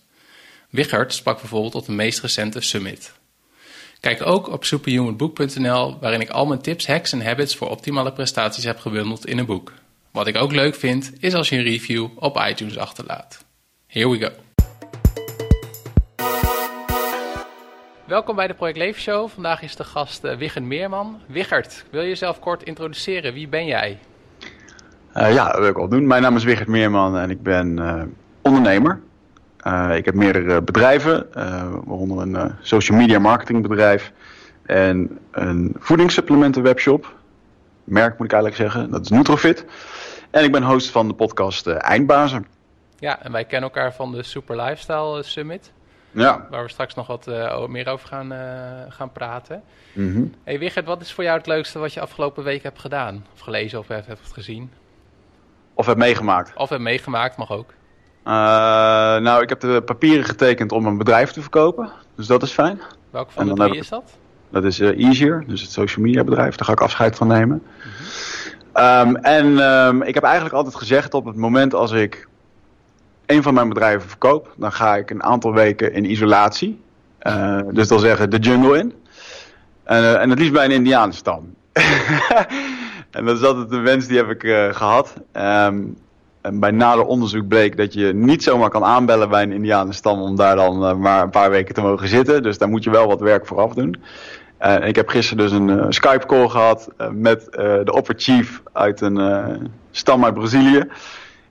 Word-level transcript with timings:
Wichert 0.70 1.14
sprak 1.14 1.40
bijvoorbeeld 1.40 1.74
op 1.74 1.86
de 1.86 1.92
meest 1.92 2.20
recente 2.20 2.60
summit. 2.60 3.12
Kijk 4.04 4.26
ook 4.26 4.48
op 4.48 4.64
superhumanbook.nl, 4.64 5.98
waarin 6.00 6.20
ik 6.20 6.30
al 6.30 6.46
mijn 6.46 6.60
tips, 6.60 6.86
hacks 6.86 7.12
en 7.12 7.24
habits 7.24 7.56
voor 7.56 7.68
optimale 7.70 8.12
prestaties 8.12 8.64
heb 8.64 8.78
gebundeld 8.78 9.26
in 9.26 9.38
een 9.38 9.46
boek. 9.46 9.72
Wat 10.12 10.26
ik 10.26 10.36
ook 10.36 10.52
leuk 10.52 10.74
vind, 10.74 11.12
is 11.20 11.34
als 11.34 11.48
je 11.48 11.56
een 11.56 11.62
review 11.62 12.08
op 12.14 12.40
iTunes 12.48 12.78
achterlaat. 12.78 13.44
Here 13.86 14.08
we 14.10 14.18
go. 14.18 14.30
Welkom 18.04 18.36
bij 18.36 18.46
de 18.46 18.54
Project 18.54 18.78
Leven 18.78 19.00
Show. 19.00 19.28
Vandaag 19.28 19.62
is 19.62 19.76
de 19.76 19.84
gast 19.84 20.24
uh, 20.24 20.36
Wiggen 20.36 20.66
Meerman. 20.66 21.20
Wiggert, 21.26 21.84
wil 21.90 22.02
je 22.02 22.08
jezelf 22.08 22.38
kort 22.38 22.62
introduceren? 22.62 23.34
Wie 23.34 23.48
ben 23.48 23.66
jij? 23.66 23.98
Uh, 25.16 25.34
ja, 25.34 25.48
dat 25.48 25.58
wil 25.58 25.68
ik 25.68 25.76
wel 25.76 25.88
doen. 25.88 26.06
Mijn 26.06 26.22
naam 26.22 26.36
is 26.36 26.44
Wiggert 26.44 26.68
Meerman 26.68 27.16
en 27.16 27.30
ik 27.30 27.42
ben 27.42 27.78
uh, 27.78 28.02
ondernemer. 28.42 29.00
Ik 29.94 30.04
heb 30.04 30.14
meerdere 30.14 30.62
bedrijven, 30.62 31.26
waaronder 31.84 32.18
een 32.18 32.52
social 32.60 32.98
media 32.98 33.18
marketing 33.18 33.62
bedrijf 33.62 34.12
en 34.66 35.18
een 35.30 35.74
voedingssupplementen 35.78 36.62
webshop. 36.62 37.14
Merk 37.84 38.18
moet 38.18 38.26
ik 38.26 38.32
eigenlijk 38.32 38.62
zeggen, 38.62 38.90
dat 38.90 39.00
is 39.00 39.08
Nutrofit. 39.08 39.64
En 40.30 40.44
ik 40.44 40.52
ben 40.52 40.62
host 40.62 40.90
van 40.90 41.08
de 41.08 41.14
podcast 41.14 41.66
Eindbazen. 41.66 42.46
Ja, 42.98 43.22
en 43.22 43.32
wij 43.32 43.44
kennen 43.44 43.70
elkaar 43.70 43.94
van 43.94 44.12
de 44.12 44.22
Super 44.22 44.56
Lifestyle 44.56 45.22
Summit. 45.22 45.72
Ja. 46.10 46.46
Waar 46.50 46.62
we 46.62 46.70
straks 46.70 46.94
nog 46.94 47.06
wat 47.06 47.26
uh, 47.28 47.66
meer 47.66 47.88
over 47.88 48.08
gaan, 48.08 48.32
uh, 48.32 48.38
gaan 48.88 49.12
praten. 49.12 49.62
Mm 49.92 50.12
-hmm. 50.12 50.34
Hey 50.44 50.58
Wigert, 50.58 50.86
wat 50.86 51.00
is 51.00 51.12
voor 51.12 51.24
jou 51.24 51.38
het 51.38 51.46
leukste 51.46 51.78
wat 51.78 51.92
je 51.92 52.00
afgelopen 52.00 52.44
week 52.44 52.62
hebt 52.62 52.78
gedaan? 52.78 53.26
Of 53.34 53.40
gelezen 53.40 53.78
of 53.78 53.88
hebt, 53.88 54.06
hebt 54.06 54.32
gezien? 54.32 54.70
Of 55.74 55.86
hebt 55.86 55.98
meegemaakt. 55.98 56.52
Of 56.54 56.68
hebt 56.68 56.82
meegemaakt, 56.82 57.36
mag 57.36 57.50
ook. 57.50 57.72
Uh, 58.26 58.32
nou, 59.20 59.42
ik 59.42 59.48
heb 59.48 59.60
de 59.60 59.82
papieren 59.84 60.24
getekend 60.24 60.72
om 60.72 60.86
een 60.86 60.98
bedrijf 60.98 61.30
te 61.30 61.40
verkopen. 61.40 61.90
Dus 62.16 62.26
dat 62.26 62.42
is 62.42 62.50
fijn. 62.50 62.80
Welke 63.10 63.32
van 63.32 63.48
de 63.48 63.54
drie 63.54 63.76
is 63.76 63.88
dat? 63.88 64.02
Dat 64.50 64.64
is 64.64 64.80
Easier, 64.80 65.44
dus 65.46 65.60
het 65.60 65.70
social 65.70 66.04
media 66.04 66.24
bedrijf. 66.24 66.56
Daar 66.56 66.66
ga 66.66 66.72
ik 66.72 66.80
afscheid 66.80 67.16
van 67.16 67.26
nemen. 67.26 67.62
Mm 67.64 67.90
-hmm. 68.72 69.08
um, 69.08 69.16
en 69.16 69.58
um, 69.58 70.02
ik 70.02 70.14
heb 70.14 70.22
eigenlijk 70.22 70.54
altijd 70.54 70.74
gezegd 70.74 71.14
op 71.14 71.24
het 71.24 71.36
moment 71.36 71.74
als 71.74 71.92
ik 71.92 72.28
een 73.26 73.42
van 73.42 73.54
mijn 73.54 73.68
bedrijven 73.68 74.08
verkoop, 74.08 74.54
dan 74.56 74.72
ga 74.72 74.96
ik 74.96 75.10
een 75.10 75.22
aantal 75.22 75.52
weken 75.52 75.92
in 75.92 76.10
isolatie. 76.10 76.80
Uh, 77.22 77.58
dus 77.58 77.74
dat 77.74 77.88
wil 77.88 77.98
zeggen 77.98 78.30
de 78.30 78.38
jungle 78.38 78.78
in. 78.78 78.94
En, 79.84 80.02
uh, 80.02 80.20
en 80.20 80.30
het 80.30 80.38
liefst 80.38 80.54
bij 80.54 80.64
een 80.64 80.70
indianenstam. 80.70 81.54
en 83.10 83.24
dat 83.24 83.36
is 83.36 83.42
altijd 83.42 83.72
een 83.72 83.82
wens 83.82 84.06
die 84.06 84.16
heb 84.16 84.30
ik 84.30 84.42
uh, 84.42 84.74
gehad. 84.74 85.14
Um, 85.32 85.96
bij 86.52 86.70
nader 86.70 87.04
onderzoek 87.04 87.48
bleek 87.48 87.76
dat 87.76 87.92
je 87.92 88.12
niet 88.14 88.42
zomaar 88.42 88.70
kan 88.70 88.84
aanbellen 88.84 89.28
bij 89.28 89.42
een 89.42 89.52
indianenstam 89.52 90.20
om 90.20 90.36
daar 90.36 90.56
dan 90.56 91.00
maar 91.00 91.22
een 91.22 91.30
paar 91.30 91.50
weken 91.50 91.74
te 91.74 91.80
mogen 91.80 92.08
zitten. 92.08 92.42
Dus 92.42 92.58
daar 92.58 92.68
moet 92.68 92.84
je 92.84 92.90
wel 92.90 93.06
wat 93.06 93.20
werk 93.20 93.46
voor 93.46 93.60
af 93.60 93.74
doen. 93.74 93.96
ik 94.84 94.96
heb 94.96 95.08
gisteren 95.08 95.44
dus 95.44 95.52
een 95.52 95.92
Skype 95.92 96.26
call 96.26 96.48
gehad 96.48 96.88
met 97.12 97.46
de 97.84 97.92
opper 97.92 98.14
chief 98.18 98.62
uit 98.72 99.00
een 99.00 99.70
stam 99.90 100.24
uit 100.24 100.34
Brazilië. 100.34 100.84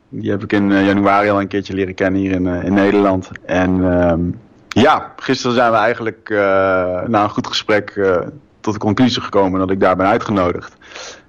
Die 0.10 0.32
heb 0.32 0.44
ik 0.44 0.52
in 0.52 0.86
januari 0.86 1.30
al 1.30 1.40
een 1.40 1.48
keertje 1.48 1.74
leren 1.74 1.96
kennen 1.96 2.22
hier 2.22 2.32
in, 2.32 2.46
in 2.46 2.74
Nederland. 2.74 3.30
En 3.46 3.78
uh, 3.78 4.14
ja, 4.68 5.12
gisteren 5.16 5.56
zijn 5.56 5.72
we 5.72 5.78
eigenlijk 5.78 6.30
na 7.08 7.24
een 7.24 7.30
goed 7.30 7.48
gesprek 7.48 8.08
tot 8.60 8.74
de 8.74 8.80
conclusie 8.80 9.22
gekomen 9.22 9.60
dat 9.60 9.72
ik 9.72 9.80
daar 9.80 9.96
ben 9.96 10.08
uitgenodigd. 10.08 10.76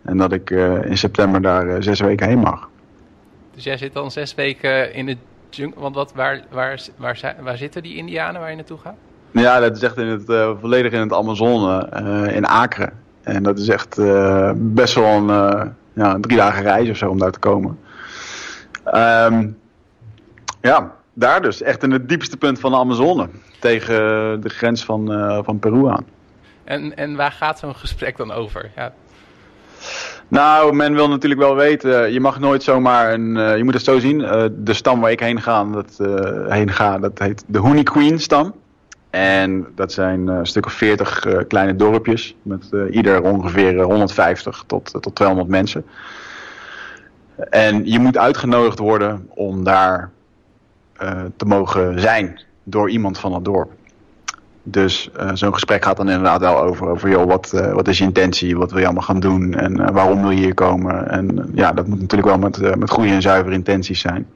En 0.03 0.17
dat 0.17 0.33
ik 0.33 0.51
in 0.85 0.99
september 0.99 1.43
daar 1.43 1.83
zes 1.83 2.01
weken 2.01 2.29
heen 2.29 2.39
mag. 2.39 2.69
Dus 3.55 3.65
jij 3.65 3.77
zit 3.77 3.93
dan 3.93 4.11
zes 4.11 4.35
weken 4.35 4.95
in 4.95 5.07
de 5.07 5.17
jungle. 5.51 5.81
Want 5.81 5.95
wat, 5.95 6.13
waar, 6.15 6.41
waar, 6.51 6.81
waar, 6.97 7.37
waar 7.41 7.57
zitten 7.57 7.83
die 7.83 7.97
Indianen 7.97 8.41
waar 8.41 8.51
je 8.51 8.57
naartoe 8.57 8.79
gaat? 8.79 8.97
Ja, 9.31 9.61
dat 9.61 9.77
is 9.77 9.83
echt 9.83 9.97
in 9.97 10.07
het, 10.07 10.25
volledig 10.61 10.93
in 10.93 11.01
het 11.01 11.13
Amazone, 11.13 11.89
in 12.33 12.45
Acre. 12.45 12.93
En 13.23 13.43
dat 13.43 13.59
is 13.59 13.69
echt 13.69 13.97
best 14.55 14.95
wel 14.95 15.07
een, 15.07 15.75
ja, 15.93 16.19
drie 16.21 16.37
dagen 16.37 16.63
reis 16.63 16.91
of 16.91 16.97
zo 16.97 17.11
om 17.11 17.19
daar 17.19 17.31
te 17.31 17.39
komen. 17.39 17.79
Um, 18.95 19.59
ja, 20.61 20.95
daar 21.13 21.43
dus. 21.43 21.63
Echt 21.63 21.83
in 21.83 21.91
het 21.91 22.09
diepste 22.09 22.37
punt 22.37 22.61
van 22.61 22.71
de 22.71 22.77
Amazone. 22.77 23.29
Tegen 23.61 23.95
de 24.41 24.49
grens 24.49 24.85
van, 24.85 25.07
van 25.45 25.59
Peru 25.59 25.89
aan. 25.89 26.07
En, 26.65 26.97
en 26.97 27.17
waar 27.17 27.33
gaat 27.33 27.59
zo'n 27.59 27.77
gesprek 27.77 28.17
dan 28.17 28.33
over? 28.33 28.71
Ja. 28.77 28.93
Nou, 30.29 30.75
men 30.75 30.95
wil 30.95 31.09
natuurlijk 31.09 31.41
wel 31.41 31.55
weten, 31.55 32.13
je 32.13 32.21
mag 32.21 32.41
nooit 32.41 32.63
zomaar 32.63 33.13
een, 33.13 33.37
uh, 33.37 33.57
je 33.57 33.65
moet 33.65 33.75
het 33.75 33.85
zo 33.85 33.99
zien, 33.99 34.21
uh, 34.21 34.45
de 34.57 34.73
stam 34.73 35.01
waar 35.01 35.11
ik 35.11 35.21
heen 35.21 35.41
ga, 35.41 35.65
dat, 35.65 35.99
heen 36.49 36.71
ga, 36.71 36.99
dat 36.99 37.19
heet 37.19 37.45
de 37.47 37.59
Honey 37.59 37.83
Queen 37.83 38.21
stam. 38.21 38.55
En 39.11 39.67
dat 39.75 39.93
zijn 39.93 40.27
een 40.27 40.47
stuk 40.47 40.67
of 40.67 40.73
40 40.73 41.27
kleine 41.49 41.77
dorpjes 41.77 42.37
met 42.43 42.71
ieder 42.91 43.23
ongeveer 43.23 43.83
150 43.83 44.65
tot, 44.67 44.97
tot 45.01 45.15
200 45.15 45.49
mensen. 45.49 45.85
En 47.51 47.91
je 47.91 47.99
moet 47.99 48.19
uitgenodigd 48.19 48.79
worden 48.79 49.29
om 49.29 49.65
daar 49.65 50.11
te 51.37 51.45
mogen 51.45 52.01
zijn 52.01 52.41
door 52.65 52.91
iemand 52.91 53.19
van 53.19 53.35
het 53.35 53.45
dorp. 53.45 53.71
Dus 54.67 55.11
uh, 55.17 55.31
zo'n 55.35 55.53
gesprek 55.53 55.85
gaat 55.85 55.97
dan 55.97 56.09
inderdaad 56.09 56.41
wel 56.41 56.59
over, 56.59 56.89
over 56.89 57.09
joh, 57.09 57.27
wat, 57.27 57.53
uh, 57.55 57.73
wat 57.73 57.89
is 57.89 57.99
je 57.99 58.05
intentie, 58.05 58.57
wat 58.57 58.71
wil 58.71 58.79
je 58.79 58.85
allemaal 58.85 59.03
gaan 59.03 59.21
doen 59.21 59.55
en 59.55 59.93
waarom 59.93 60.21
wil 60.21 60.31
je 60.31 60.41
hier 60.41 60.55
komen. 60.55 61.11
En 61.11 61.51
ja, 61.55 61.73
dat 61.73 61.87
moet 61.87 62.01
natuurlijk 62.01 62.29
wel 62.29 62.39
met, 62.39 62.79
met 62.79 62.91
goede 62.91 63.11
en 63.11 63.23
zuivere 63.23 63.55
intenties 63.55 64.01
zijn. 64.01 64.27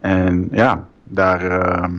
En 0.00 0.48
ja, 0.52 0.86
daar, 1.04 1.38
daar 1.38 1.90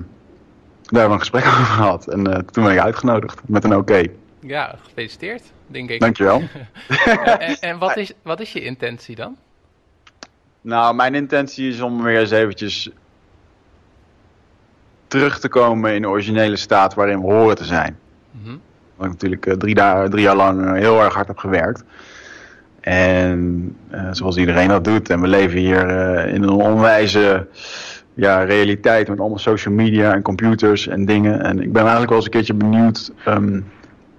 hebben 0.84 1.07
we 1.07 1.13
een 1.13 1.19
gesprek 1.19 1.45
over 1.51 1.66
gehad 1.66 2.07
en 2.07 2.24
toen 2.51 2.63
ben 2.63 2.74
ik 2.74 2.80
uitgenodigd 2.80 3.42
met 3.45 3.63
een 3.63 3.75
oké. 3.75 3.92
Okay. 3.92 4.12
Ja, 4.40 4.75
gefeliciteerd, 4.84 5.44
denk 5.68 5.90
ik. 5.90 6.00
Dankjewel. 6.00 6.42
en 7.40 7.60
en 7.60 7.78
wat, 7.78 7.98
is, 7.98 8.13
wat 8.22 8.40
is 8.40 8.54
je 8.54 8.63
intentie 8.63 9.16
dan? 9.16 9.38
Nou, 10.62 10.95
mijn 10.95 11.16
intentie 11.16 11.69
is 11.69 11.81
om 11.81 12.04
weer 12.04 12.19
eens 12.19 12.31
eventjes 12.31 12.90
terug 15.16 15.40
te 15.40 15.50
komen 15.50 15.94
in 15.94 16.02
de 16.02 16.08
originele 16.08 16.56
staat 16.56 16.94
waarin 16.94 17.22
we 17.22 17.26
horen 17.26 17.56
te 17.56 17.66
zijn. 17.66 17.98
Mm 18.32 18.42
-hmm. 18.44 18.62
Waar 18.96 19.08
ik 19.08 19.14
natuurlijk 19.14 19.46
uh, 19.46 19.54
drie, 19.54 19.76
dagen, 19.76 20.10
drie 20.10 20.24
jaar 20.24 20.36
lang 20.36 20.62
uh, 20.62 20.72
heel 20.72 21.02
erg 21.02 21.14
hard 21.14 21.28
heb 21.28 21.38
gewerkt. 21.38 21.84
En 22.80 23.76
uh, 23.92 24.08
zoals 24.12 24.38
iedereen 24.38 24.68
dat 24.68 24.84
doet. 24.84 25.10
En 25.10 25.22
we 25.22 25.28
leven 25.28 25.60
hier 25.60 25.90
in 26.28 26.44
een 26.44 26.50
onwijze 26.50 27.48
ja, 28.14 28.44
realiteit 28.44 29.08
met 29.08 29.20
allemaal 29.20 29.38
social 29.38 29.74
media 29.74 30.14
en 30.14 30.22
computers 30.22 30.88
en 30.88 31.06
dingen. 31.06 31.42
En 31.42 31.62
ik 31.62 31.72
ben 31.72 31.82
eigenlijk 31.82 32.10
wel 32.10 32.18
eens 32.18 32.26
een 32.26 32.32
keertje 32.32 32.54
benieuwd 32.54 33.12
um, 33.28 33.66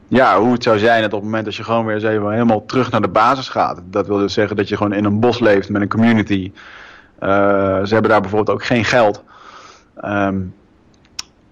ja, 0.08 0.40
hoe 0.40 0.52
het 0.52 0.62
zou 0.62 0.78
zijn 0.78 1.02
dat 1.02 1.12
op 1.12 1.20
het 1.20 1.24
moment 1.24 1.44
dat 1.44 1.54
je 1.54 1.64
gewoon 1.64 1.86
weer 1.86 1.94
eens 1.94 2.04
even 2.04 2.30
helemaal 2.30 2.64
terug 2.64 2.90
naar 2.90 3.00
de 3.00 3.08
basis 3.08 3.48
gaat. 3.48 3.82
Dat 3.90 4.06
wil 4.06 4.18
dus 4.18 4.32
zeggen 4.32 4.56
dat 4.56 4.68
je 4.68 4.76
gewoon 4.76 4.92
in 4.92 5.04
een 5.04 5.20
bos 5.20 5.40
leeft 5.40 5.68
met 5.68 5.82
een 5.82 5.88
community. 5.88 6.52
Uh, 7.20 7.28
ze 7.84 7.92
hebben 7.92 8.10
daar 8.10 8.20
bijvoorbeeld 8.20 8.56
ook 8.56 8.64
geen 8.64 8.84
geld. 8.84 9.24
Um, 10.04 10.54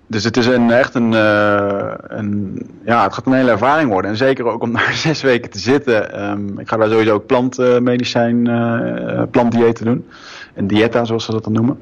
dus 0.06 0.24
het 0.24 0.36
is 0.36 0.46
een, 0.46 0.70
echt 0.70 0.94
een, 0.94 1.12
uh, 1.12 1.92
een, 1.98 2.60
ja, 2.84 3.02
het 3.02 3.14
gaat 3.14 3.26
een 3.26 3.32
hele 3.32 3.50
ervaring 3.50 3.90
worden. 3.90 4.10
En 4.10 4.16
zeker 4.16 4.46
ook 4.46 4.62
om 4.62 4.72
daar 4.72 4.92
zes 5.06 5.22
weken 5.22 5.50
te 5.50 5.58
zitten. 5.58 6.30
Um, 6.30 6.58
ik 6.58 6.68
ga 6.68 6.76
daar 6.76 6.88
sowieso 6.88 7.14
ook 7.14 7.26
plantmedicijn, 7.26 8.48
uh, 8.48 9.22
plantdieet 9.30 9.84
doen. 9.84 10.06
Een 10.54 10.66
dieta, 10.66 11.04
zoals 11.04 11.24
ze 11.24 11.32
dat 11.32 11.44
dan 11.44 11.52
noemen. 11.52 11.78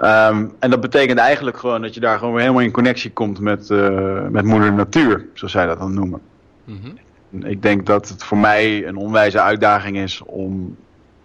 Um, 0.00 0.52
en 0.58 0.70
dat 0.70 0.80
betekent 0.80 1.18
eigenlijk 1.18 1.56
gewoon 1.56 1.82
dat 1.82 1.94
je 1.94 2.00
daar 2.00 2.18
gewoon 2.18 2.32
weer 2.32 2.42
helemaal 2.42 2.62
in 2.62 2.70
connectie 2.70 3.10
komt 3.10 3.40
met, 3.40 3.68
uh, 3.70 4.20
met 4.30 4.44
moeder 4.44 4.72
natuur, 4.72 5.26
zoals 5.34 5.52
zij 5.52 5.66
dat 5.66 5.78
dan 5.78 5.94
noemen. 5.94 6.20
Mm 6.64 6.80
-hmm. 6.82 7.44
Ik 7.44 7.62
denk 7.62 7.86
dat 7.86 8.08
het 8.08 8.24
voor 8.24 8.38
mij 8.38 8.86
een 8.86 8.96
onwijze 8.96 9.40
uitdaging 9.40 9.96
is 9.96 10.22
om, 10.24 10.76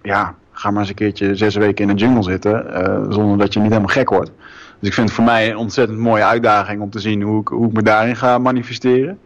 ja, 0.01 0.35
ga 0.51 0.71
maar 0.71 0.79
eens 0.79 0.89
een 0.89 0.95
keertje 0.95 1.35
zes 1.35 1.55
weken 1.55 1.89
in 1.89 1.95
de 1.95 2.01
jungle 2.03 2.23
zitten, 2.23 2.65
uh, 2.69 3.05
zonder 3.09 3.37
dat 3.37 3.53
je 3.53 3.59
niet 3.59 3.69
helemaal 3.69 3.93
gek 3.93 4.09
wordt. 4.09 4.31
Dus 4.85 4.93
ik 4.93 4.99
vind 4.99 5.15
het 5.15 5.25
voor 5.25 5.33
mij 5.33 5.49
een 5.49 5.57
ontzettend 5.57 5.99
mooie 5.99 6.23
uitdaging 6.23 6.81
om 6.81 6.89
te 6.89 6.99
zien 6.99 7.21
hoe 7.21 7.41
ik, 7.41 7.47
hoe 7.47 7.67
ik 7.67 7.73
me 7.73 7.81
daarin 7.81 8.15
ga 8.15 8.37
manifesteren. 8.37 9.19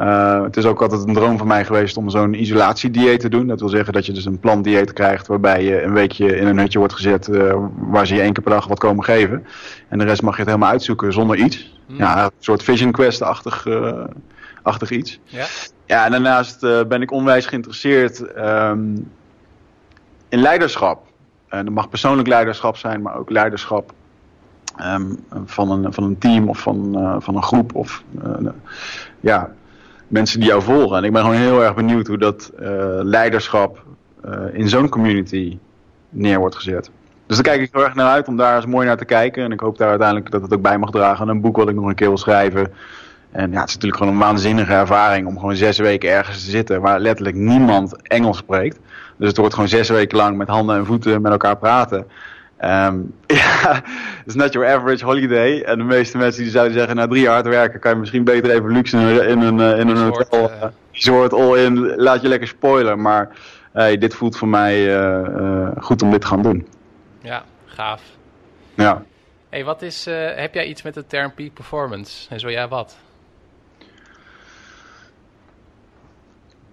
Uh, 0.00 0.42
het 0.42 0.56
is 0.56 0.64
ook 0.64 0.82
altijd 0.82 1.06
een 1.06 1.14
droom 1.14 1.38
van 1.38 1.46
mij 1.46 1.64
geweest 1.64 1.96
om 1.96 2.10
zo'n 2.10 2.34
isolatiedieet 2.34 3.20
te 3.20 3.28
doen. 3.28 3.46
Dat 3.46 3.60
wil 3.60 3.68
zeggen 3.68 3.92
dat 3.92 4.06
je 4.06 4.12
dus 4.12 4.24
een 4.24 4.38
plantdieet 4.38 4.92
krijgt 4.92 5.26
waarbij 5.26 5.64
je 5.64 5.82
een 5.82 5.92
weekje 5.92 6.36
in 6.36 6.46
een 6.46 6.58
hutje 6.58 6.78
wordt 6.78 6.94
gezet 6.94 7.28
uh, 7.28 7.54
waar 7.76 8.06
ze 8.06 8.14
je 8.14 8.20
één 8.20 8.32
keer 8.32 8.42
per 8.42 8.52
dag 8.52 8.66
wat 8.66 8.78
komen 8.78 9.04
geven. 9.04 9.46
En 9.88 9.98
de 9.98 10.04
rest 10.04 10.22
mag 10.22 10.32
je 10.32 10.40
het 10.40 10.50
helemaal 10.50 10.70
uitzoeken 10.70 11.12
zonder 11.12 11.36
iets. 11.36 11.80
Mm. 11.86 11.96
Ja, 11.96 12.24
een 12.24 12.30
soort 12.38 12.62
Vision 12.62 12.92
Quest-achtig 12.92 13.66
uh, 13.66 14.04
achtig 14.62 14.90
iets. 14.90 15.20
Ja. 15.24 15.46
ja, 15.86 16.04
en 16.04 16.10
daarnaast 16.10 16.60
ben 16.60 17.02
ik 17.02 17.10
onwijs 17.10 17.46
geïnteresseerd 17.46 18.36
um, 18.36 19.10
in 20.28 20.40
leiderschap. 20.40 21.06
En 21.48 21.64
dat 21.64 21.74
mag 21.74 21.88
persoonlijk 21.88 22.28
leiderschap 22.28 22.76
zijn, 22.76 23.02
maar 23.02 23.16
ook 23.16 23.30
leiderschap 23.30 23.92
um, 24.84 25.18
van, 25.44 25.70
een, 25.70 25.92
van 25.92 26.04
een 26.04 26.18
team 26.18 26.48
of 26.48 26.58
van, 26.58 26.96
van 27.18 27.36
een 27.36 27.42
groep. 27.42 27.74
Of 27.74 28.02
ja, 29.20 29.50
mensen 30.08 30.40
die 30.40 30.48
jou 30.48 30.62
volgen. 30.62 30.96
En 30.96 31.04
ik 31.04 31.12
ben 31.12 31.22
gewoon 31.22 31.36
heel 31.36 31.62
erg 31.62 31.74
benieuwd 31.74 32.06
hoe 32.06 32.18
dat 32.18 32.52
uh, 32.60 32.68
leiderschap 33.02 33.84
in 34.52 34.68
zo'n 34.68 34.88
community 34.88 35.58
neer 36.08 36.38
wordt 36.38 36.56
gezet. 36.56 36.90
Dus 37.26 37.36
daar 37.36 37.54
kijk 37.54 37.60
ik 37.60 37.72
heel 37.72 37.84
erg 37.84 37.94
naar 37.94 38.10
uit 38.10 38.28
om 38.28 38.36
daar 38.36 38.56
eens 38.56 38.66
mooi 38.66 38.86
naar 38.86 38.96
te 38.96 39.04
kijken. 39.04 39.44
En 39.44 39.52
ik 39.52 39.60
hoop 39.60 39.78
daar 39.78 39.88
uiteindelijk 39.88 40.30
dat 40.30 40.42
het 40.42 40.54
ook 40.54 40.62
bij 40.62 40.78
mag 40.78 40.90
dragen 40.90 41.20
aan 41.20 41.28
een 41.28 41.40
boek 41.40 41.56
wat 41.56 41.68
ik 41.68 41.74
nog 41.74 41.86
een 41.86 41.94
keer 41.94 42.08
wil 42.08 42.18
schrijven. 42.18 42.72
En 43.30 43.52
ja, 43.52 43.60
het 43.60 43.68
is 43.68 43.74
natuurlijk 43.74 44.02
gewoon 44.02 44.12
een 44.12 44.26
waanzinnige 44.26 44.72
ervaring 44.72 45.26
om 45.26 45.38
gewoon 45.38 45.56
zes 45.56 45.78
weken 45.78 46.10
ergens 46.10 46.44
te 46.44 46.50
zitten 46.50 46.80
waar 46.80 47.00
letterlijk 47.00 47.36
niemand 47.36 48.02
Engels 48.02 48.36
spreekt. 48.36 48.78
Dus 49.16 49.28
het 49.28 49.36
wordt 49.36 49.54
gewoon 49.54 49.68
zes 49.68 49.88
weken 49.88 50.16
lang 50.16 50.36
met 50.36 50.48
handen 50.48 50.76
en 50.76 50.86
voeten 50.86 51.22
met 51.22 51.32
elkaar 51.32 51.56
praten. 51.56 52.06
Um, 52.62 53.14
ja, 53.26 53.82
it's 54.26 54.34
not 54.34 54.52
your 54.52 54.66
average 54.66 55.04
holiday. 55.04 55.62
En 55.62 55.78
de 55.78 55.84
meeste 55.84 56.18
mensen 56.18 56.42
die 56.42 56.50
zouden 56.50 56.74
zeggen, 56.74 56.96
na 56.96 57.06
drie 57.06 57.22
jaar 57.22 57.32
hard 57.32 57.46
werken 57.46 57.80
kan 57.80 57.92
je 57.92 57.96
misschien 57.96 58.24
beter 58.24 58.50
even 58.50 58.72
luxe 58.72 58.96
in 59.26 59.40
een, 59.40 59.60
in 59.78 59.88
een 59.88 59.96
hotel, 59.96 60.50
uh, 60.50 60.64
resort 60.92 61.32
all 61.32 61.64
in, 61.64 61.96
laat 61.96 62.22
je 62.22 62.28
lekker 62.28 62.48
spoilen. 62.48 63.00
Maar 63.00 63.28
hey, 63.72 63.98
dit 63.98 64.14
voelt 64.14 64.36
voor 64.36 64.48
mij 64.48 65.00
uh, 65.00 65.68
goed 65.78 66.02
om 66.02 66.10
dit 66.10 66.20
te 66.20 66.26
gaan 66.26 66.42
doen. 66.42 66.68
Ja, 67.20 67.44
gaaf. 67.64 68.02
Ja. 68.74 69.02
Hey, 69.48 69.64
wat 69.64 69.82
is, 69.82 70.04
heb 70.34 70.54
jij 70.54 70.66
iets 70.66 70.82
met 70.82 70.94
de 70.94 71.06
term 71.06 71.34
peak 71.34 71.52
performance? 71.54 72.28
En 72.28 72.40
zo 72.40 72.48
ja, 72.50 72.68
wat? 72.68 72.98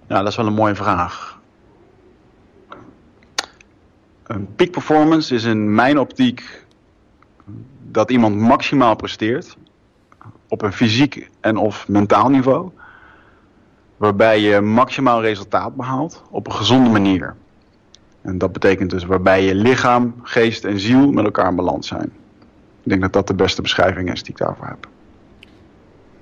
Ja, 0.07 0.19
dat 0.19 0.27
is 0.27 0.35
wel 0.35 0.47
een 0.47 0.53
mooie 0.53 0.75
vraag. 0.75 1.36
Een 4.27 4.55
peak 4.55 4.71
performance 4.71 5.35
is 5.35 5.43
in 5.43 5.75
mijn 5.75 5.99
optiek 5.99 6.65
dat 7.91 8.11
iemand 8.11 8.35
maximaal 8.35 8.95
presteert 8.95 9.57
op 10.47 10.61
een 10.61 10.73
fysiek 10.73 11.29
en 11.39 11.57
of 11.57 11.87
mentaal 11.87 12.29
niveau, 12.29 12.71
waarbij 13.97 14.39
je 14.39 14.61
maximaal 14.61 15.21
resultaat 15.21 15.75
behaalt 15.75 16.23
op 16.29 16.47
een 16.47 16.53
gezonde 16.53 16.89
manier. 16.89 17.35
En 18.21 18.37
dat 18.37 18.51
betekent 18.51 18.89
dus 18.89 19.03
waarbij 19.03 19.43
je 19.43 19.55
lichaam, 19.55 20.15
geest 20.23 20.65
en 20.65 20.79
ziel 20.79 21.11
met 21.11 21.25
elkaar 21.25 21.49
in 21.49 21.55
balans 21.55 21.87
zijn. 21.87 22.11
Ik 22.83 22.89
denk 22.89 23.01
dat 23.01 23.13
dat 23.13 23.27
de 23.27 23.33
beste 23.33 23.61
beschrijving 23.61 24.11
is 24.11 24.23
die 24.23 24.31
ik 24.31 24.37
daarvoor 24.37 24.67
heb. 24.67 24.87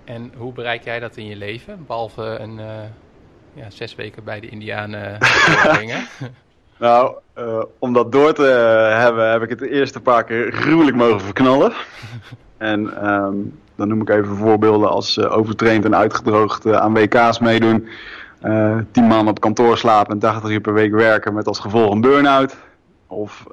En 0.04 0.32
hoe 0.38 0.54
bereik 0.54 0.84
jij 0.84 1.00
dat 1.00 1.18
in 1.18 1.26
je 1.26 1.36
leven, 1.36 1.84
behalve 1.88 2.22
een 2.24 2.58
uh, 2.58 2.66
ja, 3.54 3.70
zes 3.70 3.96
weken 3.96 4.24
bij 4.24 4.40
de 4.40 4.50
Indianen 4.50 5.18
brengen? 5.64 6.08
Nou, 6.78 7.16
uh, 7.38 7.64
om 7.80 7.94
dat 7.94 8.12
door 8.12 8.34
te 8.34 8.44
hebben, 8.98 9.32
heb 9.32 9.42
ik 9.42 9.50
het 9.50 9.60
de 9.60 9.70
eerste 9.70 10.02
paar 10.02 10.24
keer 10.24 10.52
gruwelijk 10.52 10.98
mogen 10.98 11.22
verknallen. 11.22 11.74
en 12.58 13.10
um, 13.10 13.60
dan 13.76 13.88
noem 13.88 14.02
ik 14.02 14.10
even 14.10 14.36
voorbeelden 14.36 14.90
als 14.90 15.18
uh, 15.18 15.38
overtraind 15.38 15.86
en 15.86 15.96
uitgedroogd 15.96 16.66
uh, 16.66 16.76
aan 16.76 16.94
WK's 16.94 17.40
meedoen. 17.40 17.88
tien 18.92 19.08
maanden 19.08 19.28
op 19.28 19.40
kantoor 19.40 19.78
slapen 19.78 20.14
en 20.14 20.20
80 20.20 20.50
uur 20.50 20.62
per 20.62 20.74
week 20.74 20.92
werken 20.92 21.34
met 21.34 21.48
als 21.48 21.60
gevolg 21.60 21.92
een 21.92 22.02
burn-out. 22.02 22.56
Of 23.08 23.46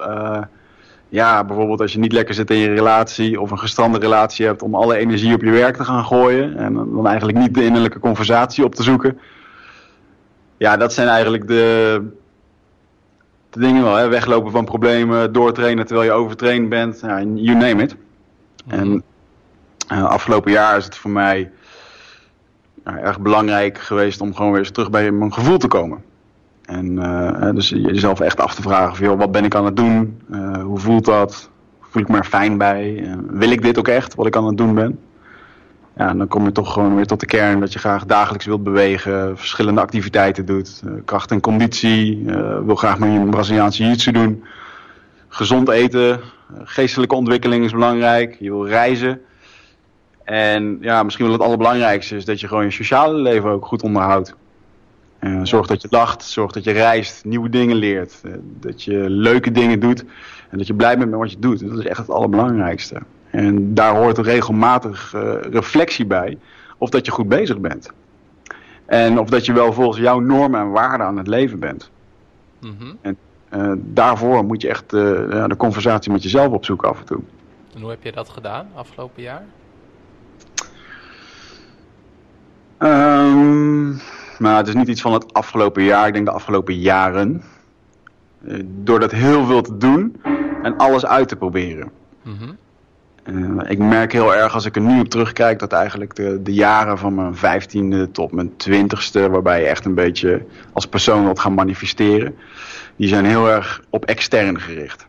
ja, 1.09 1.45
bijvoorbeeld 1.45 1.81
als 1.81 1.93
je 1.93 1.99
niet 1.99 2.13
lekker 2.13 2.35
zit 2.35 2.51
in 2.51 2.57
je 2.57 2.75
relatie 2.75 3.41
of 3.41 3.51
een 3.51 3.59
gestrande 3.59 3.99
relatie 3.99 4.47
hebt 4.47 4.63
om 4.63 4.75
alle 4.75 4.97
energie 4.97 5.35
op 5.35 5.43
je 5.43 5.51
werk 5.51 5.77
te 5.77 5.85
gaan 5.85 6.05
gooien. 6.05 6.57
En 6.57 6.75
dan 6.75 7.07
eigenlijk 7.07 7.39
niet 7.39 7.55
de 7.55 7.65
innerlijke 7.65 7.99
conversatie 7.99 8.65
op 8.65 8.75
te 8.75 8.83
zoeken. 8.83 9.19
Ja, 10.57 10.77
dat 10.77 10.93
zijn 10.93 11.09
eigenlijk 11.09 11.47
de, 11.47 12.03
de 13.53 13.61
dingen 13.61 13.83
wel. 13.83 13.95
Hè? 13.95 14.09
Weglopen 14.09 14.51
van 14.51 14.65
problemen, 14.65 15.33
doortrainen 15.33 15.87
terwijl 15.87 16.09
je 16.09 16.17
overtraind 16.17 16.69
bent. 16.69 17.01
Ja, 17.01 17.23
you 17.23 17.57
name 17.57 17.83
it. 17.83 17.97
Mhm. 18.65 18.79
En 18.79 19.03
uh, 19.93 20.05
afgelopen 20.05 20.53
jaar 20.53 20.77
is 20.77 20.85
het 20.85 20.97
voor 20.97 21.11
mij 21.11 21.51
nou, 22.85 22.99
erg 22.99 23.21
belangrijk 23.21 23.79
geweest 23.79 24.21
om 24.21 24.35
gewoon 24.35 24.51
weer 24.51 24.61
eens 24.61 24.71
terug 24.71 24.91
bij 24.91 25.11
mijn 25.11 25.33
gevoel 25.33 25.59
te 25.59 25.69
komen. 25.69 26.03
En 26.63 26.93
uh, 26.93 27.51
dus 27.55 27.69
jezelf 27.69 28.21
echt 28.21 28.41
af 28.41 28.55
te 28.55 28.63
vragen 28.63 28.97
van, 28.97 29.07
joh, 29.07 29.19
wat 29.19 29.33
ben 29.33 29.45
ik 29.45 29.55
aan 29.55 29.65
het 29.65 29.77
doen? 29.77 30.21
Uh, 30.31 30.63
hoe 30.63 30.79
voelt 30.79 31.05
dat? 31.05 31.51
Voel 31.81 32.03
ik 32.03 32.09
me 32.09 32.17
er 32.17 32.25
fijn 32.25 32.59
bij? 32.59 33.17
wil 33.27 33.51
ik 33.51 33.63
dit 33.63 33.79
ook 33.79 33.89
echt, 33.89 34.15
wat 34.15 34.27
ik 34.27 34.37
aan 34.37 34.47
het 34.47 34.57
doen 34.57 34.75
ben? 34.75 34.99
Ja, 35.97 36.15
dan 36.15 36.29
kom 36.29 36.45
je 36.45 36.53
toch 36.53 36.73
gewoon 36.73 36.95
weer 36.95 37.07
tot 37.07 37.21
de 37.21 37.27
kern 37.27 37.61
dat 37.61 37.73
je 37.73 37.79
graag 37.79 38.05
dagelijks 38.05 38.47
wilt 38.47 38.63
bewegen, 38.63 39.39
verschillende 39.39 39.81
activiteiten 39.81 40.47
doet, 40.47 40.83
uh, 40.85 40.93
kracht 41.05 41.31
en 41.31 41.41
conditie, 41.41 42.19
uh, 42.19 42.59
wil 42.65 42.75
graag 42.75 42.99
met 42.99 43.09
een 43.09 43.31
Braziliaanse 43.31 43.83
jiu 43.85 44.13
doen, 44.13 44.45
gezond 45.29 45.69
eten, 45.69 46.09
uh, 46.11 46.17
geestelijke 46.65 47.15
ontwikkeling 47.15 47.65
is 47.65 47.73
belangrijk, 47.73 48.37
je 48.39 48.51
wil 48.51 48.67
reizen. 48.67 49.21
En 50.25 50.79
ja, 50.81 51.03
misschien 51.03 51.25
wel 51.25 51.35
het 51.35 51.45
allerbelangrijkste 51.45 52.17
is 52.17 52.25
dat 52.25 52.41
je 52.41 52.49
gewoon 52.49 52.65
je 52.65 52.71
sociale 52.71 53.19
leven 53.19 53.51
ook 53.51 53.67
goed 53.67 53.83
onderhoudt. 53.83 54.35
zorg 55.43 55.67
dat 55.67 55.83
je 55.83 55.89
lacht, 55.91 56.23
zorg 56.23 56.53
dat 56.53 56.65
je 56.65 56.71
reist, 56.73 57.25
nieuwe 57.25 57.49
dingen 57.49 57.77
leert, 57.77 58.21
dat 58.61 58.83
je 58.83 59.11
leuke 59.11 59.51
dingen 59.51 59.81
doet 59.81 60.05
en 60.51 60.59
dat 60.59 60.67
je 60.67 60.75
blij 60.75 60.99
bent 60.99 61.11
met 61.11 61.19
wat 61.19 61.31
je 61.31 61.39
doet. 61.39 61.69
Dat 61.69 61.79
is 61.79 61.85
echt 61.85 61.99
het 61.99 62.11
allerbelangrijkste. 62.11 63.03
En 63.33 63.75
daar 63.75 63.97
hoort 63.97 64.19
regelmatig 64.19 65.13
uh, 65.15 65.35
reflectie 65.41 66.07
bij 66.07 66.39
of 66.79 66.91
dat 66.91 67.07
je 67.07 67.13
goed 67.13 67.29
bezig 67.29 67.59
bent. 67.59 67.91
En 68.85 69.19
of 69.19 69.29
dat 69.29 69.47
je 69.47 69.53
wel 69.53 69.73
volgens 69.73 69.99
jouw 69.99 70.19
normen 70.19 70.61
en 70.61 70.71
waarden 70.71 71.07
aan 71.07 71.17
het 71.17 71.27
leven 71.27 71.59
bent. 71.59 71.91
Mm 72.61 72.77
-hmm. 72.79 72.99
En 73.01 73.17
uh, 73.51 73.73
daarvoor 73.77 74.45
moet 74.45 74.63
je 74.63 74.69
echt 74.69 74.93
uh, 74.93 75.01
de 75.47 75.57
conversatie 75.57 76.13
met 76.13 76.23
jezelf 76.23 76.53
opzoeken 76.53 76.89
af 76.89 76.99
en 76.99 77.05
toe. 77.05 77.21
En 77.75 77.81
hoe 77.81 77.91
heb 77.91 78.03
je 78.03 78.13
dat 78.13 78.29
gedaan 78.29 78.69
afgelopen 78.75 79.23
jaar? 79.23 79.45
Um, 82.79 84.01
nou, 84.39 84.57
het 84.57 84.69
is 84.69 84.75
niet 84.75 84.89
iets 84.89 85.01
van 85.01 85.13
het 85.13 85.33
afgelopen 85.33 85.83
jaar, 85.83 86.07
ik 86.07 86.13
denk 86.13 86.27
de 86.27 86.33
afgelopen 86.33 86.75
jaren. 86.75 87.43
door 88.65 89.01
dat 89.01 89.11
heel 89.11 89.47
veel 89.47 89.63
te 89.63 89.77
doen 89.77 90.23
en 90.63 90.77
alles 90.77 91.07
uit 91.07 91.29
te 91.29 91.37
proberen. 91.37 91.91
Mm 92.23 92.37
-hmm. 92.39 92.57
Uh, 93.25 93.71
ik 93.71 93.79
merk 93.79 94.13
heel 94.13 94.35
erg 94.35 94.55
als 94.55 94.65
ik 94.65 94.77
er 94.77 94.83
nu 94.83 95.01
op 95.01 95.09
terugkijk 95.09 95.59
dat 95.59 95.73
eigenlijk 95.73 96.15
de, 96.15 96.43
de 96.43 96.53
jaren 96.53 96.99
van 96.99 97.15
mijn 97.15 97.37
vijftiende 97.37 98.11
tot 98.11 98.33
mijn 98.33 98.57
twintigste, 98.57 99.31
waarbij 99.31 99.61
je 99.61 99.67
echt 99.67 99.85
een 99.85 99.95
beetje 99.95 100.43
als 100.73 100.87
persoon 100.87 101.25
wilt 101.25 101.41
gaan 101.41 101.55
manifesteren, 101.55 102.37
die 102.97 103.09
zijn 103.09 103.25
heel 103.25 103.51
erg 103.51 103.83
op 103.91 104.05
extern 104.05 104.61
gericht. 104.61 105.07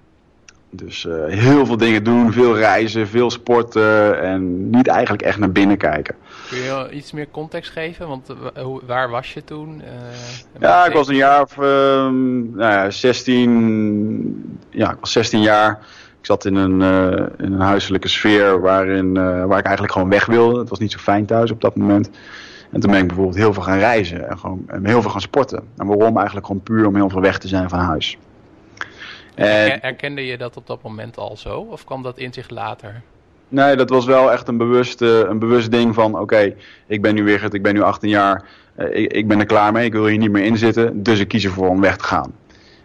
Dus 0.70 1.03
uh, 1.03 1.25
heel 1.25 1.65
veel 1.65 1.77
dingen 1.77 2.03
doen, 2.03 2.32
veel 2.32 2.58
reizen, 2.58 3.08
veel 3.08 3.32
sporten 3.32 4.22
en 4.22 4.70
niet 4.70 4.88
eigenlijk 4.88 5.24
echt 5.24 5.38
naar 5.38 5.51
binnen 5.51 5.77
kijken. 5.77 6.15
Kun 6.50 6.58
je 6.58 6.89
iets 6.91 7.12
meer 7.12 7.27
context 7.32 7.72
geven? 7.72 8.08
Want 8.08 8.29
uh, 8.58 8.65
waar 8.86 9.10
was 9.10 9.34
je 9.34 9.43
toen? 9.43 9.82
ja, 10.60 10.86
ik 10.86 10.93
was 10.93 11.08
een 11.08 11.15
jaar 11.15 11.41
of 11.41 11.58
nou 11.58 12.53
ja, 12.58 12.89
16. 12.89 14.60
Ja, 14.70 14.91
ik 14.91 14.98
was 15.00 15.12
16 15.12 15.41
jaar. 15.41 15.86
Ik 16.24 16.30
zat 16.30 16.46
in 16.46 16.56
een, 16.56 16.80
uh, 16.82 17.25
in 17.38 17.53
een 17.53 17.60
huiselijke 17.60 18.08
sfeer 18.08 18.62
waarin, 18.62 19.08
uh, 19.08 19.46
waar 19.46 19.58
ik 19.58 19.65
eigenlijk 19.65 19.94
gewoon 19.94 20.10
weg 20.10 20.25
wilde. 20.25 20.60
Het 20.60 20.70
was 20.70 20.80
niet 20.80 20.92
zo 20.92 20.98
fijn 20.98 21.25
thuis 21.25 21.51
op 21.51 21.62
dat 21.62 21.75
moment. 21.75 22.10
En 22.72 22.80
toen 22.80 22.92
ben 22.92 23.00
ik 23.00 23.08
bijvoorbeeld 23.08 23.38
heel 23.38 23.53
veel 23.53 23.63
gaan 23.63 23.77
reizen 23.77 24.30
en 24.30 24.38
gewoon 24.38 24.63
en 24.68 24.86
heel 24.86 25.01
veel 25.01 25.12
gaan 25.12 25.22
sporten. 25.22 25.63
En 25.77 25.88
waarom? 25.88 26.15
Eigenlijk 26.18 26.46
gewoon 26.46 26.62
puur 26.62 26.88
om 26.88 26.96
heel 26.96 27.10
veel 27.10 27.22
weg 27.22 27.38
te 27.38 27.48
zijn 27.48 27.70
van 27.70 27.80
huis. 27.80 28.18
En... 29.36 29.80
Herkende 29.82 30.25
je 30.25 30.38
dat 30.38 30.58
op 30.58 30.68
dat 30.68 30.84
moment 30.84 31.18
al 31.18 31.38
zo? 31.38 31.60
Of 31.60 31.84
kwam 31.84 32.03
dat 32.03 32.18
in 32.18 32.34
zich 32.34 32.50
later? 32.50 33.01
Nee, 33.48 33.75
dat 33.75 33.89
was 33.89 34.06
wel 34.06 34.32
echt 34.32 34.48
een 34.48 34.58
bewust, 34.58 35.01
een 35.01 35.39
bewust 35.39 35.72
ding 35.72 35.94
van... 35.94 36.20
oké, 36.20 36.56
ik 36.88 37.01
ben 37.01 37.15
nu 37.15 37.24
weer, 37.24 37.53
ik 37.53 37.63
ben 37.63 37.74
nu 37.74 37.82
18 37.82 38.10
jaar, 38.10 38.46
ik, 38.75 39.13
ik, 39.13 39.27
ben 39.27 39.39
er 39.39 39.46
klaar 39.46 39.72
mee, 39.72 39.86
ik 39.86 39.94
wil 39.94 40.06
hier 40.06 40.18
niet 40.18 40.32
meer 40.32 40.44
in 40.44 40.58
zitten... 40.58 41.03
dus 41.03 41.20
ik 41.20 41.27
kies 41.27 41.46
ervoor 41.46 41.70
om 41.70 41.82
weg 41.82 41.98
te 41.98 42.03
gaan. 42.03 42.36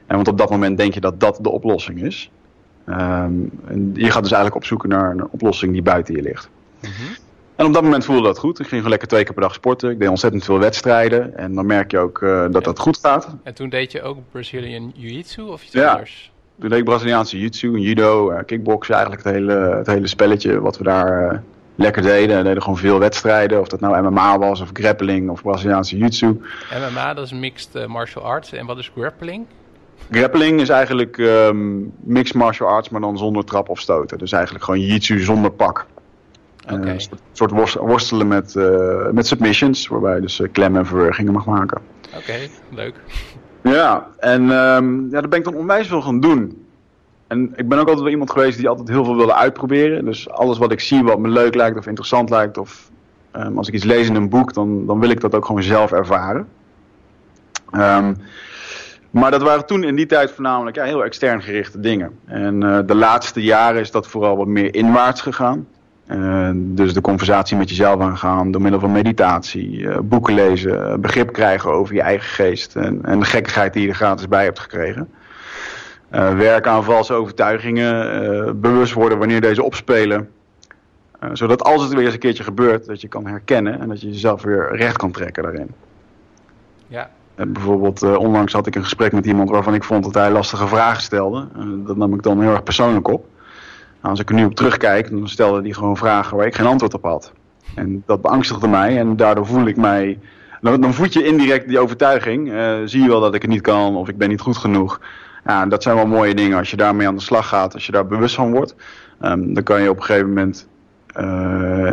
En 0.07 0.17
want 0.17 0.29
op 0.29 0.39
dat 0.39 0.51
moment 0.51 0.79
denk 0.79 0.95
je 0.95 1.01
dat 1.01 1.21
dat 1.21 1.39
de 1.43 1.51
oplossing 1.51 2.03
is. 2.03 2.31
Um, 2.91 3.51
en 3.67 3.91
je 3.95 4.11
gaat 4.11 4.23
dus 4.23 4.33
eigenlijk 4.33 4.55
op 4.55 4.65
zoek 4.65 4.87
naar 4.87 5.11
een 5.11 5.29
oplossing 5.31 5.73
die 5.73 5.83
buiten 5.83 6.15
je 6.15 6.23
ligt. 6.23 6.49
Mm 6.81 6.91
En 7.57 7.67
op 7.67 7.73
dat 7.73 7.83
moment 7.83 8.05
voelde 8.05 8.23
dat 8.23 8.39
goed. 8.39 8.59
Ik 8.59 8.67
ging 8.67 8.71
gewoon 8.71 8.91
lekker 8.91 9.09
twee 9.09 9.25
keer 9.25 9.33
per 9.33 9.43
dag 9.43 9.55
sporten. 9.55 9.91
Ik 9.91 9.99
deed 9.99 10.09
ontzettend 10.09 10.45
veel 10.45 10.59
wedstrijden. 10.59 11.37
En 11.37 11.55
dan 11.55 11.67
merk 11.67 11.91
je 11.91 11.99
ook 11.99 12.21
uh, 12.21 12.47
dat 12.51 12.65
dat 12.65 12.79
goed 12.79 12.99
gaat. 13.03 13.37
En 13.43 13.55
toen 13.55 13.69
deed 13.69 13.93
je 13.93 14.03
ook 14.03 14.19
Brazilian 14.31 14.93
Jiu-Jitsu 14.95 15.43
of 15.43 15.65
iets 15.65 15.73
ja. 15.73 15.93
anders? 15.93 16.33
Toen 16.61 16.69
deed 16.69 16.79
ik 16.79 16.85
Braziliaanse 16.85 17.37
Jiu-Jitsu, 17.37 17.79
judo, 17.79 18.33
uh, 18.33 18.39
kickboksen. 18.47 18.95
Eigenlijk 18.95 19.25
het 19.25 19.35
hele, 19.35 19.53
het 19.53 19.87
hele 19.87 20.07
spelletje 20.07 20.61
wat 20.61 20.79
we 20.79 20.85
daar 20.85 21.33
uh, 21.33 21.39
lekker 21.75 22.03
deden. 22.03 22.37
We 22.37 22.43
deden 22.43 22.63
gewoon 22.63 22.79
veel 22.79 22.99
wedstrijden. 22.99 23.61
Of 23.61 23.69
dat 23.69 23.81
nou 23.81 24.11
MMA 24.11 24.39
was 24.39 24.61
of 24.61 24.71
grappling 24.73 25.31
of 25.31 25.43
Braziliaanse 25.43 25.97
Jiu-Jitsu. 25.97 26.41
MMA 26.93 27.15
dat 27.15 27.25
is 27.25 27.33
mixed 27.33 27.87
martial 27.87 28.25
arts. 28.25 28.53
En 28.53 28.67
wat 28.67 28.79
is 28.79 28.91
grappling? 28.97 29.47
Grappling 30.11 30.61
is 30.61 30.69
eigenlijk 30.69 31.19
um, 31.19 31.93
mixed 32.01 32.35
martial 32.35 32.69
arts, 32.69 32.89
maar 32.89 33.01
dan 33.01 33.19
zonder 33.19 33.45
trap 33.45 33.69
of 33.69 33.81
stoten. 33.81 34.19
Dus 34.19 34.33
eigenlijk 34.33 34.65
gewoon 34.65 34.81
jiu-jitsu 34.81 35.21
zonder 35.21 35.51
pak. 35.51 35.87
Okay. 36.65 36.81
Uh, 36.81 36.91
een 36.91 37.01
soort, 37.33 37.77
worstelen 37.77 38.29
met, 38.29 38.55
uh, 38.55 39.11
met 39.11 39.27
submissions, 39.27 39.89
waarbij 39.89 40.15
je 40.15 40.21
dus 40.21 40.41
uh, 40.41 40.49
klemmen 40.53 40.81
en 40.81 40.87
verwergingen 40.87 41.33
mag 41.33 41.47
maken. 41.47 41.81
Oké, 42.07 42.17
okay, 42.19 42.51
leuk. 42.71 42.95
Ja, 43.63 44.07
en 44.19 44.43
um, 44.43 45.05
ja, 45.11 45.21
daar 45.21 45.29
ben 45.29 45.39
ik 45.39 45.45
dan 45.45 45.55
onwijs 45.55 45.87
veel 45.87 46.03
gaan 46.03 46.21
doen. 46.21 46.67
En 47.27 47.53
ik 47.57 47.69
ben 47.69 47.79
ook 47.79 47.87
altijd 47.87 48.01
wel 48.03 48.13
iemand 48.13 48.31
geweest 48.31 48.59
die 48.59 48.69
altijd 48.69 48.89
heel 48.89 49.05
veel 49.05 49.17
wilde 49.17 49.35
uitproberen. 49.35 50.05
Dus 50.05 50.31
alles 50.31 50.59
wat 50.59 50.73
ik 50.73 50.81
zie 50.81 51.03
wat 51.03 51.19
me 51.19 51.29
leuk 51.29 51.55
lijkt 51.55 51.79
of 51.79 51.87
interessant 51.87 52.31
lijkt, 52.31 52.59
of 52.59 52.91
um, 53.37 53.59
als 53.59 53.69
ik 53.69 53.75
iets 53.75 53.85
lees 53.85 54.09
in 54.09 54.15
een 54.15 54.29
boek, 54.29 54.55
dan, 54.55 54.87
dan 54.87 55.01
wil 55.01 55.11
ik 55.11 55.21
dat 55.21 55.35
ook 55.35 55.45
gewoon 55.45 55.63
zelf 55.63 55.93
ervaren. 55.93 56.49
Um, 57.73 58.17
maar 59.11 59.31
dat 59.31 59.43
waren 59.43 59.67
toen 59.67 59.85
in 59.85 59.97
die 59.97 60.07
tijd 60.07 60.31
voornamelijk 60.31 60.77
ja, 60.77 60.85
heel 60.85 61.05
extern 61.05 61.43
gerichte 61.43 61.81
dingen. 61.81 62.19
En 62.25 62.65
uh, 62.65 62.79
de 62.87 62.95
laatste 62.95 63.43
jaren 63.43 63.81
is 63.81 63.91
dat 63.91 64.07
vooral 64.07 64.37
wat 64.37 64.47
meer 64.47 64.75
inwaarts 64.75 65.21
gegaan. 65.21 65.67
Uh, 66.07 66.51
dus 66.55 66.95
de 66.95 67.01
conversatie 67.01 67.57
met 67.57 67.69
jezelf 67.69 68.01
aangaan 68.01 68.51
door 68.51 68.63
middel 68.63 68.81
van 68.81 68.93
meditatie, 68.93 69.79
uh, 69.79 69.99
boeken 69.99 70.35
lezen, 70.35 71.01
begrip 71.01 71.33
krijgen 71.33 71.71
over 71.71 71.95
je 71.95 72.03
eigen 72.03 72.29
geest 72.29 72.77
en, 72.77 73.05
en 73.05 73.19
de 73.19 73.25
gekkigheid 73.25 73.73
die 73.73 73.83
je 73.83 73.89
er 73.89 73.95
gratis 73.95 74.29
bij 74.29 74.45
hebt 74.45 74.59
gekregen. 74.59 75.11
werken 76.11 76.71
aan 76.71 76.85
valse 76.85 77.13
overtuigingen, 77.13 78.61
bewust 78.61 78.93
worden 78.93 79.19
wanneer 79.19 79.41
deze 79.41 79.63
opspelen. 79.63 80.29
zodat 81.33 81.63
als 81.63 81.83
het 81.83 81.93
weer 81.93 82.05
eens 82.05 82.13
een 82.13 82.19
keertje 82.19 82.43
gebeurt, 82.43 82.87
dat 82.87 83.01
je 83.01 83.09
kan 83.09 83.27
herkennen 83.27 83.81
en 83.81 83.89
dat 83.89 84.01
je 84.01 84.09
jezelf 84.09 84.43
weer 84.43 84.77
recht 84.77 84.97
kan 84.97 85.11
trekken 85.11 85.43
daarin. 85.43 85.71
Ja, 86.87 87.11
bijvoorbeeld 87.47 88.03
uh, 88.03 88.19
onlangs 88.19 88.53
had 88.53 88.67
ik 88.67 88.75
een 88.75 88.83
gesprek 88.83 89.13
met 89.13 89.27
iemand 89.27 89.51
waarvan 89.51 89.75
ik 89.75 89.85
vond 89.85 90.05
dat 90.05 90.15
hij 90.15 90.31
lastige 90.31 90.67
vragen 90.67 91.03
stelde. 91.03 91.49
Uh, 91.57 91.87
dat 91.87 91.97
nam 91.97 92.15
ik 92.15 92.23
dan 92.23 92.41
heel 92.41 92.51
erg 92.51 92.63
persoonlijk 92.63 93.09
op. 93.09 93.27
Nou, 94.01 94.11
als 94.11 94.21
ik 94.21 94.29
er 94.29 94.35
nu 94.35 94.45
op 94.45 94.55
terugkijk, 94.55 95.11
dan 95.11 95.29
stelde 95.29 95.63
hij 95.63 95.73
gewoon 95.73 95.97
vragen 95.97 96.37
waar 96.37 96.47
ik 96.47 96.55
geen 96.55 96.67
antwoord 96.67 96.95
op 96.95 97.03
had. 97.03 97.33
En 97.75 98.03
dat 98.07 98.23
beangstigde 98.23 98.69
mij 98.69 98.99
en 98.99 99.17
daardoor 99.17 99.47
voel 99.47 99.67
ik 99.67 99.77
mij... 99.77 100.19
Dan, 100.61 100.81
dan 100.81 100.95
voed 100.95 101.13
je 101.13 101.25
indirect 101.25 101.69
die 101.69 101.79
overtuiging. 101.79 102.53
Uh, 102.53 102.77
zie 102.85 103.03
je 103.03 103.09
wel 103.09 103.21
dat 103.21 103.35
ik 103.35 103.43
het 103.43 103.51
niet 103.51 103.61
kan 103.61 103.97
of 103.97 104.09
ik 104.09 104.19
ben 104.19 104.29
niet 104.29 104.41
goed 104.41 104.57
genoeg. 104.57 105.01
Ja, 105.45 105.67
dat 105.67 105.83
zijn 105.83 105.97
wel 105.97 106.07
mooie 106.07 106.35
dingen. 106.35 106.59
Als 106.59 106.71
je 106.71 106.77
daarmee 106.77 107.07
aan 107.07 107.17
de 107.17 107.23
slag 107.23 107.49
gaat, 107.49 107.75
als 107.75 107.87
je 107.87 107.93
daar 107.93 108.07
bewust 108.07 108.35
van 108.35 108.53
wordt... 108.53 108.75
Um, 109.23 109.55
dan 109.55 109.63
kan 109.63 109.83
je 109.83 109.91
op 109.91 109.97
een 109.97 110.03
gegeven 110.03 110.29
moment 110.29 110.69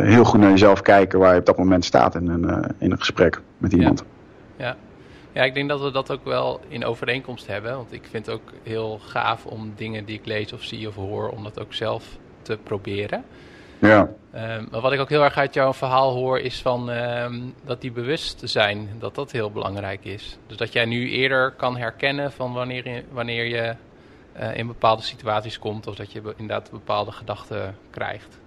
heel 0.02 0.24
goed 0.24 0.40
naar 0.40 0.50
jezelf 0.50 0.82
kijken 0.82 1.18
waar 1.18 1.32
je 1.32 1.40
op 1.40 1.46
dat 1.46 1.58
moment 1.58 1.84
staat 1.84 2.14
in 2.14 2.28
een, 2.28 2.74
in 2.78 2.90
een 2.90 2.98
gesprek 2.98 3.40
met 3.58 3.72
iemand. 3.72 4.04
Ja. 4.56 4.64
ja. 4.64 4.76
Ja, 5.36 5.42
ik 5.42 5.54
denk 5.54 5.68
dat 5.68 5.80
we 5.80 5.90
dat 5.90 6.10
ook 6.10 6.24
wel 6.24 6.60
in 6.68 6.84
overeenkomst 6.84 7.46
hebben. 7.46 7.76
Want 7.76 7.92
ik 7.92 8.02
vind 8.10 8.26
het 8.26 8.34
ook 8.34 8.52
heel 8.62 8.98
gaaf 8.98 9.46
om 9.46 9.72
dingen 9.76 10.04
die 10.04 10.18
ik 10.18 10.26
lees 10.26 10.52
of 10.52 10.62
zie 10.62 10.88
of 10.88 10.94
hoor, 10.94 11.28
om 11.28 11.42
dat 11.42 11.60
ook 11.60 11.74
zelf 11.74 12.04
te 12.42 12.58
proberen. 12.62 13.24
Ja. 13.78 14.00
Um, 14.34 14.68
maar 14.70 14.80
wat 14.80 14.92
ik 14.92 15.00
ook 15.00 15.08
heel 15.08 15.24
erg 15.24 15.36
uit 15.36 15.54
jouw 15.54 15.72
verhaal 15.72 16.14
hoor, 16.14 16.38
is 16.38 16.62
van 16.62 16.88
um, 16.88 17.54
dat 17.64 17.80
die 17.80 17.92
bewustzijn, 17.92 18.88
dat 18.98 19.14
dat 19.14 19.30
heel 19.30 19.50
belangrijk 19.50 20.04
is. 20.04 20.38
Dus 20.46 20.56
dat 20.56 20.72
jij 20.72 20.84
nu 20.84 21.10
eerder 21.10 21.50
kan 21.50 21.76
herkennen 21.76 22.32
van 22.32 22.52
wanneer 22.52 22.88
je, 22.88 23.02
wanneer 23.10 23.44
je 23.44 23.74
uh, 24.40 24.56
in 24.56 24.66
bepaalde 24.66 25.02
situaties 25.02 25.58
komt, 25.58 25.86
of 25.86 25.94
dat 25.94 26.12
je 26.12 26.22
inderdaad 26.36 26.70
bepaalde 26.70 27.12
gedachten 27.12 27.76
krijgt. 27.90 28.38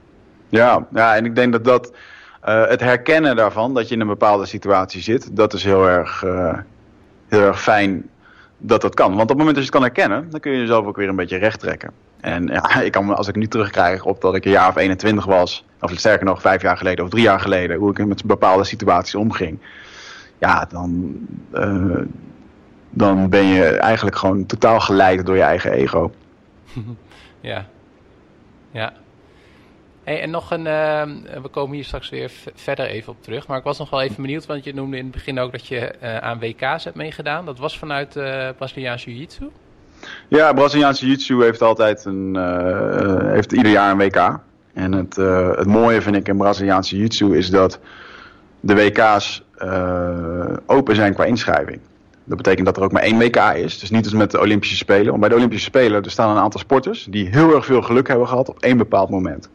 Ja, 0.47 0.87
ja, 0.93 1.15
en 1.15 1.25
ik 1.25 1.35
denk 1.35 1.51
dat 1.51 1.63
dat 1.63 1.93
uh, 2.45 2.67
het 2.67 2.79
herkennen 2.79 3.35
daarvan, 3.35 3.73
dat 3.73 3.87
je 3.87 3.95
in 3.95 4.01
een 4.01 4.07
bepaalde 4.07 4.45
situatie 4.45 5.01
zit, 5.01 5.35
dat 5.35 5.53
is 5.53 5.63
heel 5.63 5.87
erg, 5.87 6.23
uh, 6.23 6.57
heel 7.29 7.41
erg 7.41 7.61
fijn 7.61 8.09
dat 8.57 8.81
dat 8.81 8.93
kan. 8.93 9.09
Want 9.09 9.21
op 9.21 9.29
het 9.29 9.37
moment 9.37 9.55
dat 9.55 9.65
je 9.65 9.71
het 9.71 9.79
kan 9.79 9.81
herkennen, 9.81 10.29
dan 10.29 10.39
kun 10.39 10.51
je 10.51 10.59
jezelf 10.59 10.85
ook 10.85 10.95
weer 10.95 11.09
een 11.09 11.15
beetje 11.15 11.37
recht 11.37 11.59
trekken. 11.59 11.91
En 12.19 12.47
ja, 12.47 12.75
ik 12.81 12.91
kan, 12.91 13.15
als 13.15 13.27
ik 13.27 13.35
nu 13.35 13.47
terugkrijg 13.47 14.05
op 14.05 14.21
dat 14.21 14.35
ik 14.35 14.45
een 14.45 14.51
jaar 14.51 14.69
of 14.69 14.75
21 14.75 15.25
was, 15.25 15.65
of 15.79 15.91
sterker 15.95 16.25
nog 16.25 16.41
vijf 16.41 16.61
jaar 16.61 16.77
geleden 16.77 17.03
of 17.03 17.09
drie 17.09 17.23
jaar 17.23 17.39
geleden, 17.39 17.77
hoe 17.77 17.91
ik 17.91 18.05
met 18.05 18.25
bepaalde 18.25 18.63
situaties 18.63 19.15
omging. 19.15 19.59
Ja, 20.37 20.65
dan, 20.69 21.15
uh, 21.53 22.01
dan 22.89 23.29
ben 23.29 23.45
je 23.45 23.65
eigenlijk 23.65 24.15
gewoon 24.15 24.45
totaal 24.45 24.79
geleid 24.79 25.25
door 25.25 25.35
je 25.35 25.41
eigen 25.41 25.71
ego. 25.71 26.11
ja, 27.41 27.65
ja. 28.71 28.93
En 30.17 30.29
nog 30.29 30.51
een, 30.51 30.65
uh, 30.65 31.03
we 31.41 31.47
komen 31.51 31.75
hier 31.75 31.83
straks 31.83 32.09
weer 32.09 32.31
verder 32.55 32.85
even 32.85 33.11
op 33.11 33.23
terug. 33.23 33.47
Maar 33.47 33.57
ik 33.57 33.63
was 33.63 33.77
nog 33.77 33.89
wel 33.89 34.01
even 34.01 34.21
benieuwd, 34.21 34.45
want 34.45 34.63
je 34.63 34.73
noemde 34.73 34.97
in 34.97 35.03
het 35.03 35.11
begin 35.11 35.39
ook 35.39 35.51
dat 35.51 35.67
je 35.67 35.93
uh, 36.03 36.17
aan 36.17 36.39
WK's 36.39 36.83
hebt 36.83 36.95
meegedaan. 36.95 37.45
Dat 37.45 37.59
was 37.59 37.77
vanuit 37.77 38.15
uh, 38.15 38.49
Braziliaans 38.57 39.03
Jiu-Jitsu? 39.03 39.49
Ja, 40.27 40.53
Braziliaans 40.53 40.99
Jiu-Jitsu 40.99 41.43
heeft 41.43 41.61
altijd 41.61 42.05
een, 42.05 42.35
heeft 43.31 43.51
ieder 43.51 43.71
jaar 43.71 43.91
een 43.91 43.97
WK. 43.97 44.39
En 44.73 44.91
het, 44.91 45.15
het 45.55 45.67
mooie 45.67 46.01
vind 46.01 46.15
ik 46.15 46.27
in 46.27 46.37
Braziliaans 46.37 46.89
Jiu-Jitsu 46.89 47.37
is 47.37 47.49
dat 47.49 47.79
de 48.59 48.75
WK's 48.75 49.43
open 50.65 50.95
zijn 50.95 51.13
qua 51.13 51.23
inschrijving. 51.23 51.79
Dat 52.23 52.37
betekent 52.37 52.65
dat 52.65 52.77
er 52.77 52.83
ook 52.83 52.91
maar 52.91 53.01
één 53.01 53.17
WK 53.17 53.35
is. 53.35 53.79
Dus 53.79 53.89
niet 53.89 54.05
als 54.05 54.13
met 54.13 54.31
de 54.31 54.39
Olympische 54.39 54.75
Spelen. 54.75 55.07
Want 55.07 55.19
bij 55.19 55.29
de 55.29 55.35
Olympische 55.35 55.65
Spelen 55.65 56.03
er 56.03 56.11
staan 56.11 56.29
een 56.29 56.43
aantal 56.43 56.59
sporters 56.59 57.07
die 57.09 57.29
heel 57.29 57.55
erg 57.55 57.65
veel 57.65 57.81
geluk 57.81 58.07
hebben 58.07 58.27
gehad 58.27 58.49
op 58.49 58.59
één 58.59 58.77
bepaald 58.77 59.09
moment. 59.09 59.49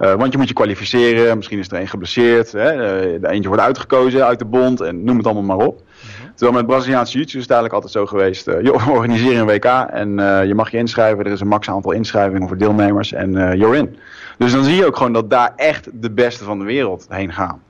Uh, 0.00 0.14
want 0.14 0.32
je 0.32 0.38
moet 0.38 0.48
je 0.48 0.54
kwalificeren, 0.54 1.36
misschien 1.36 1.58
is 1.58 1.70
er 1.70 1.80
een 1.80 1.88
geblesseerd, 1.88 2.52
hè, 2.52 2.72
uh, 2.72 3.20
de 3.20 3.28
eentje 3.28 3.48
wordt 3.48 3.62
uitgekozen 3.62 4.26
uit 4.26 4.38
de 4.38 4.44
bond 4.44 4.80
en 4.80 5.04
noem 5.04 5.16
het 5.16 5.26
allemaal 5.26 5.56
maar 5.56 5.66
op. 5.66 5.82
Mm-hmm. 5.82 6.34
Terwijl 6.34 6.58
met 6.58 6.66
Braziliaanse 6.66 7.12
jiu-jitsu 7.12 7.38
is 7.38 7.42
het 7.42 7.52
eigenlijk 7.52 7.84
altijd 7.84 7.92
zo 7.92 8.16
geweest, 8.16 8.48
uh, 8.48 8.62
je 8.62 8.72
organiseert 8.90 9.36
een 9.36 9.46
WK 9.46 9.64
en 9.90 10.08
je 10.46 10.54
mag 10.54 10.70
je 10.70 10.76
inschrijven, 10.76 11.24
er 11.24 11.32
is 11.32 11.40
een 11.40 11.48
max 11.48 11.68
aantal 11.68 11.92
inschrijvingen 11.92 12.48
voor 12.48 12.56
deelnemers 12.56 13.12
en 13.12 13.32
you're 13.32 13.76
in. 13.76 13.96
Dus 14.38 14.52
dan 14.52 14.64
zie 14.64 14.76
je 14.76 14.86
ook 14.86 14.96
gewoon 14.96 15.12
dat 15.12 15.30
daar 15.30 15.52
echt 15.56 15.88
de 15.92 16.10
beste 16.10 16.44
van 16.44 16.58
de 16.58 16.64
wereld 16.64 17.06
heen 17.08 17.32
gaan. 17.32 17.62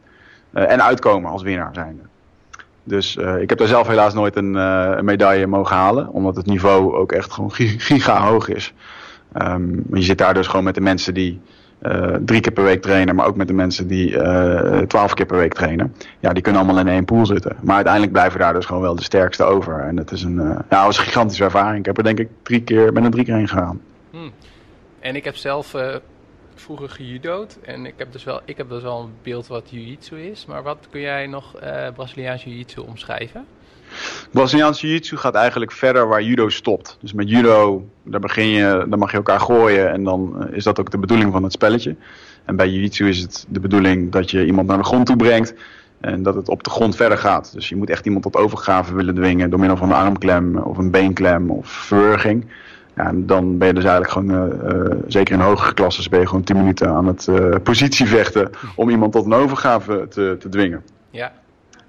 en 0.53 0.83
uitkomen 0.83 1.31
als 1.31 1.43
winnaar 1.43 1.71
zijnde. 1.73 2.03
Dus 2.85 3.17
uh, 3.17 3.41
ik 3.41 3.49
heb 3.49 3.59
daar 3.59 3.69
zelf 3.69 3.87
helaas 3.87 4.15
nooit 4.15 4.37
een, 4.37 4.55
uh, 4.55 4.93
een, 4.97 5.05
medaille 5.05 5.47
mogen 5.47 5.77
halen. 5.77 6.09
Omdat 6.09 6.37
het 6.37 6.47
niveau 6.47 6.95
ook 6.95 7.13
echt 7.13 7.33
gewoon 7.33 7.51
giga 7.53 8.21
hoog 8.27 8.49
is. 8.49 8.75
Um, 9.43 9.85
je 9.93 10.03
zit 10.03 10.19
daar 10.19 10.35
dus 10.35 10.47
gewoon 10.47 10.65
met 10.65 10.75
de 10.75 10.81
mensen 10.81 11.15
die 11.15 11.33
uh, 11.33 11.64
drie 12.25 12.41
keer 12.41 12.53
per 12.53 12.65
week 12.65 12.83
trainen, 12.83 13.15
maar 13.15 13.27
ook 13.27 13.37
met 13.37 13.47
de 13.47 13.53
mensen 13.53 13.87
die 13.87 14.11
uh, 14.11 14.79
twaalf 14.79 15.15
keer 15.15 15.27
per 15.27 15.37
week 15.37 15.55
trainen. 15.55 15.95
Ja, 16.21 16.33
die 16.33 16.43
kunnen 16.43 16.63
allemaal 16.63 16.81
in 16.81 16.89
één 16.89 17.05
pool 17.05 17.27
zitten. 17.27 17.57
Maar 17.63 17.75
uiteindelijk 17.75 18.13
blijven 18.13 18.41
daar 18.41 18.55
dus 18.55 18.67
gewoon 18.67 18.83
wel 18.83 18.95
de 18.95 19.03
sterkste 19.03 19.45
over. 19.45 19.81
En 19.81 19.97
het 19.97 20.11
is 20.11 20.23
een, 20.23 20.37
uh, 20.37 20.59
ja, 20.71 20.85
was 20.85 20.99
een 20.99 21.05
gigantische 21.05 21.45
ervaring. 21.45 21.79
Ik 21.79 21.87
heb 21.87 21.97
er 21.97 22.05
denk 22.05 22.19
ik 22.19 22.29
drie 22.43 22.63
keer, 22.63 22.93
ben 22.93 23.05
er 23.05 23.11
drie 23.11 23.25
keer 23.25 23.35
heen 23.35 23.49
gegaan. 23.49 23.81
Hmm. 24.11 24.31
En 25.01 25.17
ik 25.17 25.25
heb 25.25 25.37
zelf 25.37 25.75
vroeger 26.55 26.89
gejudood. 26.89 27.59
En 27.63 27.87
ik 27.87 27.95
heb 27.97 28.13
dus 28.13 28.25
wel, 28.25 28.41
ik 28.45 28.57
heb 28.57 28.69
dus 28.69 28.83
wel 28.83 29.01
een 29.01 29.13
beeld 29.23 29.47
wat 29.47 29.71
jiu-jitsu 29.71 30.21
is. 30.21 30.47
Maar 30.47 30.63
wat 30.63 30.87
kun 30.91 31.01
jij 31.01 31.27
nog 31.27 31.55
Braziliaans 31.95 32.45
jiu-jitsu 32.45 32.81
omschrijven? 32.81 33.45
Braziliaans 34.31 34.81
jiu-jitsu 34.81 35.17
gaat 35.17 35.35
eigenlijk 35.35 35.73
verder 35.73 36.09
waar 36.09 36.23
judo 36.23 36.49
stopt. 36.49 36.99
Dus 37.01 37.13
met 37.13 37.29
judo, 37.29 37.89
daar 38.03 38.21
begin 38.21 38.47
je, 38.47 38.87
dan 38.89 38.99
mag 38.99 39.11
je 39.11 39.17
elkaar 39.17 39.41
gooien 39.41 39.93
en 39.93 40.05
dan 40.05 40.49
is 40.53 40.65
dat 40.65 40.81
ook 40.81 40.91
de 40.91 40.99
bedoeling 40.99 41.33
van 41.33 41.43
het 41.43 41.53
spelletje. 41.53 41.97
En 42.45 42.57
bij 42.57 42.69
jiu-jitsu 42.69 43.09
is 43.09 43.21
het 43.21 43.47
de 43.49 43.61
bedoeling 43.61 44.13
dat 44.13 44.31
je 44.31 44.47
iemand 44.47 44.69
naar 44.69 44.79
de 44.79 44.85
grond 44.85 45.07
toe 45.07 45.17
brengt 45.17 45.55
en 46.01 46.23
dat 46.23 46.35
het 46.35 46.49
op 46.49 46.63
de 46.63 46.71
grond 46.71 46.97
verder 46.97 47.19
gaat. 47.19 47.53
Dus 47.53 47.69
je 47.69 47.77
moet 47.77 47.91
echt 47.91 48.05
iemand 48.05 48.23
tot 48.23 48.37
overgave 48.37 48.95
willen 48.95 49.15
dwingen 49.15 49.51
door 49.51 49.59
middel 49.59 49.77
van 49.77 49.89
een 49.89 49.97
armklem 49.97 50.57
of 50.57 50.79
een 50.79 50.91
beenklem 50.91 51.51
of 51.51 51.69
verwerging. 51.69 52.47
Ja, 52.97 53.07
en 53.07 53.27
dan 53.27 53.59
ben 53.59 53.69
je 53.69 53.75
dus 53.75 53.85
eigenlijk 53.85 54.13
gewoon, 54.13 54.31
uh, 54.31 54.73
uh, 54.73 54.97
zeker 55.07 55.35
in 55.35 55.41
hogere 55.41 55.75
klassen, 55.75 56.11
ben 56.11 56.21
je 56.21 56.27
gewoon 56.27 56.43
10 56.43 56.57
minuten 56.57 56.89
aan 56.89 57.07
het 57.07 57.29
positievechten 57.63 58.51
om 58.77 58.91
iemand 58.91 59.13
tot 59.13 59.25
een 59.25 59.33
overgave 59.33 60.07
te, 60.09 60.37
te 60.39 60.49
dwingen. 60.49 60.83
Ja, 61.11 61.33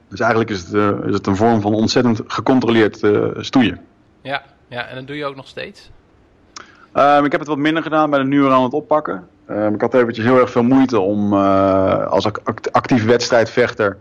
Dus 0.10 0.20
eigenlijk 0.20 0.52
is 0.52 0.60
het, 0.60 0.74
is 1.06 1.14
het 1.14 1.28
een 1.28 1.36
vorm 1.36 1.62
van 1.62 1.74
ontzettend 1.74 2.22
gecontroleerd 2.28 3.00
stoeien. 3.38 3.80
Ja, 4.22 4.42
ja, 4.68 4.86
en 4.86 4.96
dat 4.96 5.08
doe 5.08 5.16
je 5.16 5.26
ook 5.26 5.36
nog 5.36 5.48
steeds? 5.48 5.92
Um, 6.94 7.26
ik 7.26 7.32
heb 7.32 7.40
het 7.40 7.50
wat 7.50 7.58
minder 7.58 7.84
gedaan, 7.84 8.10
ben 8.10 8.20
er 8.20 8.26
nu 8.26 8.50
aan 8.50 8.64
het 8.64 8.74
oppakken. 8.74 9.28
Um, 9.50 9.74
ik 9.74 9.82
had 9.82 9.94
eventjes 9.94 10.26
heel 10.26 10.40
erg 10.40 10.52
veel 10.52 10.64
moeite 10.64 11.00
om 11.00 11.34
uh, 11.34 12.08
als 12.08 12.32
actief 12.72 13.06
wedstrijdvechter, 13.06 13.98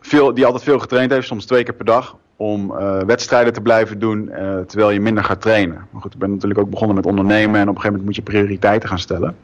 veel, 0.00 0.34
die 0.34 0.44
altijd 0.44 0.62
veel 0.62 0.78
getraind 0.78 1.10
heeft, 1.10 1.26
soms 1.26 1.46
twee 1.46 1.62
keer 1.62 1.74
per 1.74 1.84
dag, 1.84 2.16
om 2.36 2.70
uh, 2.70 3.00
wedstrijden 3.00 3.52
te 3.52 3.60
blijven 3.60 3.98
doen 3.98 4.28
uh, 4.28 4.58
terwijl 4.58 4.90
je 4.90 5.00
minder 5.00 5.24
gaat 5.24 5.40
trainen. 5.40 5.86
Maar 5.90 6.02
goed, 6.02 6.12
ik 6.12 6.18
ben 6.18 6.30
natuurlijk 6.30 6.60
ook 6.60 6.70
begonnen 6.70 6.96
met 6.96 7.06
ondernemen 7.06 7.60
en 7.60 7.68
op 7.68 7.74
een 7.74 7.80
gegeven 7.80 7.98
moment 7.98 8.04
moet 8.04 8.16
je 8.16 8.22
prioriteiten 8.22 8.88
gaan 8.88 8.98
stellen. 8.98 9.36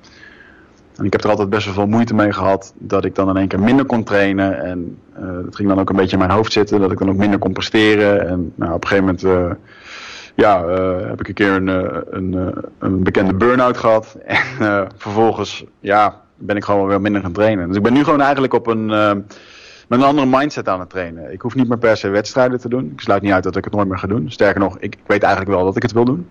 En 0.96 1.04
ik 1.04 1.12
heb 1.12 1.24
er 1.24 1.30
altijd 1.30 1.50
best 1.50 1.64
wel 1.64 1.74
veel 1.74 1.86
moeite 1.86 2.14
mee 2.14 2.32
gehad 2.32 2.72
dat 2.78 3.04
ik 3.04 3.14
dan 3.14 3.28
in 3.28 3.36
één 3.36 3.48
keer 3.48 3.60
minder 3.60 3.84
kon 3.84 4.04
trainen. 4.04 4.62
En 4.62 4.98
dat 5.44 5.56
ging 5.56 5.68
dan 5.68 5.80
ook 5.80 5.90
een 5.90 5.96
beetje 5.96 6.12
in 6.12 6.18
mijn 6.18 6.30
hoofd 6.30 6.52
zitten, 6.52 6.80
dat 6.80 6.92
ik 6.92 6.98
dan 6.98 7.08
ook 7.08 7.16
minder 7.16 7.38
kon 7.38 7.52
presteren. 7.52 8.28
En 8.28 8.52
nou, 8.54 8.72
op 8.72 8.82
een 8.82 8.88
gegeven 8.88 9.04
moment 9.04 9.58
ja, 10.34 10.64
uh, 10.64 11.08
heb 11.08 11.20
ik 11.20 11.28
een 11.28 11.34
keer 11.34 11.52
een, 11.52 11.68
eh, 11.68 12.00
een, 12.10 12.34
eh, 12.34 12.62
een 12.78 13.02
bekende 13.02 13.34
burn-out 13.34 13.76
gehad. 13.76 14.16
En 14.58 14.88
vervolgens 14.96 15.64
ja, 15.80 16.20
ben 16.36 16.56
ik 16.56 16.64
gewoon 16.64 16.86
weer 16.86 17.00
minder 17.00 17.22
gaan 17.22 17.32
trainen. 17.32 17.66
Dus 17.66 17.76
ik 17.76 17.82
ben 17.82 17.92
nu 17.92 18.04
gewoon 18.04 18.20
eigenlijk 18.20 18.52
op 18.52 18.66
een, 18.66 18.86
met 19.88 20.00
een 20.00 20.02
andere 20.02 20.26
mindset 20.26 20.68
aan 20.68 20.80
het 20.80 20.90
trainen. 20.90 21.32
Ik 21.32 21.40
hoef 21.40 21.54
niet 21.54 21.68
meer 21.68 21.78
per 21.78 21.96
se 21.96 22.08
wedstrijden 22.08 22.60
te 22.60 22.68
doen. 22.68 22.90
Ik 22.92 23.00
sluit 23.00 23.22
niet 23.22 23.32
uit 23.32 23.42
dat 23.42 23.56
ik 23.56 23.64
het 23.64 23.74
nooit 23.74 23.88
meer 23.88 23.98
ga 23.98 24.06
doen. 24.06 24.30
Sterker 24.30 24.60
nog, 24.60 24.76
ik 24.78 24.96
weet 25.06 25.22
eigenlijk 25.22 25.54
wel 25.54 25.64
dat 25.64 25.76
ik 25.76 25.82
het 25.82 25.92
wil 25.92 26.04
doen. 26.04 26.26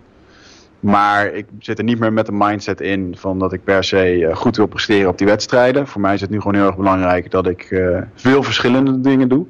Maar 0.82 1.26
ik 1.26 1.46
zit 1.58 1.78
er 1.78 1.84
niet 1.84 1.98
meer 1.98 2.12
met 2.12 2.28
een 2.28 2.36
mindset 2.36 2.80
in 2.80 3.14
van 3.18 3.38
dat 3.38 3.52
ik 3.52 3.64
per 3.64 3.84
se 3.84 4.30
goed 4.34 4.56
wil 4.56 4.66
presteren 4.66 5.08
op 5.08 5.18
die 5.18 5.26
wedstrijden. 5.26 5.86
Voor 5.86 6.00
mij 6.00 6.14
is 6.14 6.20
het 6.20 6.30
nu 6.30 6.38
gewoon 6.38 6.54
heel 6.54 6.66
erg 6.66 6.76
belangrijk 6.76 7.30
dat 7.30 7.46
ik 7.46 7.70
uh, 7.70 7.98
veel 8.14 8.42
verschillende 8.42 9.00
dingen 9.00 9.28
doe. 9.28 9.46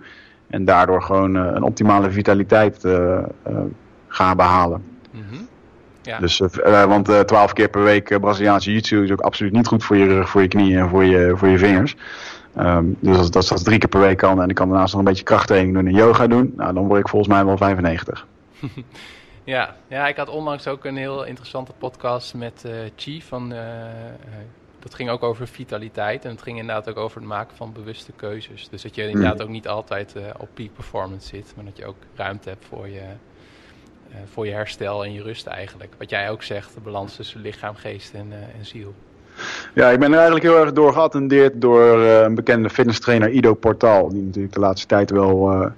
En 0.46 0.64
daardoor 0.64 1.02
gewoon 1.02 1.36
uh, 1.36 1.50
een 1.54 1.62
optimale 1.62 2.10
vitaliteit 2.10 2.84
uh, 2.84 3.18
ga 4.08 4.34
behalen. 4.34 4.82
Mm 5.10 5.50
ja. 6.02 6.18
Dus, 6.18 6.42
want 6.64 7.26
12 7.26 7.52
keer 7.52 7.68
per 7.68 7.82
week 7.82 8.20
Braziliaanse 8.20 8.70
jiu-jitsu 8.70 9.04
is 9.04 9.10
ook 9.10 9.20
absoluut 9.20 9.52
niet 9.52 9.66
goed 9.66 9.84
voor 9.84 9.96
je 9.96 10.06
rug, 10.06 10.28
voor 10.28 10.42
je 10.42 10.48
knieën 10.48 10.78
en 10.78 10.88
voor 10.88 11.04
je, 11.04 11.32
voor 11.36 11.48
je 11.48 11.58
vingers. 11.58 11.96
Um, 12.58 12.96
dus 13.00 13.16
als 13.16 13.30
dat, 13.30 13.48
dat 13.48 13.64
drie 13.64 13.78
keer 13.78 13.88
per 13.88 14.00
week 14.00 14.16
kan 14.16 14.42
en 14.42 14.48
ik 14.48 14.54
kan 14.54 14.68
daarnaast 14.68 14.92
nog 14.92 15.02
een 15.02 15.08
beetje 15.08 15.24
krachttraining 15.24 15.74
doen 15.74 15.86
en 15.86 15.94
yoga 15.94 16.26
doen, 16.26 16.52
nou, 16.56 16.74
dan 16.74 16.86
word 16.86 17.00
ik 17.00 17.08
volgens 17.08 17.32
mij 17.34 17.44
wel 17.44 17.56
95. 17.56 18.26
ja, 19.44 19.76
ja, 19.88 20.08
ik 20.08 20.16
had 20.16 20.28
onlangs 20.28 20.68
ook 20.68 20.84
een 20.84 20.96
heel 20.96 21.24
interessante 21.24 21.72
podcast 21.78 22.34
met 22.34 22.62
uh, 22.66 22.72
Chi 22.96 23.22
van... 23.22 23.54
dat 24.78 24.94
ging 24.94 25.10
ook 25.10 25.22
over 25.22 25.48
vitaliteit 25.48 26.24
en 26.24 26.30
het 26.30 26.42
ging 26.42 26.58
inderdaad 26.58 26.88
ook 26.88 26.96
over 26.96 27.20
het 27.20 27.28
maken 27.28 27.56
van 27.56 27.72
bewuste 27.72 28.12
keuzes. 28.16 28.68
Dus 28.68 28.82
dat 28.82 28.94
je 28.94 29.08
inderdaad 29.08 29.36
mm. 29.36 29.42
ook 29.42 29.48
niet 29.48 29.68
altijd 29.68 30.14
op 30.38 30.48
peak 30.54 30.72
performance 30.74 31.28
zit, 31.28 31.52
maar 31.56 31.64
dat 31.64 31.76
je 31.76 31.86
ook 31.86 31.96
ruimte 32.14 32.48
hebt 32.48 32.64
voor 32.68 32.88
je, 32.88 33.00
eh, 34.12 34.16
voor 34.32 34.46
je 34.46 34.52
herstel 34.52 35.04
en 35.04 35.12
je 35.12 35.22
rust 35.22 35.46
eigenlijk. 35.46 35.94
Wat 35.98 36.10
jij 36.10 36.30
ook 36.30 36.42
zegt, 36.42 36.74
de 36.74 36.80
balans 36.80 37.16
tussen 37.16 37.40
lichaam, 37.40 37.74
geest 37.74 38.14
en, 38.14 38.32
en 38.58 38.66
ziel. 38.66 38.94
Ja, 39.74 39.90
ik 39.90 39.98
ben 39.98 40.08
er 40.08 40.14
eigenlijk 40.14 40.44
heel 40.44 40.58
erg 40.58 40.72
door 40.72 40.92
geattendeerd 40.92 41.60
door 41.60 41.98
een 41.98 42.34
bekende 42.34 42.70
fitnesstrainer 42.70 43.30
Ido 43.30 43.54
Portal. 43.54 44.08
Die 44.08 44.22
natuurlijk 44.22 44.54
de 44.54 44.60
laatste 44.60 44.86
tijd 44.86 45.10
wel, 45.10 45.72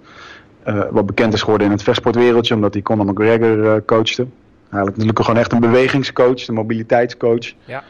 uh, 0.68 0.82
wel 0.90 1.04
bekend 1.04 1.32
is 1.32 1.40
geworden 1.40 1.66
in 1.66 1.72
het 1.72 1.82
vechtsportwereldje, 1.82 2.54
omdat 2.54 2.72
hij 2.72 2.82
Conor 2.82 3.06
McGregor 3.06 3.84
coachte. 3.84 4.26
Eigenlijk 4.74 4.96
natuurlijk 4.96 5.24
gewoon 5.24 5.40
echt 5.40 5.52
een 5.52 5.60
bewegingscoach, 5.60 6.48
een 6.48 6.54
mobiliteitscoach. 6.54 7.52
Ja. 7.64 7.82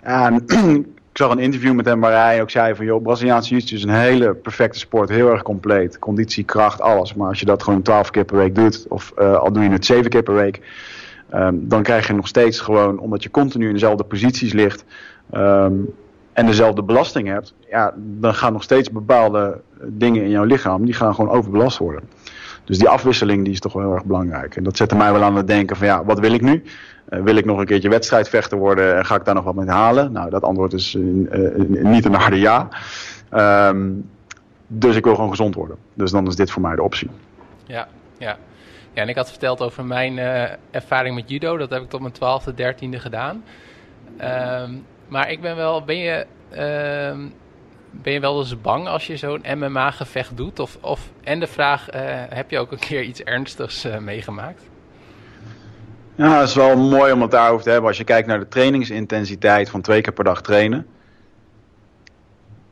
En 0.00 0.44
zag 1.12 1.30
een 1.30 1.38
interview 1.38 1.74
met 1.74 1.84
hem 1.84 2.00
waar 2.00 2.24
hij 2.24 2.42
ook 2.42 2.50
zei 2.50 2.74
van... 2.74 2.84
joh, 2.84 3.02
Braziliaanse 3.02 3.48
jiu-jitsu 3.48 3.76
is 3.76 3.82
een 3.82 3.88
hele 3.90 4.34
perfecte 4.34 4.78
sport. 4.78 5.08
Heel 5.08 5.30
erg 5.30 5.42
compleet. 5.42 5.98
Conditie, 5.98 6.44
kracht, 6.44 6.80
alles. 6.80 7.14
Maar 7.14 7.28
als 7.28 7.40
je 7.40 7.46
dat 7.46 7.62
gewoon 7.62 7.82
twaalf 7.82 8.10
keer 8.10 8.24
per 8.24 8.36
week 8.36 8.54
doet... 8.54 8.86
of 8.88 9.12
uh, 9.18 9.36
al 9.36 9.52
doe 9.52 9.62
je 9.62 9.70
het 9.70 9.86
zeven 9.86 10.10
keer 10.10 10.22
per 10.22 10.34
week... 10.34 10.60
Um, 11.34 11.68
dan 11.68 11.82
krijg 11.82 12.06
je 12.06 12.12
nog 12.12 12.28
steeds 12.28 12.60
gewoon... 12.60 12.98
omdat 12.98 13.22
je 13.22 13.30
continu 13.30 13.66
in 13.66 13.72
dezelfde 13.72 14.04
posities 14.04 14.52
ligt... 14.52 14.84
Um, 15.32 15.94
en 16.32 16.46
dezelfde 16.46 16.82
belasting 16.82 17.28
hebt... 17.28 17.54
ja, 17.70 17.94
dan 17.96 18.34
gaan 18.34 18.52
nog 18.52 18.62
steeds 18.62 18.90
bepaalde 18.90 19.60
dingen 19.82 20.22
in 20.22 20.30
jouw 20.30 20.44
lichaam... 20.44 20.84
die 20.84 20.94
gaan 20.94 21.14
gewoon 21.14 21.30
overbelast 21.30 21.78
worden. 21.78 22.02
Dus 22.68 22.78
die 22.78 22.88
afwisseling 22.88 23.44
die 23.44 23.52
is 23.52 23.60
toch 23.60 23.72
wel 23.72 23.82
heel 23.82 23.92
erg 23.92 24.04
belangrijk. 24.04 24.56
En 24.56 24.64
dat 24.64 24.76
zette 24.76 24.96
mij 24.96 25.12
wel 25.12 25.22
aan 25.22 25.36
het 25.36 25.46
denken 25.46 25.76
van 25.76 25.86
ja, 25.86 26.04
wat 26.04 26.18
wil 26.18 26.32
ik 26.32 26.40
nu? 26.40 26.62
Uh, 27.08 27.22
wil 27.22 27.36
ik 27.36 27.44
nog 27.44 27.58
een 27.58 27.66
keertje 27.66 27.88
wedstrijdvechter 27.88 28.58
worden 28.58 28.96
en 28.96 29.06
ga 29.06 29.14
ik 29.14 29.24
daar 29.24 29.34
nog 29.34 29.44
wat 29.44 29.54
mee 29.54 29.68
halen? 29.68 30.12
Nou, 30.12 30.30
dat 30.30 30.42
antwoord 30.42 30.72
is 30.72 30.94
uh, 30.94 31.54
niet 31.66 32.04
een 32.04 32.14
harde 32.14 32.38
ja. 32.38 32.68
Um, 33.70 34.10
dus 34.66 34.96
ik 34.96 35.04
wil 35.04 35.14
gewoon 35.14 35.30
gezond 35.30 35.54
worden. 35.54 35.76
Dus 35.94 36.10
dan 36.10 36.26
is 36.26 36.36
dit 36.36 36.50
voor 36.50 36.62
mij 36.62 36.74
de 36.74 36.82
optie. 36.82 37.10
Ja, 37.66 37.88
ja. 38.18 38.36
Ja, 38.92 39.02
en 39.02 39.08
ik 39.08 39.16
had 39.16 39.30
verteld 39.30 39.60
over 39.60 39.84
mijn 39.84 40.18
ervaring 40.70 41.14
met 41.14 41.30
judo. 41.30 41.56
Dat 41.56 41.70
heb 41.70 41.82
ik 41.82 41.88
tot 41.88 42.00
mijn 42.00 42.12
twaalfde, 42.12 42.54
dertiende 42.54 42.98
gedaan. 42.98 43.44
Um, 44.62 44.84
maar 45.08 45.30
ik 45.30 45.40
ben 45.40 45.56
wel, 45.56 45.84
ben 45.84 45.98
je... 45.98 46.26
Uh, 46.52 47.24
ben 47.90 48.12
je 48.12 48.20
wel 48.20 48.38
eens 48.38 48.60
bang 48.60 48.88
als 48.88 49.06
je 49.06 49.16
zo'n 49.16 49.44
MMA-gevecht 49.56 50.36
doet? 50.36 50.58
Of, 50.58 50.78
of, 50.80 51.00
en 51.24 51.40
de 51.40 51.46
vraag, 51.46 51.94
uh, 51.94 52.00
heb 52.28 52.50
je 52.50 52.58
ook 52.58 52.72
een 52.72 52.78
keer 52.78 53.02
iets 53.02 53.22
ernstigs 53.22 53.84
uh, 53.84 53.98
meegemaakt? 53.98 54.62
Ja, 56.14 56.38
het 56.38 56.48
is 56.48 56.54
wel 56.54 56.76
mooi 56.76 57.12
om 57.12 57.22
het 57.22 57.30
daarover 57.30 57.64
te 57.64 57.70
hebben. 57.70 57.88
Als 57.88 57.98
je 57.98 58.04
kijkt 58.04 58.28
naar 58.28 58.38
de 58.38 58.48
trainingsintensiteit 58.48 59.70
van 59.70 59.80
twee 59.80 60.00
keer 60.00 60.12
per 60.12 60.24
dag 60.24 60.42
trainen. 60.42 60.86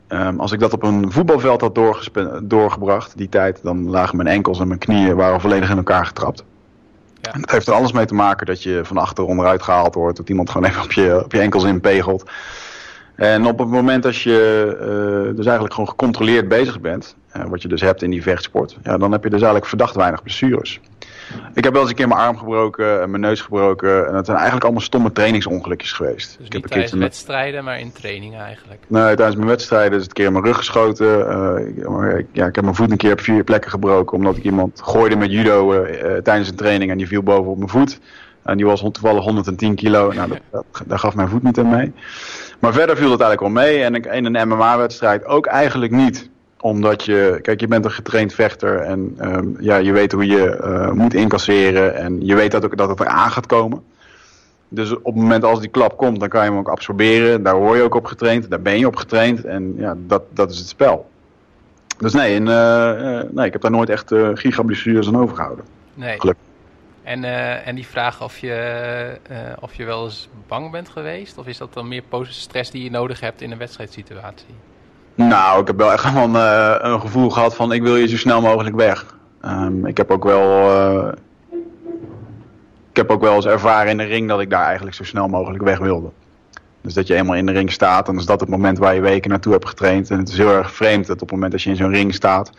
Um, 0.09 0.39
als 0.39 0.51
ik 0.51 0.59
dat 0.59 0.73
op 0.73 0.83
een 0.83 1.11
voetbalveld 1.11 1.61
had 1.61 1.75
doorgebracht, 2.43 3.17
die 3.17 3.29
tijd, 3.29 3.59
dan 3.63 3.89
lagen 3.89 4.17
mijn 4.17 4.29
enkels 4.29 4.59
en 4.59 4.67
mijn 4.67 4.79
knieën 4.79 5.15
waren 5.15 5.41
volledig 5.41 5.69
in 5.69 5.77
elkaar 5.77 6.05
getrapt. 6.05 6.43
Ja. 7.21 7.33
En 7.33 7.41
dat 7.41 7.51
heeft 7.51 7.67
er 7.67 7.73
alles 7.73 7.91
mee 7.91 8.05
te 8.05 8.13
maken 8.13 8.45
dat 8.45 8.63
je 8.63 8.81
van 8.83 8.97
achter 8.97 9.23
onderuit 9.23 9.63
gehaald 9.63 9.95
wordt, 9.95 10.17
dat 10.17 10.29
iemand 10.29 10.49
gewoon 10.49 10.69
even 10.69 10.83
op 10.83 10.91
je, 10.91 11.23
op 11.23 11.31
je 11.31 11.39
enkels 11.39 11.63
inpegelt. 11.63 12.29
En 13.17 13.45
op 13.45 13.59
het 13.59 13.67
moment 13.67 14.03
dat 14.03 14.17
je 14.17 14.67
uh, 14.75 15.35
dus 15.35 15.45
eigenlijk 15.45 15.73
gewoon 15.73 15.89
gecontroleerd 15.89 16.47
bezig 16.47 16.81
bent, 16.81 17.15
uh, 17.37 17.43
wat 17.45 17.61
je 17.61 17.67
dus 17.67 17.81
hebt 17.81 18.01
in 18.01 18.09
die 18.09 18.21
vechtsport, 18.21 18.77
ja, 18.83 18.97
dan 18.97 19.11
heb 19.11 19.23
je 19.23 19.29
dus 19.29 19.39
eigenlijk 19.39 19.65
verdacht 19.65 19.95
weinig 19.95 20.23
blessures. 20.23 20.79
Ik 21.53 21.63
heb 21.63 21.73
wel 21.73 21.81
eens 21.81 21.89
een 21.89 21.97
keer 21.97 22.07
mijn 22.07 22.19
arm 22.19 22.37
gebroken 22.37 23.01
en 23.01 23.09
mijn 23.09 23.21
neus 23.21 23.41
gebroken. 23.41 24.07
En 24.07 24.13
dat 24.13 24.25
zijn 24.25 24.37
eigenlijk 24.37 24.65
allemaal 24.65 24.83
stomme 24.83 25.11
trainingsongelukjes 25.11 25.91
geweest. 25.91 26.35
Dus 26.37 26.45
ik 26.45 26.53
heb 26.53 26.65
tijdens 26.65 26.91
een 26.91 26.99
wedstrijden, 26.99 27.63
maar 27.63 27.79
in 27.79 27.91
trainingen 27.91 28.39
eigenlijk? 28.39 28.79
Nee, 28.87 29.15
tijdens 29.15 29.35
mijn 29.35 29.47
wedstrijden 29.47 29.97
is 29.97 30.01
het 30.01 30.07
een 30.07 30.13
keer 30.13 30.25
in 30.25 30.31
mijn 30.31 30.45
rug 30.45 30.57
geschoten. 30.57 31.07
Uh, 31.07 32.23
ja, 32.31 32.45
ik 32.45 32.55
heb 32.55 32.63
mijn 32.63 32.75
voet 32.75 32.91
een 32.91 32.97
keer 32.97 33.11
op 33.11 33.21
vier 33.21 33.43
plekken 33.43 33.71
gebroken. 33.71 34.17
Omdat 34.17 34.37
ik 34.37 34.43
iemand 34.43 34.81
gooide 34.83 35.15
met 35.15 35.31
judo 35.31 35.73
uh, 35.73 36.17
tijdens 36.17 36.49
een 36.49 36.55
training 36.55 36.91
en 36.91 36.97
die 36.97 37.07
viel 37.07 37.23
boven 37.23 37.51
op 37.51 37.57
mijn 37.57 37.69
voet. 37.69 37.99
En 38.47 38.57
die 38.57 38.65
was 38.65 38.79
toevallig 38.79 39.23
110 39.23 39.75
kilo. 39.75 40.11
Nou, 40.15 40.29
dat, 40.29 40.39
dat, 40.51 40.65
daar 40.85 40.99
gaf 40.99 41.15
mijn 41.15 41.29
voet 41.29 41.43
niet 41.43 41.59
aan 41.59 41.69
mee. 41.69 41.93
Maar 42.59 42.73
verder 42.73 42.97
viel 42.97 43.11
het 43.11 43.21
eigenlijk 43.21 43.53
wel 43.53 43.63
mee. 43.63 43.83
En 43.83 43.95
in 43.95 44.35
een 44.35 44.47
MMA-wedstrijd 44.47 45.25
ook 45.25 45.45
eigenlijk 45.45 45.91
niet. 45.91 46.29
Omdat 46.59 47.03
je, 47.03 47.39
kijk, 47.41 47.59
je 47.59 47.67
bent 47.67 47.85
een 47.85 47.91
getraind 47.91 48.33
vechter. 48.33 48.79
En 48.79 49.17
um, 49.21 49.55
ja, 49.59 49.75
je 49.75 49.91
weet 49.91 50.11
hoe 50.11 50.25
je 50.25 50.59
uh, 50.63 50.91
moet 50.91 51.13
incasseren. 51.13 51.95
En 51.95 52.25
je 52.25 52.35
weet 52.35 52.51
dat, 52.51 52.65
ook, 52.65 52.77
dat 52.77 52.89
het 52.89 52.99
eraan 52.99 53.31
gaat 53.31 53.45
komen. 53.45 53.83
Dus 54.69 54.91
op 54.91 55.03
het 55.03 55.15
moment 55.15 55.43
als 55.43 55.59
die 55.59 55.69
klap 55.69 55.97
komt, 55.97 56.19
dan 56.19 56.29
kan 56.29 56.43
je 56.43 56.49
hem 56.49 56.59
ook 56.59 56.69
absorberen. 56.69 57.43
Daar 57.43 57.55
hoor 57.55 57.75
je 57.75 57.81
ook 57.81 57.95
op 57.95 58.05
getraind. 58.05 58.49
Daar 58.49 58.61
ben 58.61 58.79
je 58.79 58.87
op 58.87 58.95
getraind. 58.95 59.45
En 59.45 59.73
ja, 59.77 59.95
dat, 59.97 60.23
dat 60.33 60.51
is 60.51 60.57
het 60.57 60.67
spel. 60.67 61.09
Dus 61.97 62.13
nee, 62.13 62.35
en, 62.35 62.47
uh, 62.47 63.21
nee 63.31 63.45
ik 63.45 63.53
heb 63.53 63.61
daar 63.61 63.71
nooit 63.71 63.89
echt 63.89 64.11
uh, 64.11 64.29
gigablessures 64.33 65.07
aan 65.07 65.17
overgehouden. 65.17 65.65
Nee. 65.93 66.19
Gelukkig. 66.19 66.46
En, 67.07 67.23
uh, 67.23 67.67
en 67.67 67.75
die 67.75 67.87
vraag 67.87 68.23
of 68.23 68.37
je, 68.37 69.17
uh, 69.31 69.37
of 69.59 69.73
je 69.73 69.85
wel 69.85 70.03
eens 70.03 70.29
bang 70.47 70.71
bent 70.71 70.89
geweest? 70.89 71.37
Of 71.37 71.47
is 71.47 71.57
dat 71.57 71.73
dan 71.73 71.87
meer 71.87 72.03
stress 72.21 72.71
die 72.71 72.83
je 72.83 72.89
nodig 72.89 73.19
hebt 73.19 73.41
in 73.41 73.51
een 73.51 73.57
wedstrijdsituatie? 73.57 74.55
Nou, 75.15 75.61
ik 75.61 75.67
heb 75.67 75.77
wel 75.77 75.91
echt 75.91 76.03
gewoon 76.03 76.35
uh, 76.35 76.75
een 76.77 77.01
gevoel 77.01 77.29
gehad 77.29 77.55
van 77.55 77.71
ik 77.71 77.81
wil 77.81 77.95
je 77.95 78.07
zo 78.07 78.17
snel 78.17 78.41
mogelijk 78.41 78.75
weg. 78.75 79.15
Um, 79.45 79.85
ik 79.85 79.97
heb 79.97 80.11
ook 80.11 80.23
wel... 80.23 80.71
ik 82.89 82.95
heb 82.95 83.09
ook 83.09 83.21
wel 83.21 83.35
eens 83.35 83.45
ervaren 83.45 83.91
in 83.91 83.97
de 83.97 84.03
ring 84.03 84.27
dat 84.27 84.39
ik 84.39 84.49
daar 84.49 84.65
eigenlijk 84.65 84.95
zo 84.95 85.03
snel 85.03 85.27
mogelijk 85.27 85.63
weg 85.63 85.77
wilde. 85.77 86.09
Dus 86.81 86.93
dat 86.93 87.07
je 87.07 87.15
eenmaal 87.15 87.35
in 87.35 87.45
de 87.45 87.51
ring 87.51 87.71
staat, 87.71 88.05
dan 88.05 88.17
is 88.17 88.25
dat 88.25 88.39
het 88.39 88.49
moment 88.49 88.77
waar 88.77 88.95
je 88.95 89.01
weken 89.01 89.29
naartoe 89.29 89.53
hebt 89.53 89.67
getraind. 89.67 90.09
En 90.09 90.17
het 90.17 90.29
is 90.29 90.37
heel 90.37 90.53
erg 90.53 90.73
vreemd 90.73 91.07
dat 91.07 91.15
op 91.15 91.21
het 91.21 91.31
moment 91.31 91.51
dat 91.51 91.61
je 91.61 91.69
in 91.69 91.75
zo'n 91.75 91.93
ring 91.93 92.13
staat, 92.13 92.51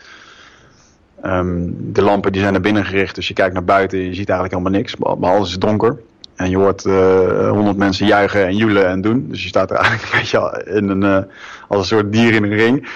Um, 1.25 1.75
de 1.93 2.01
lampen 2.01 2.31
die 2.31 2.41
zijn 2.41 2.53
naar 2.53 2.61
binnen 2.61 2.85
gericht, 2.85 3.15
dus 3.15 3.27
je 3.27 3.33
kijkt 3.33 3.53
naar 3.53 3.63
buiten 3.63 3.97
en 3.97 4.05
je 4.05 4.13
ziet 4.13 4.29
eigenlijk 4.29 4.59
helemaal 4.59 4.79
niks. 4.79 4.95
Behalve 4.95 5.45
is 5.45 5.51
het 5.51 5.61
donker. 5.61 5.99
En 6.35 6.49
je 6.49 6.57
hoort 6.57 6.85
uh, 6.85 7.49
honderd 7.49 7.77
mensen 7.77 8.05
juichen 8.05 8.45
en 8.45 8.55
joelen 8.55 8.87
en 8.87 9.01
doen. 9.01 9.25
Dus 9.29 9.41
je 9.41 9.47
staat 9.47 9.71
er 9.71 9.77
eigenlijk 9.83 10.13
een 10.13 10.19
beetje 10.19 10.63
in 10.65 10.89
een, 10.89 11.03
uh, 11.03 11.31
als 11.67 11.79
een 11.79 11.97
soort 11.97 12.11
dier 12.11 12.33
in 12.33 12.43
een 12.43 12.55
ring. 12.55 12.87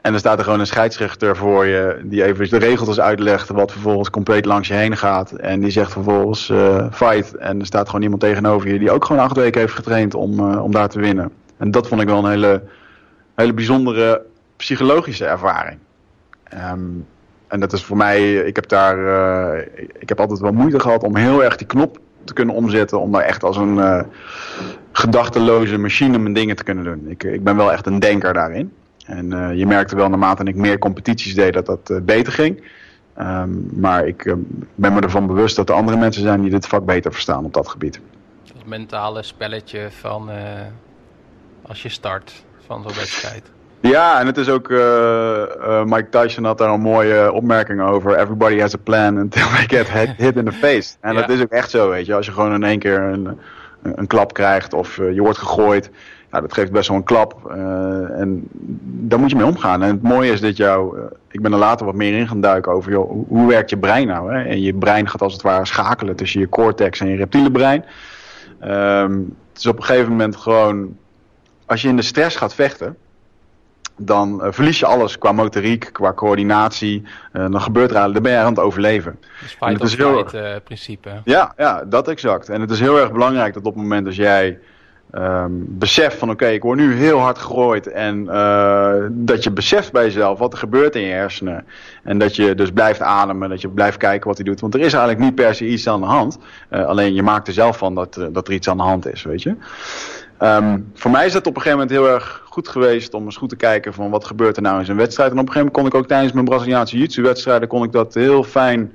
En 0.00 0.12
er 0.12 0.18
staat 0.18 0.38
er 0.38 0.44
gewoon 0.44 0.60
een 0.60 0.66
scheidsrechter 0.66 1.36
voor 1.36 1.66
je 1.66 2.00
die 2.04 2.24
even 2.24 2.48
de 2.48 2.56
regels 2.56 3.00
uitlegt, 3.00 3.48
wat 3.48 3.72
vervolgens 3.72 4.10
compleet 4.10 4.44
langs 4.44 4.68
je 4.68 4.74
heen 4.74 4.96
gaat. 4.96 5.30
En 5.30 5.60
die 5.60 5.70
zegt 5.70 5.92
vervolgens 5.92 6.48
uh, 6.48 6.86
fight. 6.92 7.34
En 7.34 7.60
er 7.60 7.66
staat 7.66 7.86
gewoon 7.86 8.02
iemand 8.02 8.20
tegenover 8.20 8.72
je 8.72 8.78
die 8.78 8.90
ook 8.90 9.04
gewoon 9.04 9.22
acht 9.22 9.36
weken 9.36 9.60
heeft 9.60 9.74
getraind 9.74 10.14
om, 10.14 10.56
om 10.56 10.72
daar 10.72 10.88
te 10.88 11.00
winnen. 11.00 11.30
En 11.56 11.70
dat 11.70 11.88
vond 11.88 12.00
ik 12.00 12.08
wel 12.08 12.18
een 12.18 12.30
hele, 12.30 12.62
hele 13.34 13.52
bijzondere 13.52 14.22
psychologische 14.56 15.24
ervaring. 15.24 15.78
Ehm, 16.52 16.90
en 17.48 17.60
dat 17.60 17.72
is 17.72 17.84
voor 17.84 17.96
mij, 17.96 18.34
ik 18.34 18.56
heb 18.56 18.68
daar, 18.68 18.98
uh, 18.98 19.62
ik 19.98 20.08
heb 20.08 20.20
altijd 20.20 20.40
wel 20.40 20.52
moeite 20.52 20.80
gehad 20.80 21.02
om 21.02 21.16
heel 21.16 21.44
erg 21.44 21.56
die 21.56 21.66
knop 21.66 21.98
te 22.24 22.32
kunnen 22.32 22.54
omzetten. 22.54 23.00
Om 23.00 23.12
daar 23.12 23.22
echt 23.22 23.44
als 23.44 23.56
een 23.56 23.76
uh, 23.76 24.02
gedachteloze 24.92 25.78
machine 25.78 26.18
mijn 26.18 26.34
dingen 26.34 26.56
te 26.56 26.64
kunnen 26.64 26.84
doen. 26.84 27.08
Ik, 27.08 27.22
ik 27.22 27.44
ben 27.44 27.56
wel 27.56 27.72
echt 27.72 27.86
een 27.86 27.98
denker 27.98 28.32
daarin. 28.32 28.72
En 29.06 29.32
uh, 29.32 29.54
je 29.54 29.66
merkte 29.66 29.96
wel 29.96 30.08
naarmate 30.08 30.44
ik 30.44 30.54
meer 30.54 30.78
competities 30.78 31.34
deed 31.34 31.52
dat 31.52 31.66
dat 31.66 32.06
beter 32.06 32.32
ging. 32.32 32.70
Um, 33.18 33.70
maar 33.74 34.06
ik 34.06 34.36
ben 34.74 34.92
me 34.92 35.00
ervan 35.00 35.26
bewust 35.26 35.56
dat 35.56 35.68
er 35.68 35.74
andere 35.74 35.96
mensen 35.96 36.22
zijn 36.22 36.40
die 36.40 36.50
dit 36.50 36.66
vak 36.66 36.84
beter 36.84 37.12
verstaan 37.12 37.44
op 37.44 37.54
dat 37.54 37.68
gebied. 37.68 38.00
Dat 38.54 38.66
mentale 38.66 39.22
spelletje 39.22 39.88
van 39.90 40.30
als 41.62 41.82
je 41.82 41.88
start 41.88 42.44
van 42.66 42.82
zo'n 42.82 42.94
wedstrijd. 42.94 43.50
Ja, 43.82 44.20
en 44.20 44.26
het 44.26 44.36
is 44.36 44.48
ook, 44.48 44.68
uh, 44.68 44.78
uh, 44.78 45.84
Mike 45.84 46.08
Tyson 46.08 46.44
had 46.44 46.58
daar 46.58 46.72
een 46.72 46.80
mooie 46.80 47.32
opmerking 47.32 47.80
over. 47.80 48.18
Everybody 48.18 48.58
has 48.60 48.74
a 48.74 48.78
plan 48.82 49.16
until 49.16 49.46
they 49.46 49.78
get 49.78 49.90
hit 50.16 50.36
in 50.40 50.44
the 50.44 50.52
face. 50.52 50.94
En 51.00 51.14
ja. 51.14 51.20
dat 51.20 51.30
is 51.30 51.42
ook 51.42 51.50
echt 51.50 51.70
zo, 51.70 51.88
weet 51.88 52.06
je. 52.06 52.14
Als 52.14 52.26
je 52.26 52.32
gewoon 52.32 52.52
in 52.52 52.62
één 52.62 52.78
keer 52.78 53.00
een, 53.00 53.38
een 53.82 54.06
klap 54.06 54.32
krijgt 54.32 54.74
of 54.74 54.98
uh, 54.98 55.14
je 55.14 55.20
wordt 55.20 55.38
gegooid. 55.38 55.90
Ja, 56.30 56.40
dat 56.40 56.52
geeft 56.52 56.72
best 56.72 56.88
wel 56.88 56.96
een 56.96 57.04
klap. 57.04 57.50
en 58.16 58.48
daar 58.82 59.18
moet 59.18 59.30
je 59.30 59.36
mee 59.36 59.46
omgaan. 59.46 59.82
En 59.82 59.88
het 59.88 60.02
mooie 60.02 60.32
is 60.32 60.40
dat 60.40 60.56
jou, 60.56 60.98
ik 61.30 61.42
ben 61.42 61.52
er 61.52 61.58
later 61.58 61.86
wat 61.86 61.94
meer 61.94 62.18
in 62.18 62.28
gaan 62.28 62.40
duiken 62.40 62.72
over, 62.72 62.92
joh, 62.92 63.10
hoe, 63.10 63.24
hoe 63.28 63.48
werkt 63.48 63.70
je 63.70 63.78
brein 63.78 64.06
nou? 64.06 64.34
Hè? 64.34 64.42
En 64.42 64.60
je 64.60 64.74
brein 64.74 65.08
gaat 65.08 65.22
als 65.22 65.32
het 65.32 65.42
ware 65.42 65.66
schakelen 65.66 66.16
tussen 66.16 66.40
je 66.40 66.48
cortex 66.48 67.00
en 67.00 67.08
je 67.08 67.16
reptiele 67.16 67.50
brein. 67.50 67.84
Um, 68.64 69.36
het 69.48 69.58
is 69.58 69.66
op 69.66 69.76
een 69.76 69.84
gegeven 69.84 70.10
moment 70.10 70.36
gewoon, 70.36 70.96
als 71.66 71.82
je 71.82 71.88
in 71.88 71.96
de 71.96 72.02
stress 72.02 72.36
gaat 72.36 72.54
vechten 72.54 72.96
dan 74.06 74.40
uh, 74.42 74.52
verlies 74.52 74.78
je 74.78 74.86
alles 74.86 75.18
qua 75.18 75.32
motoriek, 75.32 75.88
qua 75.92 76.12
coördinatie. 76.12 77.02
Uh, 77.32 77.50
dan 77.50 77.60
gebeurt 77.60 77.90
er 77.90 77.96
eigenlijk, 77.96 78.14
dan 78.14 78.22
ben 78.22 78.32
je 78.32 78.38
aan 78.38 78.52
het 78.52 78.62
overleven. 78.62 79.18
Dus 79.40 79.50
fight 79.52 79.80
of 79.80 79.90
flight 79.90 80.34
uh, 80.34 80.54
principe. 80.64 81.10
Ja, 81.24 81.52
ja, 81.56 81.84
dat 81.84 82.08
exact. 82.08 82.48
En 82.48 82.60
het 82.60 82.70
is 82.70 82.80
heel 82.80 82.98
erg 82.98 83.12
belangrijk 83.12 83.54
dat 83.54 83.64
op 83.64 83.74
het 83.74 83.82
moment 83.82 84.04
dat 84.04 84.14
jij 84.14 84.58
um, 85.14 85.64
beseft 85.68 86.16
van 86.16 86.30
oké, 86.30 86.42
okay, 86.42 86.54
ik 86.54 86.62
word 86.62 86.78
nu 86.78 86.94
heel 86.94 87.18
hard 87.18 87.38
gegooid. 87.38 87.86
En 87.86 88.24
dat 89.10 89.42
je 89.44 89.50
beseft 89.50 89.92
bij 89.92 90.04
jezelf 90.04 90.38
wat 90.38 90.52
er 90.52 90.58
gebeurt 90.58 90.94
in 90.94 91.02
je 91.02 91.12
hersenen. 91.12 91.66
En 92.02 92.18
dat 92.18 92.36
je 92.36 92.54
dus 92.54 92.70
blijft 92.70 93.00
ademen, 93.00 93.48
dat 93.48 93.60
je 93.60 93.68
blijft 93.68 93.96
kijken 93.96 94.28
wat 94.28 94.36
hij 94.36 94.46
doet. 94.46 94.60
Want 94.60 94.74
er 94.74 94.80
is 94.80 94.92
eigenlijk 94.92 95.24
niet 95.24 95.34
per 95.34 95.54
se 95.54 95.66
iets 95.66 95.88
aan 95.88 96.00
de 96.00 96.06
hand. 96.06 96.38
alleen 96.70 97.14
je 97.14 97.22
maakt 97.22 97.46
er 97.46 97.52
zelf 97.52 97.78
van 97.78 97.94
dat, 97.94 98.28
dat 98.32 98.48
er 98.48 98.54
iets 98.54 98.68
aan 98.68 98.76
de 98.76 98.82
hand 98.82 99.12
is, 99.12 99.22
weet 99.22 99.42
je. 99.42 99.56
Um, 100.42 100.90
voor 100.94 101.10
mij 101.10 101.26
is 101.26 101.34
het 101.34 101.46
op 101.46 101.56
een 101.56 101.62
gegeven 101.62 101.86
moment 101.86 101.98
heel 101.98 102.14
erg 102.14 102.42
goed 102.44 102.68
geweest 102.68 103.14
om 103.14 103.24
eens 103.24 103.36
goed 103.36 103.48
te 103.48 103.56
kijken 103.56 103.94
van 103.94 104.10
wat 104.10 104.24
gebeurt 104.24 104.56
er 104.56 104.62
nou 104.62 104.78
in 104.78 104.84
zo'n 104.84 104.96
wedstrijd. 104.96 105.30
En 105.30 105.38
op 105.38 105.46
een 105.46 105.52
gegeven 105.52 105.72
moment 105.72 105.90
kon 105.90 105.98
ik 105.98 106.04
ook 106.04 106.08
tijdens 106.08 106.32
mijn 106.32 106.44
Braziliaanse 106.44 106.96
jiu-jitsu 106.96 107.22
wedstrijden 107.22 107.68
kon 107.68 107.84
ik 107.84 107.92
dat 107.92 108.14
heel 108.14 108.44
fijn 108.44 108.92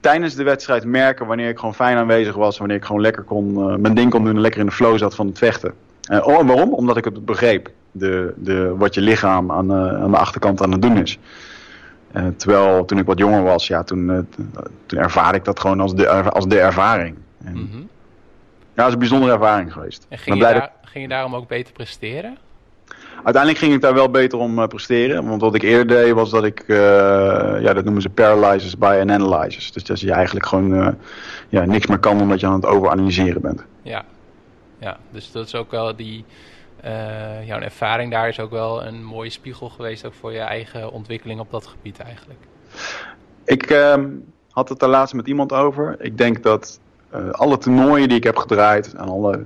tijdens 0.00 0.34
de 0.34 0.42
wedstrijd 0.42 0.84
merken 0.84 1.26
wanneer 1.26 1.48
ik 1.48 1.58
gewoon 1.58 1.74
fijn 1.74 1.96
aanwezig 1.96 2.34
was. 2.34 2.58
Wanneer 2.58 2.76
ik 2.76 2.84
gewoon 2.84 3.00
lekker 3.00 3.22
kon, 3.22 3.70
uh, 3.70 3.76
mijn 3.76 3.94
ding 3.94 4.10
kon 4.10 4.24
doen 4.24 4.34
en 4.34 4.40
lekker 4.40 4.60
in 4.60 4.66
de 4.66 4.72
flow 4.72 4.98
zat 4.98 5.14
van 5.14 5.26
het 5.26 5.38
vechten. 5.38 5.74
Uh, 6.10 6.26
oh, 6.26 6.46
waarom? 6.46 6.72
Omdat 6.72 6.96
ik 6.96 7.04
het 7.04 7.24
begreep. 7.24 7.70
De, 7.90 8.32
de, 8.36 8.74
wat 8.76 8.94
je 8.94 9.00
lichaam 9.00 9.52
aan, 9.52 9.70
uh, 9.70 10.02
aan 10.02 10.10
de 10.10 10.16
achterkant 10.16 10.62
aan 10.62 10.72
het 10.72 10.82
doen 10.82 10.96
is. 10.96 11.18
terwijl 12.36 12.84
toen 12.84 12.98
ik 12.98 13.06
wat 13.06 13.18
jonger 13.18 13.42
was, 13.42 13.66
ja, 13.66 13.82
toen, 13.82 14.28
toen 14.86 14.98
ervaarde 14.98 15.38
ik 15.38 15.44
dat 15.44 15.60
gewoon 15.60 15.80
als 15.80 15.94
de, 15.94 16.08
als 16.08 16.46
de 16.46 16.58
ervaring. 16.60 17.16
En, 17.44 17.52
-hmm. 17.54 17.88
Ja, 18.74 18.82
dat 18.82 18.86
is 18.86 18.92
een 18.92 18.98
bijzondere 18.98 19.32
ervaring 19.32 19.72
geweest. 19.72 20.06
En 20.08 20.18
ging, 20.18 20.36
je, 20.36 20.42
daar, 20.42 20.72
ging 20.82 21.04
je 21.04 21.10
daarom 21.10 21.34
ook 21.34 21.48
beter 21.48 21.72
presteren? 21.72 22.38
Uiteindelijk 23.14 23.58
ging 23.58 23.72
ik 23.72 23.80
daar 23.80 23.94
wel 23.94 24.10
beter 24.10 24.38
om 24.38 24.58
uh, 24.58 24.66
presteren. 24.66 25.28
Want 25.28 25.40
wat 25.40 25.54
ik 25.54 25.62
eerder 25.62 25.86
deed 25.86 26.12
was 26.12 26.30
dat 26.30 26.44
ik, 26.44 26.64
uh, 26.66 26.76
ja, 27.60 27.72
dat 27.72 27.84
noemen 27.84 28.02
ze 28.02 28.10
paralyzes 28.10 28.78
by 28.78 28.98
an 29.00 29.12
analysis. 29.12 29.72
Dus 29.72 29.84
dat 29.84 30.00
je 30.00 30.12
eigenlijk 30.12 30.46
gewoon 30.46 30.72
uh, 30.72 30.88
ja, 31.48 31.64
niks 31.64 31.86
meer 31.86 31.98
kan 31.98 32.20
omdat 32.20 32.40
je 32.40 32.46
aan 32.46 32.54
het 32.54 32.66
overanalyseren 32.66 33.42
bent. 33.42 33.64
Ja, 33.82 34.04
ja 34.78 34.96
dus 35.10 35.32
dat 35.32 35.46
is 35.46 35.54
ook 35.54 35.70
wel 35.70 35.96
die, 35.96 36.24
jouw 37.44 37.60
ervaring 37.60 38.10
daar 38.10 38.28
is 38.28 38.40
ook 38.40 38.50
wel 38.50 38.84
een 38.84 39.04
mooie 39.04 39.30
spiegel 39.30 39.68
geweest 39.68 40.06
ook 40.06 40.14
voor 40.14 40.32
je 40.32 40.38
eigen 40.38 40.92
ontwikkeling 40.92 41.40
op 41.40 41.50
dat 41.50 41.66
gebied 41.66 41.98
eigenlijk. 41.98 42.40
Ik 43.44 43.62
ehm, 43.62 44.08
had 44.50 44.68
het 44.68 44.78
daar 44.78 44.88
laatst 44.88 45.14
met 45.14 45.26
iemand 45.26 45.52
over. 45.52 45.96
Ik 45.98 46.18
denk 46.18 46.42
dat 46.42 46.80
alle 47.30 47.58
toernooien 47.58 48.08
die 48.08 48.16
ik 48.16 48.24
heb 48.24 48.36
gedraaid 48.36 48.92
en 48.92 49.08
alle 49.08 49.44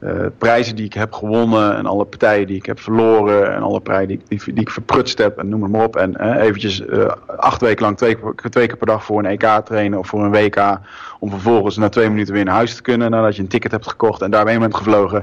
uh, 0.00 0.26
prijzen 0.38 0.76
die 0.76 0.84
ik 0.84 0.92
heb 0.92 1.12
gewonnen 1.12 1.76
en 1.76 1.86
alle 1.86 2.04
partijen 2.04 2.46
die 2.46 2.56
ik 2.56 2.66
heb 2.66 2.80
verloren 2.80 3.54
en 3.54 3.62
alle 3.62 3.80
prijzen 3.80 4.08
die, 4.08 4.20
die, 4.28 4.40
die 4.44 4.62
ik 4.62 4.70
verprutst 4.70 5.18
heb 5.18 5.38
en 5.38 5.48
noem 5.48 5.70
maar 5.70 5.84
op. 5.84 5.96
En 5.96 6.14
uh, 6.20 6.42
eventjes 6.42 6.82
acht 7.26 7.60
weken 7.60 7.84
lang 7.84 7.96
twee, 7.96 8.16
twee 8.50 8.66
keer 8.66 8.76
per 8.76 8.86
dag 8.86 9.04
voor 9.04 9.18
een 9.18 9.38
EK 9.38 9.60
trainen 9.64 9.98
of 9.98 10.08
voor 10.08 10.24
een 10.24 10.30
WK 10.30 10.78
om 11.20 11.30
vervolgens 11.30 11.76
na 11.76 11.88
twee 11.88 12.08
minuten 12.08 12.34
weer 12.34 12.44
naar 12.44 12.54
huis 12.54 12.74
te 12.74 12.82
kunnen 12.82 13.10
nadat 13.10 13.36
je 13.36 13.42
een 13.42 13.48
ticket 13.48 13.70
hebt 13.70 13.88
gekocht 13.88 14.22
en 14.22 14.30
daarmee 14.30 14.58
bent 14.58 14.74
gevlogen. 14.74 15.18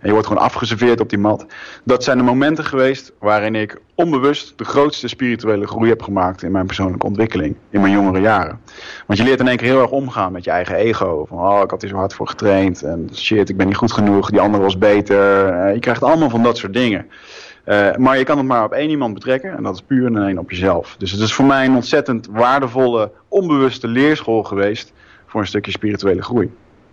En 0.00 0.08
je 0.08 0.12
wordt 0.12 0.26
gewoon 0.26 0.42
afgeserveerd 0.42 1.00
op 1.00 1.08
die 1.08 1.18
mat. 1.18 1.46
Dat 1.84 2.04
zijn 2.04 2.18
de 2.18 2.24
momenten 2.24 2.64
geweest 2.64 3.12
waarin 3.18 3.54
ik 3.54 3.80
onbewust 3.94 4.52
de 4.56 4.64
grootste 4.64 5.08
spirituele 5.08 5.66
groei 5.66 5.88
heb 5.88 6.02
gemaakt 6.02 6.42
in 6.42 6.52
mijn 6.52 6.66
persoonlijke 6.66 7.06
ontwikkeling. 7.06 7.56
In 7.70 7.80
mijn 7.80 7.92
jongere 7.92 8.20
jaren. 8.20 8.60
Want 9.06 9.18
je 9.18 9.24
leert 9.24 9.40
in 9.40 9.48
één 9.48 9.56
keer 9.56 9.68
heel 9.68 9.80
erg 9.80 9.90
omgaan 9.90 10.32
met 10.32 10.44
je 10.44 10.50
eigen 10.50 10.74
ego. 10.74 11.24
Van 11.28 11.38
oh, 11.38 11.60
ik 11.62 11.70
had 11.70 11.80
hier 11.80 11.90
zo 11.90 11.96
hard 11.96 12.14
voor 12.14 12.28
getraind. 12.28 12.82
En 12.82 13.10
shit, 13.14 13.48
ik 13.48 13.56
ben 13.56 13.66
niet 13.66 13.76
goed 13.76 13.92
genoeg. 13.92 14.30
Die 14.30 14.40
ander 14.40 14.60
was 14.60 14.78
beter. 14.78 15.46
Uh, 15.66 15.74
je 15.74 15.80
krijgt 15.80 16.02
allemaal 16.02 16.30
van 16.30 16.42
dat 16.42 16.58
soort 16.58 16.72
dingen. 16.72 17.06
Uh, 17.66 17.96
maar 17.96 18.18
je 18.18 18.24
kan 18.24 18.38
het 18.38 18.46
maar 18.46 18.64
op 18.64 18.72
één 18.72 18.90
iemand 18.90 19.14
betrekken. 19.14 19.56
En 19.56 19.62
dat 19.62 19.74
is 19.74 19.82
puur 19.82 20.06
en 20.06 20.16
alleen 20.16 20.38
op 20.38 20.50
jezelf. 20.50 20.96
Dus 20.98 21.10
het 21.10 21.20
is 21.20 21.32
voor 21.32 21.44
mij 21.44 21.64
een 21.64 21.74
ontzettend 21.74 22.28
waardevolle, 22.30 23.10
onbewuste 23.28 23.88
leerschool 23.88 24.42
geweest. 24.42 24.92
Voor 25.32 25.40
een 25.40 25.46
stukje 25.46 25.72
spirituele 25.72 26.22
groei. 26.22 26.52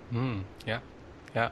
Hmm, 0.10 0.43
ja, 0.65 0.82
ja. 1.32 1.52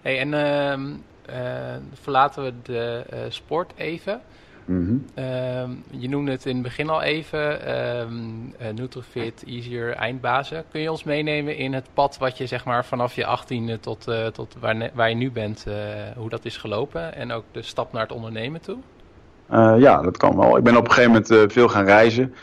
Hey, 0.00 0.18
en 0.18 0.32
uh, 0.32 1.36
uh, 1.36 1.76
verlaten 1.92 2.44
we 2.44 2.52
de 2.62 3.04
uh, 3.12 3.18
sport 3.28 3.72
even. 3.76 4.20
Mm 4.64 4.86
-hmm. 5.14 5.82
je 5.90 6.08
noemde 6.08 6.30
het 6.30 6.46
in 6.46 6.54
het 6.54 6.62
begin 6.62 6.88
al 6.88 7.02
even, 7.02 7.74
um, 8.00 8.54
Nutrifit, 8.74 9.44
Easier, 9.46 9.94
Eindbazen. 9.94 10.64
Kun 10.70 10.80
je 10.80 10.90
ons 10.90 11.04
meenemen 11.04 11.56
in 11.56 11.72
het 11.72 11.88
pad 11.94 12.18
wat 12.18 12.38
je 12.38 12.46
zeg 12.46 12.64
maar 12.64 12.84
vanaf 12.84 13.14
je 13.14 13.26
achttiende 13.26 13.80
tot, 13.80 14.08
tot 14.32 14.56
waar, 14.60 14.90
waar, 14.94 15.08
je 15.08 15.14
nu 15.14 15.30
bent, 15.30 15.66
hoe 16.16 16.28
dat 16.28 16.44
is 16.44 16.56
gelopen 16.56 17.14
en 17.14 17.32
ook 17.32 17.44
de 17.52 17.62
stap 17.62 17.92
naar 17.92 18.02
het 18.02 18.12
ondernemen 18.12 18.60
toe? 18.60 18.78
ja, 19.78 20.02
dat 20.02 20.16
kan 20.16 20.36
wel. 20.36 20.56
Ik 20.56 20.64
ben 20.64 20.76
op 20.76 20.84
een 20.84 20.92
gegeven 20.92 21.22
moment 21.28 21.52
veel 21.52 21.68
gaan 21.68 21.84
reizen. 21.84 22.34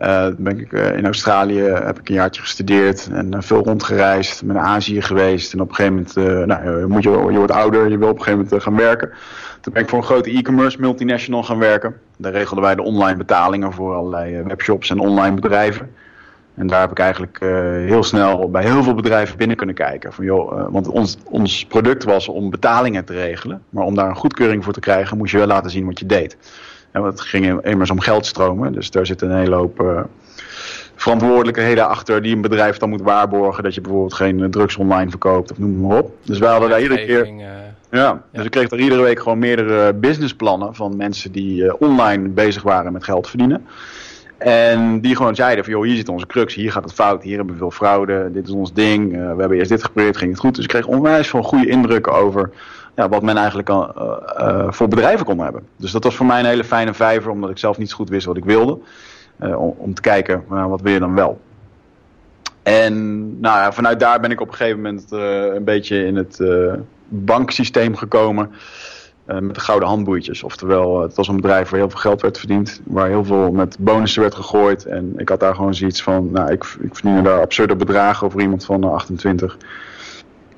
Uh, 0.00 0.26
ben 0.38 0.60
ik, 0.60 0.72
uh, 0.72 0.96
in 0.96 1.04
Australië 1.04 1.60
heb 1.60 1.98
ik 1.98 2.08
een 2.08 2.14
jaartje 2.14 2.40
gestudeerd 2.40 3.08
en 3.12 3.34
uh, 3.34 3.40
veel 3.40 3.64
rondgereisd, 3.64 4.44
ben 4.44 4.54
naar 4.54 4.64
Azië 4.64 5.02
geweest. 5.02 5.52
En 5.52 5.60
op 5.60 5.68
een 5.68 5.74
gegeven 5.74 6.06
moment, 6.14 6.46
nou, 6.46 6.86
moet 6.86 7.02
je, 7.02 7.10
je 7.10 7.36
wordt 7.36 7.52
ouder, 7.52 7.90
je 7.90 7.98
wil 7.98 8.08
op 8.08 8.18
een 8.18 8.22
gegeven 8.22 8.44
moment 8.44 8.62
gaan 8.62 8.76
werken. 8.76 9.10
Toen 9.60 9.72
ben 9.72 9.82
ik 9.82 9.88
voor 9.88 9.98
een 9.98 10.04
grote 10.04 10.30
e-commerce 10.30 10.80
multinational 10.80 11.42
gaan 11.42 11.58
werken. 11.58 11.94
Daar 12.16 12.32
regelden 12.32 12.64
wij 12.64 12.74
de 12.74 12.82
online 12.82 13.16
betalingen 13.16 13.72
voor 13.72 13.94
allerlei 13.94 14.42
webshops 14.42 14.90
en 14.90 14.98
online 14.98 15.34
bedrijven. 15.34 15.94
En 16.54 16.66
daar 16.66 16.80
heb 16.80 16.90
ik 16.90 16.98
eigenlijk 16.98 17.38
heel 17.86 18.02
snel 18.02 18.50
bij 18.50 18.62
heel 18.62 18.82
veel 18.82 18.94
bedrijven 18.94 19.36
binnen 19.36 19.56
kunnen 19.56 19.74
kijken. 19.74 20.12
Van, 20.12 20.24
joh, 20.24 20.68
want 20.70 20.88
ons, 20.88 21.18
ons 21.24 21.64
product 21.64 22.04
was 22.04 22.28
om 22.28 22.50
betalingen 22.50 23.04
te 23.04 23.12
regelen. 23.12 23.62
Maar 23.68 23.84
om 23.84 23.94
daar 23.94 24.08
een 24.08 24.16
goedkeuring 24.16 24.64
voor 24.64 24.72
te 24.72 24.80
krijgen, 24.80 25.16
moest 25.16 25.32
je 25.32 25.38
wel 25.38 25.46
laten 25.46 25.70
zien 25.70 25.86
wat 25.86 25.98
je 25.98 26.06
deed. 26.06 26.36
En 26.96 27.02
het 27.02 27.20
ging 27.20 27.60
immers 27.64 27.90
om 27.90 28.00
geldstromen. 28.00 28.72
Dus 28.72 28.90
daar 28.90 29.06
zit 29.06 29.22
een 29.22 29.36
hele 29.36 29.54
hoop 29.54 29.80
uh, 29.80 30.00
verantwoordelijkheden 30.94 31.88
achter 31.88 32.22
die 32.22 32.34
een 32.34 32.40
bedrijf 32.40 32.78
dan 32.78 32.88
moet 32.88 33.02
waarborgen. 33.02 33.62
Dat 33.62 33.74
je 33.74 33.80
bijvoorbeeld 33.80 34.14
geen 34.14 34.50
drugs 34.50 34.76
online 34.76 35.10
verkoopt 35.10 35.50
of 35.50 35.58
noem 35.58 35.80
maar 35.80 35.98
op. 35.98 36.10
Dus 36.22 36.38
wij 36.38 36.50
hadden 36.50 36.68
daar 36.68 36.82
iedere 36.82 37.06
keer. 37.06 37.26
Uh, 37.26 37.44
ja, 37.90 38.22
dus 38.32 38.44
ik 38.44 38.50
kreeg 38.50 38.68
daar 38.68 38.78
iedere 38.78 39.02
week 39.02 39.18
gewoon 39.18 39.38
meerdere 39.38 39.94
businessplannen 39.94 40.74
van 40.74 40.96
mensen 40.96 41.32
die 41.32 41.62
uh, 41.62 41.74
online 41.78 42.28
bezig 42.28 42.62
waren 42.62 42.92
met 42.92 43.04
geld 43.04 43.28
verdienen. 43.28 43.66
En 44.38 45.00
die 45.00 45.16
gewoon 45.16 45.34
zeiden 45.34 45.64
van, 45.64 45.72
joh, 45.72 45.84
hier 45.84 45.96
zit 45.96 46.08
onze 46.08 46.26
crux, 46.26 46.54
hier 46.54 46.72
gaat 46.72 46.84
het 46.84 46.92
fout, 46.92 47.22
hier 47.22 47.36
hebben 47.36 47.54
we 47.54 47.60
veel 47.60 47.70
fraude, 47.70 48.30
dit 48.32 48.46
is 48.46 48.52
ons 48.52 48.72
ding, 48.72 49.12
uh, 49.12 49.18
we 49.18 49.40
hebben 49.40 49.58
eerst 49.58 49.70
dit 49.70 49.84
geprobeerd, 49.84 50.16
ging 50.16 50.30
het 50.30 50.40
goed. 50.40 50.54
Dus 50.54 50.64
ik 50.64 50.70
kreeg 50.70 50.86
onwijs 50.86 51.28
veel 51.28 51.42
goede 51.42 51.68
indrukken 51.68 52.12
over 52.12 52.50
ja, 52.96 53.08
wat 53.08 53.22
men 53.22 53.36
eigenlijk 53.36 53.68
uh, 53.68 54.66
voor 54.68 54.88
bedrijven 54.88 55.26
kon 55.26 55.38
hebben. 55.38 55.66
Dus 55.76 55.92
dat 55.92 56.04
was 56.04 56.16
voor 56.16 56.26
mij 56.26 56.40
een 56.40 56.46
hele 56.46 56.64
fijne 56.64 56.94
vijver, 56.94 57.30
omdat 57.30 57.50
ik 57.50 57.58
zelf 57.58 57.78
niet 57.78 57.90
zo 57.90 57.96
goed 57.96 58.08
wist 58.08 58.26
wat 58.26 58.36
ik 58.36 58.44
wilde. 58.44 58.78
Uh, 59.40 59.60
om, 59.60 59.74
om, 59.76 59.94
te 59.94 60.00
kijken, 60.00 60.44
nou, 60.48 60.70
wat 60.70 60.80
wil 60.80 60.92
je 60.92 60.98
dan 60.98 61.14
wel? 61.14 61.40
En 62.62 62.94
nou 63.40 63.58
ja, 63.58 63.72
vanuit 63.72 64.00
daar 64.00 64.20
ben 64.20 64.30
ik 64.30 64.40
op 64.40 64.48
een 64.48 64.54
gegeven 64.54 64.80
moment 64.80 65.10
een 65.10 65.64
beetje 65.64 66.04
in 66.04 66.16
het 66.16 66.40
banksysteem 67.08 67.96
gekomen. 67.96 68.50
met 69.24 69.54
de 69.54 69.60
gouden 69.60 69.88
handboeitjes. 69.88 70.42
Oftewel, 70.42 71.02
het 71.02 71.14
was 71.14 71.28
een 71.28 71.36
bedrijf 71.36 71.68
waar 71.68 71.78
heel 71.78 71.90
veel 71.90 72.00
geld 72.00 72.20
werd 72.20 72.38
verdiend. 72.38 72.80
Waar 72.84 73.08
heel 73.08 73.24
veel 73.24 73.50
met 73.50 73.76
bonussen 73.78 74.22
werd 74.22 74.34
gegooid. 74.34 74.84
En 74.84 75.12
ik 75.16 75.28
had 75.28 75.40
daar 75.40 75.54
gewoon 75.54 75.74
zoiets 75.74 76.02
van, 76.02 76.30
nou, 76.30 76.52
ik, 76.52 76.76
ik 76.80 77.02
daar 77.02 77.40
absurde 77.40 77.76
bedragen 77.76 78.26
over 78.26 78.40
iemand 78.40 78.64
van 78.64 78.84
28. 78.84 79.56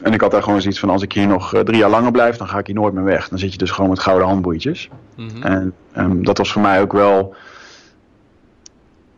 En 0.03 0.13
ik 0.13 0.21
had 0.21 0.31
daar 0.31 0.43
gewoon 0.43 0.61
zoiets 0.61 0.81
van, 0.81 0.91
als 0.91 1.03
ik 1.03 1.13
hier 1.13 1.27
nog 1.27 1.63
drie 1.65 1.79
jaar 1.79 1.91
langer 1.91 2.11
blijf, 2.11 2.37
dan 2.37 2.49
ga 2.49 2.59
ik 2.59 2.67
hier 2.67 2.77
nooit 2.77 2.95
meer 2.95 3.05
weg. 3.05 3.29
Dan 3.29 3.39
zit 3.39 3.53
je 3.53 3.59
dus 3.59 3.71
gewoon 3.71 3.91
met 3.91 3.99
gouden 3.99 4.29
handboeitjes. 4.29 4.89
Mhm. 5.17 5.43
En 5.43 5.75
um, 5.97 6.25
dat 6.25 6.39
was 6.39 6.53
voor 6.53 6.63
mij 6.63 6.81
ook 6.81 6.93
wel 6.93 7.35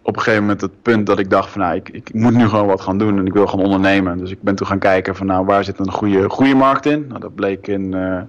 op 0.02 0.16
een 0.16 0.22
gegeven 0.22 0.42
moment 0.42 0.60
het 0.60 0.82
punt 0.82 1.06
dat 1.06 1.18
ik 1.18 1.30
dacht 1.30 1.50
van 1.50 1.60
nou, 1.60 1.74
ik, 1.74 1.88
ik 1.88 2.14
moet 2.14 2.34
nu 2.34 2.48
gewoon 2.48 2.66
wat 2.66 2.80
gaan 2.80 2.98
doen 2.98 3.18
en 3.18 3.26
ik 3.26 3.32
wil 3.32 3.46
gaan 3.46 3.60
ondernemen. 3.60 4.18
Dus 4.18 4.30
ik 4.30 4.42
ben 4.42 4.54
toen 4.54 4.66
gaan 4.66 4.78
kijken 4.78 5.16
van 5.16 5.26
nou, 5.26 5.44
waar 5.44 5.64
zit 5.64 5.78
een 5.78 5.92
goede, 5.92 6.28
goede 6.28 6.54
markt 6.54 6.86
in? 6.86 7.04
Nou, 7.08 7.20
dat 7.20 7.34
bleek 7.34 7.66
in 7.66 7.92
uh, 7.94 8.20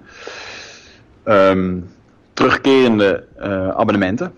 um, 1.50 1.90
terugkerende 2.34 3.24
uh, 3.40 3.68
abonnementen. 3.70 4.34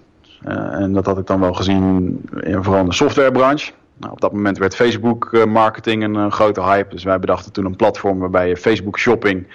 Uh, 0.48 0.54
en 0.56 0.94
dat 0.94 1.06
had 1.06 1.18
ik 1.18 1.28
dan 1.28 1.40
wel 1.40 1.54
gezien 1.54 2.22
in 2.40 2.64
vooral 2.64 2.86
de 2.86 2.94
softwarebranche. 2.94 3.72
Nou, 3.98 4.12
op 4.14 4.22
dat 4.22 4.34
moment 4.34 4.58
werd 4.58 4.76
Facebook 4.76 5.46
marketing 5.48 6.04
een 6.04 6.32
grote 6.32 6.62
hype. 6.62 6.90
Dus 6.90 7.04
wij 7.04 7.20
bedachten 7.20 7.52
toen 7.52 7.66
een 7.66 7.76
platform 7.76 8.20
waarbij 8.20 8.48
je 8.48 8.58
Facebook 8.58 9.00
shopping 9.00 9.48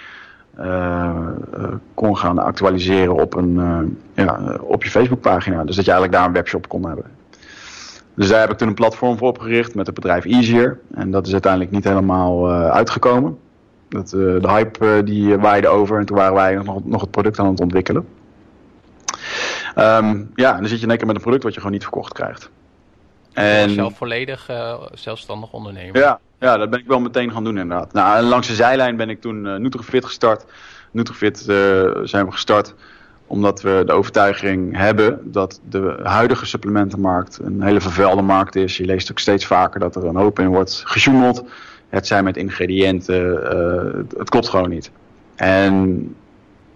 kon 1.93 2.17
gaan 2.17 2.37
actualiseren 2.37 3.13
op, 3.13 3.35
een, 3.35 3.55
ja, 4.13 4.57
op 4.61 4.83
je 4.83 4.89
Facebook 4.89 5.21
pagina. 5.21 5.63
Dus 5.63 5.75
dat 5.75 5.85
je 5.85 5.91
eigenlijk 5.91 6.19
daar 6.19 6.27
een 6.27 6.35
webshop 6.35 6.67
kon 6.67 6.87
hebben. 6.87 7.05
Dus 8.19 8.27
daar 8.27 8.39
heb 8.39 8.51
ik 8.51 8.57
toen 8.57 8.67
een 8.67 8.73
platform 8.73 9.17
voor 9.17 9.27
opgericht 9.27 9.75
met 9.75 9.85
het 9.85 9.95
bedrijf 9.95 10.25
Easier. 10.25 10.79
En 10.93 11.11
dat 11.11 11.27
is 11.27 11.31
uiteindelijk 11.31 11.71
niet 11.71 11.83
helemaal 11.83 12.49
uh, 12.49 12.69
uitgekomen. 12.69 13.37
Dat, 13.89 14.13
uh, 14.15 14.41
de 14.41 14.49
hype 14.49 14.85
uh, 14.85 15.05
die 15.05 15.37
waaide 15.37 15.67
over 15.67 15.99
en 15.99 16.05
toen 16.05 16.17
waren 16.17 16.33
wij 16.33 16.55
nog, 16.55 16.85
nog 16.85 17.01
het 17.01 17.11
product 17.11 17.39
aan 17.39 17.47
het 17.47 17.59
ontwikkelen. 17.59 18.07
Um, 19.77 20.31
ja, 20.35 20.53
en 20.53 20.59
dan 20.59 20.67
zit 20.67 20.77
je 20.77 20.83
in 20.83 20.89
één 20.89 20.97
keer 20.97 21.07
met 21.07 21.15
een 21.15 21.21
product 21.21 21.43
wat 21.43 21.53
je 21.53 21.59
gewoon 21.59 21.73
niet 21.73 21.83
verkocht 21.83 22.13
krijgt. 22.13 22.49
En 23.33 23.69
zelf 23.69 23.97
volledig 23.97 24.49
zelfstandig 24.93 25.51
ondernemer. 25.51 25.97
Ja, 25.97 26.19
ja, 26.39 26.57
dat 26.57 26.69
ben 26.69 26.79
ik 26.79 26.87
wel 26.87 26.99
meteen 26.99 27.31
gaan 27.31 27.43
doen 27.43 27.57
inderdaad. 27.57 27.93
Nou, 27.93 28.23
langs 28.23 28.47
de 28.47 28.55
zijlijn 28.55 28.95
ben 28.95 29.09
ik 29.09 29.21
toen 29.21 29.61
Nutrifit 29.61 30.05
gestart. 30.05 30.45
Nutrifit 30.91 31.39
zijn 32.03 32.25
we 32.25 32.31
gestart 32.31 32.73
omdat 33.29 33.61
we 33.61 33.83
de 33.85 33.91
overtuiging 33.91 34.77
hebben 34.77 35.19
dat 35.31 35.59
de 35.69 35.99
huidige 36.03 36.45
supplementenmarkt 36.45 37.39
een 37.43 37.61
hele 37.61 37.81
vervuilde 37.81 38.21
markt 38.21 38.55
is. 38.55 38.77
Je 38.77 38.85
leest 38.85 39.11
ook 39.11 39.19
steeds 39.19 39.45
vaker 39.45 39.79
dat 39.79 39.95
er 39.95 40.05
een 40.05 40.15
hoop 40.15 40.39
in 40.39 40.47
wordt 40.47 40.81
gesjoemeld. 40.85 41.43
Het 41.89 42.07
zijn 42.07 42.23
met 42.23 42.37
ingrediënten, 42.37 43.23
uh, 43.23 44.17
het 44.17 44.29
klopt 44.29 44.49
gewoon 44.49 44.69
niet. 44.69 44.91
En 45.35 46.15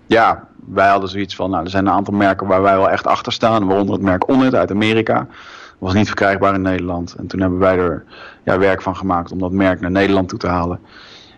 ja, 0.05 0.47
wij 0.65 0.87
hadden 0.87 1.09
zoiets 1.09 1.35
van, 1.35 1.49
nou, 1.49 1.63
er 1.63 1.69
zijn 1.69 1.85
een 1.85 1.93
aantal 1.93 2.13
merken 2.13 2.47
waar 2.47 2.61
wij 2.61 2.75
wel 2.75 2.89
echt 2.89 3.07
achter 3.07 3.31
staan. 3.31 3.67
Waaronder 3.67 3.93
het 3.93 4.03
merk 4.03 4.27
Onnit 4.27 4.55
uit 4.55 4.71
Amerika. 4.71 5.27
Was 5.83 5.93
niet 5.93 6.07
verkrijgbaar 6.07 6.53
in 6.53 6.61
Nederland. 6.61 7.15
En 7.17 7.27
toen 7.27 7.39
hebben 7.39 7.59
wij 7.59 7.77
er 7.77 8.03
ja, 8.43 8.57
werk 8.59 8.81
van 8.81 8.95
gemaakt 8.95 9.31
om 9.31 9.39
dat 9.39 9.51
merk 9.51 9.79
naar 9.79 9.91
Nederland 9.91 10.29
toe 10.29 10.39
te 10.39 10.47
halen. 10.47 10.79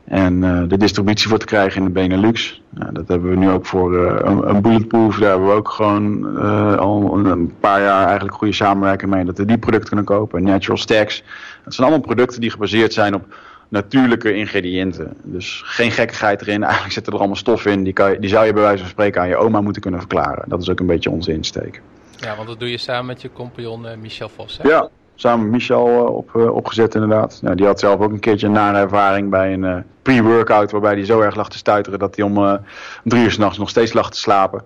En 0.03 0.43
uh, 0.43 0.63
de 0.67 0.77
distributie 0.77 1.29
voor 1.29 1.37
te 1.37 1.45
krijgen 1.45 1.79
in 1.79 1.85
de 1.85 1.91
Benelux. 1.91 2.61
Dat 2.69 3.07
hebben 3.07 3.29
we 3.29 3.35
nu 3.35 3.49
ook 3.49 3.65
voor 3.65 3.93
uh, 3.93 4.13
een, 4.17 4.49
een, 4.49 4.61
Bulletproof. 4.61 5.17
Daar 5.17 5.29
hebben 5.29 5.47
we 5.47 5.53
ook 5.53 5.69
gewoon 5.69 6.37
al 6.77 7.25
een 7.25 7.53
paar 7.59 7.81
jaar 7.81 8.05
eigenlijk 8.05 8.35
goede 8.35 8.53
samenwerking 8.53 9.11
mee. 9.11 9.25
Dat 9.25 9.37
we 9.37 9.45
die 9.45 9.57
producten 9.57 9.87
kunnen 9.87 10.05
kopen. 10.05 10.43
Natural 10.43 10.77
Stacks. 10.77 11.23
Dat 11.63 11.73
zijn 11.73 11.87
allemaal 11.87 12.05
producten 12.05 12.41
die 12.41 12.49
gebaseerd 12.49 12.93
zijn 12.93 13.15
op 13.15 13.35
natuurlijke 13.67 14.33
ingrediënten. 14.33 15.13
Dus 15.23 15.61
geen 15.65 15.91
gekkigheid 15.91 16.41
erin. 16.41 16.63
Eigenlijk 16.63 16.93
zitten 16.93 17.13
er 17.13 17.19
allemaal 17.19 17.37
stoffen 17.37 17.71
in. 17.71 17.83
Die, 17.83 17.93
kan 17.93 18.11
je, 18.11 18.19
die 18.19 18.29
zou 18.29 18.45
je 18.45 18.53
bij 18.53 18.61
wijze 18.61 18.81
van 18.81 18.91
spreken 18.91 19.21
aan 19.21 19.27
je 19.27 19.35
oma 19.35 19.61
moeten 19.61 19.81
kunnen 19.81 19.99
verklaren. 19.99 20.49
Dat 20.49 20.61
is 20.61 20.69
ook 20.69 20.79
een 20.79 20.85
beetje 20.85 21.09
onze 21.09 21.31
insteek. 21.33 21.81
Ja, 22.19 22.35
want 22.35 22.47
dat 22.47 22.59
doe 22.59 22.69
je 22.69 22.77
samen 22.77 23.05
met 23.05 23.21
je 23.21 23.31
compagnon 23.33 23.87
Michel 24.01 24.29
Vos. 24.29 24.59
Hè? 24.61 24.69
Ja, 24.69 24.89
samen 25.15 25.43
met 25.43 25.51
Michel 25.51 25.87
eh, 25.87 26.15
op, 26.15 26.35
eh, 26.35 26.55
opgezet 26.55 26.93
inderdaad. 26.93 27.39
Nou, 27.41 27.55
die 27.55 27.65
had 27.65 27.79
zelf 27.79 27.99
ook 27.99 28.11
een 28.11 28.19
keertje 28.19 28.47
een 28.47 28.53
nare 28.53 28.77
ervaring 28.77 29.29
bij 29.29 29.53
een 29.53 29.83
pre-workout 30.01 30.71
waarbij 30.71 30.93
hij 30.93 31.05
zo 31.05 31.19
erg 31.19 31.35
lag 31.35 31.49
te 31.49 31.57
stuiteren 31.57 31.99
dat 31.99 32.15
hij 32.15 32.25
om 32.25 32.59
drie 33.03 33.23
uur 33.23 33.31
s'nachts 33.31 33.57
nog 33.57 33.69
steeds 33.69 33.93
lag 33.93 34.11
te 34.11 34.17
slapen. 34.17 34.63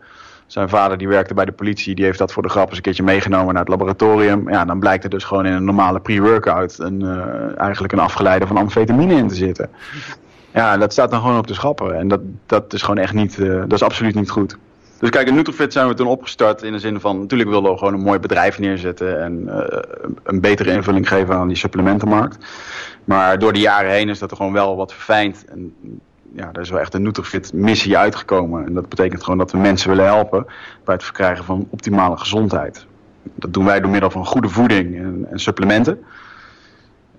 Zijn 0.47 0.69
vader 0.69 0.97
die 0.97 1.07
werkte 1.07 1.33
bij 1.33 1.45
de 1.45 1.51
politie, 1.51 1.95
die 1.95 2.05
heeft 2.05 2.17
dat 2.17 2.33
voor 2.33 2.43
de 2.43 2.49
grap 2.49 2.67
eens 2.67 2.75
een 2.75 2.81
keertje 2.81 3.03
meegenomen 3.03 3.53
naar 3.53 3.61
het 3.61 3.71
laboratorium. 3.71 4.49
Ja, 4.49 4.65
dan 4.65 4.79
blijkt 4.79 5.03
er 5.03 5.09
dus 5.09 5.23
gewoon 5.23 5.45
in 5.45 5.53
een 5.53 5.63
normale 5.63 5.99
pre-workout 5.99 6.79
een, 6.79 7.03
eigenlijk 7.57 7.93
een 7.93 7.99
afgeleide 7.99 8.47
van 8.47 8.57
amfetamine 8.57 9.13
in 9.13 9.27
te 9.27 9.35
zitten. 9.35 9.69
Ja, 10.53 10.77
dat 10.77 10.91
staat 10.91 11.11
dan 11.11 11.21
gewoon 11.21 11.37
op 11.37 11.47
de 11.47 11.53
schappen 11.53 11.95
en 11.95 12.07
dat, 12.07 12.21
dat 12.45 12.73
is 12.73 12.81
gewoon 12.81 13.03
echt 13.03 13.13
niet, 13.13 13.37
dat 13.37 13.73
is 13.73 13.83
absoluut 13.83 14.15
niet 14.15 14.29
goed. 14.29 14.57
Dus 14.99 15.09
kijk, 15.09 15.27
in 15.27 15.35
Nutrofit 15.35 15.73
zijn 15.73 15.87
we 15.87 15.93
toen 15.93 16.07
opgestart 16.07 16.63
in 16.63 16.71
de 16.71 16.79
zin 16.79 16.99
van... 16.99 17.19
natuurlijk 17.19 17.49
wilden 17.49 17.71
we 17.71 17.77
gewoon 17.77 17.93
een 17.93 17.99
mooi 17.99 18.19
bedrijf 18.19 18.59
neerzetten... 18.59 19.23
en 19.23 19.41
uh, 19.47 19.63
een 20.23 20.41
betere 20.41 20.71
invulling 20.71 21.07
geven 21.07 21.35
aan 21.35 21.47
die 21.47 21.57
supplementenmarkt. 21.57 22.45
Maar 23.03 23.39
door 23.39 23.53
de 23.53 23.59
jaren 23.59 23.91
heen 23.91 24.09
is 24.09 24.19
dat 24.19 24.31
er 24.31 24.37
gewoon 24.37 24.53
wel 24.53 24.75
wat 24.75 24.93
verfijnd. 24.93 25.45
En 25.45 25.73
ja, 26.33 26.49
er 26.53 26.61
is 26.61 26.69
wel 26.69 26.79
echt 26.79 26.93
een 26.93 27.01
Nutrofit 27.01 27.53
missie 27.53 27.97
uitgekomen. 27.97 28.65
En 28.65 28.73
dat 28.73 28.89
betekent 28.89 29.23
gewoon 29.23 29.37
dat 29.37 29.51
we 29.51 29.57
mensen 29.57 29.89
willen 29.89 30.05
helpen... 30.05 30.45
bij 30.83 30.95
het 30.95 31.03
verkrijgen 31.03 31.45
van 31.45 31.67
optimale 31.69 32.17
gezondheid. 32.17 32.85
Dat 33.23 33.53
doen 33.53 33.65
wij 33.65 33.79
door 33.79 33.91
middel 33.91 34.11
van 34.11 34.25
goede 34.25 34.49
voeding 34.49 34.97
en, 34.97 35.27
en 35.31 35.39
supplementen. 35.39 36.03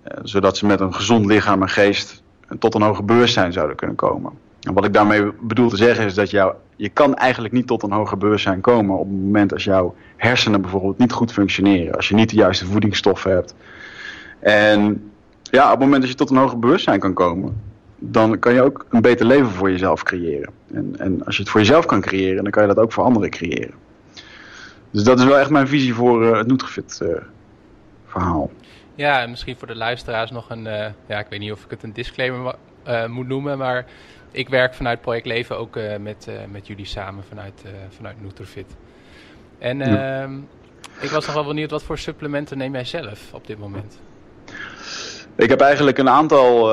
Uh, 0.04 0.18
zodat 0.22 0.56
ze 0.56 0.66
met 0.66 0.80
een 0.80 0.94
gezond 0.94 1.26
lichaam 1.26 1.62
en 1.62 1.68
geest... 1.68 2.22
tot 2.58 2.74
een 2.74 2.82
hoger 2.82 3.04
bewustzijn 3.04 3.52
zouden 3.52 3.76
kunnen 3.76 3.96
komen. 3.96 4.32
En 4.60 4.74
wat 4.74 4.84
ik 4.84 4.92
daarmee 4.92 5.32
bedoel 5.40 5.68
te 5.68 5.76
zeggen 5.76 6.04
is 6.04 6.14
dat 6.14 6.30
jou, 6.30 6.54
je 6.76 6.88
kan 6.88 7.14
eigenlijk 7.14 7.54
niet 7.54 7.66
tot 7.66 7.82
een 7.82 7.92
hoger 7.92 8.18
bewustzijn 8.18 8.60
komen 8.60 8.98
op 8.98 9.06
het 9.06 9.20
moment 9.20 9.52
als 9.52 9.64
jouw 9.64 9.94
hersenen 10.16 10.60
bijvoorbeeld 10.60 10.98
niet 10.98 11.12
goed 11.12 11.32
functioneren. 11.32 11.94
Als 11.94 12.08
je 12.08 12.14
niet 12.14 12.30
de 12.30 12.36
juiste 12.36 12.66
voedingsstoffen 12.66 13.32
hebt. 13.32 13.54
En 14.38 15.10
ja, 15.42 15.64
op 15.64 15.70
het 15.70 15.80
moment 15.80 16.00
dat 16.00 16.10
je 16.10 16.16
tot 16.16 16.30
een 16.30 16.36
hoger 16.36 16.58
bewustzijn 16.58 17.00
kan 17.00 17.14
komen, 17.14 17.60
dan 17.98 18.38
kan 18.38 18.54
je 18.54 18.62
ook 18.62 18.86
een 18.90 19.00
beter 19.00 19.26
leven 19.26 19.50
voor 19.50 19.70
jezelf 19.70 20.02
creëren. 20.02 20.52
En, 20.72 20.94
en 20.98 21.24
als 21.24 21.36
je 21.36 21.42
het 21.42 21.50
voor 21.50 21.60
jezelf 21.60 21.86
kan 21.86 22.00
creëren, 22.00 22.42
dan 22.42 22.52
kan 22.52 22.62
je 22.62 22.74
dat 22.74 22.84
ook 22.84 22.92
voor 22.92 23.04
anderen 23.04 23.30
creëren. 23.30 23.74
Dus 24.90 25.02
dat 25.02 25.18
is 25.18 25.24
wel 25.24 25.38
echt 25.38 25.50
mijn 25.50 25.68
visie 25.68 25.94
voor 25.94 26.24
uh, 26.24 26.36
het 26.36 26.46
Nutrifit 26.46 27.00
uh, 27.02 27.16
verhaal. 28.06 28.50
Ja, 28.94 29.20
en 29.22 29.30
misschien 29.30 29.56
voor 29.56 29.66
de 29.66 29.76
luisteraars 29.76 30.30
nog 30.30 30.50
een, 30.50 30.66
uh, 30.66 30.86
ja, 31.06 31.18
ik 31.18 31.26
weet 31.30 31.40
niet 31.40 31.52
of 31.52 31.64
ik 31.64 31.70
het 31.70 31.82
een 31.82 31.92
disclaimer 31.92 32.54
moet 33.08 33.28
noemen, 33.28 33.58
maar 33.58 33.86
ik 34.30 34.48
werk 34.48 34.74
vanuit 34.74 35.00
Project 35.00 35.26
Leven 35.26 35.58
ook 35.58 35.76
uh, 35.76 35.96
met, 35.96 36.26
uh, 36.28 36.34
met 36.50 36.66
jullie 36.66 36.84
samen 36.84 37.24
vanuit, 37.24 37.62
uh, 37.66 37.72
vanuit 37.88 38.22
Nutrifit. 38.22 38.76
En 39.58 39.78
ja. 39.78 40.22
Ehm, 40.22 40.38
ik 41.00 41.10
was 41.10 41.26
nog 41.26 41.34
wel 41.34 41.44
benieuwd, 41.44 41.70
wat 41.70 41.82
voor 41.82 41.98
supplementen 41.98 42.58
neem 42.58 42.72
jij 42.72 42.84
zelf 42.84 43.32
op 43.32 43.46
dit 43.46 43.58
moment? 43.58 44.00
Ik 45.34 45.48
heb 45.48 45.60
eigenlijk 45.60 45.98
een 45.98 46.08
aantal 46.08 46.70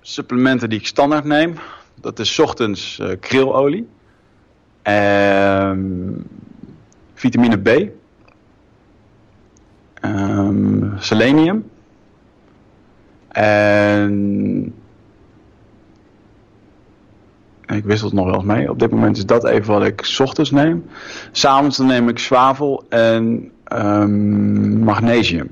supplementen 0.00 0.68
die 0.68 0.78
ik 0.78 0.86
standaard 0.86 1.24
neem. 1.24 1.54
Dat 2.00 2.18
is 2.18 2.38
ochtends 2.38 3.00
krilolie. 3.20 3.88
Um, 4.82 6.26
vitamine 7.14 7.58
B. 7.58 7.90
Um, 10.04 10.94
selenium. 10.98 11.70
En 13.28 14.74
ik 17.72 17.84
wissel 17.84 18.06
het 18.06 18.16
nog 18.16 18.24
wel 18.24 18.34
eens 18.34 18.44
mee. 18.44 18.70
Op 18.70 18.78
dit 18.78 18.90
moment 18.90 19.16
is 19.16 19.26
dat 19.26 19.44
even 19.44 19.72
wat 19.72 19.84
ik 19.84 20.04
s 20.04 20.20
ochtends 20.20 20.50
neem. 20.50 20.86
S'avonds 21.32 21.76
dan 21.76 21.86
neem 21.86 22.08
ik 22.08 22.18
zwavel 22.18 22.84
en 22.88 23.50
um, 23.72 24.78
magnesium. 24.78 25.50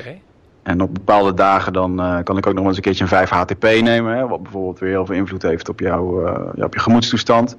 Okay. 0.00 0.20
En 0.62 0.80
op 0.80 0.94
bepaalde 0.94 1.34
dagen 1.34 1.72
dan 1.72 2.00
uh, 2.00 2.18
kan 2.22 2.36
ik 2.36 2.46
ook 2.46 2.54
nog 2.54 2.66
eens 2.66 2.76
een 2.76 2.82
keertje 2.82 3.02
een 3.02 3.08
5 3.08 3.30
HTP 3.30 3.62
nemen. 3.62 4.16
Hè, 4.16 4.26
wat 4.26 4.42
bijvoorbeeld 4.42 4.78
weer 4.78 4.90
heel 4.90 5.06
veel 5.06 5.14
invloed 5.14 5.42
heeft 5.42 5.68
op, 5.68 5.80
jou, 5.80 6.26
uh, 6.26 6.38
ja, 6.54 6.64
op 6.64 6.74
je 6.74 6.80
gemoedstoestand. 6.80 7.56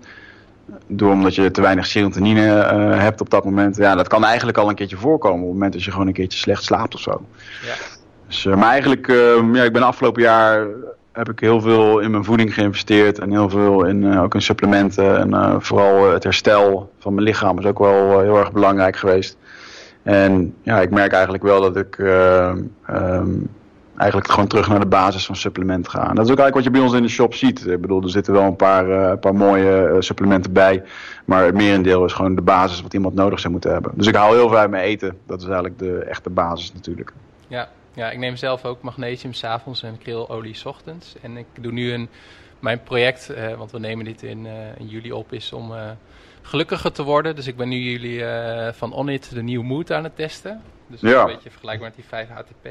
Door 0.88 1.12
omdat 1.12 1.36
je 1.36 1.52
te 1.52 1.62
weinig 1.62 1.86
serotonine 1.86 2.46
uh, 2.46 3.00
hebt 3.00 3.22
op 3.22 3.30
dat 3.30 3.46
moment. 3.46 3.76
Ja, 3.76 3.96
dat 3.96 4.08
kan 4.08 4.24
eigenlijk 4.24 4.58
al 4.58 4.70
een 4.70 4.76
keertje 4.76 4.98
voorkomen. 4.98 5.40
Op 5.40 5.46
het 5.46 5.54
moment 5.54 5.74
dat 5.74 5.84
je 5.84 5.92
gewoon 5.92 6.08
een 6.08 6.14
keertje 6.14 6.40
slecht 6.40 6.64
slaapt 6.64 6.96
of 6.96 7.02
zo. 7.02 7.26
Ja. 7.66 7.74
Dus, 8.28 8.46
maar 8.46 8.70
eigenlijk, 8.70 9.08
ja, 9.54 9.64
ik 9.64 9.74
ben 9.74 9.84
afgelopen 9.84 10.22
jaar 10.22 10.68
heb 11.16 11.30
ik 11.30 11.40
heel 11.40 11.62
veel 11.62 12.00
in 12.00 12.12
mijn 12.12 12.24
voeding 12.24 12.54
geïnvesteerd 12.54 13.20
en 13.20 13.32
heel 13.32 13.50
veel 13.50 13.86
in, 13.86 14.04
uh, 14.04 14.22
ook 14.22 14.34
in 14.34 14.42
supplementen. 14.42 15.18
En 15.18 15.30
uh, 15.30 15.56
vooral 15.60 16.12
het 16.12 16.24
herstel 16.24 16.92
van 17.00 17.14
mijn 17.14 17.26
lichaam 17.26 17.60
is 17.60 17.66
ook 17.66 17.80
wel 17.80 18.20
heel 18.20 18.38
erg 18.38 18.52
belangrijk 18.52 18.96
geweest. 18.96 19.38
En 20.04 20.56
ja, 20.62 20.82
ik 20.82 20.90
merk 20.90 21.12
eigenlijk 21.12 21.44
wel 21.44 21.62
dat 21.62 21.76
ik 21.76 21.98
um, 21.98 23.50
eigenlijk 23.98 24.30
gewoon 24.32 24.48
terug 24.48 24.68
naar 24.68 24.80
de 24.80 24.86
basis 24.86 25.26
van 25.26 25.36
supplementen 25.36 25.92
ga. 25.92 26.10
En 26.10 26.16
dat 26.16 26.26
is 26.26 26.32
ook 26.32 26.40
eigenlijk 26.40 26.54
wat 26.56 26.64
je 26.64 26.70
bij 26.70 26.82
ons 26.82 26.94
in 26.94 27.02
de 27.02 27.08
shop 27.08 27.34
ziet. 27.34 27.68
Ik 27.68 27.82
bedoel, 27.82 28.04
er 28.04 28.10
zitten 28.10 28.34
wel 28.34 28.44
een 28.44 28.56
paar, 28.56 28.90
een 28.90 29.20
paar 29.20 29.36
mooie 29.36 29.96
supplementen 30.00 30.54
bij. 30.54 30.84
Maar 31.26 31.46
het 31.46 31.56
merendeel 31.56 32.06
is 32.06 32.14
gewoon 32.14 32.36
de 32.36 32.42
basis 32.42 32.82
wat 32.82 32.94
iemand 32.94 33.16
nodig 33.16 33.40
zou 33.40 33.54
moeten 33.54 33.72
hebben. 33.72 33.92
Dus 33.96 34.08
ik 34.08 34.16
haal 34.16 34.34
heel 34.34 34.50
veel 34.50 34.58
uit 34.58 34.70
mijn 34.70 34.84
eten. 34.84 35.18
Dat 35.28 35.40
is 35.40 35.46
eigenlijk 35.46 35.80
de 35.80 35.98
echte 35.98 36.30
basis 36.30 36.74
natuurlijk. 36.74 37.14
Ja, 37.48 37.68
ja, 37.96 38.12
ik 38.12 38.18
neem 38.18 38.36
zelf 38.36 38.66
ook 38.66 38.82
magnesium 38.82 39.34
s'avonds 39.34 39.84
en 39.84 39.98
krilolie 39.98 40.54
s 40.54 40.66
ochtends. 40.66 41.16
En 41.22 41.38
ik 41.38 41.46
doe 41.60 41.72
nu 41.72 41.92
een, 41.92 42.10
mijn 42.60 42.84
project, 42.84 43.32
uh, 43.32 43.54
want 43.54 43.72
we 43.72 43.80
nemen 43.80 44.06
dit 44.06 44.24
in, 44.24 44.46
uh, 44.46 44.54
in 44.78 44.88
juli 44.88 45.12
op, 45.12 45.34
is 45.34 45.54
om 45.54 45.72
uh, 45.72 45.92
gelukkiger 46.42 46.92
te 46.92 47.04
worden. 47.04 47.36
Dus 47.36 47.48
ik 47.48 47.58
ben 47.58 47.70
nu 47.70 47.78
jullie 47.78 48.24
van 48.74 48.94
Onit 48.94 49.34
de 49.34 49.44
nieuwe 49.44 49.66
mood 49.66 49.92
aan 49.92 50.04
het 50.04 50.16
testen. 50.16 50.62
Dus 50.88 51.02
ja. 51.02 51.20
een 51.20 51.26
beetje 51.26 51.50
vergelijkbaar 51.50 51.88
met 51.88 51.96
die 51.96 52.06
5 52.08 52.28
HTP. 52.30 52.68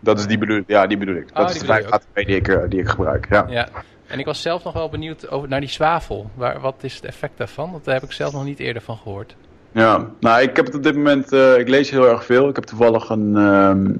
Dat 0.00 0.18
is 0.18 0.26
die 0.26 0.38
bedoel, 0.38 0.62
ja, 0.66 0.86
die 0.86 0.96
bedoel 0.96 1.16
ik. 1.16 1.34
Dat 1.34 1.44
Oh, 1.44 1.44
is 1.44 1.52
die 1.52 1.60
de 1.60 1.66
bedoel 1.66 1.90
je 1.92 2.00
vijf 2.12 2.26
die 2.26 2.36
ik, 2.36 2.48
eh, 2.48 2.68
die 2.68 2.80
ik 2.80 2.88
gebruik. 2.88 3.26
Ja. 3.30 3.46
Ja. 3.48 3.68
En 4.06 4.18
ik 4.18 4.24
was 4.24 4.42
zelf 4.42 4.64
nog 4.64 4.72
wel 4.72 4.88
benieuwd 4.88 5.28
over, 5.28 5.48
naar 5.48 5.60
die 5.60 5.68
zwavel. 5.68 6.30
Waar, 6.34 6.60
wat 6.60 6.74
is 6.80 6.94
het 6.94 7.04
effect 7.04 7.38
daarvan? 7.38 7.70
Want 7.70 7.84
daar 7.84 7.94
heb 7.94 8.02
ik 8.02 8.12
zelf 8.12 8.32
nog 8.32 8.44
niet 8.44 8.58
eerder 8.58 8.82
van 8.82 8.96
gehoord. 8.96 9.36
Ja, 9.72 10.06
nou, 10.20 10.42
ik 10.42 10.56
heb 10.56 10.66
het 10.66 10.74
op 10.74 10.82
dit 10.82 10.94
moment, 10.94 11.32
eh, 11.32 11.58
ik 11.58 11.68
lees 11.68 11.90
heel 11.90 12.08
erg 12.08 12.24
veel. 12.24 12.48
Ik 12.48 12.54
heb 12.54 12.64
toevallig 12.64 13.08
een, 13.08 13.36
ehm, 13.36 13.90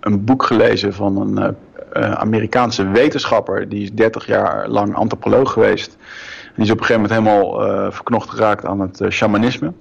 een 0.00 0.24
boek 0.24 0.42
gelezen 0.42 0.94
van 0.94 1.16
een 1.20 1.38
eh, 1.38 1.48
eh, 1.92 2.12
Amerikaanse 2.12 2.88
wetenschapper. 2.88 3.68
Die 3.68 3.82
is 3.82 3.92
30 3.92 4.26
jaar 4.26 4.68
lang 4.68 4.94
antropoloog 4.94 5.52
geweest. 5.52 5.96
En 6.44 6.52
die 6.54 6.64
is 6.64 6.70
op 6.70 6.78
een 6.80 6.84
gegeven 6.84 7.08
moment 7.08 7.26
helemaal 7.26 7.92
verknocht 7.92 8.30
geraakt 8.30 8.64
aan 8.64 8.80
het 8.80 9.02
shamanisme. 9.08 9.72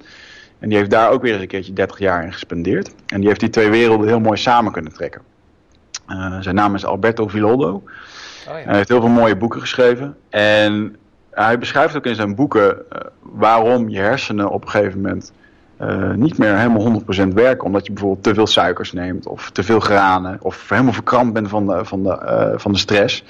En 0.59 0.69
die 0.69 0.77
heeft 0.77 0.89
daar 0.89 1.11
ook 1.11 1.21
weer 1.21 1.33
eens 1.33 1.41
een 1.41 1.47
keertje 1.47 1.73
30 1.73 1.99
jaar 1.99 2.23
in 2.23 2.33
gespendeerd. 2.33 2.91
En 3.05 3.19
die 3.19 3.27
heeft 3.27 3.39
die 3.39 3.49
twee 3.49 3.69
werelden 3.69 4.07
heel 4.07 4.19
mooi 4.19 4.37
samen 4.37 4.71
kunnen 4.71 4.93
trekken. 4.93 5.21
Zijn 6.39 6.55
naam 6.55 6.75
is 6.75 6.85
Alberto 6.85 7.27
Villoldo. 7.27 7.83
Oh 8.47 8.53
Hij 8.53 8.63
ja. 8.65 8.73
heeft 8.73 8.89
heel 8.89 8.99
veel 8.99 9.09
mooie 9.09 9.35
boeken 9.35 9.59
geschreven. 9.59 10.17
En 10.29 10.95
hij 11.45 11.57
beschrijft 11.57 11.95
ook 11.95 12.05
in 12.05 12.15
zijn 12.15 12.35
boeken 12.35 12.91
eh, 12.91 13.01
waarom 13.21 13.89
je 13.89 13.99
hersenen 13.99 14.49
op 14.49 14.63
een 14.63 14.69
gegeven 14.69 15.01
moment 15.01 15.33
eh, 15.77 16.11
niet 16.11 16.37
meer 16.37 16.57
helemaal 16.57 17.01
100% 17.29 17.33
werken. 17.33 17.65
Omdat 17.65 17.85
je 17.85 17.91
bijvoorbeeld 17.91 18.23
te 18.23 18.33
veel 18.33 18.47
suikers 18.47 18.91
neemt 18.91 19.27
of 19.27 19.49
te 19.49 19.63
veel 19.63 19.79
granen. 19.79 20.37
Of 20.41 20.69
helemaal 20.69 20.93
verkrampt 20.93 21.33
bent 21.33 21.49
van 21.49 21.67
de, 21.67 21.85
van 21.85 22.03
de, 22.03 22.11
eh, 22.11 22.53
van 22.55 22.71
de 22.71 22.77
stress. 22.77 23.23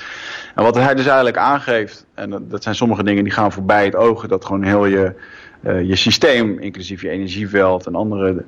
En 0.55 0.63
wat 0.63 0.75
hij 0.75 0.95
dus 0.95 1.05
eigenlijk 1.05 1.37
aangeeft, 1.37 2.05
en 2.13 2.45
dat, 2.47 2.63
zijn 2.63 2.75
sommige 2.75 3.03
dingen 3.03 3.23
die 3.23 3.33
gaan 3.33 3.51
voorbij 3.51 3.85
het 3.85 3.95
ogen. 3.95 4.29
Dat 4.29 4.45
gewoon 4.45 4.63
heel 4.63 4.85
je, 4.85 5.13
je 5.61 5.95
systeem, 5.95 6.59
inclusief 6.59 7.01
je 7.01 7.09
energieveld 7.09 7.85
en 7.85 7.95
andere 7.95 8.43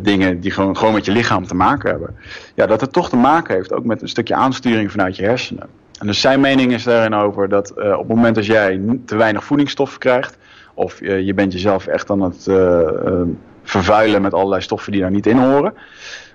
dingen 0.00 0.40
die 0.40 0.50
gewoon, 0.50 0.76
gewoon 0.76 0.94
met 0.94 1.04
je 1.04 1.12
lichaam 1.12 1.46
te 1.46 1.54
maken 1.54 1.90
hebben. 1.90 2.16
Ja, 2.54 2.66
dat 2.66 2.80
het 2.80 2.92
toch 2.92 3.08
te 3.08 3.16
maken 3.16 3.54
heeft 3.54 3.72
ook 3.72 3.84
met 3.84 4.02
een 4.02 4.08
stukje 4.08 4.34
aansturing 4.34 4.90
vanuit 4.90 5.16
je 5.16 5.22
hersenen. 5.22 5.68
En 6.00 6.06
dus 6.06 6.20
zijn 6.20 6.40
mening 6.40 6.72
is 6.72 6.82
daarin 6.82 7.14
over 7.14 7.48
dat 7.48 7.70
eh, 7.70 7.92
op 7.92 7.98
het 7.98 8.16
moment 8.16 8.34
dat 8.34 8.46
jij 8.46 8.80
te 9.06 9.16
weinig 9.16 9.44
voedingsstoffen 9.44 9.98
krijgt, 9.98 10.38
of 10.74 11.00
eh, 11.00 11.20
je 11.20 11.34
bent 11.34 11.52
jezelf 11.52 11.86
echt 11.86 12.10
aan 12.10 12.20
het 12.20 12.46
eh, 12.46 13.22
vervuilen 13.62 14.22
met 14.22 14.34
allerlei 14.34 14.62
stoffen 14.62 14.92
die 14.92 15.00
daar 15.00 15.10
niet 15.10 15.26
in 15.26 15.38
horen, 15.38 15.74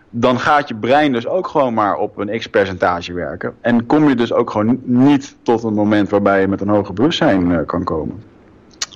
dan 0.10 0.40
gaat 0.40 0.68
je 0.68 0.76
brein 0.76 1.12
dus 1.12 1.28
ook 1.28 1.48
gewoon 1.48 1.74
maar 1.74 1.96
op 1.96 2.18
een 2.18 2.40
x-percentage 2.40 3.14
werken. 3.14 3.54
En 3.62 3.86
kom 3.86 4.10
je 4.10 4.16
dus 4.16 4.34
ook 4.34 4.52
gewoon 4.52 4.80
niet 4.84 5.36
tot 5.42 5.64
een 5.64 5.74
moment 5.74 6.10
waarbij 6.10 6.42
je 6.42 6.48
met 6.48 6.62
een 6.62 6.70
hoger 6.70 6.94
bewustzijn 6.94 7.66
kan 7.66 7.84
komen. 7.84 8.24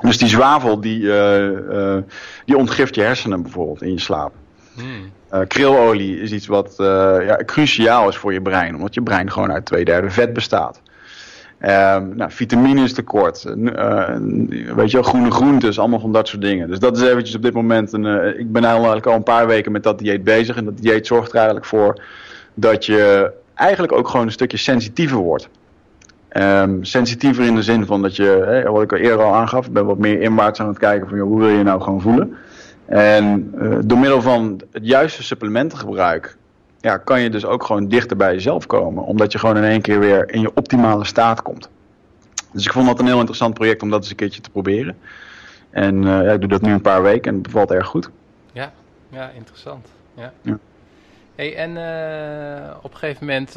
Dus 0.01 0.17
die 0.17 0.29
zwavel, 0.29 0.81
die, 0.81 0.99
die 2.45 2.57
ontgift 2.57 2.95
je 2.95 3.01
hersenen 3.01 3.41
bijvoorbeeld 3.41 3.81
in 3.81 3.91
je 3.91 3.99
slaap. 3.99 4.33
Hmm. 4.75 5.11
Krilolie 5.47 6.21
is 6.21 6.31
iets 6.31 6.47
wat 6.47 6.75
eh, 6.77 7.15
ja, 7.25 7.39
cruciaal 7.45 8.09
is 8.09 8.17
voor 8.17 8.33
je 8.33 8.41
brein, 8.41 8.75
omdat 8.75 8.93
je 8.93 9.01
brein 9.01 9.31
gewoon 9.31 9.51
uit 9.51 9.65
twee 9.65 9.85
derde 9.85 10.09
vet 10.09 10.33
bestaat. 10.33 10.81
Ehm 11.59 12.15
nou, 12.15 12.31
vitamines 12.31 12.93
tekort, 12.93 13.45
eh, 13.45 14.15
weet 14.75 14.91
je 14.91 14.97
wel, 14.97 15.03
groene 15.03 15.31
groentes, 15.31 15.79
allemaal 15.79 15.99
van 15.99 16.11
dat 16.11 16.27
soort 16.27 16.41
dingen. 16.41 16.67
Dus 16.67 16.79
dat 16.79 16.97
is 16.97 17.03
eventjes 17.03 17.35
op 17.35 17.41
dit 17.41 17.53
moment, 17.53 17.93
een, 17.93 18.39
ik 18.39 18.51
ben 18.51 18.63
eigenlijk 18.63 19.05
al 19.05 19.15
een 19.15 19.23
paar 19.23 19.47
weken 19.47 19.71
met 19.71 19.83
dat 19.83 19.99
dieet 19.99 20.23
bezig. 20.23 20.55
En 20.55 20.65
dat 20.65 20.77
dieet 20.77 21.07
zorgt 21.07 21.29
er 21.29 21.35
eigenlijk 21.35 21.65
voor 21.65 22.01
dat 22.53 22.85
je 22.85 23.31
eigenlijk 23.55 23.93
ook 23.93 24.07
gewoon 24.07 24.25
een 24.25 24.31
stukje 24.31 24.57
sensitiever 24.57 25.17
wordt. 25.17 25.49
Ehm, 26.29 26.83
sensitiever 26.83 27.43
in 27.43 27.55
de 27.55 27.63
zin 27.63 27.85
van 27.85 28.01
dat 28.01 28.15
je, 28.15 28.43
hè, 28.45 28.71
wat 28.71 28.81
ik 28.81 28.91
al 28.91 28.97
eerder 28.97 29.25
al 29.25 29.33
aangaf, 29.33 29.71
ben 29.71 29.85
wat 29.85 29.97
meer 29.97 30.21
inwaarts 30.21 30.59
aan 30.59 30.67
het 30.67 30.77
kijken 30.77 31.09
van 31.09 31.19
hoe 31.19 31.39
wil 31.39 31.49
je 31.49 31.63
nou 31.63 31.81
gewoon 31.81 32.01
voelen. 32.01 32.37
En 32.89 33.53
eh, 33.59 33.77
door 33.83 33.97
middel 33.97 34.21
van 34.21 34.61
het 34.71 34.85
juiste 34.85 35.23
supplementengebruik 35.23 36.37
ja, 36.79 36.97
kan 36.97 37.21
je 37.21 37.29
dus 37.29 37.45
ook 37.45 37.63
gewoon 37.63 37.87
dichter 37.87 38.17
bij 38.17 38.33
jezelf 38.33 38.65
komen. 38.65 39.03
Omdat 39.03 39.31
je 39.31 39.39
gewoon 39.39 39.57
in 39.57 39.63
één 39.63 39.81
keer 39.81 39.99
weer 39.99 40.31
in 40.33 40.41
je 40.41 40.51
optimale 40.53 41.05
staat 41.05 41.41
komt. 41.41 41.69
Dus 42.51 42.65
ik 42.65 42.71
vond 42.71 42.87
dat 42.87 42.99
een 42.99 43.05
heel 43.05 43.17
interessant 43.17 43.53
project 43.53 43.81
om 43.81 43.89
dat 43.89 43.99
eens 44.01 44.09
een 44.09 44.15
keertje 44.15 44.41
te 44.41 44.49
proberen. 44.49 44.97
En 45.69 45.97
eh, 46.07 46.23
ja, 46.23 46.31
ik 46.31 46.39
doe 46.39 46.49
dat 46.49 46.61
nu 46.61 46.71
een 46.71 46.81
paar 46.81 47.01
weken 47.01 47.29
en 47.29 47.33
het 47.33 47.43
bevalt 47.43 47.71
erg 47.71 47.87
goed. 47.87 48.09
Ja, 48.51 48.71
ja, 49.09 49.29
interessant. 49.35 49.87
Ja. 50.13 50.33
Ja. 50.41 50.57
Hey, 51.35 51.55
en 51.55 51.77
eh, 51.77 52.75
op 52.81 52.91
een 52.91 52.97
gegeven 52.97 53.25
moment 53.25 53.55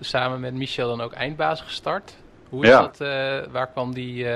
samen 0.00 0.40
met 0.40 0.54
Michel 0.54 0.88
dan 0.88 1.00
ook 1.00 1.12
eindbaas 1.12 1.60
gestart. 1.60 2.14
Hoe 2.48 2.62
is 2.62 2.68
Ja. 2.68 2.80
dat? 2.80 2.98
waar 3.52 3.66
kwam 3.66 3.94
die 3.94 4.26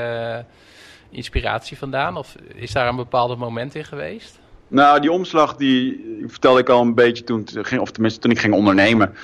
inspiratie 1.12 1.79
vandaan? 1.79 2.16
Of 2.16 2.35
is 2.55 2.72
daar 2.72 2.88
een 2.88 2.96
bepaald 2.96 3.38
moment 3.38 3.75
in 3.75 3.85
geweest? 3.85 4.40
Nou, 4.68 5.01
die 5.01 5.12
omslag 5.12 5.57
die 5.57 6.05
vertelde 6.27 6.61
ik 6.61 6.68
al 6.68 6.81
een 6.81 6.94
beetje 6.94 7.25
toen, 7.25 7.46
of 7.81 7.90
tenminste 7.90 8.20
toen 8.20 8.31
ik 8.31 8.38
ging 8.38 8.55
ondernemen. 8.55 9.14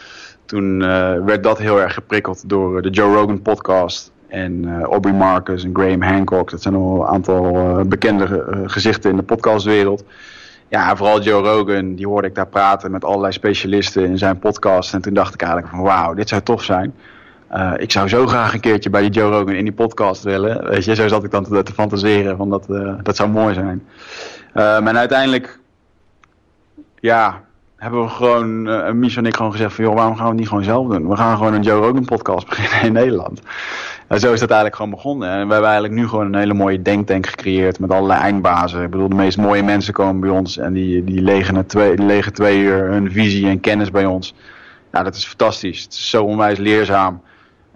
Toen 0.44 0.82
eh, 0.82 1.24
werd 1.24 1.42
dat 1.42 1.58
heel 1.58 1.80
erg 1.80 1.94
geprikkeld 1.94 2.48
door 2.48 2.82
de 2.82 2.90
Joe 2.90 3.14
Rogan 3.14 3.42
podcast. 3.42 4.12
En 4.28 4.64
eh 4.64 4.82
Aubrey 4.82 5.12
Marcus 5.12 5.64
en 5.64 5.74
Graham 5.74 6.02
Hancock. 6.02 6.50
Dat 6.50 6.62
zijn 6.62 6.74
al 6.74 7.00
een 7.00 7.06
aantal 7.06 7.54
eh, 7.54 7.80
bekende 7.84 8.24
eh, 8.24 8.60
gezichten 8.66 9.10
in 9.10 9.16
de 9.16 9.22
podcastwereld. 9.22 10.04
Ja, 10.68 10.96
vooral 10.96 11.20
Joe 11.20 11.42
Rogan, 11.42 11.94
die 11.94 12.06
hoorde 12.06 12.28
ik 12.28 12.34
daar 12.34 12.46
praten 12.46 12.90
met 12.90 13.04
allerlei 13.04 13.32
specialisten 13.32 14.04
in 14.04 14.18
zijn 14.18 14.38
podcast. 14.38 14.94
En 14.94 15.00
toen 15.00 15.14
dacht 15.14 15.34
ik 15.34 15.42
eigenlijk 15.42 15.72
van 15.74 15.82
wauw, 15.82 16.14
dit 16.14 16.28
zou 16.28 16.42
tof 16.42 16.62
zijn. 16.62 16.94
Eh, 17.48 17.72
ik 17.76 17.90
zou 17.90 18.08
zo 18.08 18.26
graag 18.26 18.54
een 18.54 18.60
keertje 18.60 18.90
bij 18.90 19.00
die 19.00 19.10
Joe 19.10 19.30
Rogan 19.30 19.54
in 19.54 19.64
die 19.64 19.72
podcast 19.72 20.22
willen. 20.22 20.68
Weet 20.68 20.84
je, 20.84 20.94
zo 20.94 21.08
zat 21.08 21.24
ik 21.24 21.30
dan 21.30 21.64
te, 21.64 21.72
fantaseren 21.74 22.36
van 22.36 22.50
dat, 22.50 22.70
eh, 22.70 22.94
dat 23.02 23.16
zou 23.16 23.28
mooi 23.28 23.54
zijn. 23.54 23.86
Ehm, 24.54 24.86
en 24.86 24.98
uiteindelijk, 24.98 25.58
ja, 27.00 27.40
hebben 27.76 28.02
we 28.02 28.08
gewoon, 28.08 28.62
Michel 28.98 29.22
en 29.22 29.28
ik 29.28 29.36
gewoon 29.36 29.52
gezegd 29.52 29.74
van, 29.74 29.84
joh, 29.84 29.94
waarom 29.94 30.14
gaan 30.14 30.24
we 30.24 30.30
het 30.30 30.38
niet 30.38 30.48
gewoon 30.48 30.64
zelf 30.64 30.88
doen? 30.88 31.08
We 31.08 31.16
gaan 31.16 31.36
gewoon 31.36 31.54
een 31.54 31.62
Joe 31.62 31.80
Rogan 31.80 32.04
podcast 32.04 32.48
beginnen 32.48 32.86
in 32.86 32.92
Nederland. 32.92 33.40
En 34.08 34.20
zo 34.20 34.32
is 34.32 34.40
dat 34.40 34.48
eigenlijk 34.48 34.76
gewoon 34.76 34.90
begonnen. 34.90 35.28
En 35.28 35.46
we 35.46 35.52
hebben 35.52 35.70
eigenlijk 35.70 35.94
nu 35.94 36.08
gewoon 36.08 36.26
een 36.26 36.38
hele 36.38 36.54
mooie 36.54 36.82
denktank 36.82 37.26
gecreëerd 37.26 37.78
met 37.78 37.90
allerlei 37.90 38.20
eindbazen. 38.20 38.82
Ik 38.82 38.90
bedoel, 38.90 39.08
de 39.08 39.14
meest 39.14 39.38
mooie 39.38 39.62
mensen 39.62 39.92
komen 39.92 40.20
bij 40.20 40.30
ons 40.30 40.58
en 40.58 40.72
die, 40.72 41.04
die, 41.04 41.22
legen, 41.22 41.66
twee, 41.66 41.98
legen 41.98 42.32
twee 42.32 42.58
uur 42.58 42.90
hun 42.90 43.12
visie 43.12 43.48
en 43.48 43.60
kennis 43.60 43.90
bij 43.90 44.06
ons. 44.06 44.34
Ja, 44.92 45.02
dat 45.02 45.14
is 45.14 45.26
fantastisch. 45.26 45.82
Het 45.82 45.92
is 45.92 46.10
zo 46.10 46.24
onwijs 46.24 46.58
leerzaam. 46.58 47.22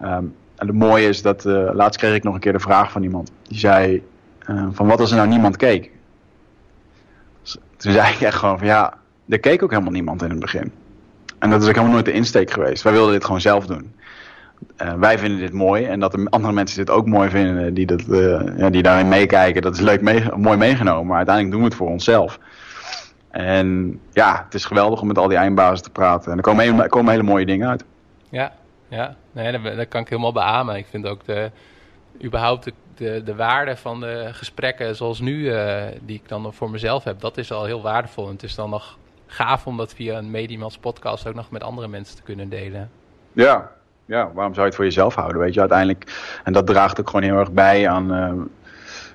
Ehm, 0.00 0.24
en 0.56 0.66
het 0.66 0.76
mooie 0.76 1.08
is 1.08 1.22
dat, 1.22 1.46
eh, 1.46 1.70
laatst 1.72 2.00
kreeg 2.00 2.14
ik 2.14 2.22
nog 2.22 2.34
een 2.34 2.40
keer 2.40 2.52
de 2.52 2.58
vraag 2.58 2.90
van 2.90 3.02
iemand. 3.02 3.32
Die 3.42 3.58
zei, 3.58 4.02
eh, 4.38 4.66
van 4.70 4.86
wat 4.86 5.00
als 5.00 5.10
er 5.10 5.16
nou 5.16 5.28
niemand 5.28 5.56
keek? 5.56 5.90
Toen 7.76 7.92
zei 7.92 8.14
ik 8.14 8.20
echt 8.20 8.36
gewoon 8.36 8.58
van 8.58 8.66
ja, 8.66 8.94
er 9.28 9.38
keek 9.38 9.62
ook 9.62 9.70
helemaal 9.70 9.92
niemand 9.92 10.22
in 10.22 10.30
het 10.30 10.38
begin. 10.38 10.72
En 11.38 11.50
dat 11.50 11.62
is 11.62 11.68
ook 11.68 11.74
helemaal 11.74 11.94
nooit 11.94 12.04
de 12.04 12.12
insteek 12.12 12.50
geweest. 12.50 12.82
Wij 12.82 12.92
wilden 12.92 13.12
dit 13.12 13.24
gewoon 13.24 13.40
zelf 13.40 13.66
doen. 13.66 13.92
Eh, 14.76 14.94
wij 14.94 15.18
vinden 15.18 15.38
dit 15.40 15.52
mooi 15.52 15.84
en 15.84 16.00
dat 16.00 16.12
de 16.12 16.26
andere 16.30 16.52
mensen 16.52 16.78
dit 16.78 16.90
ook 16.90 17.06
mooi 17.06 17.30
vinden, 17.30 17.74
die, 17.74 17.86
dat, 17.86 18.00
eh, 18.00 18.40
ja, 18.56 18.70
die 18.70 18.82
daarin 18.82 19.08
meekijken, 19.08 19.62
dat 19.62 19.74
is 19.74 19.80
leuk 19.80 20.00
mee, 20.00 20.24
mooi 20.36 20.56
meegenomen. 20.56 21.06
Maar 21.06 21.16
uiteindelijk 21.16 21.54
doen 21.54 21.64
we 21.64 21.68
het 21.68 21.78
voor 21.78 21.88
onszelf. 21.88 22.38
En 23.30 23.98
ja, 24.12 24.42
het 24.44 24.54
is 24.54 24.64
geweldig 24.64 25.00
om 25.00 25.06
met 25.06 25.18
al 25.18 25.28
die 25.28 25.36
eindbazen 25.36 25.84
te 25.84 25.90
praten. 25.90 26.30
En 26.30 26.36
er 26.36 26.42
komen, 26.42 26.82
er 26.82 26.88
komen 26.88 27.10
hele 27.10 27.22
mooie 27.22 27.46
dingen 27.46 27.68
uit. 27.68 27.84
Ja, 28.28 28.52
ja. 28.88 29.16
Nee, 29.32 29.76
dat, 29.76 29.88
kan 29.88 30.00
ik 30.00 30.08
helemaal 30.08 30.32
beamen. 30.32 30.76
Ik 30.76 30.86
vind 30.90 31.06
ook 31.06 31.24
de, 31.24 31.50
überhaupt 32.22 32.64
de, 32.64 32.72
de, 32.94 33.22
de 33.24 33.34
waarde 33.34 33.76
van 33.76 34.00
de 34.00 34.28
gesprekken 34.32 34.96
zoals 34.96 35.20
nu, 35.20 35.50
eh, 35.50 35.84
die 36.00 36.16
ik 36.16 36.28
dan 36.28 36.54
voor 36.54 36.70
mezelf 36.70 37.04
heb, 37.04 37.20
dat 37.20 37.38
is 37.38 37.52
al 37.52 37.64
heel 37.64 37.82
waardevol. 37.82 38.26
En 38.26 38.32
het 38.32 38.42
is 38.42 38.54
dan 38.54 38.70
nog 38.70 38.98
gaaf 39.26 39.66
om 39.66 39.76
dat 39.76 39.94
via 39.94 40.18
een 40.18 40.30
medium 40.30 40.62
als 40.62 40.78
podcast 40.78 41.26
ook 41.26 41.34
nog 41.34 41.50
met 41.50 41.62
andere 41.62 41.88
mensen 41.88 42.16
te 42.16 42.22
kunnen 42.22 42.48
delen. 42.48 42.90
Ja, 43.32 43.70
ja, 44.04 44.30
waarom 44.34 44.54
zou 44.54 44.56
je 44.60 44.62
het 44.62 44.74
voor 44.74 44.84
jezelf 44.84 45.14
houden, 45.14 45.40
weet 45.40 45.54
je, 45.54 45.60
uiteindelijk. 45.60 46.04
En 46.44 46.52
dat 46.52 46.66
draagt 46.66 47.00
ook 47.00 47.06
gewoon 47.06 47.22
heel 47.22 47.38
erg 47.38 47.52
bij 47.52 47.88
aan 47.88 48.14
eh, 48.14 48.32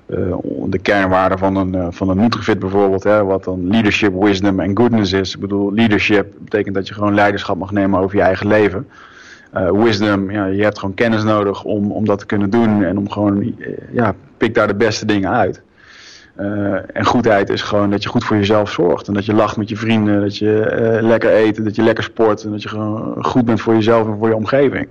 eh, 0.06 0.38
de 0.66 0.80
kernwaarden 0.80 1.38
van 1.38 1.56
een, 1.56 1.94
van 1.94 2.10
een 2.10 2.18
Nutrifit 2.18 2.60
bijvoorbeeld. 2.60 3.04
Hè, 3.04 3.24
wat 3.24 3.44
dan 3.44 3.68
leadership, 3.68 4.14
wisdom 4.14 4.60
en 4.60 4.78
goodness 4.78 5.12
is. 5.12 5.34
Ik 5.34 5.40
bedoel, 5.40 5.74
leadership 5.74 6.34
betekent 6.40 6.76
dat 6.76 6.88
je 6.88 6.94
gewoon 6.94 7.14
leiderschap 7.14 7.58
mag 7.58 7.72
nemen 7.72 8.00
over 8.00 8.16
je 8.16 8.22
eigen 8.22 8.48
leven. 8.48 8.88
Eh, 9.52 9.72
wisdom, 9.72 10.32
ja, 10.32 10.46
je 10.46 10.64
hebt 10.64 10.80
gewoon 10.80 10.96
kennis 10.96 11.24
nodig 11.24 11.64
om, 11.64 11.92
om 11.92 12.06
dat 12.06 12.20
te 12.20 12.26
kunnen 12.26 12.50
doen. 12.50 12.84
En 12.84 12.98
om 12.98 13.10
gewoon, 13.10 13.42
eh, 13.42 13.74
ja, 13.92 14.16
pik 14.38 14.54
daar 14.54 14.68
de 14.68 14.76
beste 14.76 15.06
dingen 15.06 15.32
uit. 15.32 15.62
Eh, 16.36 16.74
en 16.98 17.06
goedheid 17.06 17.50
is 17.50 17.62
gewoon 17.62 17.90
dat 17.90 18.04
je 18.04 18.10
goed 18.10 18.24
voor 18.24 18.36
jezelf 18.36 18.72
zorgt. 18.72 19.08
En 19.08 19.14
dat 19.14 19.26
je 19.26 19.34
lacht 19.34 19.58
met 19.58 19.70
je 19.70 19.76
vrienden, 19.78 20.22
dat 20.22 20.38
je 20.38 20.98
lekker 21.02 21.36
eet, 21.36 21.64
dat 21.64 21.76
je 21.76 21.82
lekker 21.82 22.04
sport. 22.04 22.44
En 22.44 22.52
dat 22.52 22.64
je 22.64 22.70
gewoon 22.70 23.24
goed 23.26 23.46
bent 23.46 23.62
voor 23.62 23.74
jezelf 23.74 24.08
en 24.08 24.18
voor 24.18 24.28
je 24.28 24.36
omgeving. 24.36 24.88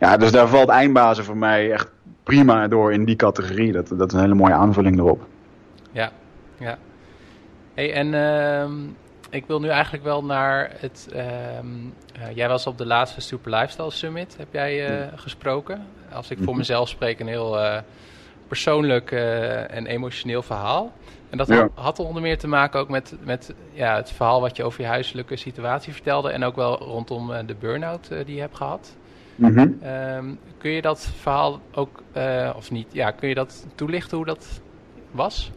Ja, 0.00 0.16
dus 0.16 0.32
daar 0.32 0.48
valt 0.48 0.68
eindbazen 0.68 1.24
voor 1.24 1.36
mij 1.36 1.72
echt 1.72 1.88
prima 2.22 2.68
door 2.68 2.92
in 2.92 3.04
die 3.04 3.16
categorie. 3.16 3.72
Dat, 3.72 3.88
dat 3.96 4.08
is 4.08 4.14
een 4.14 4.20
hele 4.20 4.34
mooie 4.34 4.52
aanvulling 4.52 4.98
erop. 4.98 5.26
Ja, 5.92 6.10
ja. 6.58 6.78
Hey, 7.74 7.92
en 7.92 8.14
ehm, 8.14 8.72
ik 9.30 9.46
wil 9.46 9.60
nu 9.60 9.68
eigenlijk 9.68 10.04
wel 10.04 10.24
naar 10.24 10.70
het. 10.78 11.08
ehm, 11.12 11.66
eh, 12.12 12.36
jij 12.36 12.48
was 12.48 12.66
op 12.66 12.78
de 12.78 12.86
laatste 12.86 13.20
Super 13.20 13.50
Lifestyle 13.50 13.90
Summit, 13.90 14.36
heb 14.36 14.48
jij 14.50 14.86
eh, 14.86 15.06
gesproken? 15.18 15.86
Als 16.12 16.30
ik 16.30 16.36
voor 16.38 16.46
Mhm. 16.48 16.56
mezelf 16.56 16.88
spreek, 16.88 17.20
een 17.20 17.26
heel 17.28 17.58
eh, 17.60 17.80
persoonlijk 18.48 19.10
en 19.70 19.86
emotioneel 19.86 20.42
verhaal. 20.42 20.92
En 21.30 21.38
dat 21.38 21.48
Ja. 21.48 21.68
had 21.74 21.98
onder 21.98 22.22
meer 22.22 22.38
te 22.38 22.46
maken 22.48 22.80
ook 22.80 22.88
met, 22.88 23.14
met 23.20 23.54
ja, 23.72 23.96
het 23.96 24.10
verhaal 24.12 24.40
wat 24.40 24.56
je 24.56 24.64
over 24.64 24.80
je 24.80 24.86
huiselijke 24.86 25.36
situatie 25.36 25.92
vertelde. 25.92 26.30
En 26.30 26.44
ook 26.44 26.56
wel 26.56 26.78
rondom 26.78 27.46
de 27.46 27.54
burn-out 27.54 28.08
die 28.24 28.34
je 28.34 28.40
hebt 28.40 28.56
gehad. 28.56 28.96
Mhm. 29.34 29.68
Ehm, 29.82 30.24
kun 30.58 30.70
je 30.70 30.82
dat 30.82 31.10
verhaal 31.20 31.60
ook, 31.74 32.02
of 32.56 32.70
niet, 32.70 32.86
ja, 32.92 33.10
kun 33.10 33.28
je 33.28 33.34
dat 33.34 33.66
toelichten 33.74 34.16
hoe 34.16 34.26
dat 34.26 34.60
was? 35.10 35.50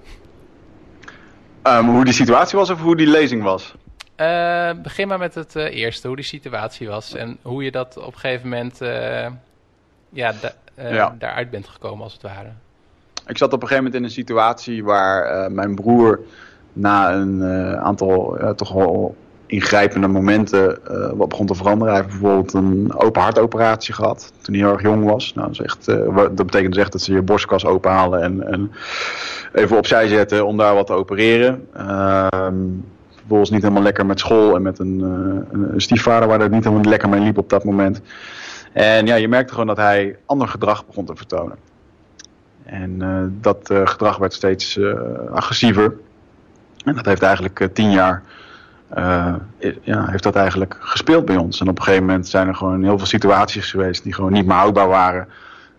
Ehm, 1.64 1.86
hoe 1.86 2.04
die 2.06 2.14
situatie 2.14 2.58
was 2.58 2.70
of 2.70 2.82
hoe 2.82 2.96
die 2.96 3.08
lezing 3.08 3.44
was? 3.44 3.74
Eh, 4.16 4.72
begin 4.82 5.08
maar 5.08 5.18
met 5.20 5.36
het 5.36 5.56
eh, 5.56 5.76
eerste, 5.76 6.08
hoe 6.08 6.16
die 6.16 6.26
situatie 6.26 6.88
was. 6.88 7.14
En 7.14 7.38
hoe 7.42 7.64
je 7.64 7.72
dat 7.72 7.98
op 7.98 8.14
een 8.14 8.20
gegeven 8.20 8.50
moment 8.50 8.82
eh, 8.82 9.28
ja, 10.10 10.34
da- 10.42 10.54
Ja. 10.90 11.16
daaruit 11.20 11.50
bent 11.50 11.68
gekomen 11.68 12.04
als 12.04 12.14
het 12.14 12.22
ware. 12.22 12.50
Ik 13.28 13.38
zat 13.38 13.54
op 13.54 13.62
een 13.62 13.68
gegeven 13.68 13.84
moment 13.84 13.96
in 13.96 14.04
een 14.04 14.16
situatie 14.16 14.84
waar 14.84 15.52
mijn 15.52 15.76
broer 15.76 16.20
na 16.74 17.14
een 17.14 17.44
aantal 17.78 18.38
toch 18.56 18.72
wel 18.74 19.16
ingrijpende 19.52 20.08
momenten 20.08 20.86
eh, 20.88 21.12
wat 21.14 21.30
begon 21.30 21.46
te 21.46 21.56
veranderen. 21.56 21.94
Hij 21.94 22.04
heeft 22.04 22.20
bijvoorbeeld 22.20 22.54
een 22.54 22.94
open 22.96 23.22
hartoperatie 23.22 23.94
gehad 23.94 24.34
toen 24.42 24.54
hij 24.56 24.64
heel 24.64 24.74
erg 24.74 24.82
jong 24.82 25.04
was. 25.06 25.34
Nou, 25.34 25.48
dat, 25.54 25.66
is 25.78 25.88
eh, 25.96 26.16
dat 26.16 26.36
betekent 26.36 26.74
dus 26.74 26.82
echt 26.84 26.92
dat 26.92 27.02
ze 27.02 27.14
je 27.14 27.22
borstkas 27.22 27.66
openhalen 27.66 28.22
en, 28.22 28.48
en 28.48 28.72
even 29.54 29.78
opzij 29.78 30.08
zetten 30.08 30.46
om 30.46 30.58
daar 30.58 30.74
wat 30.76 30.88
te 30.88 30.94
opereren. 30.94 31.68
Ehm 31.74 32.56
vervolgens 33.16 33.50
niet 33.50 33.62
helemaal 33.62 33.84
lekker 33.84 34.06
met 34.06 34.20
school 34.20 34.56
en 34.56 34.62
met 34.62 34.80
een, 34.80 35.00
eh, 35.02 35.54
een- 35.60 35.74
een 35.74 35.82
stiefvader 35.82 36.28
waar 36.28 36.40
het 36.40 36.52
niet 36.52 36.64
helemaal 36.64 36.90
lekker 36.90 37.10
mee 37.10 37.20
liep 37.20 37.38
op 37.38 37.50
dat 37.50 37.64
moment. 37.64 38.02
En 38.74 39.06
ja, 39.06 39.16
je 39.16 39.28
merkte 39.28 39.52
gewoon 39.54 39.68
dat 39.68 39.78
hij 39.78 40.18
ander 40.26 40.48
gedrag 40.48 40.86
begon 40.86 41.06
te 41.06 41.16
vertonen. 41.16 41.56
En 42.64 42.98
dat 43.42 43.60
gedrag 43.84 44.18
werd 44.18 44.34
steeds 44.34 44.80
agressiever. 45.34 45.94
En 46.86 46.96
dat 46.96 47.06
heeft 47.06 47.22
eigenlijk 47.22 47.70
tien 47.74 47.92
jaar 47.92 48.24
eh, 48.94 49.36
ja, 49.82 50.06
heeft 50.06 50.24
dat 50.24 50.36
eigenlijk 50.36 50.78
gespeeld 50.80 51.26
bij 51.26 51.38
ons. 51.38 51.62
En 51.62 51.68
op 51.68 51.78
een 51.78 51.84
gegeven 51.84 52.06
moment 52.06 52.28
zijn 52.28 52.48
er 52.48 52.56
gewoon 52.56 52.84
heel 52.84 52.98
veel 52.98 53.08
situaties 53.08 53.72
geweest 53.72 54.04
die 54.04 54.14
gewoon 54.14 54.32
niet 54.32 54.46
meer 54.46 54.56
houdbaar 54.56 54.88
waren. 54.88 55.28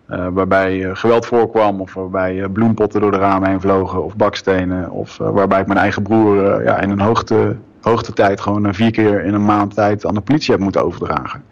Eh, 0.05 0.27
waarbij 0.31 0.85
eh, 0.85 0.95
geweld 0.95 1.25
voorkwam, 1.25 1.81
of 1.81 1.93
waarbij 1.93 2.47
bloempotten 2.49 3.01
door 3.01 3.11
de 3.11 3.17
ramen 3.17 3.49
heen 3.49 3.61
vlogen, 3.61 4.03
of 4.03 4.15
bakstenen. 4.15 4.91
Of 4.91 5.17
waarbij 5.17 5.59
ik 5.59 5.67
mijn 5.67 5.79
eigen 5.79 6.03
broer 6.03 6.63
ja, 6.63 6.79
in 6.79 6.89
een 6.89 6.99
hoogte, 6.99 7.55
hoogtetijd 7.81 8.41
gewoon 8.41 8.73
vier 8.73 8.91
keer 8.91 9.23
in 9.23 9.33
een 9.33 9.45
maand 9.45 9.73
tijd 9.73 10.05
aan 10.05 10.13
de 10.13 10.21
politie 10.21 10.51
heb 10.51 10.61
moeten 10.61 10.83
overdragen. 10.83 11.43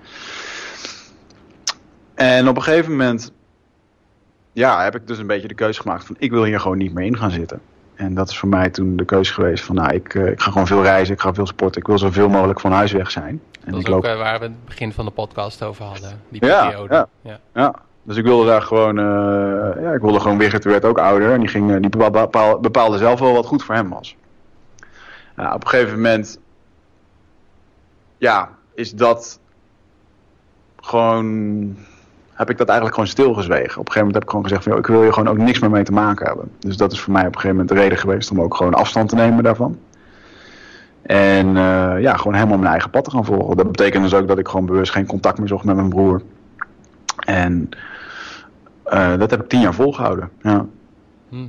En 2.14 2.47
op 2.47 2.55
een 2.55 2.64
gegeven 2.64 2.91
moment 2.91 3.32
ja, 4.53 4.84
heb 4.84 4.95
ik 4.95 5.07
dus 5.07 5.18
een 5.18 5.28
beetje 5.28 5.47
de 5.47 5.53
keuze 5.53 5.82
gemaakt 5.82 6.05
van 6.05 6.16
ik 6.20 6.32
wil 6.32 6.43
hier 6.43 6.59
gewoon 6.59 6.78
niet 6.78 6.93
meer 6.93 7.05
in 7.05 7.18
gaan 7.18 7.32
zitten. 7.32 7.62
En 8.02 8.14
dat 8.14 8.30
is 8.30 8.38
voor 8.38 8.49
mij 8.49 8.70
toen 8.70 8.95
de 8.95 9.06
keuze 9.06 9.34
geweest 9.34 9.64
van 9.64 9.76
nou, 9.76 9.93
ik, 9.93 10.16
eh, 10.16 10.28
ik 10.28 10.41
ga 10.41 10.52
gewoon 10.52 10.68
veel 10.68 10.84
reizen, 10.84 11.14
ik 11.14 11.22
ga 11.22 11.34
veel 11.34 11.45
sporten, 11.47 11.82
ik 11.82 11.88
wil 11.88 11.97
zoveel 11.97 12.30
mogelijk 12.30 12.60
van 12.60 12.72
huis 12.72 12.91
weg 12.91 13.12
zijn. 13.12 13.41
En 13.66 13.72
Dat 13.72 13.80
is 13.80 13.86
ook 13.86 13.88
loop, 13.88 14.04
waar 14.04 14.39
we 14.39 14.45
het 14.45 14.66
begin 14.66 14.93
van 14.93 15.06
de 15.06 15.12
podcast 15.12 15.64
over 15.64 15.86
hadden, 15.86 16.22
die 16.30 16.45
Ja, 16.45 16.66
periode. 16.68 16.93
ja. 16.93 17.08
ja. 17.22 17.39
ja, 17.54 17.76
dus 18.04 18.18
ik 18.18 18.24
wilde 18.24 18.45
daar 18.45 18.62
gewoon, 18.62 18.97
eh, 18.99 19.84
ja, 19.84 19.91
ik 19.93 20.02
wilde 20.02 20.20
gewoon 20.20 20.38
Wigert 20.38 20.64
werd 20.64 20.86
ook 20.86 20.97
ouder 20.97 21.32
en 21.34 21.39
die, 21.39 21.49
ging, 21.49 21.72
eh, 21.74 21.80
die 21.80 21.89
bepaal- 21.89 22.12
bepaal- 22.12 22.60
bepaalde 22.60 22.97
zelf 22.97 23.20
wel 23.20 23.34
wat 23.34 23.45
goed 23.45 23.64
voor 23.64 23.76
hem 23.76 23.89
was. 23.89 24.16
Nou, 25.36 25.54
op 25.56 25.64
een 25.64 25.70
gegeven 25.70 25.95
moment, 25.95 26.39
ja, 28.18 28.49
is 28.76 28.91
dat 28.91 29.39
gewoon, 30.82 31.78
heb 32.42 32.50
ik 32.50 32.58
dat 32.58 32.68
eigenlijk 32.68 32.98
gewoon 32.98 33.14
stilgezwegen. 33.14 33.80
Op 33.80 33.88
een 33.88 33.92
gegeven 33.92 33.98
moment 33.98 34.14
heb 34.14 34.24
ik 34.24 34.30
gewoon 34.30 34.44
gezegd 34.44 34.64
van, 34.64 34.72
joh, 34.72 34.82
ik 34.82 34.88
wil 34.88 35.02
hier 35.02 35.14
gewoon 35.14 35.30
ook 35.30 35.38
niks 35.38 35.60
meer 35.60 35.70
mee 35.70 35.84
te 35.84 35.92
maken 35.92 36.26
hebben. 36.26 36.52
Dus 36.60 36.78
dat 36.78 36.92
is 36.92 37.00
voor 37.00 37.14
mij 37.14 37.22
op 37.22 37.28
een 37.28 37.42
gegeven 37.42 37.56
moment 37.56 37.76
de 37.76 37.82
reden 37.82 37.98
geweest 37.98 38.32
om 38.32 38.42
ook 38.42 38.56
gewoon 38.56 38.74
afstand 38.74 39.10
te 39.10 39.16
nemen 39.16 39.44
daarvan. 39.44 39.80
En 41.02 41.48
eh, 41.48 42.02
ja, 42.02 42.18
gewoon 42.18 42.34
helemaal 42.34 42.58
mijn 42.58 42.72
eigen 42.72 42.89
pad 42.89 43.04
te 43.04 43.10
gaan 43.10 43.26
volgen. 43.26 43.58
Dat 43.58 43.72
betekent 43.72 44.04
dus 44.04 44.14
ook 44.14 44.28
dat 44.28 44.38
ik 44.38 44.48
gewoon 44.48 44.66
bewust 44.66 44.92
geen 44.92 45.06
contact 45.06 45.39
meer 45.39 45.48
zocht 45.48 45.64
met 45.64 45.76
mijn 45.76 45.89
broer. 45.89 46.22
En 47.20 47.70
eh, 48.84 49.18
dat 49.18 49.32
heb 49.32 49.42
ik 49.42 49.50
tien 49.50 49.62
jaar 49.62 49.74
volgehouden. 49.74 50.30
Ja. 50.42 50.66
Hm. 51.30 51.48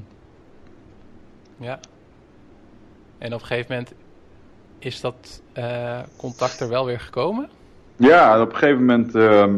Ja. 1.57 1.79
En 3.19 3.35
op 3.35 3.41
een 3.41 3.47
gegeven 3.47 3.73
moment 3.73 3.93
is 4.79 5.01
dat 5.01 5.43
eh, 5.53 5.99
contact 6.17 6.61
er 6.61 6.69
wel 6.69 6.87
weer 6.87 7.01
gekomen? 7.01 7.49
Ja, 7.97 8.41
op 8.41 8.49
een 8.49 8.57
gegeven 8.57 8.85
moment, 8.85 9.15
ehm, 9.15 9.55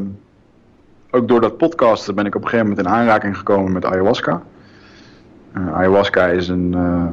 ook 1.14 1.28
door 1.28 1.40
dat 1.40 1.56
podcasten, 1.56 2.14
ben 2.14 2.26
ik 2.26 2.34
op 2.34 2.42
een 2.42 2.48
gegeven 2.48 2.68
moment 2.68 2.86
in 2.86 2.92
aanraking 2.92 3.36
gekomen 3.36 3.72
met 3.72 3.84
ayahuasca. 3.84 4.42
Eh, 5.52 5.74
ayahuasca 5.74 6.26
is 6.26 6.48
een 6.48 6.74
eh, 6.74 7.06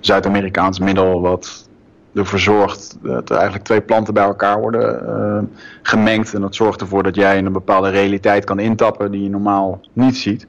Zuid-Amerikaans 0.00 0.78
middel 0.78 1.20
wat 1.20 1.68
ervoor 2.14 2.38
zorgt 2.38 2.98
dat 3.02 3.30
er 3.30 3.34
eigenlijk 3.36 3.64
twee 3.64 3.80
planten 3.80 4.14
bij 4.14 4.24
elkaar 4.24 4.60
worden 4.60 5.08
eh, 5.08 5.42
gemengd. 5.82 6.34
En 6.34 6.40
dat 6.40 6.54
zorgt 6.54 6.80
ervoor 6.80 7.02
dat 7.02 7.14
jij 7.14 7.36
in 7.36 7.46
een 7.46 7.52
bepaalde 7.52 7.88
realiteit 7.88 8.44
kan 8.44 8.58
intappen 8.58 9.10
die 9.10 9.22
je 9.22 9.30
normaal 9.30 9.80
niet 9.92 10.16
ziet. 10.16 10.46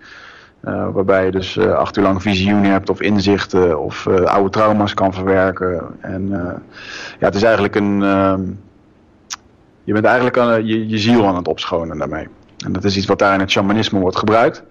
Waarbij 0.91 1.25
je 1.25 1.31
dus 1.31 1.59
acht 1.59 1.97
uur 1.97 2.03
lang 2.03 2.21
visioenen 2.21 2.71
hebt 2.71 2.89
of 2.89 3.01
inzichten 3.01 3.79
of 3.79 4.07
oude 4.07 4.49
trauma's 4.49 4.93
kan 4.93 5.13
verwerken. 5.13 5.83
En 6.01 6.29
ja, 7.19 7.25
het 7.25 7.35
is 7.35 7.43
eigenlijk 7.43 7.75
een. 7.75 8.03
ehm, 8.03 8.41
je 9.83 9.93
bent 9.93 10.05
eigenlijk 10.05 10.37
aan, 10.37 10.65
je 10.65 10.97
ziel 10.97 11.25
aan 11.25 11.35
het 11.35 11.47
opschonen 11.47 11.97
daarmee. 11.97 12.27
En 12.65 12.71
dat 12.71 12.83
is 12.83 12.97
iets 12.97 13.05
wat 13.05 13.19
daar 13.19 13.33
in 13.33 13.39
het 13.39 13.51
shamanisme 13.51 13.99
wordt 13.99 14.17
gebruikt. 14.17 14.63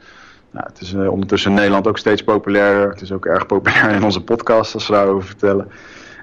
Nou, 0.50 0.66
het 0.68 0.80
is 0.80 0.94
eh, 0.94 1.10
ondertussen 1.10 1.50
in 1.50 1.56
Nederland 1.56 1.86
ook 1.86 1.98
steeds 1.98 2.24
populairder. 2.24 2.88
Het 2.90 3.00
is 3.00 3.12
ook 3.12 3.26
erg 3.26 3.46
populair 3.46 3.90
in 3.90 4.04
onze 4.04 4.20
podcast, 4.22 4.74
als 4.74 4.86
we 4.86 4.92
daarover 4.92 5.26
vertellen. 5.28 5.68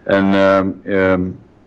En 0.03 0.33
ehm, 0.33 0.67
ehm, 0.83 1.21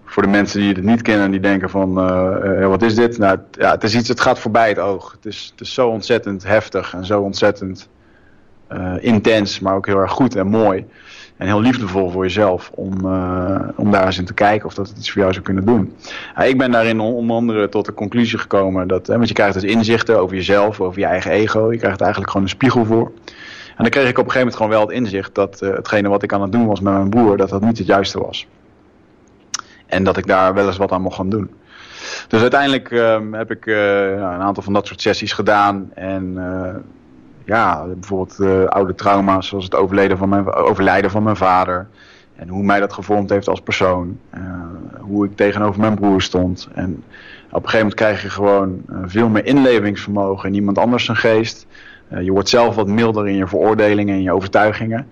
voor 0.05 0.23
de 0.23 0.29
mensen 0.29 0.61
die 0.61 0.73
het 0.75 0.85
niet 0.85 1.03
kennen, 1.03 1.31
die 1.31 1.41
denken 1.41 1.71
van, 1.71 1.99
eh, 1.99 2.63
eh, 2.63 2.69
wat 2.69 2.83
is 2.83 2.95
dit? 2.95 3.19
Nou, 3.19 3.31
het- 3.37 3.57
ja, 3.61 3.71
het 3.71 3.85
is 3.85 3.95
iets, 3.95 4.09
het 4.09 4.21
gaat 4.21 4.39
voorbij 4.39 4.69
het 4.69 4.79
oog. 4.79 5.13
Het 5.13 5.27
is, 5.27 5.49
het 5.51 5.61
is 5.61 5.75
zo 5.75 5.89
ontzettend 5.89 6.43
heftig 6.45 6.95
en 6.95 7.05
zo 7.05 7.21
ontzettend 7.21 7.89
intens, 9.01 9.61
maar 9.61 9.75
ook 9.75 9.87
heel 9.87 10.01
erg 10.01 10.13
goed 10.13 10.37
en 10.37 10.47
mooi. 10.47 10.87
En 11.37 11.47
heel 11.47 11.61
liefdevol 11.61 12.11
voor 12.11 12.23
jezelf 12.23 12.71
om, 12.75 12.93
eh, 13.05 13.61
om 13.77 13.91
daar 13.91 14.07
eens 14.07 14.19
in 14.19 14.25
te 14.25 14.35
kijken 14.35 14.67
of 14.67 14.75
dat 14.75 14.89
het 14.89 14.99
iets 14.99 15.11
voor 15.11 15.21
jou 15.21 15.33
zou 15.33 15.45
kunnen 15.45 15.65
doen. 15.65 15.95
Ik 16.45 16.59
ben 16.59 16.71
daarin 16.71 17.01
on- 17.01 17.15
onder 17.15 17.37
andere 17.37 17.69
tot 17.69 17.85
de 17.85 17.95
conclusie 17.95 18.39
gekomen 18.39 18.89
dat, 18.89 19.07
want 19.07 19.29
je 19.29 19.35
krijgt 19.35 19.55
dus 19.55 19.63
inzichten 19.63 20.21
over 20.21 20.37
jezelf, 20.37 20.81
over 20.81 20.99
je 21.01 21.07
eigen 21.07 21.31
ego. 21.31 21.73
Je 21.73 21.79
krijgt 21.79 22.01
eigenlijk 22.01 22.31
gewoon 22.31 22.47
een 22.47 22.53
spiegel 22.53 22.85
voor. 22.85 23.13
En 23.69 23.83
dan 23.83 23.91
kreeg 23.91 24.09
ik 24.09 24.19
op 24.19 24.25
een 24.25 24.31
gegeven 24.31 24.39
moment 24.39 24.57
gewoon 24.57 24.71
wel 24.71 24.81
het 24.81 24.91
inzicht 24.91 25.35
dat 25.35 25.61
eh, 25.63 25.71
hetgene 25.75 26.09
wat 26.09 26.23
ik 26.23 26.33
aan 26.33 26.43
het 26.43 26.53
doen 26.53 26.67
was 26.67 26.81
met 26.81 26.93
mijn 26.93 27.11
broer, 27.11 27.37
dat 27.37 27.49
dat 27.49 27.61
niet 27.61 27.79
het 27.79 27.87
juiste 27.87 28.19
was. 28.21 28.47
En 29.87 30.05
dat 30.05 30.17
ik 30.17 30.27
daar 30.27 30.55
wel 30.55 30.67
eens 30.67 30.77
wat 30.77 30.93
aan 30.93 31.03
mocht 31.03 31.17
gaan 31.17 31.29
doen. 31.31 31.51
Dus 32.29 32.41
uiteindelijk 32.41 32.91
ehm, 32.91 33.33
heb 33.33 33.51
ik 33.51 33.67
eh, 33.67 33.75
nou, 33.75 34.35
een 34.35 34.41
aantal 34.41 34.63
van 34.63 34.73
dat 34.73 34.87
soort 34.87 35.01
sessies 35.01 35.33
gedaan. 35.33 35.91
En 35.95 36.39
ja, 37.47 37.85
bijvoorbeeld 37.85 38.41
eh, 38.41 38.65
oude 38.65 38.95
trauma's 38.95 39.49
zoals 39.49 39.65
het 39.65 39.75
overleden 39.75 40.19
van 40.19 40.29
mijn, 40.29 40.53
overlijden 40.53 41.11
van 41.11 41.23
mijn 41.23 41.37
vader. 41.37 41.87
En 42.37 42.49
hoe 42.49 42.63
mij 42.63 42.81
dat 42.81 42.93
gevormd 42.93 43.31
heeft 43.31 43.49
als 43.49 43.61
persoon. 43.61 44.19
Eh, 44.31 44.41
hoe 45.01 45.25
ik 45.25 45.37
tegenover 45.37 45.81
mijn 45.81 45.95
broer 45.95 46.23
stond. 46.23 46.69
En 46.75 47.03
op 47.51 47.63
een 47.63 47.69
gegeven 47.69 47.79
moment 47.79 47.95
krijg 47.95 48.23
je 48.23 48.31
gewoon 48.31 48.83
eh, 48.89 48.97
veel 49.05 49.29
meer 49.29 49.47
inlevingsvermogen 49.47 50.49
in 50.49 50.55
iemand 50.55 50.79
anders 50.79 51.05
zijn 51.05 51.17
geest. 51.17 51.67
Je 52.21 52.33
wordt 52.33 52.49
zelf 52.49 52.75
wat 52.75 52.89
milder 52.89 53.29
in 53.29 53.37
je 53.37 53.47
veroordelingen 53.47 54.15
en 54.15 54.23
je 54.23 54.33
overtuigingen. 54.33 55.09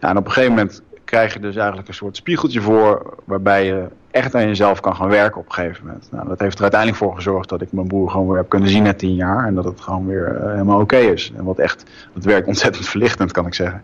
Ja, 0.00 0.08
en 0.08 0.16
op 0.16 0.24
een 0.24 0.32
gegeven 0.32 0.54
moment 0.54 0.82
krijg 1.06 1.32
je 1.32 1.40
dus 1.40 1.56
eigenlijk 1.56 1.88
een 1.88 1.94
soort 1.94 2.16
spiegeltje 2.16 2.60
voor. 2.60 3.14
Waarbij 3.24 3.66
je 3.66 3.88
echt 4.10 4.34
aan 4.34 4.46
jezelf 4.46 4.80
kan 4.80 4.96
gaan 4.96 5.08
werken 5.08 5.40
op 5.40 5.46
een 5.46 5.52
gegeven 5.52 5.86
moment. 5.86 6.08
Nou, 6.10 6.28
dat 6.28 6.40
heeft 6.40 6.56
er 6.56 6.62
uiteindelijk 6.62 7.02
voor 7.02 7.14
gezorgd 7.14 7.48
dat 7.48 7.62
ik 7.62 7.72
mijn 7.72 7.86
broer 7.86 8.10
gewoon 8.10 8.26
weer 8.28 8.36
heb 8.36 8.48
kunnen 8.48 8.68
zien 8.68 8.82
na 8.82 8.94
tien 8.94 9.14
jaar. 9.14 9.46
En 9.46 9.54
dat 9.54 9.64
het 9.64 9.80
gewoon 9.80 10.06
weer 10.06 10.36
eh, 10.36 10.50
helemaal 10.50 10.80
oké 10.80 10.96
is. 10.96 11.32
En 11.36 11.44
wat 11.44 11.58
echt, 11.58 11.84
het 12.14 12.24
werkt 12.24 12.46
ontzettend 12.46 12.88
verlichtend 12.88 13.32
kan 13.32 13.46
ik 13.46 13.54
zeggen. 13.54 13.82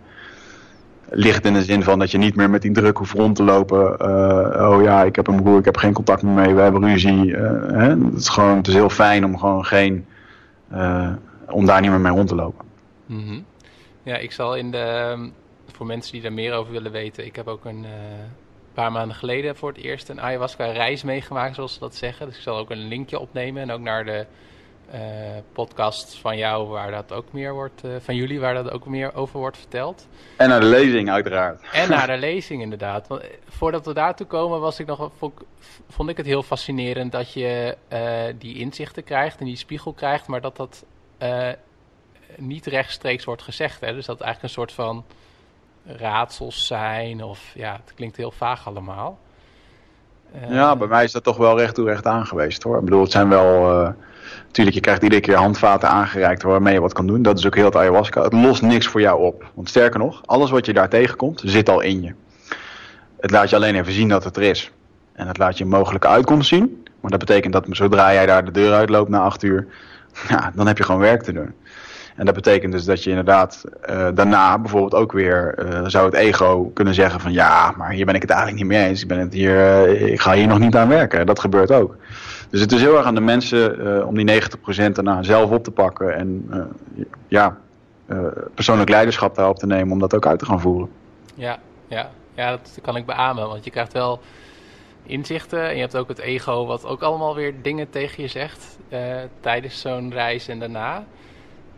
Licht 1.09 1.45
in 1.45 1.53
de 1.53 1.63
zin 1.63 1.83
van 1.83 1.99
dat 1.99 2.11
je 2.11 2.19
niet 2.19 2.37
meer 2.37 2.51
met 2.51 2.63
die 2.63 2.73
druk 2.73 2.97
hoeft 2.97 3.13
rond 3.13 3.37
te 3.37 3.43
lopen. 3.43 3.99
Eh, 3.99 4.71
oh 4.71 4.83
ja, 4.83 5.03
ik 5.03 5.17
heb 5.17 5.27
een 5.27 5.43
broer, 5.43 5.59
ik 5.59 5.65
heb 5.65 5.77
geen 5.77 5.93
contact 5.93 6.23
meer 6.23 6.35
mee, 6.35 6.55
we 6.55 6.61
hebben 6.61 6.85
ruzie. 6.85 7.37
Eh, 7.37 7.79
hè? 7.79 7.89
Het, 7.89 8.15
is 8.17 8.29
gewoon, 8.29 8.57
het 8.57 8.69
is 8.69 8.75
heel 8.75 8.91
fijn 8.91 9.25
om 9.25 9.39
gewoon 9.39 9.65
geen, 9.65 10.07
om 11.49 11.67
daar 11.67 11.81
niet 11.81 11.91
meer 11.91 12.01
mee 12.01 12.13
rond 12.13 12.29
te 12.29 12.35
lopen. 12.35 12.65
Mhm. 13.07 13.41
Ja, 14.03 14.17
ik 14.17 14.33
zal 14.33 14.57
in 14.57 14.71
de. 14.71 15.17
Voor 15.83 15.91
mensen 15.91 16.13
die 16.13 16.23
daar 16.23 16.33
meer 16.33 16.53
over 16.53 16.73
willen 16.73 16.93
weten, 16.93 17.25
ik 17.27 17.37
heb 17.37 17.49
ook 17.49 17.65
een 17.65 17.85
eh, 17.85 17.91
paar 18.75 18.93
maanden 18.93 19.17
geleden 19.17 19.57
voor 19.57 19.69
het 19.69 19.79
eerst 19.79 20.09
een 20.09 20.21
ayahuasca-reis 20.21 21.03
meegemaakt, 21.03 21.55
zoals 21.55 21.73
ze 21.73 21.79
dat 21.79 21.95
zeggen. 21.95 22.27
Dus 22.27 22.37
ik 22.37 22.43
zal 22.43 22.57
ook 22.59 22.71
een 22.71 22.89
linkje 22.89 23.19
opnemen 23.19 23.63
en 23.63 23.71
ook 23.71 23.81
naar 23.81 24.05
de 24.05 24.27
eh 24.91 25.01
podcast 25.53 26.15
van 26.19 26.37
jou, 26.37 26.69
waar 26.69 26.91
dat 26.91 27.13
ook 27.13 27.33
meer 27.33 27.53
wordt, 27.53 27.85
eh, 27.85 27.91
van 28.01 28.15
jullie, 28.17 28.41
waar 28.41 28.55
dat 28.55 28.71
ook 28.71 28.87
meer 28.87 29.15
over 29.15 29.39
wordt 29.39 29.57
verteld. 29.57 30.09
En 30.37 30.49
naar 30.49 30.61
de 30.61 30.67
lezing 30.67 31.11
uiteraard. 31.11 31.63
En 31.73 31.89
naar 31.91 32.07
de 32.07 32.17
lezing 32.29 32.63
inderdaad. 32.63 33.07
Want 33.09 33.23
voordat 33.49 33.87
we 33.87 33.95
daartoe 33.95 34.27
komen, 34.27 34.61
was 34.61 34.79
ik 34.81 34.87
nog, 34.87 35.11
vond, 35.19 35.41
ik- 35.41 35.47
vond 35.89 36.09
ik 36.09 36.17
het 36.17 36.27
heel 36.27 36.43
fascinerend 36.43 37.13
dat 37.13 37.33
je 37.33 37.77
die 38.39 38.59
inzichten 38.59 39.05
krijgt 39.05 39.39
en 39.41 39.47
die 39.47 39.57
spiegel 39.57 39.93
krijgt, 39.93 40.27
maar 40.27 40.41
dat 40.41 40.57
dat 40.57 40.85
niet 42.37 42.67
rechtstreeks 42.67 43.25
wordt 43.25 43.43
gezegd. 43.43 43.81
Hè? 43.81 43.95
Dus 43.95 44.07
dat 44.07 44.21
eigenlijk 44.21 44.43
een 44.43 44.61
soort 44.61 44.73
van 44.73 45.05
raadsels 45.87 46.67
zijn. 46.67 47.25
Of 47.25 47.41
ja, 47.55 47.73
het 47.85 47.95
klinkt 47.95 48.17
heel 48.17 48.31
vaag 48.31 48.67
allemaal. 48.67 49.19
Uh, 50.35 50.55
ja, 50.55 50.77
bij 50.77 50.87
mij 50.87 51.05
is 51.05 51.13
dat 51.13 51.25
toch 51.25 51.37
wel 51.37 51.59
recht 51.59 51.75
toe 51.75 51.85
recht 51.85 52.07
aan 52.07 52.27
geweest 52.27 52.63
hoor. 52.63 52.79
Ik 52.79 52.85
bedoel, 52.85 53.03
het 53.03 53.13
zijn 53.13 53.29
wel. 53.29 53.83
Uh, 53.83 53.89
Tuurlijk, 54.51 54.77
je 54.77 54.83
krijgt 54.83 55.03
iedere 55.03 55.21
keer 55.21 55.37
handvaten 55.37 55.89
aangereikt 55.89 56.43
waarmee 56.43 56.75
je 56.75 56.81
wat 56.81 56.93
kan 56.93 57.07
doen. 57.07 57.23
Dat 57.23 57.39
is 57.39 57.47
ook 57.47 57.55
heel 57.55 57.65
het 57.65 57.77
ayahuasca. 57.77 58.23
Het 58.23 58.33
lost 58.33 58.63
niks 58.63 58.87
voor 58.87 59.01
jou 59.01 59.23
op. 59.23 59.51
Want 59.55 59.69
sterker 59.69 59.99
nog, 59.99 60.23
alles 60.27 60.51
wat 60.51 60.67
je 60.67 60.73
daar 60.73 60.89
tegenkomt, 60.89 61.43
zit 61.45 61.69
al 61.69 61.81
in 61.81 62.03
je. 62.03 62.15
Het 63.21 63.31
laat 63.31 63.51
je 63.51 63.57
alleen 63.57 63.75
even 63.75 63.93
zien 63.93 64.09
dat 64.09 64.25
het 64.25 64.37
er 64.37 64.43
is. 64.43 64.71
En 65.13 65.27
het 65.27 65.39
laat 65.39 65.59
je 65.59 65.65
een 65.65 65.71
mogelijke 65.71 66.09
uitkomst 66.09 66.49
zien. 66.49 66.87
Maar 67.01 67.11
dat 67.11 67.21
betekent 67.21 67.53
dat 67.53 67.67
zodra 67.71 68.13
jij 68.13 68.27
daar 68.27 68.45
de 68.45 68.51
deur 68.51 68.73
uitloopt 68.73 69.11
na 69.11 69.21
acht 69.21 69.43
uur, 69.43 69.67
ja, 70.29 70.53
dan 70.55 70.67
heb 70.67 70.79
je 70.79 70.85
gewoon 70.85 71.01
werk 71.01 71.23
te 71.23 71.33
doen. 71.33 71.55
En 72.17 72.25
dat 72.25 72.35
betekent 72.35 72.73
dus 72.73 72.85
dat 72.85 73.05
je 73.05 73.11
inderdaad 73.11 73.65
uh, 73.91 74.09
daarna 74.15 74.59
bijvoorbeeld 74.59 74.95
ook 74.95 75.13
weer 75.13 75.59
uh, 75.59 75.83
zou 75.87 76.05
het 76.05 76.15
ego 76.15 76.71
kunnen 76.75 76.95
zeggen 76.95 77.21
van 77.21 77.33
ja, 77.33 77.75
maar 77.77 77.91
hier 77.91 78.07
ben 78.07 78.15
ik 78.15 78.23
het 78.23 78.31
eigenlijk 78.31 78.63
niet 78.63 78.73
mee 78.73 78.89
eens. 78.89 79.03
Ik, 79.03 79.09
ben 79.09 79.19
het 79.19 79.33
hier, 79.33 79.87
uh, 79.89 80.13
ik 80.13 80.21
ga 80.21 80.33
hier 80.33 80.47
nog 80.47 80.59
niet 80.59 80.77
aan 80.77 80.89
werken. 80.89 81.27
Dat 81.27 81.41
gebeurt 81.41 81.73
ook. 81.73 81.97
Dus 82.51 82.61
het 82.61 82.73
is 82.73 82.81
heel 82.81 82.97
erg 82.97 83.07
aan 83.07 83.15
de 83.15 83.21
mensen 83.21 84.07
om 84.07 84.15
die 84.15 84.43
90% 84.43 84.93
daarna 84.93 85.23
zelf 85.23 85.51
op 85.51 85.65
te 85.65 85.71
pakken 85.71 86.15
en 86.15 86.51
ja, 87.29 87.57
persoonlijk 88.55 88.91
leiderschap 88.91 89.35
daarop 89.35 89.59
te 89.59 89.67
nemen 89.67 89.93
om 89.93 89.99
dat 89.99 90.15
ook 90.15 90.27
uit 90.27 90.39
te 90.39 90.45
gaan 90.45 90.61
voeren. 90.61 90.91
Ja, 91.35 91.59
ja. 91.89 92.11
ja 92.35 92.51
dat 92.51 92.79
kan 92.83 92.97
ik 92.97 93.07
beamen, 93.07 93.49
want 93.49 93.65
je 93.65 93.71
krijgt 93.71 93.93
wel 93.93 94.21
inzichten 95.03 95.69
en 95.69 95.75
je 95.75 95.81
hebt 95.81 95.97
ook 95.97 96.09
het 96.09 96.19
ego 96.19 96.67
wat 96.67 96.85
ook 96.85 97.03
allemaal 97.03 97.35
weer 97.35 97.55
dingen 97.63 97.91
tegen 97.91 98.23
je 98.23 98.29
zegt 98.29 98.79
tijdens 99.41 99.81
zo'n 99.81 100.13
reis 100.13 100.49
en 100.49 100.59
daarna. 100.59 101.05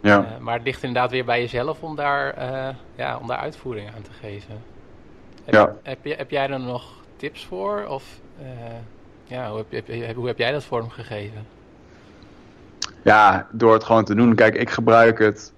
Ja. 0.04 0.20
Uh, 0.20 0.38
maar 0.38 0.54
het 0.54 0.64
ligt 0.64 0.82
inderdaad 0.82 1.10
weer 1.10 1.24
bij 1.24 1.40
jezelf 1.40 1.82
om 1.82 1.96
daar, 1.96 2.38
uh, 2.38 2.68
ja, 2.94 3.18
om 3.18 3.26
daar 3.26 3.38
uitvoering 3.38 3.88
aan 3.96 4.02
te 4.02 4.10
geven. 4.20 4.62
Heb, 5.44 5.54
ja. 5.54 5.74
heb, 5.82 5.98
je, 6.02 6.14
heb 6.14 6.30
jij 6.30 6.50
er 6.50 6.60
nog 6.60 6.92
tips 7.16 7.44
voor? 7.44 7.84
Of 7.88 8.04
uh, 8.40 8.46
ja, 9.24 9.48
hoe 9.48 9.64
heb, 9.68 9.86
heb, 9.86 10.14
hoe 10.14 10.26
heb 10.26 10.38
jij 10.38 10.52
dat 10.52 10.64
vorm 10.64 10.90
gegeven? 10.90 11.46
Ja, 13.02 13.46
door 13.50 13.72
het 13.72 13.84
gewoon 13.84 14.04
te 14.04 14.14
doen. 14.14 14.34
Kijk, 14.34 14.54
ik 14.54 14.70
gebruik 14.70 15.18
het 15.18 15.52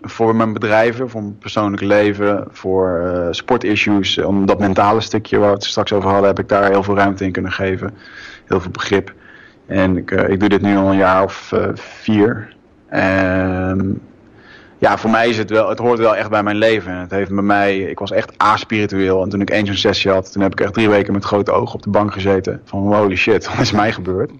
voor 0.00 0.36
mijn 0.36 0.52
bedrijven, 0.52 1.10
voor 1.10 1.22
mijn 1.22 1.38
persoonlijk 1.38 1.82
leven, 1.82 2.46
voor 2.50 3.00
uh, 3.04 3.26
sportissues. 3.30 4.18
Om 4.18 4.46
dat 4.46 4.58
mentale 4.58 5.00
stukje 5.00 5.38
waar 5.38 5.48
we 5.48 5.54
het 5.54 5.64
straks 5.64 5.92
over 5.92 6.10
hadden, 6.10 6.28
heb 6.28 6.38
ik 6.38 6.48
daar 6.48 6.70
heel 6.70 6.82
veel 6.82 6.96
ruimte 6.96 7.24
in 7.24 7.32
kunnen 7.32 7.52
geven. 7.52 7.94
Heel 8.44 8.60
veel 8.60 8.70
begrip. 8.70 9.14
En 9.66 9.96
ik, 9.96 10.10
uh, 10.10 10.28
ik 10.28 10.40
doe 10.40 10.48
dit 10.48 10.62
nu 10.62 10.76
al 10.76 10.90
een 10.90 10.96
jaar 10.96 11.22
of 11.22 11.52
uh, 11.52 11.68
vier. 11.74 12.55
En 12.88 14.00
ja, 14.78 14.98
voor 14.98 15.10
mij 15.10 15.28
is 15.28 15.38
het 15.38 15.50
wel, 15.50 15.68
het 15.68 15.78
hoort 15.78 15.98
wel 15.98 16.16
echt 16.16 16.30
bij 16.30 16.42
mijn 16.42 16.56
leven. 16.56 16.94
Het 16.94 17.10
heeft 17.10 17.30
bij 17.30 17.42
mij, 17.42 17.78
ik 17.78 17.98
was 17.98 18.10
echt 18.10 18.38
aspiritueel. 18.38 19.22
En 19.22 19.28
toen 19.28 19.40
ik 19.40 19.50
eens 19.50 19.68
een 19.68 19.76
sessie 19.76 20.10
had, 20.10 20.32
toen 20.32 20.42
heb 20.42 20.52
ik 20.52 20.60
echt 20.60 20.74
drie 20.74 20.88
weken 20.88 21.12
met 21.12 21.24
grote 21.24 21.52
ogen 21.52 21.74
op 21.74 21.82
de 21.82 21.90
bank 21.90 22.12
gezeten. 22.12 22.60
Van 22.64 22.94
holy 22.94 23.16
shit, 23.16 23.48
wat 23.50 23.58
is 23.58 23.72
mij 23.72 23.92
gebeurd? 23.92 24.30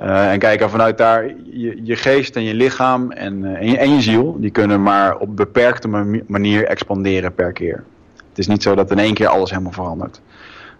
Uh, 0.00 0.32
en 0.32 0.38
kijk, 0.38 0.68
vanuit 0.68 0.98
daar, 0.98 1.26
je, 1.44 1.80
je, 1.82 1.96
geest 1.96 2.36
en 2.36 2.42
je 2.42 2.54
lichaam 2.54 3.10
en, 3.10 3.42
uh, 3.42 3.60
en, 3.60 3.70
je, 3.70 3.78
en, 3.78 3.94
je, 3.94 4.00
ziel, 4.00 4.36
die 4.40 4.50
kunnen 4.50 4.82
maar 4.82 5.16
op 5.16 5.36
beperkte 5.36 5.88
manier 6.26 6.64
expanderen 6.64 7.34
per 7.34 7.52
keer. 7.52 7.84
Het 8.28 8.38
is 8.38 8.46
niet 8.46 8.62
zo 8.62 8.74
dat 8.74 8.90
in 8.90 8.98
één 8.98 9.14
keer 9.14 9.28
alles 9.28 9.50
helemaal 9.50 9.72
verandert. 9.72 10.20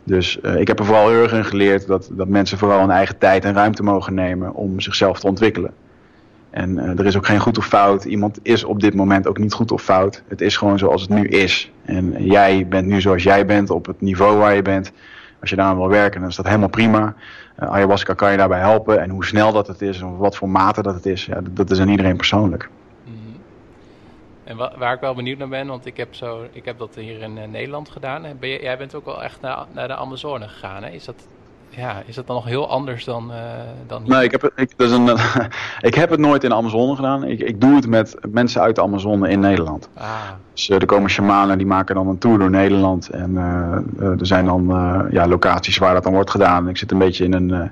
Dus 0.05 0.39
uh, 0.43 0.57
ik 0.57 0.67
heb 0.67 0.79
er 0.79 0.85
vooral 0.85 1.09
heel 1.09 1.23
erg 1.23 1.33
in 1.33 1.45
geleerd 1.45 1.87
dat, 1.87 2.09
dat 2.13 2.29
mensen 2.29 2.59
vooral 2.59 2.81
hun 2.81 2.91
eigen 2.91 3.19
tijd 3.19 3.45
en 3.45 3.55
ruimte 3.55 3.83
mogen 3.83 4.15
nemen 4.15 4.55
om 4.55 4.81
zichzelf 4.81 5.21
te 5.21 5.27
ontwikkelen. 5.27 5.71
En 6.57 6.77
uh, 6.77 6.99
er 6.99 7.07
is 7.07 7.17
ook 7.17 7.27
geen 7.27 7.41
goed 7.41 7.59
of 7.59 7.67
fout. 7.67 8.05
Iemand 8.05 8.39
is 8.43 8.65
op 8.65 8.81
dit 8.81 8.95
moment 8.95 9.27
ook 9.27 9.39
niet 9.39 9.53
goed 9.53 9.73
of 9.73 9.83
fout. 9.83 10.23
Het 10.29 10.41
is 10.41 10.57
gewoon 10.57 10.79
zoals 10.79 11.03
het 11.03 11.11
nu 11.11 11.29
is. 11.29 11.71
En 11.85 12.25
jij 12.25 12.67
bent 12.69 12.87
nu 12.87 13.01
zoals 13.01 13.23
jij 13.23 13.47
bent, 13.47 13.71
op 13.71 13.87
het 13.87 14.01
niveau 14.01 14.39
waar 14.39 14.55
je 14.55 14.63
bent. 14.63 14.93
Als 15.41 15.51
je 15.51 15.57
daar 15.57 15.77
wil 15.77 15.89
werken, 15.89 16.21
dan 16.21 16.29
is 16.29 16.37
dat 16.37 16.47
helemaal 16.47 16.69
prima. 16.69 17.15
Uh, 17.63 17.71
ayahuasca 17.71 18.15
kan 18.15 18.31
je 18.31 18.37
daarbij 18.37 18.59
helpen. 18.59 19.01
En 19.01 19.11
hoe 19.11 19.25
snel 19.25 19.53
dat 19.53 19.67
het 19.67 19.83
is, 19.83 20.01
en 20.01 20.17
wat 20.17 20.37
voor 20.37 20.49
mate 20.49 20.83
dat 20.83 20.95
het 20.95 21.07
is, 21.07 21.25
ja, 21.25 21.41
dat, 21.41 21.57
dat 21.57 21.71
is 21.71 21.81
aan 21.81 21.89
iedereen 21.89 22.17
persoonlijk. 22.17 22.69
-hmm. 23.05 23.37
En 24.45 24.57
wa 24.57 24.73
waar 24.79 24.95
ik 24.95 25.01
wel 25.01 25.15
benieuwd 25.15 25.39
naar 25.39 25.49
ben, 25.49 25.67
want 25.67 25.87
ik 25.87 25.97
heb, 25.97 26.15
zo, 26.15 26.47
ik 26.53 26.65
heb 26.65 26.79
dat 26.79 26.95
hier 26.95 27.23
in 27.23 27.37
uh, 27.37 27.45
Nederland 27.45 27.89
gedaan. 27.89 28.23
Ben 28.41 28.49
je, 28.49 28.63
jij 28.63 28.79
bent 28.79 28.95
ook 28.95 29.05
wel 29.05 29.23
echt 29.23 29.41
naar, 29.41 29.65
naar 29.73 29.89
de 29.89 29.97
Amazone 29.97 30.49
gegaan. 30.49 30.83
Hè? 30.83 30.91
Is 30.91 31.05
dat 31.05 31.27
ja, 31.69 32.03
is 32.07 32.15
dat 32.15 32.27
dan 32.27 32.37
nog 32.37 32.45
heel 32.45 32.69
anders 32.69 33.05
dan, 33.05 33.31
uh, 33.31 33.37
dan 33.87 34.03
hier? 34.03 34.13
Nee, 34.13 34.25
ik 34.25 34.31
heb, 34.31 34.53
ik, 34.57 34.71
dus 34.77 34.91
een, 34.91 35.09
ik 35.81 35.95
heb 35.95 36.11
het 36.11 36.21
nooit 36.21 36.43
in 36.43 36.49
de 36.49 36.55
Amazone 36.55 36.95
gedaan. 36.95 37.25
Ik, 37.25 37.41
ik 37.41 37.61
doe 37.61 37.75
het 37.75 37.87
met 37.87 38.17
mensen 38.31 38.61
uit 38.61 38.75
de 38.75 38.83
Amazone 38.83 39.29
in 39.29 39.41
Nederland. 39.41 39.89
Ah. 39.95 40.11
Dus 40.53 40.69
uh, 40.69 40.81
er 40.81 40.87
komen 40.87 41.11
shamanen 41.11 41.59
die 41.59 41.67
maken 41.67 41.95
dan 41.95 42.09
een 42.09 42.19
tour 42.19 42.39
door 42.39 42.51
Nederland. 42.51 43.09
En 43.09 43.31
uh, 43.31 44.21
er 44.21 44.27
zijn 44.27 44.45
dan 44.45 44.67
ja, 45.11 45.29
locaties 45.29 45.79
waar 45.79 45.95
dat 45.95 46.03
dan 46.03 46.13
wordt 46.13 46.31
gedaan. 46.31 46.69
Ik 46.69 46.77
zit 46.77 46.91
een 46.91 46.99
beetje 46.99 47.25
in 47.25 47.33
een, 47.33 47.71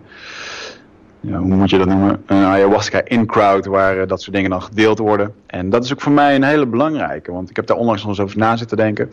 ja, 1.20 1.38
hoe 1.38 1.54
moet 1.54 1.70
je 1.70 1.78
dat 1.78 1.88
noemen? 1.88 2.22
Een 2.26 2.44
ayahuasca 2.44 3.00
in-crowd 3.04 3.66
waar 3.66 4.06
dat 4.06 4.22
soort 4.22 4.34
dingen 4.34 4.50
dan 4.50 4.62
gedeeld 4.62 4.98
worden. 4.98 5.34
En 5.46 5.70
dat 5.70 5.84
is 5.84 5.92
ook 5.92 6.00
voor 6.00 6.12
mij 6.12 6.34
een 6.34 6.42
hele 6.42 6.66
belangrijke. 6.66 7.32
Want 7.32 7.50
ik 7.50 7.56
heb 7.56 7.66
daar 7.66 7.76
onlangs 7.76 8.02
nog 8.02 8.10
eens 8.10 8.20
over 8.20 8.38
na 8.38 8.56
zitten 8.56 8.76
denken. 8.76 9.10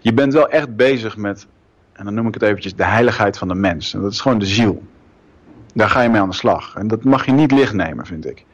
Je 0.00 0.12
bent 0.12 0.32
wel 0.32 0.48
echt 0.48 0.76
bezig 0.76 1.16
met 1.16 1.46
en 1.98 2.04
dan 2.04 2.14
noem 2.14 2.26
ik 2.26 2.34
het 2.34 2.42
eventjes 2.42 2.74
de 2.74 2.84
heiligheid 2.84 3.38
van 3.38 3.48
de 3.48 3.54
mens. 3.54 3.94
En 3.94 4.00
dat 4.00 4.12
is 4.12 4.20
gewoon 4.20 4.38
de 4.38 4.46
ziel. 4.46 4.82
Daar 5.74 5.88
ga 5.88 6.00
je 6.00 6.08
mee 6.08 6.20
aan 6.20 6.28
de 6.28 6.34
slag. 6.34 6.74
En 6.76 6.88
dat 6.88 7.04
mag 7.04 7.26
je 7.26 7.32
niet 7.32 7.52
licht 7.52 7.72
nemen, 7.72 8.06
vind 8.06 8.26
ik. 8.26 8.44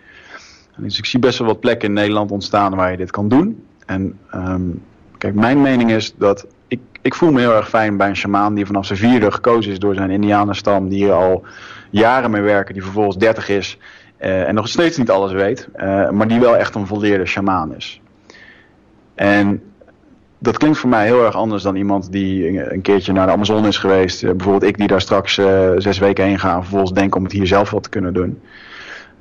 En 0.77 0.83
dus 0.83 0.99
ik 0.99 1.07
zie 1.07 1.21
best 1.21 1.39
wel 1.39 1.47
wat 1.47 1.61
plekken 1.61 1.89
in 1.89 1.95
Nederland 1.95 2.31
ontstaan 2.31 2.75
waar 2.75 2.91
je 2.91 2.97
dit 2.97 3.11
kan 3.11 3.29
doen. 3.29 3.65
En 3.87 4.19
um, 4.35 4.83
kijk, 5.19 5.35
mijn 5.35 5.61
mening 5.61 5.91
is 5.91 6.15
dat 6.17 6.47
ik, 6.69 6.81
ik 7.03 7.15
voel 7.15 7.33
me 7.33 7.41
heel 7.41 7.55
erg 7.55 7.69
fijn 7.69 7.97
bij 7.97 8.09
een 8.09 8.17
shamaan 8.17 8.55
die 8.55 8.67
vanaf 8.67 8.87
zijn 8.87 8.99
vierde 8.99 9.31
gekozen 9.31 9.73
is 9.73 9.79
door 9.79 9.95
zijn 9.95 10.11
indianenstam. 10.11 10.89
Die 10.89 11.05
hier 11.05 11.13
al 11.13 11.45
jaren 11.91 12.31
mee 12.31 12.43
werken, 12.43 12.75
die 12.75 12.83
vervolgens 12.83 13.17
30 13.17 13.49
is. 13.49 13.79
Uh, 14.21 14.49
en 14.49 14.55
nog 14.55 14.69
steeds 14.69 14.97
niet 14.97 15.11
alles 15.11 15.33
weet. 15.33 15.69
Uh, 15.77 16.11
maar 16.11 16.29
die 16.29 16.41
wel 16.41 16.57
echt 16.57 16.75
een 16.75 16.87
volleerde 16.87 17.27
shamaan 17.27 17.75
is. 17.75 18.01
En 19.15 19.63
dat 20.45 20.59
klinkt 20.59 20.79
voor 20.79 20.89
mij 20.89 21.05
heel 21.05 21.25
erg 21.25 21.35
anders 21.35 21.63
dan 21.63 21.77
iemand 21.77 22.13
die 22.13 22.61
een 22.73 22.81
keertje 22.81 23.13
naar 23.13 23.27
de 23.27 23.33
Amazon 23.33 23.67
is 23.67 23.79
geweest. 23.79 24.23
Uh, 24.23 24.31
bijvoorbeeld 24.31 24.71
ik 24.71 24.77
die 24.77 24.87
daar 24.87 25.01
straks 25.01 25.37
uh, 25.37 25.71
zes 25.77 25.99
weken 25.99 26.25
heen 26.25 26.39
ga 26.39 26.55
en 26.55 26.61
vervolgens 26.61 26.93
denk 26.93 27.15
om 27.15 27.23
het 27.23 27.33
hier 27.33 27.47
zelf 27.47 27.71
wel 27.71 27.81
te 27.81 27.89
kunnen 27.89 28.15
doen. 28.15 28.41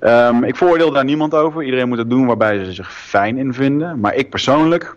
Um, 0.02 0.44
ik 0.44 0.56
vooroordeel 0.56 0.92
daar 0.92 1.04
niemand 1.04 1.34
over. 1.34 1.64
Iedereen 1.64 1.88
moet 1.88 1.98
het 1.98 2.10
doen 2.10 2.26
waarbij 2.26 2.64
ze 2.64 2.74
zich 2.74 2.94
fijn 2.94 3.38
in 3.38 3.54
vinden. 3.54 4.00
Maar 4.00 4.16
ik 4.16 4.30
persoonlijk 4.30 4.96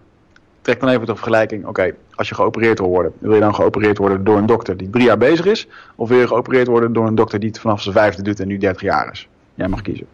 trek 0.61 0.81
dan 0.81 0.89
even 0.89 1.07
de 1.07 1.15
vergelijking. 1.15 1.67
Oké, 1.67 1.93
als 2.15 2.29
je 2.29 2.35
geopereerd 2.35 2.79
wil 2.79 2.89
worden, 2.89 3.13
wil 3.19 3.35
je 3.35 3.41
dan 3.41 3.55
geopereerd 3.55 3.99
worden 3.99 4.25
door 4.25 4.37
een 4.37 4.47
dokter 4.47 4.77
die 4.77 4.91
drie 4.91 5.05
jaar 5.05 5.19
bezig 5.19 5.47
is? 5.47 5.69
Of 5.95 6.09
wil 6.09 6.19
je 6.19 6.27
geopereerd 6.27 6.67
worden 6.67 6.93
door 6.93 7.07
een 7.07 7.15
dokter 7.15 7.41
die 7.41 7.49
het 7.49 7.61
vanaf 7.61 7.83
zijn 7.83 7.95
vijfde 7.95 8.23
doet 8.23 8.41
en 8.41 8.49
nu 8.49 8.59
30 8.59 8.83
jaar 8.83 9.11
is? 9.13 9.29
Jij 9.55 9.69
mag 9.69 9.83
kiezen. 9.83 10.07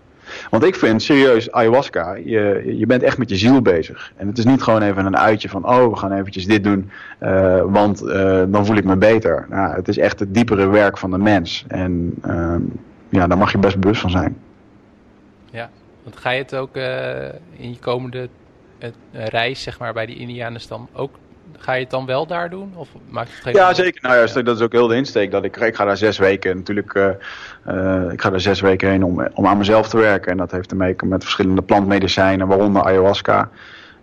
Want 0.50 0.62
ik 0.62 0.74
vind 0.74 1.02
serieus 1.02 1.52
ayahuasca, 1.52 2.14
je, 2.14 2.74
je 2.76 2.86
bent 2.86 3.02
echt 3.02 3.18
met 3.18 3.30
je 3.30 3.36
ziel 3.36 3.62
bezig. 3.62 4.12
En 4.16 4.26
het 4.26 4.38
is 4.38 4.44
niet 4.44 4.62
gewoon 4.62 4.82
even 4.82 5.06
een 5.06 5.16
uitje 5.16 5.48
van, 5.48 5.68
oh 5.68 5.90
we 5.90 5.96
gaan 5.96 6.12
eventjes 6.12 6.46
dit 6.46 6.64
doen, 6.64 6.90
uh, 7.22 7.62
want 7.66 8.02
uh, 8.02 8.42
dan 8.48 8.66
voel 8.66 8.76
ik 8.76 8.84
me 8.84 8.96
beter. 8.96 9.46
Nou, 9.50 9.74
het 9.74 9.88
is 9.88 9.98
echt 9.98 10.18
het 10.18 10.34
diepere 10.34 10.66
werk 10.66 10.98
van 10.98 11.10
de 11.10 11.18
mens. 11.18 11.64
En 11.68 12.14
uh, 12.26 12.54
ja, 13.08 13.26
daar 13.26 13.38
mag 13.38 13.52
je 13.52 13.58
best 13.58 13.78
bewust 13.78 14.00
van 14.00 14.10
zijn. 14.10 14.36
Ja, 15.50 15.70
want 16.02 16.16
ga 16.16 16.30
je 16.30 16.42
het 16.42 16.54
ook 16.54 16.76
uh, 16.76 17.24
in 17.56 17.70
je 17.70 17.78
komende 17.80 18.28
reis, 19.12 19.62
zeg 19.62 19.78
maar, 19.78 19.92
bij 19.92 20.06
die 20.06 20.16
Indianenstam 20.16 20.88
ook 20.92 21.14
Ga 21.62 21.72
je 21.72 21.80
het 21.80 21.90
dan 21.90 22.06
wel 22.06 22.26
daar 22.26 22.50
doen? 22.50 22.72
Of 22.74 22.88
maakt 23.08 23.30
het 23.30 23.42
geen 23.42 23.54
ja, 23.54 23.74
zeker. 23.74 24.02
Nou 24.02 24.26
ja, 24.26 24.42
dat 24.42 24.56
is 24.56 24.62
ook 24.62 24.72
heel 24.72 24.86
de 24.86 24.96
insteek. 24.96 25.30
Dat 25.30 25.44
ik, 25.44 25.56
ik 25.56 25.76
ga 25.76 25.84
daar 25.84 25.96
zes 25.96 26.18
weken 26.18 26.56
natuurlijk. 26.56 26.94
Uh, 26.94 27.08
uh, 27.68 28.12
ik 28.12 28.20
ga 28.20 28.30
daar 28.30 28.40
zes 28.40 28.60
weken 28.60 28.90
heen 28.90 29.04
om, 29.04 29.28
om 29.34 29.46
aan 29.46 29.58
mezelf 29.58 29.88
te 29.88 29.96
werken. 29.96 30.30
En 30.30 30.36
dat 30.36 30.50
heeft 30.50 30.68
te 30.68 30.76
maken 30.76 31.08
met 31.08 31.22
verschillende 31.22 31.62
plantmedicijnen, 31.62 32.46
waaronder 32.46 32.82
ayahuasca. 32.82 33.50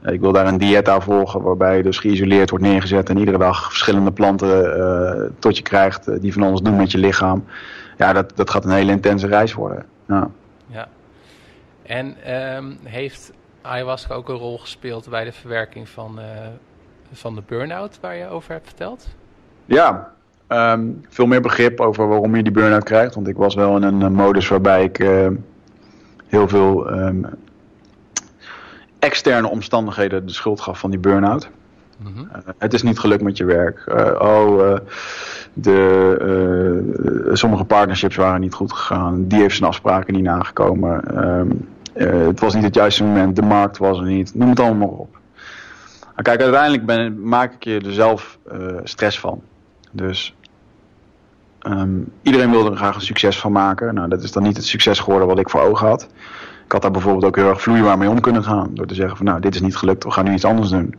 Uh, 0.02 0.14
ik 0.14 0.20
wil 0.20 0.32
daar 0.32 0.48
een 0.48 0.58
dieta 0.58 1.00
volgen 1.00 1.42
waarbij 1.42 1.78
je 1.78 1.84
dus 1.84 1.98
geïsoleerd 1.98 2.50
wordt 2.50 2.66
neergezet 2.66 3.10
en 3.10 3.18
iedere 3.18 3.38
dag 3.38 3.64
verschillende 3.70 4.12
planten 4.12 5.36
tot 5.40 5.58
je 5.58 5.64
krijgt 5.64 6.22
die 6.22 6.34
van 6.34 6.44
alles 6.44 6.62
doen 6.62 6.76
met 6.76 6.92
je 6.92 6.98
lichaam. 6.98 7.46
Ja, 7.98 8.14
dat, 8.14 8.32
dat 8.36 8.50
gaat 8.50 8.66
een 8.66 8.72
hele 8.72 8.92
intense 8.92 9.28
reis 9.28 9.54
worden. 9.54 9.86
Ja. 10.08 10.30
ja. 10.68 10.88
En 11.84 12.34
um, 12.56 12.78
heeft 12.84 13.32
ayahuasca 13.62 14.14
ook 14.14 14.30
een 14.30 14.36
rol 14.36 14.58
gespeeld 14.58 15.10
bij 15.10 15.24
de 15.24 15.32
verwerking 15.32 15.90
van 15.90 16.20
van 17.12 17.36
de 17.36 17.41
burn-out 17.45 17.97
waar 18.01 18.16
je 18.16 18.28
over 18.28 18.51
hebt 18.51 18.68
verteld? 18.68 19.07
Ja, 19.66 20.12
um, 20.47 21.05
veel 21.10 21.26
meer 21.26 21.41
begrip 21.41 21.80
over 21.80 22.07
waarom 22.07 22.36
je 22.36 22.43
die 22.43 22.51
burn-out 22.51 22.84
krijgt. 22.84 23.16
Want 23.16 23.28
ik 23.28 23.38
was 23.38 23.55
wel 23.55 23.76
in 23.76 23.84
een 23.84 24.14
modus 24.14 24.47
waarbij 24.47 24.84
ik 24.84 24.99
uh, 24.99 25.28
heel 26.26 26.47
veel 26.47 26.91
um, 26.91 27.26
externe 28.99 29.49
omstandigheden 29.49 30.26
de 30.26 30.34
schuld 30.34 30.62
gaf 30.62 30.80
van 30.80 30.89
die 30.89 30.99
burn-out. 30.99 31.49
Mm 31.97 32.14
-hmm. 32.16 32.30
uh, 32.36 32.38
het 32.57 32.74
is 32.74 32.84
niet 32.84 32.99
gelukt 32.99 33.24
met 33.24 33.38
je 33.38 33.45
werk. 33.45 33.84
Oh, 34.22 34.76
de, 35.53 37.30
sommige 37.34 37.64
partnerships 37.64 38.16
waren 38.16 38.41
niet 38.41 38.53
goed 38.53 38.74
gegaan. 38.74 39.28
Die 39.28 39.39
heeft 39.39 39.55
zijn 39.55 39.70
afspraken 39.70 40.14
niet 40.14 40.24
nagekomen. 40.24 41.24
Um, 41.26 41.68
het 41.93 42.39
was 42.39 42.53
niet 42.53 42.64
het 42.64 42.76
juiste 42.76 43.03
moment, 43.03 43.36
de 43.36 43.41
markt 43.41 43.78
was 43.78 43.97
er 43.97 44.05
niet, 44.05 44.36
noem 44.36 44.49
het 44.49 44.60
allemaal 44.60 44.88
maar 44.88 44.97
op. 44.97 45.18
Maar 46.20 46.28
kijk, 46.28 46.41
uiteindelijk 46.41 46.86
ben, 46.86 47.28
maak 47.28 47.53
ik 47.53 47.63
je 47.63 47.80
er 47.80 47.93
zelf 47.93 48.39
stress 48.84 49.20
van. 49.20 49.41
Dus 49.91 50.36
ehm, 51.59 51.99
iedereen 52.22 52.51
wilde 52.51 52.72
er 52.72 52.78
graag 52.78 52.95
een 52.95 53.01
succes 53.01 53.39
van 53.39 53.51
maken. 53.51 53.93
Nou, 53.93 54.09
dat 54.09 54.24
is 54.24 54.32
dan 54.32 54.43
niet 54.43 54.57
het 54.57 54.65
succes 54.65 54.99
geworden 54.99 55.28
wat 55.28 55.39
ik 55.39 55.49
voor 55.49 55.61
ogen 55.61 55.88
had. 55.88 56.09
Ik 56.65 56.72
had 56.72 56.82
daar 56.82 56.91
bijvoorbeeld 56.91 57.26
ook 57.26 57.36
heel 57.36 57.49
erg 57.49 57.61
vloeibaar 57.61 57.97
mee 57.97 58.09
om 58.09 58.20
kunnen 58.20 58.43
gaan. 58.43 58.70
Door 58.74 58.86
te 58.86 58.93
zeggen 58.93 59.17
van 59.17 59.26
nou, 59.26 59.39
dit 59.39 59.55
is 59.55 59.61
niet 59.61 59.76
gelukt, 59.76 60.03
we 60.03 60.11
gaan 60.11 60.26
nu 60.26 60.34
iets 60.34 60.45
anders 60.45 60.70
doen. 60.70 60.95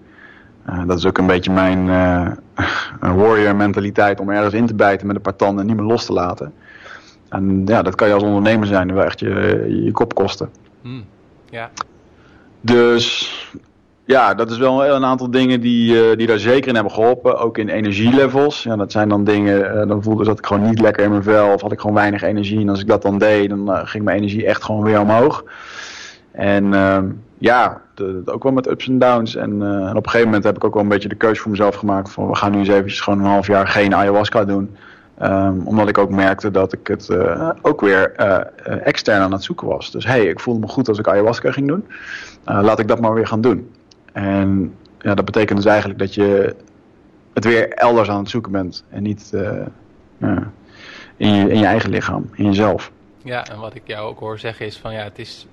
Uh, 0.69 0.87
dat 0.87 0.99
is 0.99 1.07
ook 1.07 1.19
een 1.19 1.27
beetje 1.27 1.53
mijn 1.53 1.87
uh, 1.87 3.15
warrior 3.15 3.57
mentaliteit 3.57 4.21
om 4.21 4.31
ergens 4.31 4.55
in 4.55 4.67
te 4.67 4.75
bijten 4.75 5.07
met 5.07 5.17
een 5.17 5.23
paar 5.23 5.37
tanden 5.37 5.61
en 5.61 5.67
niet 5.67 5.77
meer 5.77 5.87
los 5.87 6.05
te 6.07 6.13
laten. 6.13 6.53
En 7.29 7.63
ja, 7.67 7.83
dat 7.83 7.95
kan 7.95 8.09
je 8.09 8.15
als 8.15 8.23
ondernemer 8.23 8.67
zijn 8.67 8.95
wel 8.95 9.05
echt 9.05 9.21
je, 9.21 9.67
je 9.85 9.93
kop 9.93 10.15
kosten. 10.15 10.51
Hmm. 10.83 11.05
Ja. 11.51 11.71
Dus 12.61 13.29
ja, 14.11 14.35
dat 14.35 14.51
is 14.51 14.59
wel 14.59 14.87
een 14.87 15.05
aantal 15.05 15.31
dingen 15.31 15.61
die, 15.61 15.95
uh, 15.95 16.17
die 16.17 16.27
daar 16.27 16.39
zeker 16.39 16.69
in 16.69 16.75
hebben 16.75 16.93
geholpen. 16.93 17.39
Ook 17.39 17.59
in 17.59 17.69
energielevels. 17.69 18.63
Ja, 18.63 18.77
dat 18.77 18.93
zijn 18.93 19.09
dan 19.09 19.25
dingen, 19.25 19.89
dan 19.89 20.03
voelde 20.03 20.25
dat 20.25 20.39
ik 20.39 20.47
gewoon 20.47 20.69
niet 20.69 20.81
lekker 20.81 21.05
in 21.05 21.11
mijn 21.11 21.23
vel 21.23 21.53
of 21.53 21.61
had 21.61 21.73
ik 21.73 21.81
gewoon 21.81 21.97
weinig 21.97 22.23
energie. 22.23 22.61
En 22.61 22.69
als 22.69 22.81
ik 22.81 22.87
dat 22.87 23.03
dan 23.03 23.19
deed, 23.19 23.49
dan 23.49 23.87
ging 23.87 24.05
mijn 24.05 24.17
energie 24.17 24.47
echt 24.47 24.65
gewoon 24.65 24.83
weer 24.83 25.01
omhoog. 25.01 25.45
En 26.33 26.75
ehm, 26.75 27.07
ja, 27.39 27.81
ook 28.25 28.43
wel 28.43 28.53
met 28.53 28.71
ups 28.71 28.89
en 28.89 28.99
downs. 28.99 29.37
En, 29.37 29.53
op 29.97 30.05
een 30.05 30.11
gegeven 30.11 30.27
moment 30.27 30.45
heb 30.45 30.57
ik 30.57 30.65
ook 30.65 30.75
wel 30.75 30.83
een 30.83 30.89
beetje 30.89 31.09
de 31.09 31.15
keuze 31.15 31.41
voor 31.41 31.51
mezelf 31.51 31.75
gemaakt. 31.75 32.11
Van 32.11 32.29
we 32.29 32.35
gaan 32.35 32.53
nu 32.53 32.59
eens 32.59 32.69
eventjes 32.69 33.01
gewoon 33.01 33.19
een 33.19 33.31
half 33.31 33.47
jaar 33.47 33.67
geen 33.67 33.95
ayahuasca 33.95 34.45
doen. 34.45 34.77
Um, 35.23 35.63
omdat 35.65 35.89
ik 35.89 35.99
ook 35.99 36.11
merkte 36.11 36.51
dat 36.51 36.73
ik 36.73 36.87
het 36.87 37.11
ook 37.63 37.81
weer 37.81 38.13
extern 38.85 39.23
aan 39.23 39.33
het 39.33 39.45
zoeken 39.45 39.67
was. 39.67 39.91
Dus 39.91 40.07
hey, 40.07 40.25
ik 40.25 40.41
voelde 40.41 40.61
me 40.61 40.69
goed 40.69 40.89
als 40.89 40.99
ik 40.99 41.09
ayahuasca 41.09 41.53
ging 41.53 41.69
doen. 41.69 41.87
Laat 42.45 42.79
ik 42.79 42.89
dat 42.89 43.01
maar 43.01 43.15
weer 43.15 43.27
gaan 43.27 43.41
doen. 43.41 43.69
En 44.13 44.77
ja, 44.99 45.15
dat 45.15 45.25
betekent 45.25 45.59
dus 45.59 45.67
eigenlijk 45.67 45.99
dat 45.99 46.15
je 46.15 46.57
het 47.35 47.45
weer 47.45 47.69
elders 47.69 48.09
aan 48.09 48.19
het 48.19 48.31
zoeken 48.31 48.53
bent. 48.53 48.85
En 48.89 49.03
niet 49.03 49.33
in, 51.17 51.35
je, 51.35 51.51
in 51.51 51.59
je 51.59 51.67
eigen 51.67 51.91
lichaam, 51.91 52.31
in 52.35 52.45
jezelf. 52.45 52.91
Ja, 53.23 53.47
en 53.47 53.59
wat 53.59 53.75
ik 53.75 53.83
jou 53.85 54.09
ook 54.09 54.19
hoor 54.19 54.39
zeggen 54.39 54.67
is 54.67 54.79
van 54.79 54.93
ja, 54.93 55.03
het 55.03 55.19
is 55.19 55.47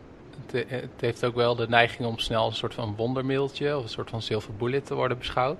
het, 0.51 0.91
heeft 0.99 1.25
ook 1.25 1.35
wel 1.35 1.55
de 1.55 1.67
neiging 1.69 2.07
om 2.07 2.17
snel 2.17 2.47
een 2.47 2.53
soort 2.53 2.73
van 2.73 2.93
wondermiddeltje 2.95 3.77
of 3.77 3.83
een 3.83 3.89
soort 3.89 4.09
van 4.09 4.21
silver 4.21 4.53
bullet 4.57 4.85
te 4.85 4.95
worden 4.95 5.17
beschouwd. 5.17 5.57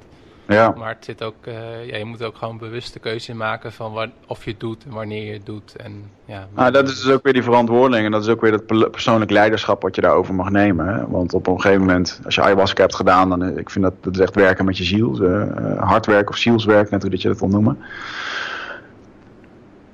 Ja. 0.48 0.74
Maar 0.78 0.89
het 0.89 1.06
zit 1.06 1.24
ook, 1.24 1.45
uh, 1.48 1.86
ja, 1.86 1.98
je 1.98 2.06
moet 2.06 2.24
ook 2.24 2.38
gewoon 2.38 2.58
bewuste 2.58 3.00
keuze 3.00 3.36
maken 3.36 3.74
van 3.74 3.91
wat, 3.91 4.10
of 4.28 4.43
je 4.43 4.52
het 4.52 4.60
doet 4.60 4.84
en 4.86 4.93
wanneer 4.93 5.26
je 5.26 5.34
het 5.34 5.45
doet. 5.45 5.76
En, 5.76 6.12
ja, 6.26 6.48
ah, 6.54 6.74
dat 6.74 6.88
is 6.89 7.02
dus 7.02 7.14
ook 7.14 7.24
weer 7.24 7.34
die 7.34 7.43
verantwoording 7.43 8.06
en 8.06 8.12
dat 8.12 8.24
is 8.24 8.30
ook 8.30 8.41
weer 8.41 8.52
het 8.52 8.91
persoonlijk 8.91 9.32
leiderschap 9.32 9.82
wat 9.82 9.95
je 9.95 10.02
daarover 10.02 10.34
mag 10.34 10.50
nemen. 10.50 10.88
Hè? 10.88 11.08
Want 11.08 11.34
op 11.34 11.48
een 11.48 11.62
gegeven 11.62 11.86
moment, 11.86 12.20
als 12.26 12.36
je 12.36 12.41
ayahuasca 12.41 12.82
hebt 12.82 12.95
gedaan, 12.95 13.30
dan 13.30 13.43
eh, 13.43 13.58
ik 13.58 13.70
vind 13.70 13.86
dat, 13.86 13.93
dat 14.02 14.14
is 14.14 14.20
echt 14.20 14.36
werken 14.36 14.66
met 14.66 14.78
je 14.78 14.84
ziel. 14.84 15.22
Uh, 15.22 15.43
hardwerk 15.80 16.30
of 16.30 16.38
zielswerk, 16.38 16.89
net 16.89 17.02
hoe 17.02 17.12
dat 17.12 17.22
je 17.22 17.28
dat 17.28 17.39
wil 17.39 17.50
noemen. 17.50 17.78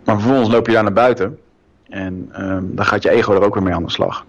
Maar 0.04 0.20
vervolgens 0.20 0.49
loop 0.49 0.66
je 0.66 0.74
daar 0.74 0.84
naar 0.84 0.93
buiten 0.93 1.39
en 1.89 2.32
um, 2.39 2.76
dan 2.76 2.86
gaat 2.86 3.04
je 3.04 3.10
ego 3.10 3.34
er 3.34 3.43
ook 3.43 3.54
weer 3.54 3.64
mee 3.64 3.74
aan 3.74 3.84
de 3.84 3.91
slag. 3.91 4.26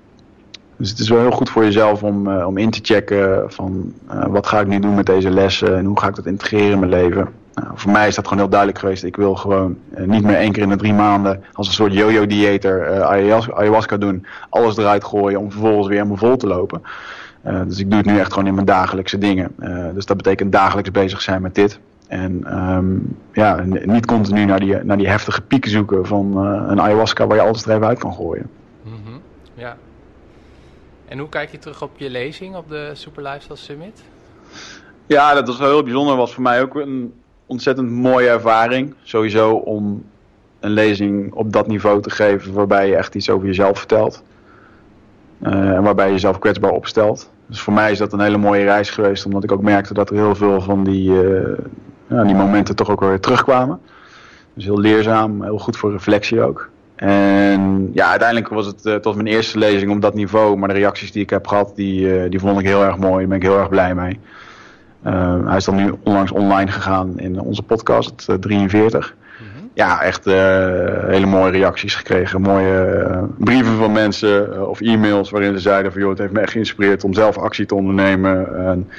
Dus 0.76 0.90
het 0.90 0.98
is 0.98 1.08
wel 1.08 1.20
heel 1.20 1.30
goed 1.30 1.50
voor 1.50 1.64
jezelf 1.64 2.02
om, 2.02 2.28
uh, 2.28 2.46
om 2.46 2.56
in 2.56 2.70
te 2.70 2.78
checken 2.82 3.52
van 3.52 3.92
uh, 4.10 4.24
wat 4.26 4.46
ga 4.46 4.60
ik 4.60 4.66
nu 4.66 4.78
doen 4.78 4.94
met 4.94 5.06
deze 5.06 5.30
lessen 5.30 5.76
en 5.76 5.84
hoe 5.84 6.00
ga 6.00 6.08
ik 6.08 6.14
dat 6.14 6.26
integreren 6.26 6.72
in 6.72 6.78
mijn 6.78 6.90
leven. 6.90 7.28
Nou, 7.54 7.68
voor 7.74 7.92
mij 7.92 8.08
is 8.08 8.14
dat 8.14 8.24
gewoon 8.24 8.38
heel 8.38 8.48
duidelijk 8.50 8.80
geweest. 8.80 9.04
Ik 9.04 9.16
wil 9.16 9.34
gewoon 9.34 9.76
uh, 9.98 10.06
niet 10.06 10.22
meer 10.22 10.36
één 10.36 10.52
keer 10.52 10.62
in 10.62 10.68
de 10.68 10.76
drie 10.76 10.92
maanden 10.92 11.44
als 11.52 11.66
een 11.66 11.72
soort 11.72 11.92
yo-yo 11.92 12.26
dieter 12.26 13.02
ayahuasca 13.02 13.96
doen. 13.96 14.26
Alles 14.48 14.76
eruit 14.76 15.04
gooien 15.04 15.40
om 15.40 15.50
vervolgens 15.50 15.86
weer 15.86 15.96
helemaal 15.96 16.16
vol 16.16 16.36
te 16.36 16.46
lopen. 16.46 16.82
dus 17.42 17.78
ik 17.78 17.90
doe 17.90 17.98
het 17.98 18.06
nu 18.06 18.18
echt 18.18 18.32
gewoon 18.32 18.48
in 18.48 18.54
mijn 18.54 18.66
dagelijkse 18.66 19.18
dingen. 19.18 19.54
dus 19.94 20.06
dat 20.06 20.16
betekent 20.16 20.52
dagelijks 20.52 20.90
bezig 20.90 21.20
zijn 21.22 21.42
met 21.42 21.54
dit. 21.54 21.78
En 22.06 22.58
um, 22.58 23.16
ja, 23.32 23.60
niet 23.84 24.06
continu 24.06 24.44
naar 24.44 24.60
die, 24.60 24.84
naar 24.84 24.96
die 24.96 25.08
heftige 25.08 25.42
pieken 25.42 25.70
zoeken 25.70 26.06
van 26.06 26.36
een 26.46 26.80
ayahuasca 26.80 27.26
waar 27.26 27.36
je 27.36 27.42
alles 27.42 27.64
er 27.64 27.74
even 27.74 27.86
uit 27.86 27.98
kan 27.98 28.14
gooien. 28.14 28.46
Mm. 28.82 29.20
Ja, 29.54 29.76
en 31.08 31.18
hoe 31.18 31.28
kijk 31.28 31.50
je 31.50 31.58
terug 31.58 31.82
op 31.82 31.90
je 31.96 32.10
lezing 32.10 32.56
op 32.56 32.68
de 32.68 32.90
Super 32.92 33.22
Lifestyle 33.22 33.56
Summit? 33.56 34.02
Ja, 35.06 35.34
dat 35.34 35.46
was 35.46 35.58
wel 35.58 35.68
heel 35.68 35.82
bijzonder. 35.82 36.16
Was 36.16 36.34
voor 36.34 36.42
mij 36.42 36.62
ook 36.62 36.74
een 36.74 37.14
ontzettend 37.46 37.90
mooie 37.90 38.28
ervaring. 38.28 38.94
Sowieso 39.02 39.54
om 39.54 40.04
een 40.60 40.70
lezing 40.70 41.32
op 41.32 41.52
dat 41.52 41.66
niveau 41.66 42.02
te 42.02 42.10
geven 42.10 42.52
waarbij 42.52 42.88
je 42.88 42.96
echt 42.96 43.14
iets 43.14 43.30
over 43.30 43.46
jezelf 43.46 43.78
vertelt. 43.78 44.22
Uh, 45.42 45.52
en 45.52 45.82
waarbij 45.82 46.06
je 46.06 46.12
jezelf 46.12 46.38
kwetsbaar 46.38 46.70
opstelt. 46.70 47.30
Dus 47.46 47.60
voor 47.60 47.72
mij 47.72 47.90
is 47.90 47.98
dat 47.98 48.12
een 48.12 48.20
hele 48.20 48.36
mooie 48.36 48.64
reis 48.64 48.90
geweest, 48.90 49.24
omdat 49.24 49.44
ik 49.44 49.52
ook 49.52 49.62
merkte 49.62 49.94
dat 49.94 50.10
er 50.10 50.16
heel 50.16 50.34
veel 50.34 50.60
van 50.60 50.84
die, 50.84 51.10
uh, 51.10 51.58
ja, 52.06 52.24
die 52.24 52.34
momenten 52.34 52.76
toch 52.76 52.90
ook 52.90 53.00
weer 53.00 53.20
terugkwamen. 53.20 53.80
Dus 54.54 54.64
heel 54.64 54.80
leerzaam, 54.80 55.42
heel 55.42 55.58
goed 55.58 55.76
voor 55.76 55.92
reflectie 55.92 56.42
ook. 56.42 56.70
En 56.96 57.90
ja, 57.94 58.10
uiteindelijk 58.10 58.48
was 58.48 58.66
het 58.66 58.84
uh, 58.84 58.94
tot 58.94 59.14
mijn 59.14 59.26
eerste 59.26 59.58
lezing 59.58 59.90
op 59.90 60.00
dat 60.00 60.14
niveau. 60.14 60.56
Maar 60.56 60.68
de 60.68 60.74
reacties 60.74 61.12
die 61.12 61.22
ik 61.22 61.30
heb 61.30 61.46
gehad, 61.46 61.72
die, 61.76 62.00
uh, 62.00 62.30
die 62.30 62.40
vond 62.40 62.60
ik 62.60 62.66
heel 62.66 62.84
erg 62.84 62.96
mooi. 62.96 63.18
Daar 63.18 63.28
ben 63.28 63.36
ik 63.36 63.42
heel 63.42 63.58
erg 63.58 63.68
blij 63.68 63.94
mee. 63.94 64.20
Uh, 65.06 65.46
hij 65.46 65.56
is 65.56 65.64
dan 65.64 65.74
nu 65.74 65.94
onlangs 66.02 66.32
online 66.32 66.70
gegaan 66.70 67.18
in 67.18 67.40
onze 67.40 67.62
podcast, 67.62 68.26
43. 68.40 69.14
Mm 69.40 69.46
-hmm. 69.46 69.70
Ja, 69.74 70.02
echt 70.02 70.24
hele 70.24 71.26
mooie 71.26 71.50
reacties 71.50 71.94
gekregen. 71.94 72.40
Mooie 72.40 73.28
brieven 73.38 73.76
van 73.76 73.92
mensen 73.92 74.68
of 74.68 74.80
e-mails 74.80 75.30
waarin 75.30 75.52
ze 75.52 75.60
zeiden 75.60 75.92
van... 75.92 76.00
joh, 76.00 76.10
het 76.10 76.18
heeft 76.18 76.32
me 76.32 76.40
echt 76.40 76.52
geïnspireerd 76.52 77.04
om 77.04 77.14
zelf 77.14 77.38
actie 77.38 77.66
te 77.66 77.74
ondernemen. 77.74 78.66
En 78.66 78.90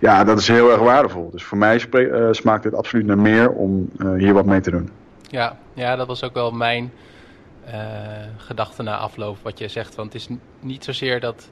ja, 0.00 0.24
dat 0.24 0.38
is 0.38 0.48
heel 0.48 0.70
erg 0.70 0.80
waardevol. 0.80 1.30
Dus 1.32 1.44
voor 1.44 1.58
mij 1.58 1.86
smaakt 2.30 2.64
het 2.64 2.74
absoluut 2.74 3.06
naar 3.06 3.18
meer 3.18 3.50
om 3.50 3.90
hier 4.16 4.34
wat 4.34 4.46
mee 4.46 4.60
te 4.60 4.70
doen. 4.70 4.90
Ja, 5.28 5.56
ja, 5.74 5.96
dat 5.96 6.06
was 6.06 6.24
ook 6.24 6.34
wel 6.34 6.50
mijn 6.50 6.90
gedachten 8.36 8.84
na 8.84 8.96
afloop 8.96 9.38
wat 9.42 9.58
je 9.58 9.68
zegt. 9.68 9.94
Want 9.94 10.12
het 10.12 10.22
is 10.22 10.36
niet 10.60 10.84
zozeer 10.84 11.20
dat, 11.20 11.50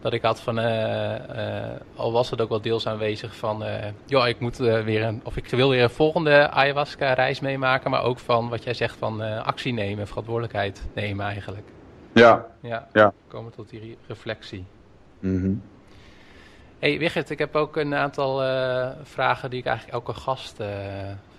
dat 0.00 0.12
ik 0.12 0.22
had 0.22 0.40
van, 0.40 0.58
uh, 0.58 0.64
uh, 0.64 1.66
al 1.96 2.12
was 2.12 2.30
het 2.30 2.40
ook 2.40 2.48
wel 2.48 2.60
deels 2.60 2.86
aanwezig 2.86 3.36
van, 3.36 3.64
joh, 4.06 4.28
ik 4.28 4.40
moet 4.40 4.56
weer 4.56 5.02
een, 5.02 5.20
of 5.24 5.36
ik 5.36 5.48
wil 5.48 5.68
weer 5.68 5.82
een 5.82 5.90
volgende 5.90 6.50
ayahuasca 6.50 7.12
reis 7.12 7.40
meemaken, 7.40 7.90
maar 7.90 8.02
ook 8.02 8.18
van 8.18 8.48
wat 8.48 8.64
jij 8.64 8.74
zegt 8.74 8.96
van 8.96 9.42
actie 9.44 9.72
nemen, 9.72 10.06
verantwoordelijkheid 10.06 10.82
nemen 10.94 11.26
eigenlijk. 11.26 11.66
Ja. 12.12 12.46
Ja, 12.60 12.88
ja. 12.92 13.12
komen 13.28 13.52
tot 13.52 13.68
die 13.70 13.96
reflectie. 14.06 14.64
Mm 15.20 15.40
-hmm. 15.40 15.62
Hey 16.78 16.98
Wigert, 16.98 17.30
ik 17.30 17.38
heb 17.38 17.56
ook 17.56 17.76
een 17.76 17.94
aantal 17.94 18.36
vragen 19.02 19.50
die 19.50 19.58
ik 19.58 19.66
eigenlijk 19.66 19.96
elke 19.96 20.20
gast 20.20 20.56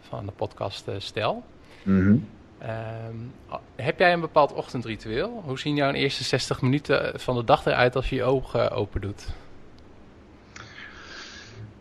van 0.01 0.25
de 0.25 0.31
podcast 0.31 0.89
stel. 0.97 1.43
Mm 1.83 2.05
-hmm. 2.05 2.27
Um, 2.63 3.31
heb 3.75 3.99
jij 3.99 4.13
een 4.13 4.19
bepaald 4.19 4.53
ochtendritueel? 4.53 5.41
Hoe 5.45 5.59
zien 5.59 5.75
jouw 5.75 5.91
eerste 5.91 6.23
60 6.23 6.61
minuten 6.61 7.19
van 7.19 7.35
de 7.35 7.43
dag 7.43 7.65
eruit 7.65 7.95
als 7.95 8.09
je 8.09 8.15
je 8.15 8.23
ogen 8.23 8.71
open 8.71 9.01
doet? 9.01 9.33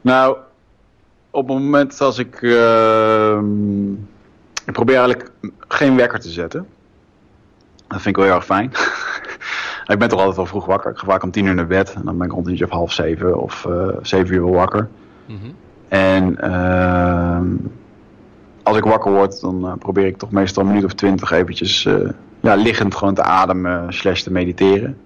Nou, 0.01 0.37
op 1.31 1.49
het 1.49 1.59
moment 1.59 2.01
als 2.01 2.19
ik. 2.19 2.41
Uh, 2.41 3.39
ik 4.67 4.73
probeer 4.73 4.97
eigenlijk 4.97 5.31
geen 5.69 5.97
wekker 5.97 6.21
te 6.21 6.31
zetten. 6.31 6.67
Dat 7.87 8.01
vind 8.01 8.07
ik 8.07 8.17
wel 8.17 8.25
heel 8.25 8.35
erg 8.35 8.45
fijn. 8.45 8.73
ik 9.93 9.99
ben 9.99 10.09
toch 10.09 10.19
altijd 10.19 10.37
wel 10.37 10.47
vroeg 10.47 10.67
wakker. 10.67 10.91
Ik 10.91 10.99
ga 10.99 11.07
vaak 11.07 11.23
om 11.23 11.31
tien 11.31 11.47
uur 11.47 11.55
naar 11.55 11.67
bed. 11.67 11.93
En 11.93 12.03
dan 12.05 12.19
ben 12.19 12.27
ik 12.27 12.33
rond 12.33 12.45
een 12.45 12.51
uurtje 12.51 12.65
of 12.65 12.71
half 12.71 12.93
zeven 12.93 13.41
of 13.41 13.65
uh, 13.65 13.89
zeven 14.03 14.35
uur 14.35 14.45
wel 14.45 14.55
wakker. 14.55 14.89
Mm 15.27 15.39
-hmm. 15.41 15.55
En. 15.89 16.37
Uh, 16.41 17.41
als 18.63 18.77
ik 18.77 18.85
wakker 18.85 19.13
word, 19.13 19.41
dan 19.41 19.67
uh, 19.67 19.73
probeer 19.79 20.07
ik 20.07 20.17
toch 20.17 20.31
meestal 20.31 20.63
een 20.63 20.69
minuut 20.69 20.85
of 20.85 20.93
twintig 20.93 21.31
eventjes 21.31 21.85
uh, 21.85 22.11
ja, 22.41 22.55
liggend 22.55 22.95
gewoon 22.95 23.15
te 23.15 23.23
ademen 23.23 23.93
slash 23.93 24.23
te 24.23 24.33
mediteren. 24.33 24.99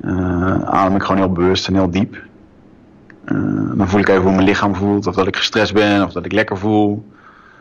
Uh, 0.00 0.62
adem 0.62 0.94
ik 0.94 1.02
gewoon 1.02 1.16
heel 1.16 1.32
bewust 1.32 1.66
en 1.66 1.74
heel 1.74 1.90
diep. 1.90 2.16
dan 3.74 3.88
voel 3.88 4.00
ik 4.00 4.08
even 4.08 4.22
hoe 4.22 4.32
mijn 4.32 4.44
lichaam 4.44 4.74
voelt, 4.74 5.06
of 5.06 5.14
dat 5.14 5.26
ik 5.26 5.36
gestrest 5.36 5.74
ben, 5.74 6.04
of 6.04 6.12
dat 6.12 6.24
ik 6.24 6.32
lekker 6.32 6.58
voel. 6.58 7.04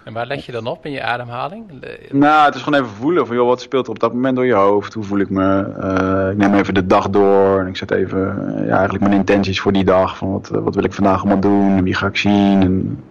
En 0.04 0.14
waar 0.14 0.26
let 0.26 0.46
je 0.46 0.52
dan 0.52 0.68
op 0.68 0.86
in 0.86 0.92
je 0.92 1.04
ademhaling? 1.04 1.64
Nou, 2.12 2.46
het 2.46 2.56
is 2.56 2.62
gewoon 2.62 2.80
even 2.80 2.96
voelen 2.96 3.28
van, 3.28 3.36
joh, 3.36 3.48
wat 3.48 3.62
speelt 3.62 3.86
er 3.86 3.92
op 3.92 4.00
dat 4.00 4.14
moment 4.14 4.36
door 4.36 4.46
je 4.46 4.54
hoofd? 4.54 4.94
Hoe 4.94 5.04
voel 5.04 5.20
ik 5.20 5.30
me? 5.30 6.30
ik 6.32 6.38
neem 6.38 6.54
even 6.54 6.74
de 6.74 6.86
dag 6.86 7.10
door 7.10 7.60
en 7.60 7.68
ik 7.68 7.78
zet 7.78 7.92
even 7.92 8.54
ja, 8.66 8.76
eigenlijk 8.76 9.04
mijn 9.04 9.20
intenties 9.20 9.62
voor 9.62 9.72
die 9.72 9.84
dag. 9.84 10.18
Van 10.18 10.32
wat, 10.32 10.48
wat 10.48 10.76
wil 10.76 10.84
ik 10.84 10.94
vandaag 10.94 11.20
allemaal 11.20 11.40
doen? 11.40 11.84
Wie 11.84 11.94
ga 11.94 12.08
ik 12.08 12.18
zien? 12.18 12.62
En, 12.62 13.04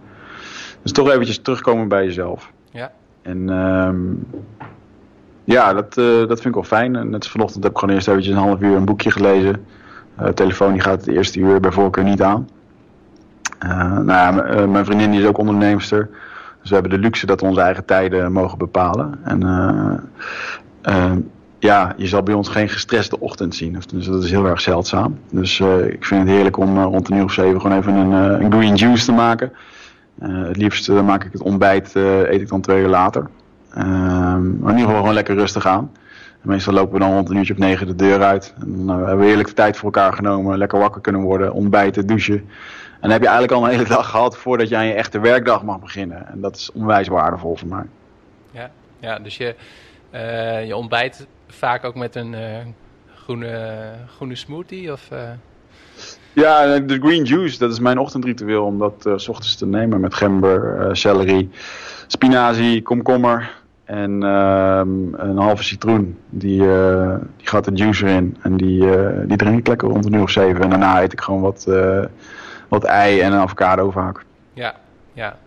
dus 0.81 0.91
toch 0.91 1.09
eventjes 1.09 1.39
terugkomen 1.39 1.87
bij 1.87 2.05
jezelf. 2.05 2.51
Ja. 2.71 2.91
En 3.21 3.49
um, 3.49 4.27
ja, 5.43 5.73
dat, 5.73 5.97
uh, 5.97 6.19
dat 6.19 6.41
vind 6.41 6.45
ik 6.45 6.53
wel 6.53 6.63
fijn. 6.63 7.09
Net 7.09 7.27
vanochtend 7.27 7.63
heb 7.63 7.71
ik 7.71 7.77
gewoon 7.77 7.95
eerst 7.95 8.07
eventjes 8.07 8.35
een 8.35 8.41
half 8.41 8.61
uur 8.61 8.75
een 8.75 8.85
boekje 8.85 9.11
gelezen. 9.11 9.65
Uh, 10.21 10.27
telefoon 10.27 10.71
die 10.71 10.81
gaat 10.81 11.05
het 11.05 11.15
eerste 11.15 11.39
uur 11.39 11.59
bij 11.59 11.71
voorkeur 11.71 12.03
niet 12.03 12.21
aan. 12.21 12.49
Uh, 13.63 13.97
nou 13.97 14.05
ja, 14.05 14.31
mijn 14.65 14.85
vriendin 14.85 15.11
die 15.11 15.21
is 15.21 15.25
ook 15.25 15.37
onderneemster. 15.37 16.09
Dus 16.61 16.69
we 16.69 16.73
hebben 16.73 16.91
de 16.91 16.97
luxe 16.99 17.25
dat 17.25 17.41
we 17.41 17.47
onze 17.47 17.61
eigen 17.61 17.85
tijden 17.85 18.31
mogen 18.31 18.57
bepalen. 18.57 19.19
En 19.23 19.39
ja, 21.59 21.93
je 21.97 22.07
zal 22.07 22.23
bij 22.23 22.33
ons 22.33 22.49
geen 22.49 22.69
gestreste 22.69 23.19
ochtend 23.19 23.55
zien. 23.55 23.77
Dus 23.93 24.05
dat 24.05 24.23
is 24.23 24.31
heel 24.31 24.45
erg 24.45 24.61
zeldzaam. 24.61 25.19
Dus 25.31 25.59
ik 25.89 26.05
vind 26.05 26.21
het 26.21 26.29
heerlijk 26.29 26.57
om 26.57 26.79
rond 26.79 27.09
een 27.09 27.17
uur 27.17 27.23
of 27.23 27.33
zeven 27.33 27.61
gewoon 27.61 27.77
even 27.77 27.93
een, 27.93 28.11
een 28.43 28.51
green 28.51 28.75
juice 28.75 29.05
te 29.05 29.11
maken. 29.11 29.51
Het 30.19 30.57
liefst 30.57 30.89
maak 30.89 31.23
ik 31.23 31.31
het 31.31 31.41
ontbijt, 31.41 31.95
eet 31.95 32.41
ik 32.41 32.47
dan 32.47 32.61
twee 32.61 32.81
uur 32.81 32.87
later. 32.87 33.29
Ehm, 33.73 34.59
maar 34.59 34.71
in 34.71 34.77
ieder 34.77 34.85
geval 34.85 34.97
gewoon 34.97 35.13
lekker 35.13 35.35
rustig 35.35 35.65
aan. 35.65 35.91
meestal 36.41 36.73
lopen 36.73 36.93
we 36.93 36.99
dan 36.99 37.13
rond 37.13 37.29
een 37.29 37.35
uurtje 37.35 37.53
op 37.53 37.59
negen 37.59 37.87
de 37.87 37.95
deur 37.95 38.23
uit. 38.23 38.53
En 38.59 38.85
dan 38.85 38.97
hebben 38.97 39.17
we 39.17 39.25
heerlijk 39.25 39.49
tijd 39.49 39.77
voor 39.77 39.93
elkaar 39.93 40.13
genomen. 40.13 40.57
Lekker 40.57 40.79
wakker 40.79 41.01
kunnen 41.01 41.21
worden, 41.21 41.53
ontbijten, 41.53 42.07
douchen. 42.07 42.35
En 42.35 43.01
dan 43.01 43.11
heb 43.11 43.21
je 43.21 43.27
eigenlijk 43.27 43.57
al 43.57 43.63
een 43.65 43.75
hele 43.75 43.87
dag 43.87 44.09
gehad 44.09 44.37
voordat 44.37 44.69
je 44.69 44.77
aan 44.77 44.85
je 44.85 44.93
echte 44.93 45.19
werkdag 45.19 45.63
mag 45.63 45.79
beginnen. 45.79 46.27
En 46.27 46.41
dat 46.41 46.55
is 46.55 46.71
onwijs 46.71 47.07
waardevol 47.07 47.55
voor 47.55 47.67
mij. 47.67 47.85
Ja, 48.51 48.71
ja 48.99 49.19
dus 49.19 49.37
je, 49.37 49.55
je 50.65 50.75
ontbijt 50.75 51.27
vaak 51.47 51.83
ook 51.83 51.95
met 51.95 52.15
een 52.15 52.35
groene, 53.15 53.81
groene 54.07 54.35
smoothie? 54.35 54.91
Of. 54.91 55.09
Ja, 56.33 56.79
de 56.79 56.99
green 56.99 57.23
juice, 57.23 57.57
dat 57.57 57.71
is 57.71 57.79
mijn 57.79 57.97
ochtendritueel 57.97 58.65
om 58.65 58.79
dat 58.79 59.05
uh, 59.07 59.13
s 59.15 59.27
ochtends 59.27 59.55
te 59.55 59.65
nemen 59.65 59.99
met 59.99 60.13
gember, 60.13 60.89
celery, 60.95 61.49
spinazie, 62.07 62.81
komkommer 62.81 63.57
en 63.85 64.23
ehm, 64.23 65.13
een 65.13 65.37
halve 65.37 65.63
citroen. 65.63 66.17
Die, 66.29 66.57
die 67.37 67.47
gaat 67.47 67.65
de 67.65 67.71
juice 67.73 68.05
erin 68.05 68.37
en 68.41 68.57
die, 68.57 68.85
die 69.25 69.37
drink 69.37 69.59
ik 69.59 69.67
lekker 69.67 69.89
rond 69.89 70.05
een 70.05 70.13
uur 70.13 70.21
of 70.21 70.29
zeven. 70.29 70.61
En 70.61 70.69
daarna 70.69 71.01
eet 71.01 71.13
ik 71.13 71.21
gewoon 71.21 71.41
wat, 71.41 71.67
wat 72.67 72.83
ei 72.83 73.19
en 73.19 73.33
een 73.33 73.39
avocado 73.39 73.91
vaak. 73.91 74.25
Ja, 74.53 74.75
ja. 75.13 75.37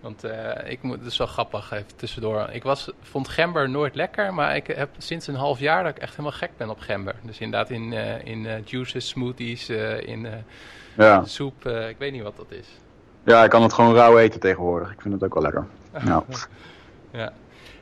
Want 0.00 0.24
uh, 0.24 0.30
ik 0.64 0.82
moet, 0.82 0.98
het 0.98 1.06
is 1.06 1.16
wel 1.16 1.26
grappig, 1.26 1.72
even 1.72 1.96
tussendoor. 1.96 2.48
Ik 2.52 2.62
was, 2.62 2.90
vond 3.02 3.28
gember 3.28 3.70
nooit 3.70 3.94
lekker, 3.94 4.34
maar 4.34 4.56
ik 4.56 4.66
heb 4.66 4.88
sinds 4.98 5.26
een 5.26 5.34
half 5.34 5.58
jaar 5.58 5.82
dat 5.82 5.96
ik 5.96 6.02
echt 6.02 6.10
helemaal 6.10 6.38
gek 6.38 6.50
ben 6.56 6.70
op 6.70 6.80
gember. 6.80 7.14
Dus 7.22 7.38
inderdaad 7.38 7.70
in, 7.70 7.92
uh, 7.92 8.24
in 8.24 8.44
uh, 8.44 8.64
juices, 8.64 9.08
smoothies, 9.08 9.68
in 9.68 10.28
ja. 10.96 11.24
soep, 11.24 11.66
ik 11.66 11.96
weet 11.98 12.12
niet 12.12 12.22
wat 12.22 12.36
dat 12.36 12.46
is. 12.48 12.66
Ja, 13.24 13.44
ik 13.44 13.50
kan 13.50 13.62
het 13.62 13.72
gewoon 13.72 13.94
rauw 13.94 14.18
eten 14.18 14.40
tegenwoordig. 14.40 14.92
Ik 14.92 15.00
vind 15.00 15.14
het 15.14 15.24
ook 15.24 15.34
wel 15.34 15.42
lekker. 15.42 15.66
ja. 16.06 16.24
ja. 17.10 17.32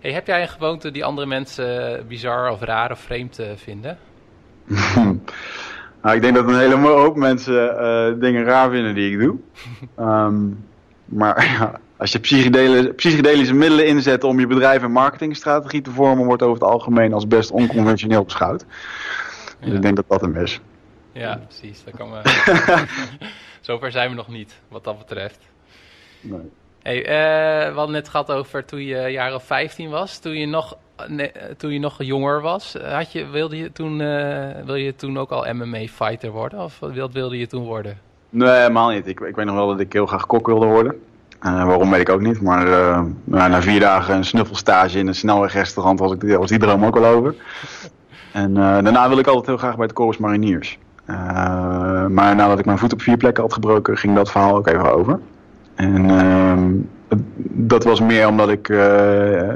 Hey, 0.01 0.13
heb 0.13 0.27
jij 0.27 0.43
een 0.43 0.49
gewoonte 0.49 0.91
die 0.91 1.05
andere 1.05 1.27
mensen 1.27 2.05
bizar 2.09 2.51
of 2.51 2.61
raar 2.61 2.91
of 2.91 2.99
vreemd 2.99 3.41
vinden? 3.57 3.99
nou, 6.03 6.17
ik 6.17 6.23
denk 6.23 6.35
dat 6.35 6.49
een 6.49 6.59
hele 6.59 6.77
hoop 6.77 7.17
mensen 7.17 8.21
dingen 8.21 8.45
raar 8.45 8.71
vinden 8.71 8.95
die 8.95 9.13
ik 9.13 9.19
doe. 9.19 9.37
um, 9.99 10.67
maar 11.19 11.45
ja, 11.45 11.81
als 11.99 12.13
je 12.13 12.19
psychedelische, 12.97 13.55
middelen 13.55 13.87
inzet 13.87 14.25
om 14.25 14.41
je 14.41 14.47
bedrijf 14.47 14.83
en 14.83 14.93
marketingstrategie 14.93 15.83
te 15.83 15.91
vormen, 15.91 16.27
wordt 16.27 16.43
over 16.43 16.55
het 16.55 16.71
algemeen 16.71 17.13
als 17.13 17.27
best 17.27 17.51
onconventioneel 17.51 18.25
beschouwd. 18.25 18.65
Dus 19.61 19.73
ik 19.73 19.83
denk 19.83 19.97
dat 19.97 20.05
dat 20.09 20.21
hem 20.21 20.37
is. 20.37 20.61
Ja, 21.13 21.41
precies. 21.47 21.85
Dat 21.85 21.97
kan 21.97 22.11
we... 22.11 22.21
Zover 23.61 23.91
zijn 23.91 24.09
we 24.11 24.15
nog 24.15 24.29
niet, 24.29 24.61
wat 24.69 24.85
dat 24.85 24.99
betreft. 24.99 25.39
Nee. 26.21 26.51
Hey, 26.83 26.99
uh, 26.99 27.69
we 27.69 27.77
hadden 27.77 27.95
net 27.95 28.09
gehad 28.09 28.31
over 28.31 28.65
toen 28.65 28.81
je 28.81 29.09
jaar 29.09 29.35
of 29.35 29.45
15 29.45 29.91
was, 29.91 30.19
toen 30.19 30.39
je 30.39 30.47
nog, 30.47 30.77
nee, 31.07 31.33
toen 31.57 31.73
je 31.73 31.79
nog 31.79 32.03
jonger 32.03 32.41
was. 32.41 32.77
Had 32.83 33.13
je, 33.13 33.27
wilde, 33.27 33.57
je 33.57 33.73
toen, 33.73 34.01
uh, 34.01 34.51
wil 34.65 34.75
je 34.75 34.95
toen 34.95 35.19
ook 35.19 35.31
al 35.31 35.55
MMA-fighter 35.55 36.31
worden? 36.31 36.61
Of 36.61 36.79
wat 36.79 37.13
wilde 37.13 37.39
je 37.39 37.47
toen 37.47 37.65
worden? 37.65 37.99
Nee, 38.31 38.49
helemaal 38.49 38.91
niet. 38.91 39.07
Ik, 39.07 39.21
ik 39.21 39.37
weet 39.37 39.47
nog 39.47 39.55
wel 39.55 39.69
dat 39.69 39.81
ik 39.81 39.93
heel 39.93 40.07
graag 40.07 40.27
kok 40.27 40.47
wilde 40.47 40.67
worden. 40.67 41.01
Uh, 41.43 41.65
waarom 41.65 41.91
weet 41.91 42.01
ik 42.01 42.09
ook 42.09 42.21
niet. 42.21 42.41
Maar 42.41 42.67
uh, 42.67 43.01
na 43.25 43.63
vier 43.63 43.81
dagen 43.81 44.15
een 44.15 44.25
snuffelstage 44.25 44.99
in 44.99 45.07
een 45.07 45.15
snelwegrestaurant 45.15 45.99
was, 45.99 46.13
ik, 46.13 46.37
was 46.37 46.51
die 46.51 46.59
droom 46.59 46.85
ook 46.85 46.97
al 46.97 47.07
over. 47.07 47.35
En 48.33 48.51
uh, 48.51 48.57
daarna 48.57 49.09
wil 49.09 49.19
ik 49.19 49.27
altijd 49.27 49.47
heel 49.47 49.57
graag 49.57 49.77
bij 49.77 49.87
de 49.87 49.93
Corps 49.93 50.19
Mariniers. 50.19 50.79
maar 52.09 52.35
nadat 52.37 52.59
ik 52.59 52.65
mijn 52.65 52.79
voet 52.79 52.93
op 52.93 53.03
vier 53.03 53.17
plekken 53.17 53.43
had 53.43 53.53
gebroken, 53.53 53.99
ging 53.99 54.15
dat 54.15 54.31
verhaal 54.31 54.57
ook 54.57 54.67
even 54.67 54.93
over. 54.93 55.21
En 55.75 56.11
ehm, 56.11 56.73
dat 57.39 57.85
was 57.85 58.01
meer 58.01 58.29
omdat 58.29 58.49
ik, 58.49 58.69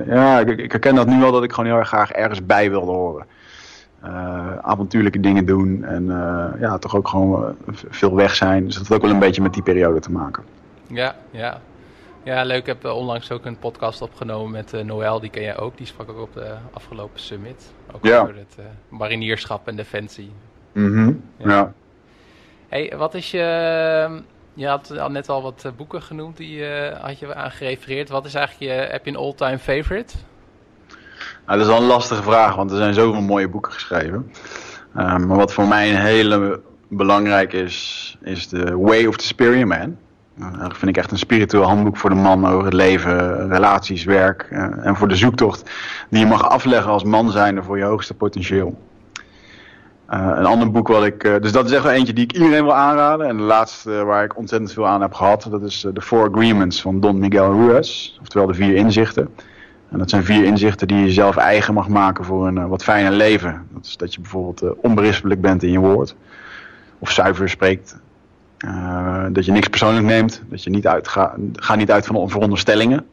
ja, 0.07 0.39
ik, 0.39 0.59
ik, 0.59 0.73
herken 0.73 0.95
dat 0.95 1.07
nu 1.07 1.21
wel 1.21 1.33
dat 1.33 1.43
ik 1.43 1.53
gewoon 1.53 1.71
heel 1.71 1.79
erg 1.79 1.89
graag 1.89 2.11
ergens 2.11 2.47
bij 2.47 2.71
wilde 2.71 2.93
horen. 2.93 3.27
avontuurlijke 4.63 5.21
dingen 5.21 5.47
doen 5.47 5.85
en 5.85 6.07
ja, 6.61 6.79
toch 6.79 6.97
ook 6.97 7.09
gewoon 7.09 7.55
veel 7.89 8.15
weg 8.15 8.35
zijn. 8.35 8.65
Dus 8.65 8.77
dat 8.77 8.87
had 8.87 8.97
ook 8.97 9.03
wel 9.03 9.13
een 9.13 9.19
beetje 9.19 9.43
met 9.43 9.55
die 9.55 9.63
periode 9.63 10.01
te 10.01 10.13
maken. 10.13 10.43
Ja, 10.87 11.15
ja. 11.31 11.61
Ja, 12.25 12.43
leuk. 12.45 12.59
Ik 12.59 12.67
heb 12.67 12.85
uh, 12.85 12.97
onlangs 12.97 13.31
ook 13.31 13.45
een 13.45 13.59
podcast 13.59 14.03
opgenomen 14.03 14.51
met 14.51 14.73
uh, 14.73 14.81
Noël, 14.81 15.21
die 15.21 15.31
ken 15.31 15.43
jij 15.43 15.59
ook. 15.59 15.77
Die 15.77 15.87
sprak 15.87 16.09
ook 16.09 16.21
op 16.21 16.35
de 16.35 16.55
afgelopen 16.73 17.21
summit. 17.21 17.73
Ook 17.93 18.05
ja. 18.05 18.21
over 18.21 18.37
het 18.37 18.57
uh, 18.59 18.65
marinierschap 18.89 19.69
en 19.69 19.77
defensie. 19.77 20.33
Mm 20.73 21.23
ja. 21.37 21.49
ja. 21.49 21.73
Hey, 22.69 22.93
wat 22.97 23.15
is 23.15 23.31
je... 23.31 24.23
Je 24.55 24.67
had 24.67 25.09
net 25.09 25.29
al 25.29 25.43
wat 25.43 25.73
boeken 25.77 26.03
genoemd, 26.03 26.37
die 26.37 26.65
had 27.01 27.19
je 27.19 27.35
aan 27.35 27.51
gerefereerd. 27.51 28.09
Wat 28.09 28.25
is 28.25 28.35
eigenlijk 28.35 28.73
je... 28.73 28.79
Heb 28.93 29.05
je 29.05 29.11
een 29.11 29.17
all-time 29.17 29.59
favorite? 29.59 30.15
Nou, 31.47 31.59
dat 31.59 31.61
is 31.61 31.67
wel 31.67 31.77
een 31.77 31.87
lastige 31.87 32.23
vraag, 32.23 32.55
want 32.55 32.71
er 32.71 32.77
zijn 32.77 32.95
zoveel 32.95 33.23
mooie 33.23 33.49
boeken 33.49 33.73
geschreven. 33.73 34.33
maar 34.93 35.27
wat 35.27 35.53
voor 35.53 35.69
mij 35.69 35.91
een 35.91 36.01
hele 36.01 36.61
belangrijk 36.89 37.53
is, 37.53 38.17
is 38.23 38.47
The 38.47 38.79
Way 38.79 39.07
of 39.07 39.17
the 39.17 39.25
Superior 39.25 39.67
Man. 39.67 39.79
Nou, 39.79 39.97
dat 40.35 40.77
vind 40.77 40.91
ik 40.91 40.97
echt 40.97 41.11
een 41.11 41.19
spiritueel 41.19 41.63
handboek 41.63 41.97
voor 41.97 42.11
de 42.11 42.17
man 42.17 42.47
over 42.47 42.65
het 42.65 42.73
leven, 42.73 43.49
relaties, 43.49 44.05
werk 44.05 44.49
uh, 44.51 44.87
en 44.87 44.97
voor 44.97 45.09
de 45.09 45.17
zoektocht 45.17 45.71
die 46.09 46.21
je 46.21 46.27
mag 46.27 46.49
afleggen 46.49 46.91
als 46.91 47.05
man 47.05 47.31
zijnde 47.31 47.63
voor 47.63 47.79
je 47.79 47.85
hoogste 47.85 48.15
potentieel. 48.15 48.79
Uh, 50.11 50.33
een 50.35 50.47
ander 50.47 50.71
boek 50.71 50.89
wat 50.89 51.05
ik, 51.05 51.21
dus 51.21 51.53
dat 51.53 51.65
is 51.65 51.73
echt 51.73 51.83
wel 51.83 51.93
eentje 51.93 52.13
die 52.13 52.25
ik 52.25 52.33
iedereen 52.33 52.65
wil 52.65 52.75
aanraden. 52.75 53.27
En 53.27 53.37
de 53.37 53.43
laatste 53.43 54.05
waar 54.05 54.25
ik 54.25 54.37
ontzettend 54.37 54.73
veel 54.73 54.87
aan 54.87 55.01
heb 55.01 55.15
gehad, 55.15 55.47
dat 55.51 55.63
is 55.63 55.87
The 55.95 56.01
Four 56.01 56.29
Agreements 56.29 56.81
van 56.81 57.01
Don 57.01 57.19
Miguel 57.19 57.67
Ruiz. 57.67 58.19
Oftewel 58.21 58.47
de 58.47 58.55
vier 58.55 58.75
inzichten. 58.75 59.29
En 59.91 59.99
dat 59.99 60.11
zijn 60.11 60.25
vier 60.25 60.45
inzichten 60.45 60.89
die 60.89 60.97
je 60.97 61.11
zelf 61.11 61.37
eigen 61.37 61.75
mag 61.75 61.89
maken 61.89 62.25
voor 62.25 62.47
een 62.47 62.69
wat 62.69 62.83
fijner 62.83 63.13
leven. 63.13 63.67
Dat 63.73 63.85
is 63.85 63.97
dat 63.97 64.15
je 64.15 64.21
bijvoorbeeld 64.21 64.75
onberispelijk 64.77 65.41
bent 65.41 65.63
in 65.63 65.71
je 65.71 65.79
woord. 65.79 66.15
Of 66.99 67.11
zuiver 67.11 67.49
spreekt. 67.49 68.01
Uh, 68.65 69.27
dat 69.33 69.45
je 69.45 69.53
niks 69.53 69.69
persoonlijk 69.69 70.07
neemt. 70.07 70.43
Dat 70.49 70.63
je 70.63 70.71
niet 70.71 70.87
uitgaat. 70.87 71.37
Ga 71.53 71.75
niet 71.75 71.91
uit 71.91 72.07
van 72.07 72.29
veronderstellingen. 72.29 73.07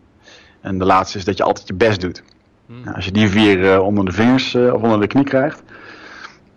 En 0.62 0.78
de 0.78 0.86
laatste 0.86 1.18
is 1.18 1.26
dat 1.26 1.38
je 1.38 1.44
altijd 1.44 1.68
je 1.68 1.74
best 1.74 2.02
doet. 2.02 2.24
Hmm. 2.66 2.88
als 2.88 3.06
je 3.06 3.12
die 3.12 3.30
vier 3.30 3.58
uh, 3.58 3.86
onder 3.86 4.06
de 4.06 4.12
vingers 4.12 4.54
uh, 4.54 4.74
of 4.74 4.82
onder 4.82 5.00
de 5.00 5.08
knie 5.08 5.24
krijgt, 5.24 5.64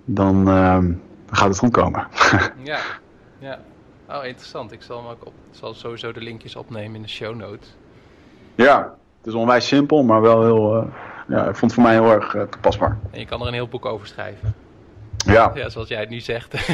dan, 0.05 0.45
dan 0.45 1.01
gaat 1.30 1.49
het 1.49 1.59
goed 1.59 1.70
komen. 1.70 2.07
ja, 2.62 2.78
ja. 3.38 3.59
Oh, 4.09 4.24
interessant. 4.24 4.72
Ik 4.72 4.82
zal, 4.82 4.99
hem 4.99 5.07
ook 5.07 5.26
op, 5.26 5.32
zal 5.51 5.74
sowieso 5.74 6.12
de 6.12 6.20
linkjes 6.20 6.57
opnemen 6.57 6.95
in 6.95 7.03
de 7.03 7.09
show 7.09 7.36
notes. 7.36 7.74
Ja, 8.55 8.95
het 9.18 9.26
is 9.26 9.34
onwijs 9.34 9.66
simpel, 9.66 10.03
maar 10.03 10.20
wel 10.20 10.43
heel. 10.43 10.90
ja, 11.28 11.40
ik 11.49 11.57
vond 11.57 11.61
het 11.61 11.74
voor 11.74 11.82
mij 11.82 11.93
heel 11.93 12.12
erg 12.12 12.30
toepasbaar. 12.51 12.99
En 13.11 13.18
je 13.18 13.26
kan 13.26 13.40
er 13.40 13.47
een 13.47 13.53
heel 13.53 13.68
boek 13.68 13.86
over 13.86 14.07
schrijven. 14.07 14.55
Ja. 15.16 15.51
Ja, 15.55 15.68
zoals 15.68 15.88
jij 15.88 16.01
het 16.01 16.09
nu 16.09 16.20
zegt. 16.20 16.53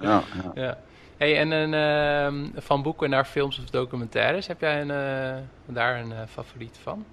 ja. 0.00 0.22
ja. 0.44 0.52
ja. 0.54 0.78
Hey, 1.16 1.38
en 1.38 1.50
een, 1.50 1.72
uh, 1.72 2.48
van 2.56 2.82
boeken 2.82 3.10
naar 3.10 3.24
films 3.24 3.58
of 3.58 3.64
documentaires, 3.64 4.46
heb 4.46 4.60
jij 4.60 4.80
een, 4.80 4.88
uh, 4.88 5.74
daar 5.74 5.98
een 5.98 6.10
uh, 6.10 6.16
favoriet 6.28 6.78
van? 6.82 7.04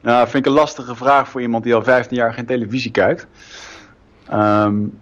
Nou, 0.00 0.28
vind 0.28 0.46
ik 0.46 0.52
een 0.52 0.58
lastige 0.58 0.94
vraag 0.94 1.28
voor 1.28 1.40
iemand 1.40 1.64
die 1.64 1.74
al 1.74 1.82
15 1.82 2.16
jaar 2.16 2.34
geen 2.34 2.46
televisie 2.46 2.90
kijkt. 2.90 3.26
Um, 4.32 4.98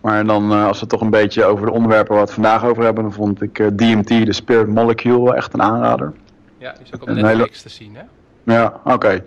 maar 0.00 0.26
dan, 0.26 0.52
als 0.52 0.80
we 0.80 0.86
toch 0.86 1.00
een 1.00 1.10
beetje 1.10 1.44
over 1.44 1.66
de 1.66 1.72
onderwerpen 1.72 2.08
waar 2.08 2.24
we 2.24 2.30
het 2.30 2.34
vandaag 2.34 2.64
over 2.64 2.84
hebben, 2.84 3.02
dan 3.02 3.12
vond 3.12 3.42
ik 3.42 3.54
DMT, 3.78 4.08
de 4.08 4.32
Spirit 4.32 4.68
Molecule, 4.68 5.34
echt 5.34 5.54
een 5.54 5.62
aanrader. 5.62 6.12
Ja, 6.58 6.72
die 6.72 6.82
is 6.82 6.94
ook 6.94 7.02
op 7.02 7.08
Netflix 7.08 7.32
hele... 7.32 7.48
te 7.48 7.68
zien, 7.68 7.96
hè? 7.96 8.02
Ja, 8.54 8.80
oké. 8.84 9.24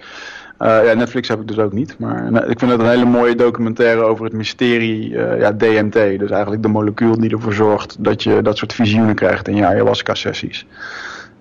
Ja, 0.59 0.93
Netflix 0.93 1.27
heb 1.27 1.39
ik 1.39 1.47
dus 1.47 1.57
ook 1.57 1.73
niet. 1.73 1.99
Maar 1.99 2.49
ik 2.49 2.59
vind 2.59 2.71
het 2.71 2.79
een 2.79 2.89
hele 2.89 3.05
mooie 3.05 3.35
documentaire 3.35 4.01
over 4.01 4.23
het 4.23 4.33
mysterie 4.33 5.09
uh, 5.09 5.39
ja, 5.39 5.51
DMT. 5.51 5.93
Dus 5.93 6.29
eigenlijk 6.29 6.61
de 6.61 6.67
molecuul 6.67 7.19
die 7.19 7.29
ervoor 7.29 7.53
zorgt 7.53 8.03
dat 8.03 8.23
je 8.23 8.41
dat 8.41 8.57
soort 8.57 8.73
visioenen 8.73 9.15
krijgt 9.15 9.47
in 9.47 9.55
je 9.55 9.65
ayahuasca-sessies. 9.65 10.65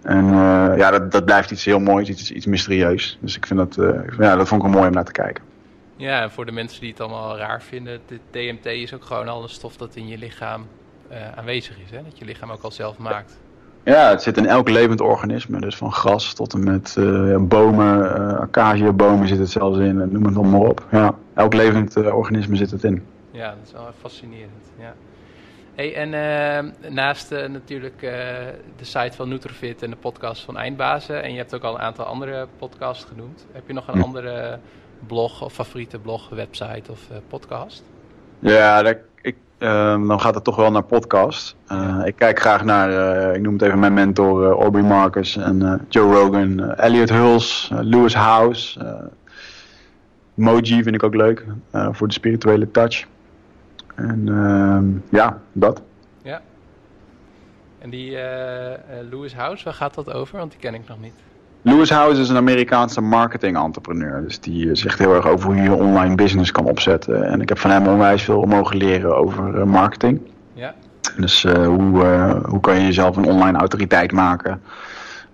En 0.02 0.24
uh, 0.24 0.72
ja, 0.76 0.90
dat, 0.90 1.12
dat 1.12 1.24
blijft 1.24 1.50
iets 1.50 1.64
heel 1.64 1.78
moois, 1.78 2.08
iets, 2.08 2.32
iets 2.32 2.46
mysterieus. 2.46 3.18
Dus 3.20 3.36
ik 3.36 3.46
vind 3.46 3.58
dat, 3.58 3.94
ja, 4.18 4.36
dat 4.36 4.48
vond 4.48 4.62
ik 4.62 4.68
wel 4.68 4.76
mooi 4.76 4.88
om 4.88 4.94
naar 4.94 5.04
te 5.04 5.12
kijken. 5.12 5.44
Ja, 5.96 6.22
en 6.22 6.30
voor 6.30 6.46
de 6.46 6.52
mensen 6.52 6.80
die 6.80 6.90
het 6.90 7.00
allemaal 7.00 7.36
raar 7.36 7.62
vinden, 7.62 8.00
dit 8.06 8.20
DMT 8.30 8.66
is 8.66 8.94
ook 8.94 9.04
gewoon 9.04 9.28
al 9.28 9.42
een 9.42 9.48
stof 9.48 9.76
dat 9.76 9.96
in 9.96 10.08
je 10.08 10.18
lichaam 10.18 10.66
aanwezig 11.34 11.76
is. 11.84 11.90
Hè? 11.90 12.02
Dat 12.04 12.18
je 12.18 12.24
lichaam 12.24 12.50
ook 12.50 12.62
al 12.62 12.70
zelf 12.70 12.98
maakt. 12.98 13.38
Ja, 13.84 14.08
het 14.08 14.22
zit 14.22 14.36
in 14.36 14.46
elk 14.46 14.68
levend 14.68 15.00
organisme. 15.00 15.60
Dus 15.60 15.76
van 15.76 15.92
gras 15.92 16.34
tot 16.34 16.52
en 16.52 16.64
met 16.64 16.96
uh, 16.98 17.36
bomen, 17.36 17.98
uh, 17.98 18.38
acaciabomen 18.40 19.28
zit 19.28 19.38
het 19.38 19.50
zelfs 19.50 19.78
in. 19.78 19.96
Noem 19.96 20.24
het 20.24 20.34
dan 20.34 20.50
maar 20.50 20.60
op. 20.60 20.86
Ja, 20.90 21.14
elk 21.34 21.54
levend 21.54 21.96
uh, 21.96 22.16
organisme 22.16 22.56
zit 22.56 22.70
het 22.70 22.84
in. 22.84 23.06
Ja, 23.30 23.48
dat 23.48 23.58
is 23.64 23.72
wel 23.72 23.90
fascinerend. 24.00 24.72
Ja. 24.78 24.94
Hey, 25.74 25.94
en 25.94 26.08
uh, 26.12 26.90
naast 26.90 27.30
natuurlijk 27.30 28.00
de 28.76 28.84
site 28.84 29.16
van 29.16 29.28
Nutrofit 29.28 29.82
en 29.82 29.90
de 29.90 29.96
podcast 29.96 30.42
van 30.42 30.56
Eindbazen... 30.56 31.22
en 31.22 31.32
je 31.32 31.38
hebt 31.38 31.54
ook 31.54 31.62
al 31.62 31.74
een 31.74 31.80
aantal 31.80 32.04
andere 32.04 32.46
podcasts 32.58 33.04
genoemd... 33.04 33.46
heb 33.52 33.62
je 33.66 33.72
nog 33.72 33.88
een 33.88 33.94
hm. 33.94 34.02
andere 34.02 34.58
blog 35.06 35.42
of 35.42 35.52
favoriete 35.52 35.98
blog, 35.98 36.28
website 36.28 36.92
of 36.92 37.00
podcast? 37.28 37.82
Ja, 38.38 38.82
dat, 38.82 38.96
ehm, 39.58 40.06
dan 40.06 40.20
gaat 40.20 40.34
het 40.34 40.44
toch 40.44 40.56
wel 40.56 40.70
naar 40.70 40.82
podcast. 40.82 41.56
Ik 42.04 42.16
kijk 42.16 42.40
graag 42.40 42.64
naar, 42.64 42.90
ik 43.34 43.42
noem 43.42 43.52
het 43.52 43.62
even 43.62 43.78
mijn 43.78 43.94
mentor, 43.94 44.50
Aubrey 44.50 44.82
Marcus 44.82 45.36
en 45.36 45.86
Joe 45.88 46.14
Rogan, 46.14 46.74
Elliot 46.74 47.10
Hulse, 47.10 47.84
Lewis 47.84 48.14
House. 48.14 48.80
Moji 50.34 50.82
vind 50.82 50.94
ik 50.94 51.02
ook 51.02 51.14
leuk, 51.14 51.44
voor 51.72 52.06
de 52.06 52.14
spirituele 52.14 52.70
touch. 52.70 53.06
En 53.98 54.28
ehm, 54.28 55.16
ja, 55.16 55.40
dat. 55.52 55.82
Ja. 56.22 56.40
En 57.78 57.90
die 57.90 58.10
uh, 58.10 58.18
Lewis 59.10 59.34
House, 59.34 59.64
waar 59.64 59.74
gaat 59.74 59.94
dat 59.94 60.12
over? 60.12 60.38
Want 60.38 60.50
die 60.50 60.60
ken 60.60 60.74
ik 60.74 60.88
nog 60.88 61.00
niet. 61.00 61.14
Lewis 61.68 61.90
House 61.90 62.20
is 62.20 62.28
een 62.28 62.36
Amerikaanse 62.36 63.00
marketing-entrepreneur. 63.00 64.22
Dus 64.22 64.40
die 64.40 64.74
zegt 64.74 64.98
heel 64.98 65.14
erg 65.14 65.26
over 65.26 65.46
hoe 65.46 65.62
je 65.62 65.74
online 65.74 66.14
business 66.14 66.50
kan 66.50 66.64
opzetten. 66.64 67.24
En 67.24 67.40
ik 67.40 67.48
heb 67.48 67.58
van 67.58 67.70
hem 67.70 67.86
onwijs 67.86 68.22
veel 68.22 68.44
mogen 68.44 68.76
leren 68.76 69.16
over 69.16 69.54
uh, 69.54 69.64
marketing. 69.64 70.20
Ja. 70.52 70.74
Dus 71.16 71.44
uh, 71.44 71.66
hoe, 71.66 72.04
hoe 72.48 72.60
kan 72.60 72.74
je 72.74 72.82
jezelf 72.82 73.16
een 73.16 73.24
online 73.24 73.58
autoriteit 73.58 74.12
maken? 74.12 74.62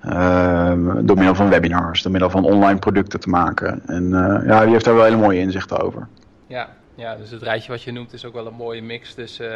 Ehm, 0.00 1.06
door 1.06 1.16
middel 1.16 1.34
van 1.34 1.48
webinars, 1.48 2.02
door 2.02 2.12
middel 2.12 2.30
van 2.30 2.44
online 2.44 2.78
producten 2.78 3.20
te 3.20 3.28
maken. 3.28 3.82
En 3.86 4.08
ja, 4.46 4.62
die 4.62 4.72
heeft 4.72 4.84
daar 4.84 4.94
wel 4.94 5.04
hele 5.04 5.16
mooie 5.16 5.40
inzichten 5.40 5.80
over. 5.80 6.08
Ja, 6.46 6.68
ja, 6.94 7.16
dus 7.16 7.30
het 7.30 7.42
rijtje 7.42 7.70
wat 7.70 7.82
je 7.82 7.92
noemt 7.92 8.12
is 8.12 8.24
ook 8.24 8.34
wel 8.34 8.46
een 8.46 8.54
mooie 8.54 8.82
mix 8.82 9.14
tussen 9.14 9.52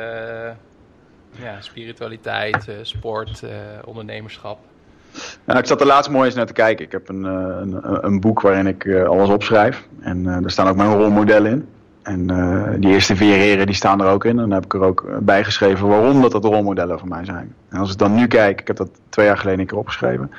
ja, 1.31 1.61
spiritualiteit, 1.61 2.69
sport, 2.83 3.45
ondernemerschap. 3.85 4.59
Nou, 5.45 5.59
ik 5.59 5.67
zat 5.67 5.81
er 5.81 5.87
laatst 5.87 6.11
mooi 6.11 6.27
eens 6.27 6.35
naar 6.35 6.47
te 6.47 6.53
kijken. 6.53 6.85
Ik 6.85 6.93
heb 6.93 7.09
een, 7.09 7.25
een, 7.25 8.05
een 8.05 8.21
boek 8.21 8.41
waarin 8.41 8.67
ik 8.67 8.95
alles 9.07 9.29
opschrijf. 9.29 9.87
En 10.01 10.23
daar 10.23 10.51
staan 10.51 10.69
ook 10.69 10.77
mijn 10.77 10.95
rolmodellen 10.95 11.51
in. 11.51 11.67
En 12.03 12.27
die 12.81 12.91
eerste 12.91 13.17
vier 13.17 13.35
heren 13.35 13.67
die 13.67 13.75
staan 13.75 14.01
er 14.01 14.07
ook 14.07 14.25
in. 14.25 14.31
En 14.31 14.37
dan 14.37 14.51
heb 14.51 14.65
ik 14.65 14.75
er 14.75 14.81
ook 14.81 15.05
bij 15.21 15.45
geschreven 15.45 15.89
waarom 15.89 16.23
dat, 16.23 16.33
dat 16.33 16.45
rolmodellen 16.45 16.99
voor 16.99 17.09
mij 17.09 17.25
zijn. 17.25 17.55
En 17.69 17.79
als 17.79 17.93
ik 17.93 17.99
dan 17.99 18.15
nu 18.15 18.27
kijk, 18.27 18.61
ik 18.61 18.67
heb 18.67 18.77
dat 18.77 18.91
twee 19.09 19.27
jaar 19.27 19.39
geleden 19.39 19.61
een 19.61 19.67
keer 19.67 19.79
opgeschreven. 19.79 20.31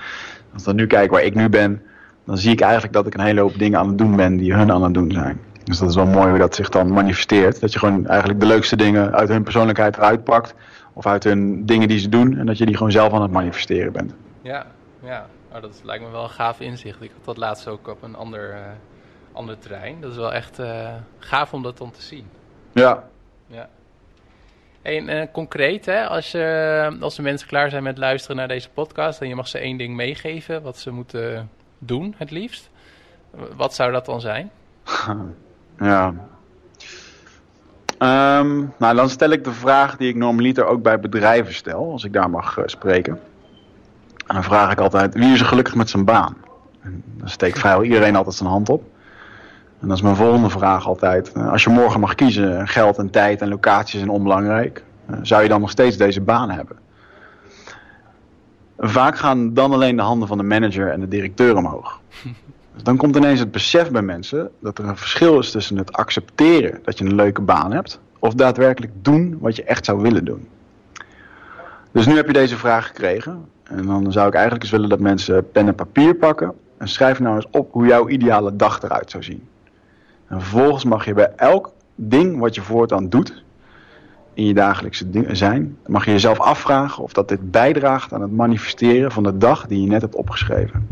Als 0.53 0.61
ik 0.61 0.67
dan 0.67 0.75
nu 0.75 0.87
kijk 0.87 1.11
waar 1.11 1.23
ik 1.23 1.35
nu 1.35 1.49
ben, 1.49 1.81
dan 2.25 2.37
zie 2.37 2.51
ik 2.51 2.61
eigenlijk 2.61 2.93
dat 2.93 3.07
ik 3.07 3.13
een 3.13 3.25
hele 3.25 3.41
hoop 3.41 3.57
dingen 3.57 3.79
aan 3.79 3.87
het 3.87 3.97
doen 3.97 4.15
ben 4.15 4.37
die 4.37 4.53
hun 4.53 4.71
aan 4.71 4.83
het 4.83 4.93
doen 4.93 5.11
zijn. 5.11 5.39
Dus 5.63 5.77
dat 5.77 5.89
is 5.89 5.95
wel 5.95 6.05
mooi 6.05 6.29
hoe 6.29 6.37
dat 6.37 6.55
zich 6.55 6.69
dan 6.69 6.91
manifesteert. 6.91 7.59
Dat 7.59 7.73
je 7.73 7.79
gewoon 7.79 8.07
eigenlijk 8.07 8.39
de 8.39 8.45
leukste 8.45 8.75
dingen 8.75 9.13
uit 9.13 9.29
hun 9.29 9.43
persoonlijkheid 9.43 9.97
eruit 9.97 10.23
pakt. 10.23 10.53
Of 10.93 11.05
uit 11.05 11.23
hun 11.23 11.65
dingen 11.65 11.87
die 11.87 11.99
ze 11.99 12.09
doen. 12.09 12.37
En 12.37 12.45
dat 12.45 12.57
je 12.57 12.65
die 12.65 12.77
gewoon 12.77 12.91
zelf 12.91 13.13
aan 13.13 13.21
het 13.21 13.31
manifesteren 13.31 13.91
bent. 13.91 14.13
Ja, 14.49 14.65
ja. 15.03 15.25
Oh, 15.53 15.61
dat 15.61 15.81
lijkt 15.83 16.03
me 16.03 16.09
wel 16.09 16.23
een 16.23 16.29
gaaf 16.29 16.59
inzicht. 16.59 17.01
Ik 17.01 17.11
had 17.15 17.25
dat 17.25 17.37
laatst 17.37 17.67
ook 17.67 17.87
op 17.87 18.03
een 18.03 18.15
ander, 18.15 18.53
uh, 18.53 18.59
ander 19.31 19.59
terrein. 19.59 20.01
Dat 20.01 20.11
is 20.11 20.17
wel 20.17 20.33
echt 20.33 20.59
uh, 20.59 20.89
gaaf 21.19 21.53
om 21.53 21.63
dat 21.63 21.77
dan 21.77 21.91
te 21.91 22.01
zien. 22.01 22.27
Ja. 22.71 23.03
ja. 23.47 23.69
En 24.81 25.09
uh, 25.09 25.23
concreet, 25.31 25.85
hè, 25.85 26.07
als, 26.07 26.31
je, 26.31 26.97
als 26.99 27.15
de 27.15 27.21
mensen 27.21 27.47
klaar 27.47 27.69
zijn 27.69 27.83
met 27.83 27.97
luisteren 27.97 28.37
naar 28.37 28.47
deze 28.47 28.69
podcast... 28.69 29.21
en 29.21 29.27
je 29.27 29.35
mag 29.35 29.47
ze 29.47 29.57
één 29.57 29.77
ding 29.77 29.95
meegeven 29.95 30.61
wat 30.61 30.77
ze 30.77 30.91
moeten 30.91 31.49
doen 31.77 32.15
het 32.17 32.31
liefst. 32.31 32.69
Wat 33.55 33.73
zou 33.73 33.91
dat 33.91 34.05
dan 34.05 34.21
zijn? 34.21 34.51
Ja. 35.81 36.07
Um, 38.39 38.73
nou, 38.77 38.95
dan 38.95 39.09
stel 39.09 39.29
ik 39.29 39.43
de 39.43 39.51
vraag 39.51 39.97
die 39.97 40.09
ik 40.09 40.15
normaliter 40.15 40.65
ook 40.65 40.81
bij 40.81 40.99
bedrijven 40.99 41.53
stel, 41.53 41.91
als 41.91 42.03
ik 42.03 42.13
daar 42.13 42.29
mag 42.29 42.57
spreken. 42.65 43.19
En 44.29 44.35
dan 44.35 44.43
vraag 44.43 44.71
ik 44.71 44.79
altijd, 44.79 45.13
wie 45.13 45.33
is 45.33 45.39
er 45.39 45.45
gelukkig 45.45 45.75
met 45.75 45.89
zijn 45.89 46.05
baan? 46.05 46.37
En 46.81 47.03
dan 47.17 47.29
steekt 47.29 47.59
vrijwel 47.59 47.83
iedereen 47.83 48.15
altijd 48.15 48.35
zijn 48.35 48.49
hand 48.49 48.69
op. 48.69 48.83
En 49.79 49.87
dat 49.87 49.97
is 49.97 50.03
mijn 50.03 50.15
volgende 50.15 50.49
vraag 50.49 50.87
altijd. 50.87 51.33
Als 51.33 51.63
je 51.63 51.69
morgen 51.69 51.99
mag 51.99 52.15
kiezen, 52.15 52.67
geld 52.67 52.97
en 52.97 53.09
tijd 53.09 53.41
en 53.41 53.49
locaties 53.49 53.97
zijn 53.97 54.09
onbelangrijk. 54.09 54.83
Uh, 55.09 55.17
zou 55.21 55.43
je 55.43 55.49
dan 55.49 55.61
nog 55.61 55.69
steeds 55.69 55.97
deze 55.97 56.21
baan 56.21 56.49
hebben? 56.49 56.77
Vaak 58.77 59.17
gaan 59.17 59.53
dan 59.53 59.73
alleen 59.73 59.95
de 59.95 60.01
handen 60.01 60.27
van 60.27 60.37
de 60.37 60.43
manager 60.43 60.91
en 60.91 60.99
de 60.99 61.07
directeur 61.07 61.55
omhoog. 61.57 61.99
Dus 62.73 62.83
dan 62.83 62.97
komt 62.97 63.15
ineens 63.15 63.39
het 63.39 63.51
besef 63.51 63.91
bij 63.91 64.01
mensen 64.01 64.51
dat 64.59 64.77
er 64.77 64.85
een 64.85 64.97
verschil 64.97 65.39
is 65.39 65.51
tussen 65.51 65.77
het 65.77 65.93
accepteren 65.93 66.79
dat 66.83 66.97
je 66.97 67.05
een 67.05 67.15
leuke 67.15 67.41
baan 67.41 67.71
hebt, 67.71 67.99
of 68.19 68.33
daadwerkelijk 68.33 68.93
doen 69.01 69.37
wat 69.39 69.55
je 69.55 69.63
echt 69.63 69.85
zou 69.85 70.01
willen 70.01 70.25
doen. 70.25 70.47
Dus 71.91 72.05
nu 72.05 72.15
heb 72.15 72.27
je 72.27 72.33
deze 72.33 72.57
vraag 72.57 72.87
gekregen. 72.87 73.45
En 73.69 73.85
dan 73.85 74.11
zou 74.11 74.27
ik 74.27 74.33
eigenlijk 74.33 74.63
eens 74.63 74.71
willen 74.71 74.89
dat 74.89 74.99
mensen 74.99 75.51
pen 75.51 75.67
en 75.67 75.75
papier 75.75 76.15
pakken. 76.15 76.53
En 76.77 76.87
schrijf 76.87 77.19
nou 77.19 77.35
eens 77.35 77.47
op 77.51 77.71
hoe 77.71 77.85
jouw 77.85 78.07
ideale 78.07 78.55
dag 78.55 78.81
eruit 78.81 79.11
zou 79.11 79.23
zien. 79.23 79.47
En 80.27 80.41
vervolgens 80.41 80.83
mag 80.83 81.05
je 81.05 81.13
bij 81.13 81.33
elk 81.35 81.71
ding 81.95 82.39
wat 82.39 82.55
je 82.55 82.61
voortaan 82.61 83.09
doet, 83.09 83.43
in 84.33 84.45
je 84.45 84.53
dagelijkse 84.53 85.05
zijn, 85.31 85.77
mag 85.85 86.05
je 86.05 86.11
jezelf 86.11 86.39
afvragen 86.39 87.03
of 87.03 87.13
dat 87.13 87.27
dit 87.27 87.51
bijdraagt 87.51 88.13
aan 88.13 88.21
het 88.21 88.31
manifesteren 88.31 89.11
van 89.11 89.23
de 89.23 89.37
dag 89.37 89.67
die 89.67 89.81
je 89.81 89.87
net 89.87 90.01
hebt 90.01 90.15
opgeschreven 90.15 90.87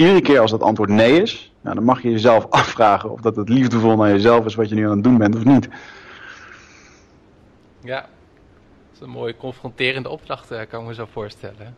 iedere 0.00 0.20
keer 0.20 0.40
als 0.40 0.50
dat 0.50 0.62
antwoord 0.62 0.90
nee 0.90 1.22
is, 1.22 1.52
nou, 1.60 1.74
dan 1.74 1.84
mag 1.84 2.02
je 2.02 2.10
jezelf 2.10 2.46
afvragen 2.60 3.10
of 3.10 3.20
dat 3.20 3.36
het 3.36 3.48
liefdevol 3.48 3.96
naar 3.96 4.10
jezelf 4.10 4.44
is 4.44 4.54
wat 4.54 4.68
je 4.68 4.74
nu 4.74 4.84
aan 4.84 4.94
het 4.94 5.04
doen 5.04 5.18
bent 5.18 5.36
of 5.36 5.44
niet. 5.44 5.68
Ja, 7.80 8.00
dat 8.00 8.08
is 8.94 9.00
een 9.00 9.10
mooie 9.10 9.36
confronterende 9.36 10.08
opdracht, 10.08 10.50
eh, 10.50 10.60
kan 10.68 10.80
ik 10.80 10.86
me 10.86 10.94
zo 10.94 11.06
voorstellen. 11.12 11.74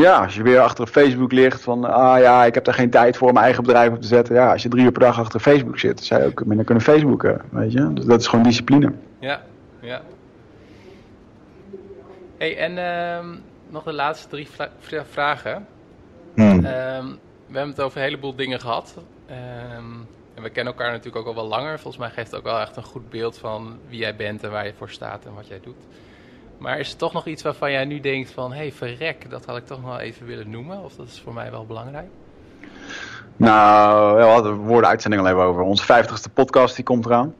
Ja, 0.00 0.24
als 0.24 0.34
je 0.34 0.42
weer 0.42 0.60
achter 0.60 0.86
Facebook 0.86 1.32
ligt 1.32 1.62
van, 1.62 1.84
ah 1.84 2.20
ja, 2.20 2.44
ik 2.44 2.54
heb 2.54 2.64
daar 2.64 2.74
geen 2.74 2.90
tijd 2.90 3.16
voor 3.16 3.26
om 3.28 3.32
mijn 3.32 3.44
eigen 3.44 3.64
bedrijf 3.64 3.92
op 3.92 4.00
te 4.00 4.06
zetten. 4.06 4.34
Ja, 4.34 4.52
als 4.52 4.62
je 4.62 4.68
drie 4.68 4.84
uur 4.84 4.92
per 4.92 5.00
dag 5.00 5.18
achter 5.18 5.40
Facebook 5.40 5.78
zit, 5.78 6.04
zou 6.04 6.22
je 6.22 6.26
ook 6.26 6.44
minder 6.44 6.64
kunnen 6.64 6.84
Facebooken, 6.84 7.40
weet 7.50 7.72
je. 7.72 7.92
Dus 7.92 8.04
dat 8.04 8.20
is 8.20 8.26
gewoon 8.26 8.44
discipline. 8.44 8.92
Ja, 9.18 9.42
ja. 9.80 10.02
hey, 12.38 12.56
en 12.56 12.72
uh, 12.72 13.32
nog 13.68 13.82
de 13.82 13.92
laatste 13.92 14.28
drie 14.28 14.48
vragen. 15.10 15.66
Hmm. 16.34 16.50
Um, 16.50 17.18
we 17.46 17.58
hebben 17.58 17.74
het 17.74 17.80
over 17.80 17.98
een 17.98 18.04
heleboel 18.04 18.34
dingen 18.34 18.60
gehad. 18.60 18.94
Um, 19.30 20.06
en 20.34 20.42
we 20.42 20.50
kennen 20.50 20.72
elkaar 20.72 20.90
natuurlijk 20.90 21.16
ook 21.16 21.26
al 21.26 21.34
wel 21.34 21.48
langer. 21.48 21.78
Volgens 21.78 22.02
mij 22.02 22.10
geeft 22.10 22.30
het 22.30 22.40
ook 22.40 22.46
wel 22.46 22.60
echt 22.60 22.76
een 22.76 22.82
goed 22.82 23.10
beeld 23.10 23.38
van 23.38 23.78
wie 23.88 23.98
jij 23.98 24.16
bent 24.16 24.42
en 24.42 24.50
waar 24.50 24.66
je 24.66 24.72
voor 24.76 24.90
staat 24.90 25.24
en 25.24 25.34
wat 25.34 25.46
jij 25.46 25.60
doet. 25.62 25.76
Maar 26.62 26.78
is 26.78 26.90
er 26.90 26.96
toch 26.96 27.12
nog 27.12 27.26
iets 27.26 27.42
waarvan 27.42 27.70
jij 27.70 27.84
nu 27.84 28.00
denkt 28.00 28.30
van... 28.30 28.52
hé, 28.52 28.58
hey, 28.58 28.72
verrek, 28.72 29.30
dat 29.30 29.44
had 29.44 29.56
ik 29.56 29.66
toch 29.66 29.80
nog 29.80 29.90
wel 29.90 29.98
even 29.98 30.26
willen 30.26 30.50
noemen? 30.50 30.84
Of 30.84 30.94
dat 30.94 31.06
is 31.06 31.20
voor 31.24 31.34
mij 31.34 31.50
wel 31.50 31.66
belangrijk? 31.66 32.06
Nou, 33.36 34.16
we 34.16 34.22
hadden 34.22 34.56
woorden 34.56 34.90
uitzending 34.90 35.22
al 35.22 35.28
even 35.28 35.42
over. 35.42 35.62
Onze 35.62 35.84
vijftigste 35.84 36.28
podcast 36.28 36.76
die 36.76 36.84
komt 36.84 37.06
eraan. 37.06 37.34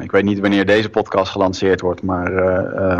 Ik 0.00 0.10
weet 0.10 0.24
niet 0.24 0.40
wanneer 0.40 0.66
deze 0.66 0.90
podcast 0.90 1.32
gelanceerd 1.32 1.80
wordt, 1.80 2.02
maar... 2.02 2.32
Uh, 2.32 2.98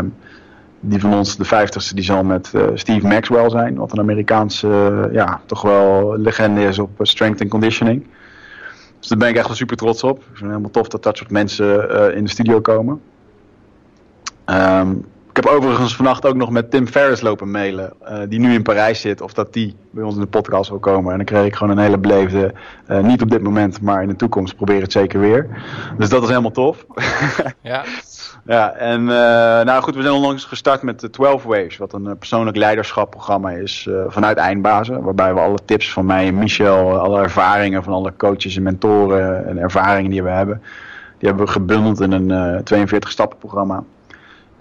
die 0.79 0.99
van 0.99 1.13
ons, 1.13 1.37
de 1.37 1.45
vijftigste, 1.45 1.95
die 1.95 2.03
zal 2.03 2.23
met 2.23 2.51
uh, 2.55 2.67
Steve 2.73 3.07
Maxwell 3.07 3.49
zijn. 3.49 3.75
Wat 3.75 3.91
een 3.91 3.99
Amerikaanse, 3.99 4.67
uh, 4.67 5.13
ja, 5.13 5.41
toch 5.45 5.61
wel 5.61 6.17
legende 6.17 6.63
is 6.63 6.79
op 6.79 6.89
strength 7.01 7.41
and 7.41 7.49
conditioning. 7.49 8.07
Dus 8.99 9.07
daar 9.07 9.17
ben 9.17 9.29
ik 9.29 9.35
echt 9.35 9.47
wel 9.47 9.55
super 9.55 9.77
trots 9.77 10.03
op. 10.03 10.17
Ik 10.17 10.23
vind 10.23 10.39
het 10.39 10.47
helemaal 10.47 10.69
tof 10.69 10.87
dat 10.87 11.03
dat 11.03 11.17
soort 11.17 11.31
mensen 11.31 11.89
in 12.15 12.23
de 12.23 12.29
studio 12.29 12.61
komen. 12.61 13.01
Um, 14.45 15.05
ik 15.31 15.43
heb 15.43 15.45
overigens 15.45 15.95
vannacht 15.95 16.25
ook 16.25 16.35
nog 16.35 16.49
met 16.49 16.71
Tim 16.71 16.87
Ferriss 16.87 17.21
lopen 17.21 17.51
mailen, 17.51 17.93
uh, 18.03 18.19
die 18.27 18.39
nu 18.39 18.53
in 18.53 18.61
Parijs 18.61 19.01
zit, 19.01 19.21
of 19.21 19.33
dat 19.33 19.53
die 19.53 19.75
bij 19.91 20.03
ons 20.03 20.15
in 20.15 20.21
de 20.21 20.27
podcast 20.27 20.69
wil 20.69 20.79
komen. 20.79 21.11
En 21.11 21.17
dan 21.17 21.25
kreeg 21.25 21.45
ik 21.45 21.55
gewoon 21.55 21.77
een 21.77 21.83
hele 21.83 21.97
beleefde, 21.97 22.53
uh, 22.87 22.99
niet 22.99 23.21
op 23.21 23.29
dit 23.29 23.41
moment, 23.41 23.81
maar 23.81 24.01
in 24.01 24.07
de 24.07 24.15
toekomst 24.15 24.55
probeer 24.55 24.81
het 24.81 24.91
zeker 24.91 25.19
weer. 25.19 25.49
Dus 25.97 26.09
dat 26.09 26.23
is 26.23 26.29
helemaal 26.29 26.51
tof. 26.51 26.85
ja. 27.61 27.83
Ja, 28.45 28.73
en 28.73 29.01
uh, 29.01 29.07
nou 29.61 29.81
goed, 29.81 29.95
we 29.95 30.01
zijn 30.01 30.13
onlangs 30.13 30.45
gestart 30.45 30.81
met 30.81 30.99
de 30.99 31.09
12 31.09 31.43
Waves, 31.43 31.77
wat 31.77 31.93
een 31.93 32.17
persoonlijk 32.17 32.57
leiderschapprogramma 32.57 33.49
is 33.49 33.89
vanuit 34.07 34.37
Eindbazen. 34.37 35.03
Waarbij 35.03 35.33
we 35.33 35.39
alle 35.39 35.59
tips 35.65 35.93
van 35.93 36.05
mij 36.05 36.27
en 36.27 36.37
Michel, 36.37 36.99
alle 36.99 37.21
ervaringen 37.21 37.83
van 37.83 37.93
alle 37.93 38.13
coaches 38.17 38.55
en 38.55 38.63
mentoren 38.63 39.47
en 39.47 39.57
ervaringen 39.57 40.11
die 40.11 40.23
we 40.23 40.29
hebben, 40.29 40.61
die 41.17 41.27
hebben 41.27 41.45
we 41.45 41.51
gebundeld 41.51 42.01
in 42.01 42.11
een 42.11 42.63
42 42.63 43.11
stappen 43.11 43.37
programma. 43.37 43.83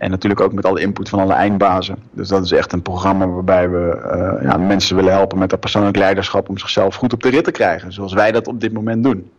En 0.00 0.10
natuurlijk 0.10 0.40
ook 0.40 0.52
met 0.52 0.64
alle 0.64 0.80
input 0.80 1.08
van 1.08 1.18
alle 1.18 1.32
eindbazen. 1.32 1.96
Dus 2.10 2.28
dat 2.28 2.44
is 2.44 2.52
echt 2.52 2.72
een 2.72 2.82
programma 2.82 3.28
waarbij 3.28 3.70
we 3.70 4.00
uh, 4.42 4.50
ja, 4.50 4.56
mensen 4.56 4.96
willen 4.96 5.12
helpen 5.12 5.38
met 5.38 5.50
dat 5.50 5.60
persoonlijk 5.60 5.96
leiderschap 5.96 6.48
om 6.48 6.58
zichzelf 6.58 6.94
goed 6.94 7.12
op 7.12 7.22
de 7.22 7.28
rit 7.28 7.44
te 7.44 7.50
krijgen. 7.50 7.92
Zoals 7.92 8.12
wij 8.12 8.32
dat 8.32 8.46
op 8.46 8.60
dit 8.60 8.72
moment 8.72 9.02
doen. 9.02 9.30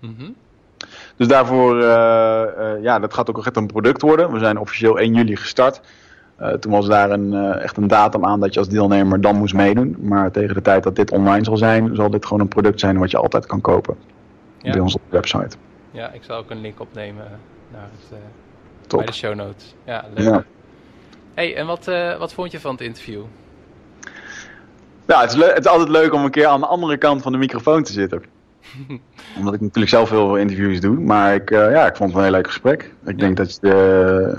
Mm 0.00 0.34
Dus 1.16 1.28
daarvoor, 1.28 1.76
uh, 1.76 1.82
uh, 1.82 2.82
ja, 2.82 2.98
dat 2.98 3.14
gaat 3.14 3.28
ook 3.30 3.38
echt 3.38 3.56
een 3.56 3.66
product 3.66 4.02
worden. 4.02 4.32
We 4.32 4.38
zijn 4.38 4.58
officieel 4.58 4.98
1 4.98 5.14
juli 5.14 5.36
gestart. 5.36 5.80
toen 6.60 6.72
was 6.72 6.86
daar 6.86 7.10
een, 7.10 7.34
echt 7.34 7.76
een 7.76 7.88
datum 7.88 8.24
aan 8.24 8.40
dat 8.40 8.54
je 8.54 8.58
als 8.58 8.68
deelnemer 8.68 9.20
dan 9.20 9.36
moest 9.36 9.54
meedoen. 9.54 9.96
Maar 10.00 10.30
tegen 10.30 10.54
de 10.54 10.62
tijd 10.62 10.82
dat 10.82 10.96
dit 10.96 11.10
online 11.10 11.44
zal 11.44 11.56
zijn, 11.56 11.94
zal 11.94 12.10
dit 12.10 12.26
gewoon 12.26 12.40
een 12.40 12.48
product 12.48 12.80
zijn 12.80 12.98
wat 12.98 13.10
je 13.10 13.18
altijd 13.18 13.46
kan 13.46 13.60
kopen. 13.60 13.96
Ja. 14.58 14.72
Bij 14.72 14.80
onze 14.80 14.98
website. 15.08 15.56
Ja, 15.90 16.12
ik 16.12 16.22
zal 16.22 16.36
ook 16.36 16.50
een 16.50 16.60
link 16.60 16.80
opnemen 16.80 17.24
naar 17.72 17.88
het 17.98 18.18
Top. 18.88 18.98
Bij 18.98 19.08
de 19.08 19.14
show 19.14 19.34
notes. 19.34 19.74
Ja, 19.84 20.04
leuk. 20.14 20.44
hey, 21.34 21.56
en 21.56 21.66
wat, 21.66 21.88
uh, 21.88 22.18
wat 22.18 22.32
vond 22.32 22.50
je 22.50 22.60
van 22.60 22.70
het 22.70 22.80
interview? 22.80 23.22
Ja, 25.06 25.20
het 25.20 25.32
is, 25.32 25.44
het 25.44 25.58
is 25.58 25.66
altijd 25.66 25.88
leuk 25.88 26.12
om 26.12 26.24
een 26.24 26.30
keer 26.30 26.46
aan 26.46 26.60
de 26.60 26.66
andere 26.66 26.96
kant 26.96 27.22
van 27.22 27.32
de 27.32 27.38
microfoon 27.38 27.82
te 27.82 27.92
zitten. 27.92 28.22
Omdat 29.38 29.54
ik 29.54 29.60
natuurlijk 29.60 29.88
zelf 29.88 30.08
veel 30.08 30.36
interviews 30.36 30.80
doe. 30.80 31.00
Maar 31.00 31.34
ik, 31.34 31.50
ja, 31.50 31.86
ik 31.86 31.96
vond 31.96 32.08
het 32.08 32.18
een 32.18 32.24
heel 32.24 32.34
leuk 32.34 32.46
gesprek. 32.46 32.94
Ik 33.04 33.18
denk 33.18 33.36
dat 33.36 33.58
je... 33.60 34.38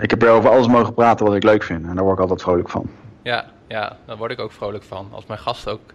ik 0.00 0.10
heb 0.10 0.22
er 0.22 0.30
over 0.30 0.50
alles 0.50 0.66
mogen 0.66 0.94
praten 0.94 1.26
wat 1.26 1.34
ik 1.34 1.42
leuk 1.42 1.62
vind. 1.62 1.86
En 1.86 1.94
daar 1.94 2.04
word 2.04 2.14
ik 2.14 2.20
altijd 2.20 2.42
vrolijk 2.42 2.68
van. 2.68 2.90
Ja, 3.22 3.44
ja, 3.68 3.96
daar 4.06 4.16
word 4.16 4.30
ik 4.30 4.38
ook 4.38 4.52
vrolijk 4.52 4.84
van. 4.84 5.08
Als 5.10 5.26
mijn 5.26 5.40
gasten 5.40 5.72
ook 5.72 5.92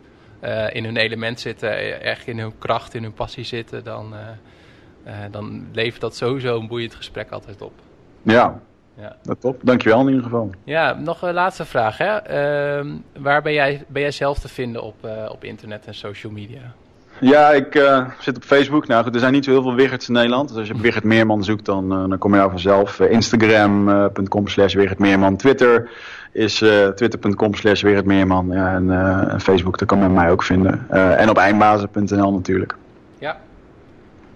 in 0.71 0.84
hun 0.84 0.97
element 0.97 1.39
zitten, 1.39 2.01
echt 2.01 2.28
in 2.28 2.39
hun 2.39 2.57
kracht, 2.57 2.93
in 2.93 3.03
hun 3.03 3.13
passie 3.13 3.43
zitten, 3.43 3.84
dan, 3.84 4.13
dan 5.32 5.68
levert 5.74 6.01
dat 6.01 6.16
sowieso 6.16 6.60
een 6.60 6.68
boeiend 6.68 6.95
gesprek 6.95 7.32
altijd 7.32 7.62
op. 7.62 7.74
Ja, 8.22 8.60
ja. 8.95 9.16
Dat 9.24 9.41
top. 9.41 9.60
Dankjewel 9.64 9.99
in 9.99 10.08
ieder 10.08 10.24
geval. 10.24 10.49
Ja, 10.64 10.93
nog 10.93 11.22
een 11.22 11.34
laatste 11.34 11.66
vraag. 11.66 11.97
Hè? 11.97 12.16
Ehm, 12.18 12.88
waar 13.20 13.41
ben 13.41 13.54
jij, 13.54 13.84
ben 13.88 14.01
jij 14.01 14.12
zelf 14.12 14.39
te 14.39 14.47
vinden 14.47 14.84
op, 14.84 14.95
uh, 15.06 15.12
op 15.30 15.43
internet 15.43 15.86
en 15.86 15.95
social 15.95 16.32
media? 16.32 16.62
Ja, 17.20 17.49
ik 17.49 17.76
uh, 17.76 18.10
zit 18.20 18.36
op 18.36 18.43
Facebook. 18.43 18.88
Nou 18.88 19.04
goed, 19.04 19.14
er 19.14 19.20
zijn 19.20 19.34
niet 19.34 19.45
zo 19.45 19.51
heel 19.51 19.62
veel 19.62 19.76
Wicherts 19.76 20.08
in 20.08 20.14
Nederland. 20.14 20.47
Dus 20.49 20.58
als 20.58 20.68
je 20.68 20.74
op 20.74 20.82
Wichert 20.82 21.04
Meerman 21.04 21.43
zoekt, 21.43 21.66
dan, 21.66 21.89
dan 21.89 22.18
kom 22.18 22.36
je 22.36 22.41
al 22.41 22.49
vanzelf. 22.49 22.99
Instagram.com 22.99 24.47
slash 24.47 24.74
Wichert 24.74 24.99
Meerman. 24.99 25.36
Twitter 25.36 25.89
is 26.32 26.58
twitter.com 26.95 27.54
slash 27.54 27.82
Wichert 27.82 28.06
Meerman. 28.06 28.47
Ja, 28.51 28.76
en 28.76 29.41
Facebook, 29.41 29.78
daar 29.78 29.88
kan 29.88 29.99
men 29.99 30.14
mij 30.14 30.32
ook 30.32 30.43
vinden. 30.43 30.89
en 30.89 31.30
op 31.30 31.38
eindbazen.nl 31.38 32.32
natuurlijk. 32.32 32.76
Ja. 33.20 33.38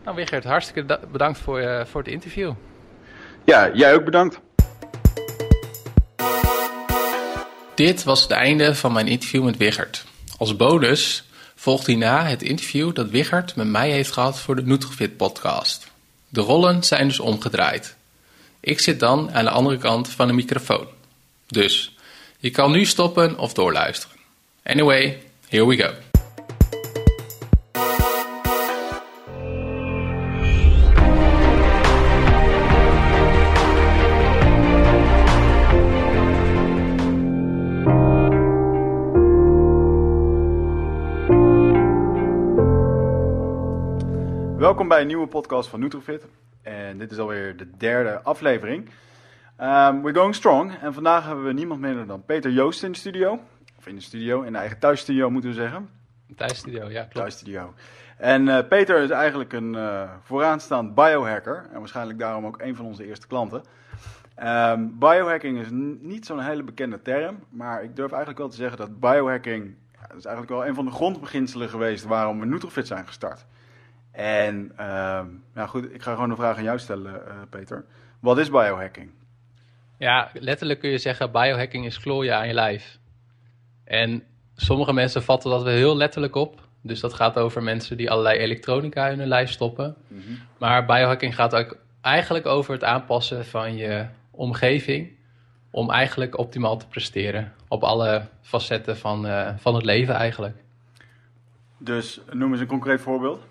Nou 0.08 0.20
Wichert, 0.20 0.44
hartstikke 0.44 1.00
bedankt 1.12 1.40
voor, 1.40 1.86
voor 1.88 2.02
het 2.02 2.12
interview. 2.12 2.54
Ja, 3.46 3.72
jij 3.74 3.94
ook 3.94 4.06
bedankt. 4.06 4.40
Dit 7.76 8.04
was 8.04 8.22
het 8.22 8.32
einde 8.32 8.76
van 8.76 8.94
mijn 8.94 9.08
interview 9.08 9.44
met 9.44 9.58
Wichert. 9.58 10.06
Als 10.38 10.56
bonus 10.56 11.24
volgt 11.56 11.88
hierna 11.88 12.26
het 12.26 12.42
interview 12.42 12.96
dat 12.96 13.10
Wichert 13.10 13.56
met 13.56 13.68
mij 13.68 13.92
heeft 13.92 14.12
gehad 14.12 14.40
voor 14.40 14.56
de 14.56 14.64
Nutrifit 14.64 15.18
podcast. 15.18 15.92
De 16.30 16.42
rollen 16.42 16.84
zijn 16.84 17.08
dus 17.08 17.20
omgedraaid. 17.20 17.96
Ik 18.60 18.80
zit 18.80 19.00
dan 19.00 19.32
aan 19.34 19.46
de 19.46 19.52
andere 19.52 19.78
kant 19.78 20.10
van 20.10 20.28
de 20.28 20.34
microfoon. 20.34 20.88
Dus 21.48 21.96
je 22.38 22.50
kan 22.50 22.72
nu 22.72 22.86
stoppen 22.86 23.38
of 23.38 23.54
doorluisteren. 23.54 24.18
Anyway, 24.64 25.22
here 25.48 25.68
we 25.68 25.78
go. 25.78 26.07
Nieuwe 45.28 45.46
podcast 45.46 45.70
van 45.70 45.80
Nutrofit. 45.80 46.26
En 46.62 46.98
dit 46.98 47.12
is 47.12 47.18
alweer 47.18 47.58
de 47.58 47.70
derde 47.78 48.22
aflevering. 48.22 48.90
Um, 49.62 50.02
we're 50.02 50.14
going 50.14 50.36
strong. 50.36 50.74
En 50.82 50.94
vandaag 50.94 51.26
hebben 51.26 51.46
we 51.46 51.54
niemand 51.54 51.80
minder 51.80 52.08
dan 52.08 52.26
Peter 52.26 52.52
Joost 52.52 52.84
in 52.84 52.92
de 52.92 52.98
studio. 52.98 53.40
Of 53.78 53.88
in 53.88 53.96
de 53.96 54.02
studio, 54.02 54.42
in 54.42 54.52
de 54.52 54.58
eigen 54.58 54.80
thuisstudio 54.80 55.30
moeten 55.30 55.50
we 55.50 55.56
zeggen. 55.56 55.90
Thuisstudio, 56.36 56.90
ja 56.90 57.00
klopt. 57.00 57.14
Thuisstudio. 57.14 57.74
En 58.18 58.48
uh, 58.48 58.60
Peter 58.70 59.04
is 59.04 59.10
eigenlijk 59.10 59.54
een 59.54 59.74
uh, 59.74 60.10
vooraanstaand 60.24 60.96
biohacker. 60.96 61.68
En 61.72 61.80
waarschijnlijk 61.80 62.20
daarom 62.20 62.46
ook 62.46 62.62
een 62.62 62.76
van 62.76 62.86
onze 62.86 63.06
eerste 63.06 63.28
klanten. 63.28 63.64
Um, 64.44 65.00
biohacking 65.00 65.60
is 65.60 65.68
niet 66.02 66.26
zo'n 66.26 66.40
hele 66.40 66.64
bekende 66.64 67.02
term. 67.02 67.40
Maar 67.50 67.84
ik 67.84 67.96
durf 67.96 68.10
eigenlijk 68.10 68.40
wel 68.40 68.50
te 68.50 68.56
zeggen 68.56 68.78
dat 68.78 69.00
biohacking... 69.00 69.76
Ja, 69.94 70.08
dat 70.08 70.18
is 70.18 70.26
eigenlijk 70.26 70.56
wel 70.56 70.68
een 70.68 70.76
van 70.76 70.86
de 70.86 70.92
grondbeginselen 70.92 71.70
geweest 71.70 72.06
waarom 72.06 72.40
we 72.40 72.46
Nutrofit 72.46 72.88
zijn 72.88 73.08
gestart. 73.08 73.46
En 74.18 74.72
uh, 74.80 75.22
nou 75.54 75.68
goed, 75.68 75.94
ik 75.94 76.02
ga 76.02 76.14
gewoon 76.14 76.30
een 76.30 76.36
vraag 76.36 76.58
aan 76.58 76.64
jou 76.64 76.80
stellen, 76.80 77.22
uh, 77.28 77.34
Peter. 77.50 77.86
Wat 78.20 78.38
is 78.38 78.50
biohacking? 78.50 79.12
Ja, 79.98 80.30
letterlijk 80.34 80.80
kun 80.80 80.90
je 80.90 80.98
zeggen, 80.98 81.32
biohacking 81.32 81.86
is 81.86 82.00
klooien 82.00 82.36
aan 82.36 82.48
je 82.48 82.54
lijf. 82.54 82.98
En 83.84 84.24
sommige 84.56 84.94
mensen 84.94 85.24
vatten 85.24 85.50
dat 85.50 85.64
wel 85.64 85.74
heel 85.74 85.98
letterlijk 85.98 86.36
op. 86.36 86.62
Dus 86.82 87.00
dat 87.00 87.14
gaat 87.14 87.38
over 87.38 87.64
mensen 87.64 87.98
die 87.98 88.12
allerlei 88.12 88.38
elektronica 88.38 89.08
in 89.08 89.20
hun 89.20 89.28
lijf 89.28 89.50
stoppen. 89.50 89.96
Mm 90.08 90.22
-hmm. 90.26 90.38
Maar 90.58 90.86
biohacking 90.86 91.36
gaat 91.36 91.56
ook 91.56 91.78
eigenlijk 92.02 92.46
over 92.46 92.74
het 92.74 92.84
aanpassen 92.84 93.46
van 93.46 93.76
je 93.76 94.06
omgeving. 94.32 95.16
Om 95.72 95.92
eigenlijk 95.92 96.38
optimaal 96.38 96.78
te 96.78 96.88
presteren. 96.88 97.54
Op 97.68 97.84
alle 97.84 98.22
facetten 98.42 98.98
van, 98.98 99.26
uh, 99.26 99.50
van 99.58 99.76
het 99.76 99.86
leven 99.86 100.16
eigenlijk. 100.16 100.56
Dus 101.78 102.22
noem 102.32 102.52
eens 102.52 102.62
een 102.62 102.68
concreet 102.68 103.02
voorbeeld. 103.02 103.46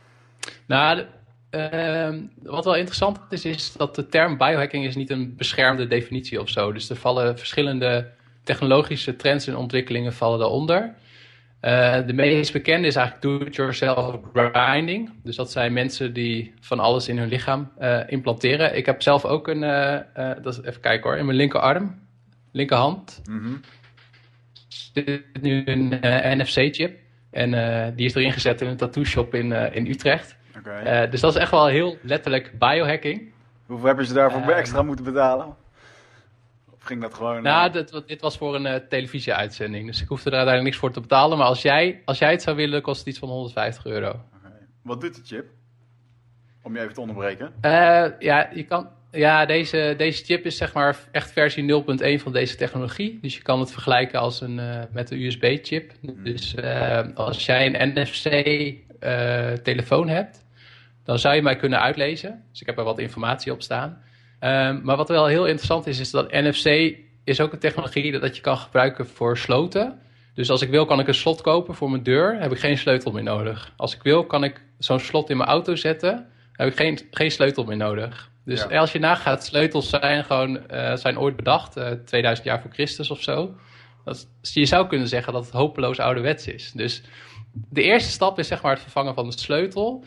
Nou, 0.67 1.05
uh, 1.51 2.23
wat 2.43 2.65
wel 2.65 2.77
interessant 2.77 3.19
is, 3.31 3.45
is 3.45 3.73
dat 3.73 3.95
de 3.95 4.07
term 4.07 4.37
biohacking 4.37 4.85
is 4.85 4.97
niet 4.97 5.11
een 5.11 5.37
beschermde 5.37 5.87
definitie 5.87 6.41
of 6.41 6.49
zo. 6.49 6.73
Dus 6.73 6.91
er 6.91 6.97
vallen 6.97 7.39
verschillende 7.39 8.11
technologische 8.45 9.17
trends 9.17 9.47
en 9.47 9.57
ontwikkelingen 9.57 10.13
vallen 10.13 10.39
daaronder. 10.39 10.95
Uh, 11.63 12.07
de 12.07 12.13
meest 12.13 12.53
bekende 12.53 12.87
is 12.87 12.97
eigenlijk 12.97 13.27
do-it-yourself 13.27 14.19
grinding. 14.33 15.11
Dus 15.23 15.37
dat 15.37 15.51
zijn 15.51 15.73
mensen 15.73 16.13
die 16.13 16.55
van 16.61 16.79
alles 16.81 17.09
in 17.09 17.19
hun 17.19 17.29
lichaam 17.29 17.73
uh, 17.81 18.01
implanteren. 18.07 18.77
Ik 18.77 18.87
heb 18.87 19.03
zelf 19.03 19.25
ook 19.25 19.49
een, 19.49 19.63
uh, 19.63 20.01
dat 20.43 20.59
is, 20.59 20.63
even 20.63 20.81
kijken 20.81 21.11
hoor, 21.11 21.19
in 21.19 21.25
mijn 21.25 21.37
linkerarm, 21.37 22.03
linkerhand. 22.53 23.23
Mm 23.25 23.43
-hmm. 23.43 23.61
zit 24.69 25.23
nu 25.41 25.63
een 25.65 25.99
NFC-chip. 26.39 26.99
En 27.31 27.51
die 27.95 28.07
is 28.07 28.15
erin 28.15 28.33
gezet 28.33 28.61
in 28.61 28.69
een 28.69 28.77
tattoo 28.77 29.05
shop 29.05 29.35
in, 29.35 29.53
in 29.53 29.87
Utrecht. 29.87 30.37
Okay. 30.59 31.05
Uh, 31.05 31.11
dus 31.11 31.21
dat 31.21 31.35
is 31.35 31.41
echt 31.41 31.51
wel 31.51 31.67
heel 31.67 31.97
letterlijk 32.03 32.59
biohacking. 32.59 33.33
Hoeveel 33.67 33.87
hebben 33.87 34.07
ze 34.07 34.15
daarvoor 34.15 34.41
uh, 34.41 34.59
extra 34.59 34.83
moeten 34.83 35.05
betalen? 35.05 35.57
Of 36.71 36.83
ging 36.83 37.01
dat 37.01 37.15
gewoon... 37.15 37.43
Nou, 37.43 37.73
dit, 37.73 38.03
dit 38.07 38.21
was 38.21 38.37
voor 38.37 38.55
een 38.55 38.67
uh, 38.67 38.75
televisieuitzending. 38.75 39.87
Dus 39.87 40.03
ik 40.03 40.09
hoefde 40.09 40.31
er 40.31 40.37
uiteindelijk 40.37 40.75
niks 40.75 40.85
voor 40.85 40.93
te 40.93 41.01
betalen. 41.01 41.39
Maar 41.39 41.47
als 41.47 41.63
jij, 41.63 42.03
als 42.05 42.19
jij 42.19 42.31
het 42.31 42.43
zou 42.43 42.57
willen, 42.57 42.83
kost 42.83 42.99
het 42.99 43.09
iets 43.09 43.19
van 43.19 43.29
150 43.29 43.87
euro. 43.87 44.09
Okay. 44.09 44.53
Wat 44.83 45.01
doet 45.01 45.15
de 45.15 45.21
chip? 45.25 45.47
Om 46.63 46.75
je 46.75 46.81
even 46.81 46.95
te 46.95 47.01
onderbreken. 47.01 47.53
ja, 48.19 48.51
je 48.55 48.65
kan, 48.69 48.89
ja 49.11 49.47
deze, 49.47 49.95
deze 49.97 50.25
chip 50.25 50.45
is 50.45 50.57
zeg 50.57 50.75
maar 50.75 50.97
echt 51.13 51.33
versie 51.33 51.83
0.1 52.19 52.23
van 52.23 52.33
deze 52.33 52.57
technologie. 52.57 53.19
Dus 53.23 53.37
je 53.37 53.43
kan 53.43 53.61
het 53.61 53.73
vergelijken 53.73 54.21
als 54.21 54.41
een, 54.41 54.61
met 54.91 55.11
een 55.11 55.21
USB-chip. 55.21 55.93
Hmm. 56.01 56.25
Dus 56.25 56.57
als 57.15 57.47
jij 57.47 57.67
een 57.67 57.93
NFC-telefoon 57.95 60.09
hebt 60.09 60.45
dan 61.07 61.19
zou 61.19 61.35
je 61.35 61.43
mij 61.43 61.57
kunnen 61.57 61.81
uitlezen. 61.81 62.45
Dus 62.51 62.61
ik 62.61 62.67
heb 62.67 62.79
er 62.79 62.85
wat 62.85 62.99
informatie 62.99 63.53
op 63.53 63.63
staan. 63.63 64.03
Um, 64.41 64.81
maar 64.83 64.97
wat 64.97 65.09
wel 65.09 65.27
heel 65.27 65.47
interessant 65.47 65.87
is, 65.87 65.99
is 65.99 66.11
dat 66.11 66.31
NFC 66.31 66.97
is 67.25 67.41
ook 67.41 67.53
een 67.53 67.59
technologie 67.59 68.19
dat 68.19 68.37
je 68.37 68.43
kan 68.43 68.57
gebruiken 68.57 69.07
voor 69.07 69.39
sloten. 69.39 70.01
Dus 70.35 70.51
als 70.51 70.63
ik 70.63 70.71
wil, 70.71 70.85
kan 70.85 71.01
ik 71.01 71.09
een 71.09 71.15
slot 71.15 71.41
kopen 71.41 71.75
voor 71.75 71.91
mijn 71.91 72.03
deur. 72.03 72.41
Heb 72.41 72.53
ik 72.53 72.59
geen 72.59 72.79
sleutel 72.79 73.13
meer 73.13 73.23
nodig. 73.23 73.73
Als 73.77 73.95
ik 73.95 74.03
wil, 74.03 74.27
kan 74.27 74.45
ik 74.45 74.63
zo'n 74.79 75.01
slot 75.01 75.31
in 75.31 75.37
mijn 75.37 75.49
auto 75.49 75.75
zetten. 75.75 76.27
Heb 76.53 76.69
ik 76.69 76.77
geen, 76.77 76.99
geen 77.11 77.31
sleutel 77.31 77.65
meer 77.65 77.77
nodig. 77.77 78.31
Dus 78.45 78.67
ja. 78.69 78.79
als 78.79 78.93
je 78.93 78.99
nagaat, 78.99 79.45
sleutels 79.45 79.89
zijn 79.89 80.25
gewoon 80.25 80.61
uh, 80.71 80.97
zijn 80.97 81.19
ooit 81.19 81.37
bedacht, 81.37 81.77
uh, 81.77 81.91
2000 81.91 82.47
jaar 82.47 82.61
voor 82.61 82.71
Christus 82.71 83.11
of 83.11 83.23
zo. 83.23 83.55
Dat, 84.05 84.29
je 84.41 84.67
zou 84.67 84.87
kunnen 84.87 85.09
zeggen 85.09 85.33
dat 85.33 85.45
het 85.45 85.55
hopeloos 85.55 85.99
ouderwets 85.99 86.47
is. 86.47 86.73
Dus 86.73 87.03
de 87.53 87.83
eerste 87.83 88.11
stap 88.11 88.39
is 88.39 88.49
zeg 88.49 88.63
maar 88.63 88.73
het 88.73 88.83
vervangen 88.83 89.15
van 89.15 89.31
de 89.31 89.39
sleutel. 89.39 90.05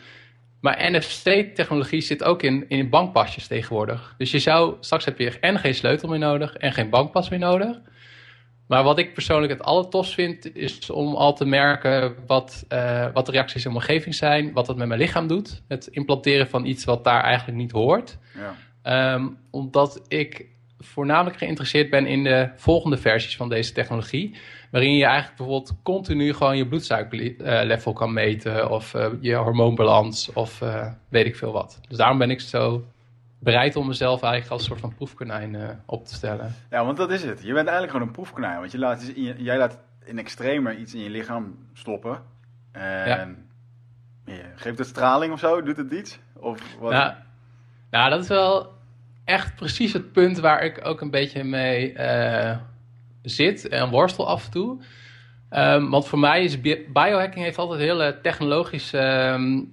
Maar 0.60 0.90
NFC-technologie 0.90 2.00
zit 2.00 2.24
ook 2.24 2.42
in, 2.42 2.64
in 2.68 2.88
bankpasjes 2.88 3.46
tegenwoordig. 3.46 4.14
Dus 4.18 4.30
je 4.30 4.38
zou, 4.38 4.74
straks 4.80 5.04
heb 5.04 5.18
je 5.18 5.38
en 5.38 5.58
geen 5.58 5.74
sleutel 5.74 6.08
meer 6.08 6.18
nodig 6.18 6.56
en 6.56 6.72
geen 6.72 6.90
bankpas 6.90 7.28
meer 7.28 7.38
nodig. 7.38 7.80
Maar 8.66 8.82
wat 8.82 8.98
ik 8.98 9.14
persoonlijk 9.14 9.52
het 9.52 9.62
allertofst 9.62 10.14
vind, 10.14 10.56
is 10.56 10.90
om 10.90 11.14
al 11.14 11.34
te 11.34 11.44
merken 11.44 12.14
wat, 12.26 12.64
uh, 12.68 13.06
wat 13.12 13.26
de 13.26 13.32
reacties 13.32 13.64
in 13.64 13.72
mijn 13.72 13.82
omgeving 13.82 14.14
zijn, 14.14 14.52
wat 14.52 14.66
het 14.66 14.76
met 14.76 14.88
mijn 14.88 15.00
lichaam 15.00 15.26
doet. 15.26 15.62
Het 15.68 15.86
implanteren 15.86 16.48
van 16.48 16.64
iets 16.64 16.84
wat 16.84 17.04
daar 17.04 17.22
eigenlijk 17.22 17.58
niet 17.58 17.70
hoort. 17.70 18.18
Ja. 18.34 19.14
Um, 19.14 19.38
omdat 19.50 20.02
ik 20.08 20.46
voornamelijk 20.80 21.36
geïnteresseerd 21.36 21.90
ben 21.90 22.06
in 22.06 22.22
de 22.24 22.50
volgende 22.56 22.96
versies 22.96 23.36
van 23.36 23.48
deze 23.48 23.72
technologie. 23.72 24.36
Waarin 24.70 24.96
je 24.96 25.04
eigenlijk 25.04 25.36
bijvoorbeeld 25.36 25.76
continu 25.82 26.32
gewoon 26.32 26.56
je 26.56 26.66
bloedsuikerlevel 26.66 27.92
kan 27.92 28.12
meten. 28.12 28.70
Of 28.70 28.94
uh, 28.94 29.06
je 29.20 29.34
hormoonbalans 29.34 30.32
of 30.32 30.60
uh, 30.60 30.86
weet 31.08 31.26
ik 31.26 31.36
veel 31.36 31.52
wat. 31.52 31.80
Dus 31.88 31.98
daarom 31.98 32.18
ben 32.18 32.30
ik 32.30 32.40
zo 32.40 32.84
bereid 33.38 33.76
om 33.76 33.86
mezelf 33.86 34.22
eigenlijk 34.22 34.52
als 34.52 34.60
een 34.60 34.68
soort 34.68 34.80
van 34.80 34.94
proefkonijn 34.94 35.54
uh, 35.54 35.68
op 35.86 36.06
te 36.06 36.14
stellen. 36.14 36.54
Ja, 36.70 36.84
want 36.84 36.96
dat 36.96 37.10
is 37.10 37.22
het. 37.22 37.40
Je 37.42 37.52
bent 37.52 37.68
eigenlijk 37.68 37.90
gewoon 37.90 38.06
een 38.06 38.12
proefkonijn. 38.12 38.58
Want 38.58 38.72
je 38.72 38.78
laat, 38.78 39.02
in, 39.02 39.42
jij 39.42 39.58
laat 39.58 39.78
in 40.04 40.18
extremer 40.18 40.76
iets 40.76 40.94
in 40.94 41.00
je 41.00 41.10
lichaam 41.10 41.58
stoppen. 41.72 42.22
En. 42.72 43.44
Ja, 44.24 44.34
geeft 44.54 44.78
het 44.78 44.86
straling 44.86 45.32
of 45.32 45.38
zo? 45.38 45.62
Doet 45.62 45.76
het 45.76 45.92
iets? 45.92 46.18
Of 46.36 46.76
wat? 46.78 46.92
Nou, 46.92 47.12
nou, 47.90 48.10
dat 48.10 48.20
is 48.20 48.28
wel 48.28 48.72
echt 49.30 49.54
precies 49.54 49.92
het 49.92 50.12
punt 50.12 50.38
waar 50.38 50.64
ik 50.64 50.80
ook 50.82 51.00
een 51.00 51.10
beetje 51.10 51.44
mee 51.44 51.92
zit 53.22 53.68
en 53.68 53.90
worstel 53.90 54.28
af 54.28 54.44
en 54.44 54.50
toe. 54.50 54.78
Um, 55.50 55.90
want 55.90 56.06
voor 56.06 56.18
mij 56.18 56.44
is 56.44 56.60
biohacking 56.92 57.44
heeft 57.44 57.58
altijd 57.58 57.80
hele 57.80 58.18
technologische 58.22 58.98
um, 59.34 59.72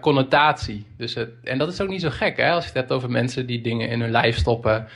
connotatie. 0.00 0.86
Dus 0.96 1.16
en 1.42 1.58
dat 1.58 1.72
is 1.72 1.80
ook 1.80 1.88
niet 1.88 2.00
zo 2.00 2.10
gek, 2.10 2.36
hè, 2.36 2.50
als 2.50 2.62
je 2.62 2.70
het 2.70 2.78
hebt 2.78 2.92
over 2.92 3.10
mensen 3.10 3.46
die 3.46 3.60
dingen 3.60 3.88
in 3.88 4.00
hun 4.00 4.10
lijf 4.10 4.36
stoppen. 4.36 4.86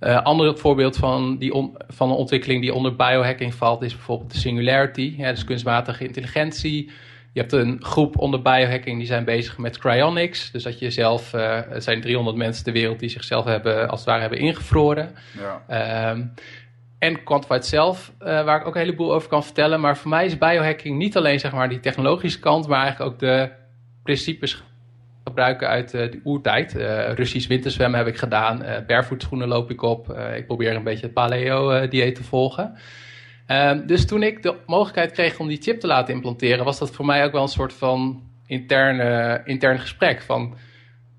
Uh, 0.00 0.22
ander 0.22 0.58
voorbeeld 0.58 0.96
van, 0.96 1.38
die 1.38 1.52
van 1.86 2.10
een 2.10 2.16
ontwikkeling 2.16 2.60
die 2.60 2.74
onder 2.74 2.96
biohacking 2.96 3.54
valt, 3.54 3.82
is 3.82 3.94
bijvoorbeeld 3.94 4.32
de 4.32 4.38
singularity, 4.38 5.14
ja, 5.16 5.30
dus 5.30 5.44
kunstmatige 5.44 6.06
intelligentie. 6.06 6.90
Je 7.34 7.40
hebt 7.40 7.52
een 7.52 7.84
groep 7.84 8.18
onder 8.18 8.42
biohacking 8.42 8.98
die 8.98 9.06
zijn 9.06 9.24
bezig 9.24 9.58
met 9.58 9.78
cryonics. 9.78 10.50
Dus 10.50 10.62
dat 10.62 10.78
je 10.78 10.90
zelf, 10.90 11.32
uh, 11.32 11.72
er 11.72 11.82
zijn 11.82 12.00
300 12.00 12.36
mensen 12.36 12.64
ter 12.64 12.72
wereld 12.72 12.98
die 12.98 13.08
zichzelf 13.08 13.44
hebben, 13.44 13.88
als 13.88 14.00
het 14.00 14.08
ware 14.08 14.20
hebben 14.20 14.38
ingevroren. 14.38 15.14
Ja. 15.68 16.10
Um, 16.10 16.34
en 16.98 17.24
Quantified 17.24 17.66
zelf, 17.66 18.12
uh, 18.20 18.44
waar 18.44 18.60
ik 18.60 18.66
ook 18.66 18.74
een 18.74 18.80
heleboel 18.80 19.14
over 19.14 19.28
kan 19.28 19.44
vertellen. 19.44 19.80
Maar 19.80 19.96
voor 19.96 20.10
mij 20.10 20.24
is 20.24 20.38
biohacking 20.38 20.98
niet 20.98 21.16
alleen 21.16 21.40
zeg 21.40 21.52
maar, 21.52 21.68
die 21.68 21.80
technologische 21.80 22.38
kant, 22.38 22.68
maar 22.68 22.82
eigenlijk 22.82 23.12
ook 23.12 23.18
de 23.18 23.50
principes 24.02 24.62
gebruiken 25.24 25.68
uit 25.68 25.94
uh, 25.94 26.10
de 26.10 26.20
oertijd. 26.24 26.74
Uh, 26.74 27.12
Russisch 27.12 27.48
winterzwemmen 27.48 27.98
heb 27.98 28.08
ik 28.08 28.16
gedaan. 28.16 28.62
Uh, 28.62 28.76
barefoot 28.86 29.22
schoenen 29.22 29.48
loop 29.48 29.70
ik 29.70 29.82
op. 29.82 30.18
ik 30.36 30.46
probeer 30.46 30.74
een 30.74 30.84
beetje 30.84 31.04
het 31.04 31.14
paleo-dieet 31.14 32.14
te 32.14 32.24
volgen. 32.24 32.74
Ehm, 33.46 33.86
dus 33.86 34.06
toen 34.06 34.22
ik 34.22 34.42
de 34.42 34.54
mogelijkheid 34.66 35.12
kreeg 35.12 35.38
om 35.38 35.48
die 35.48 35.62
chip 35.62 35.80
te 35.80 35.86
laten 35.86 36.14
implanteren, 36.14 36.64
was 36.64 36.78
dat 36.78 36.90
voor 36.90 37.04
mij 37.04 37.24
ook 37.24 37.32
wel 37.32 37.42
een 37.42 37.48
soort 37.48 37.72
van 37.72 38.22
interne, 38.46 39.42
intern 39.44 39.78
gesprek. 39.78 40.22
Van 40.22 40.54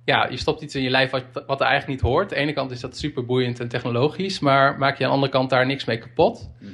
ja, 0.05 0.27
je 0.29 0.37
stopt 0.37 0.61
iets 0.61 0.75
in 0.75 0.81
je 0.81 0.89
lijf 0.89 1.11
wat, 1.11 1.23
wat 1.47 1.61
er 1.61 1.67
eigenlijk 1.67 2.01
niet 2.01 2.11
hoort. 2.11 2.23
Aan 2.23 2.37
de 2.37 2.43
ene 2.43 2.53
kant 2.53 2.71
is 2.71 2.79
dat 2.79 2.97
super 2.97 3.25
boeiend 3.25 3.59
en 3.59 3.67
technologisch, 3.67 4.39
maar 4.39 4.77
maak 4.77 4.97
je 4.97 5.03
aan 5.03 5.09
de 5.09 5.15
andere 5.15 5.31
kant 5.31 5.49
daar 5.49 5.65
niks 5.65 5.85
mee 5.85 5.97
kapot. 5.97 6.51
Mhm. 6.59 6.71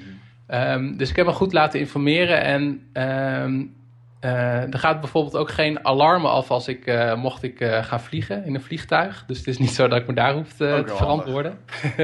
Ehm, 0.48 0.98
dus 0.98 1.10
ik 1.10 1.16
heb 1.16 1.26
me 1.26 1.32
goed 1.32 1.54
laten 1.54 1.80
informeren 1.80 2.42
en 2.42 2.90
um, 3.44 3.76
uh, 4.22 4.74
er 4.74 4.80
gaat 4.80 5.00
bijvoorbeeld 5.00 5.38
ook 5.38 5.52
geen 5.52 5.86
alarmen 5.86 6.32
af 6.32 6.52
als 6.52 6.68
ik, 6.68 6.88
uh, 6.88 7.16
mocht 7.16 7.44
ik 7.44 7.60
uh, 7.60 7.84
gaan 7.84 8.02
vliegen 8.02 8.46
in 8.46 8.56
een 8.56 8.62
vliegtuig. 8.62 9.24
Dus 9.28 9.38
het 9.38 9.48
is 9.48 9.58
niet 9.58 9.70
zo 9.70 9.88
dat 9.88 10.00
ik 10.00 10.08
me 10.08 10.14
daar 10.14 10.34
hoef 10.34 10.54
te, 10.54 10.84
te 10.86 10.96
verantwoorden. 10.96 11.58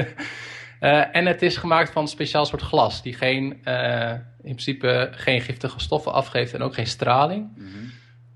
en 0.80 1.26
het 1.26 1.42
is 1.42 1.56
gemaakt 1.56 1.90
van 1.90 2.02
een 2.02 2.08
speciaal 2.08 2.46
soort 2.46 2.62
glas 2.62 3.02
die 3.02 3.14
geen, 3.14 3.52
in 4.42 4.54
principe 4.54 5.08
geen 5.12 5.40
giftige 5.40 5.80
stoffen 5.80 6.12
afgeeft 6.12 6.54
en 6.54 6.62
ook 6.62 6.74
geen 6.74 6.86
straling. 6.86 7.50
Mhm. 7.56 7.66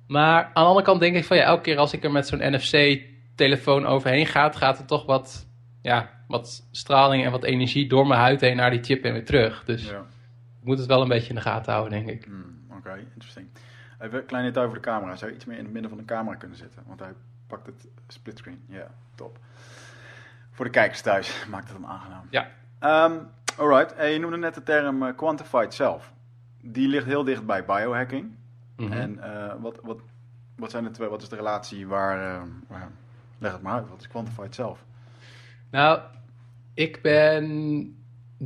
Maar 0.06 0.44
aan 0.44 0.62
de 0.62 0.68
andere 0.68 0.86
kant 0.86 1.00
denk 1.00 1.16
ik 1.16 1.24
van 1.24 1.36
ja, 1.36 1.42
elke 1.42 1.62
keer 1.62 1.78
als 1.78 1.92
ik 1.92 2.04
er 2.04 2.12
met 2.12 2.26
zo'n 2.26 2.52
NFC-telefoon 2.52 3.86
overheen 3.86 4.26
ga, 4.26 4.50
gaat 4.50 4.78
er 4.78 4.84
toch 4.84 5.06
wat, 5.06 5.48
ja, 5.82 6.10
wat 6.26 6.68
straling 6.70 7.24
en 7.24 7.30
wat 7.30 7.44
energie 7.44 7.88
door 7.88 8.06
mijn 8.06 8.20
huid 8.20 8.40
heen 8.40 8.56
naar 8.56 8.70
die 8.70 8.82
chip 8.82 9.04
en 9.04 9.12
weer 9.12 9.24
terug. 9.24 9.64
Dus 9.64 9.88
ja. 9.88 9.98
ik 10.60 10.64
moet 10.64 10.78
het 10.78 10.86
wel 10.86 11.02
een 11.02 11.08
beetje 11.08 11.28
in 11.28 11.34
de 11.34 11.40
gaten 11.40 11.72
houden, 11.72 12.04
denk 12.04 12.20
ik. 12.20 12.28
Mm, 12.28 12.64
Oké, 12.68 12.78
okay, 12.78 12.98
interesting. 12.98 13.48
Even 14.00 14.18
een 14.18 14.26
klein 14.26 14.44
detail 14.44 14.66
over 14.66 14.78
de 14.78 14.84
camera. 14.84 15.16
Zou 15.16 15.30
je 15.30 15.36
iets 15.36 15.46
meer 15.46 15.58
in 15.58 15.64
het 15.64 15.72
midden 15.72 15.90
van 15.90 15.98
de 15.98 16.04
camera 16.04 16.36
kunnen 16.36 16.56
zitten? 16.56 16.82
Want 16.86 17.00
hij 17.00 17.12
pakt 17.46 17.66
het 17.66 17.86
splitscreen. 18.08 18.64
Ja, 18.68 18.94
top. 19.14 19.38
Voor 20.52 20.64
de 20.64 20.70
kijkers 20.70 21.00
thuis 21.00 21.44
maakt 21.50 21.68
het 21.68 21.76
hem 21.76 21.86
aangenaam. 21.86 22.26
Ja. 22.30 22.46
Um, 23.06 23.28
alright. 23.58 24.12
je 24.12 24.18
noemde 24.18 24.36
net 24.36 24.54
de 24.54 24.62
term 24.62 25.02
uh, 25.02 25.16
quantified 25.16 25.74
self. 25.74 26.12
Die 26.60 26.88
ligt 26.88 27.06
heel 27.06 27.24
dicht 27.24 27.46
bij 27.46 27.64
biohacking. 27.64 28.36
Mhm. 28.76 28.92
En 28.92 29.18
uh, 29.18 29.52
wat, 29.60 29.78
wat, 29.82 29.98
wat 30.56 30.70
zijn 30.70 30.84
de 30.84 30.90
twee? 30.90 31.08
Wat 31.08 31.22
is 31.22 31.28
de 31.28 31.36
relatie 31.36 31.86
waar, 31.86 32.42
uh, 32.70 32.82
Leg 33.38 33.52
het 33.52 33.62
maar 33.62 33.74
uit. 33.74 33.88
Wat 33.88 34.00
is 34.00 34.08
quantified 34.08 34.54
self? 34.54 34.84
Nou, 35.70 36.00
ik 36.74 37.02
ben 37.02 37.96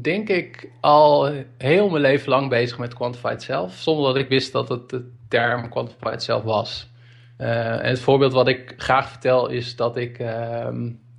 denk 0.03 0.29
ik 0.29 0.71
al 0.81 1.33
heel 1.59 1.89
mijn 1.89 2.03
leven 2.03 2.29
lang 2.29 2.49
bezig 2.49 2.79
met 2.79 2.95
quantified 2.95 3.43
self. 3.43 3.75
Zonder 3.75 4.05
dat 4.05 4.23
ik 4.23 4.29
wist 4.29 4.53
dat 4.53 4.69
het 4.69 4.89
de 4.89 5.13
term 5.29 5.69
quantified 5.69 6.23
self 6.23 6.43
was. 6.43 6.91
Uh, 7.39 7.85
en 7.85 7.89
het 7.89 8.01
voorbeeld 8.01 8.33
wat 8.33 8.49
ik 8.49 8.75
graag 8.77 9.09
vertel 9.09 9.49
is 9.49 9.77
dat 9.77 9.97
ik, 9.97 10.19
uh, 10.19 10.69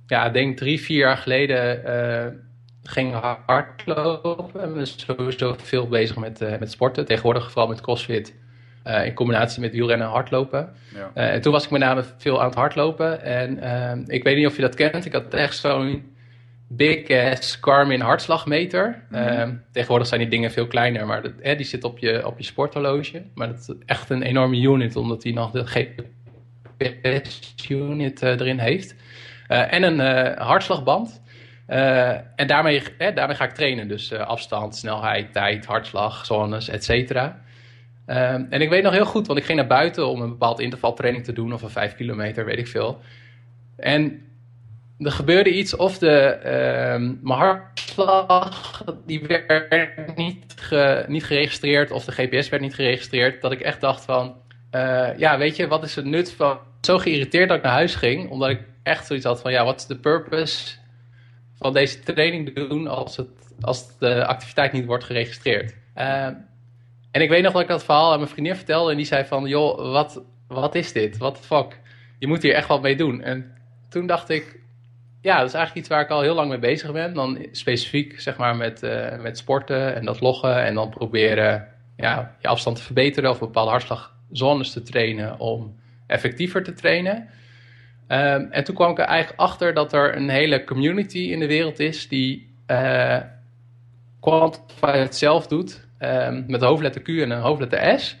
ja, 0.08 0.28
denk 0.28 0.56
drie, 0.56 0.80
vier 0.80 0.98
jaar 0.98 1.16
geleden 1.16 1.82
uh, 1.86 2.26
ging 2.82 3.14
hardlopen. 3.46 4.62
En 4.62 4.74
ben 4.74 4.86
sowieso 4.86 5.54
veel 5.62 5.88
bezig 5.88 6.16
met, 6.16 6.58
met 6.58 6.70
sporten. 6.70 7.04
Tegenwoordig 7.04 7.50
vooral 7.50 7.68
met 7.68 7.80
crossfit. 7.80 8.34
in 9.04 9.14
combinatie 9.14 9.60
met 9.60 9.72
wielrennen 9.72 10.06
en 10.06 10.12
hardlopen. 10.12 10.72
Ja. 10.94 11.10
en 11.14 11.40
toen 11.40 11.52
was 11.52 11.64
ik 11.64 11.70
met 11.70 11.80
name 11.80 12.04
veel 12.18 12.40
aan 12.40 12.46
het 12.46 12.54
hardlopen. 12.54 13.22
En 13.22 14.04
ik 14.06 14.22
weet 14.22 14.36
niet 14.36 14.46
of 14.46 14.56
je 14.56 14.62
dat 14.62 14.74
kent. 14.74 15.04
Ik 15.04 15.12
had 15.12 15.34
echt 15.34 15.56
zo'n 15.56 16.16
big 16.68 17.10
ass 17.10 17.58
Garmin 17.60 18.00
hartslagmeter. 18.00 19.02
Mm 19.10 19.66
tegenwoordig 19.72 20.08
zijn 20.08 20.20
die 20.20 20.30
dingen 20.30 20.50
veel 20.50 20.66
kleiner, 20.66 21.06
maar 21.06 21.22
dat, 21.22 21.32
die 21.42 21.66
zit 21.66 21.84
op 21.84 21.98
je, 21.98 22.26
op 22.26 22.38
je 22.38 22.44
sporthorloge. 22.44 23.22
Maar 23.34 23.48
dat 23.48 23.58
is 23.58 23.74
echt 23.86 24.10
een 24.10 24.22
enorme 24.22 24.60
unit, 24.60 24.96
omdat 24.96 25.22
die 25.22 25.32
nog 25.32 25.50
de 25.50 25.66
GPS-unit 26.78 28.22
eh, 28.22 28.30
erin 28.30 28.58
heeft. 28.58 28.94
Uh, 29.48 29.72
en 29.72 29.82
een 29.82 30.00
uh, 30.00 30.46
hartslagband. 30.46 31.22
en 31.66 32.46
daarmee, 32.46 32.82
daarmee 33.14 33.36
ga 33.36 33.44
ik 33.44 33.54
trainen. 33.54 33.88
Dus 33.88 34.12
afstand, 34.12 34.76
snelheid, 34.76 35.32
tijd, 35.32 35.66
hartslag, 35.66 36.26
zones, 36.26 36.68
et 36.68 36.84
cetera. 36.84 37.40
Ehm, 38.08 38.44
en 38.50 38.60
ik 38.60 38.68
weet 38.68 38.82
nog 38.82 38.92
heel 38.92 39.04
goed, 39.04 39.26
want 39.26 39.38
ik 39.38 39.44
ging 39.44 39.58
naar 39.58 39.66
buiten 39.66 40.08
om 40.08 40.20
een 40.20 40.28
bepaald 40.28 40.60
intervaltraining 40.60 41.24
te 41.24 41.32
doen, 41.32 41.52
of 41.52 41.62
een 41.62 41.70
vijf 41.70 41.94
kilometer, 41.94 42.44
weet 42.44 42.58
ik 42.58 42.66
veel. 42.66 43.00
En 43.76 44.22
er 44.98 45.10
gebeurde 45.10 45.50
iets 45.50 45.76
of 45.76 45.98
de, 45.98 46.36
uh, 46.38 47.16
mijn 47.22 47.38
hartslag 47.38 48.84
die 49.06 49.26
werd 49.26 50.16
niet, 50.16 50.54
niet 51.06 51.24
geregistreerd 51.24 51.90
of 51.90 52.04
de 52.04 52.12
GPS 52.12 52.48
werd 52.48 52.62
niet 52.62 52.74
geregistreerd. 52.74 53.42
Dat 53.42 53.52
ik 53.52 53.60
echt 53.60 53.80
dacht 53.80 54.04
van, 54.04 54.36
ja 55.16 55.38
weet 55.38 55.56
je, 55.56 55.68
wat 55.68 55.84
is 55.84 55.94
het 55.94 56.04
nut 56.04 56.32
van... 56.32 56.58
Zo 56.80 56.98
geïrriteerd 56.98 57.48
dat 57.48 57.56
ik 57.56 57.62
naar 57.62 57.72
huis 57.72 57.94
ging, 57.94 58.30
omdat 58.30 58.50
ik 58.50 58.60
echt 58.88 59.06
zoiets 59.06 59.24
had 59.24 59.40
van, 59.40 59.52
ja, 59.52 59.64
wat 59.64 59.80
is 59.80 59.86
de 59.86 59.98
purpose 59.98 60.76
van 61.58 61.72
deze 61.72 62.00
training 62.00 62.54
te 62.54 62.66
doen 62.66 62.86
als, 62.86 63.16
het, 63.16 63.28
als 63.60 63.98
de 63.98 64.26
activiteit 64.26 64.72
niet 64.72 64.84
wordt 64.84 65.04
geregistreerd. 65.04 65.74
Uh, 65.96 66.24
en 67.10 67.22
ik 67.22 67.28
weet 67.28 67.42
nog 67.42 67.52
dat 67.52 67.62
ik 67.62 67.68
dat 67.68 67.84
verhaal 67.84 68.12
aan 68.12 68.18
mijn 68.18 68.30
vriendin 68.30 68.56
vertelde 68.56 68.90
en 68.90 68.96
die 68.96 69.06
zei 69.06 69.24
van, 69.24 69.46
joh, 69.46 69.92
wat, 69.92 70.22
wat 70.48 70.74
is 70.74 70.92
dit? 70.92 71.16
What 71.16 71.34
the 71.34 71.42
fuck? 71.42 71.78
Je 72.18 72.26
moet 72.26 72.42
hier 72.42 72.54
echt 72.54 72.68
wat 72.68 72.82
mee 72.82 72.96
doen. 72.96 73.22
En 73.22 73.54
toen 73.88 74.06
dacht 74.06 74.28
ik, 74.28 74.60
ja, 75.20 75.38
dat 75.38 75.46
is 75.46 75.54
eigenlijk 75.54 75.74
iets 75.86 75.88
waar 75.88 76.04
ik 76.04 76.10
al 76.10 76.20
heel 76.20 76.34
lang 76.34 76.48
mee 76.48 76.58
bezig 76.58 76.92
ben. 76.92 77.14
Dan 77.14 77.46
specifiek 77.52 78.20
zeg 78.20 78.36
maar 78.36 78.56
met, 78.56 78.82
uh, 78.82 79.20
met 79.20 79.38
sporten 79.38 79.94
en 79.94 80.04
dat 80.04 80.20
loggen 80.20 80.64
en 80.64 80.74
dan 80.74 80.88
proberen 80.88 81.68
ja, 81.96 82.36
je 82.40 82.48
afstand 82.48 82.76
te 82.76 82.82
verbeteren 82.82 83.30
of 83.30 83.38
bepaalde 83.38 83.70
hartslagzones 83.70 84.72
te 84.72 84.82
trainen 84.82 85.38
om 85.38 85.80
effectiever 86.06 86.62
te 86.62 86.72
trainen. 86.72 87.28
Um, 88.08 88.48
en 88.50 88.64
toen 88.64 88.74
kwam 88.74 88.90
ik 88.90 88.98
er 88.98 89.04
eigenlijk 89.04 89.40
achter 89.40 89.74
dat 89.74 89.92
er 89.92 90.16
een 90.16 90.28
hele 90.28 90.64
community 90.64 91.18
in 91.18 91.38
de 91.38 91.46
wereld 91.46 91.78
is 91.78 92.08
die 92.08 92.54
uh, 92.66 93.18
Quantify 94.20 95.06
zelf 95.10 95.46
doet 95.46 95.86
um, 95.98 96.44
met 96.46 96.62
hoofdletter 96.62 97.02
Q 97.02 97.08
en 97.08 97.30
een 97.30 97.40
hoofdletter 97.40 98.00
S. 98.00 98.16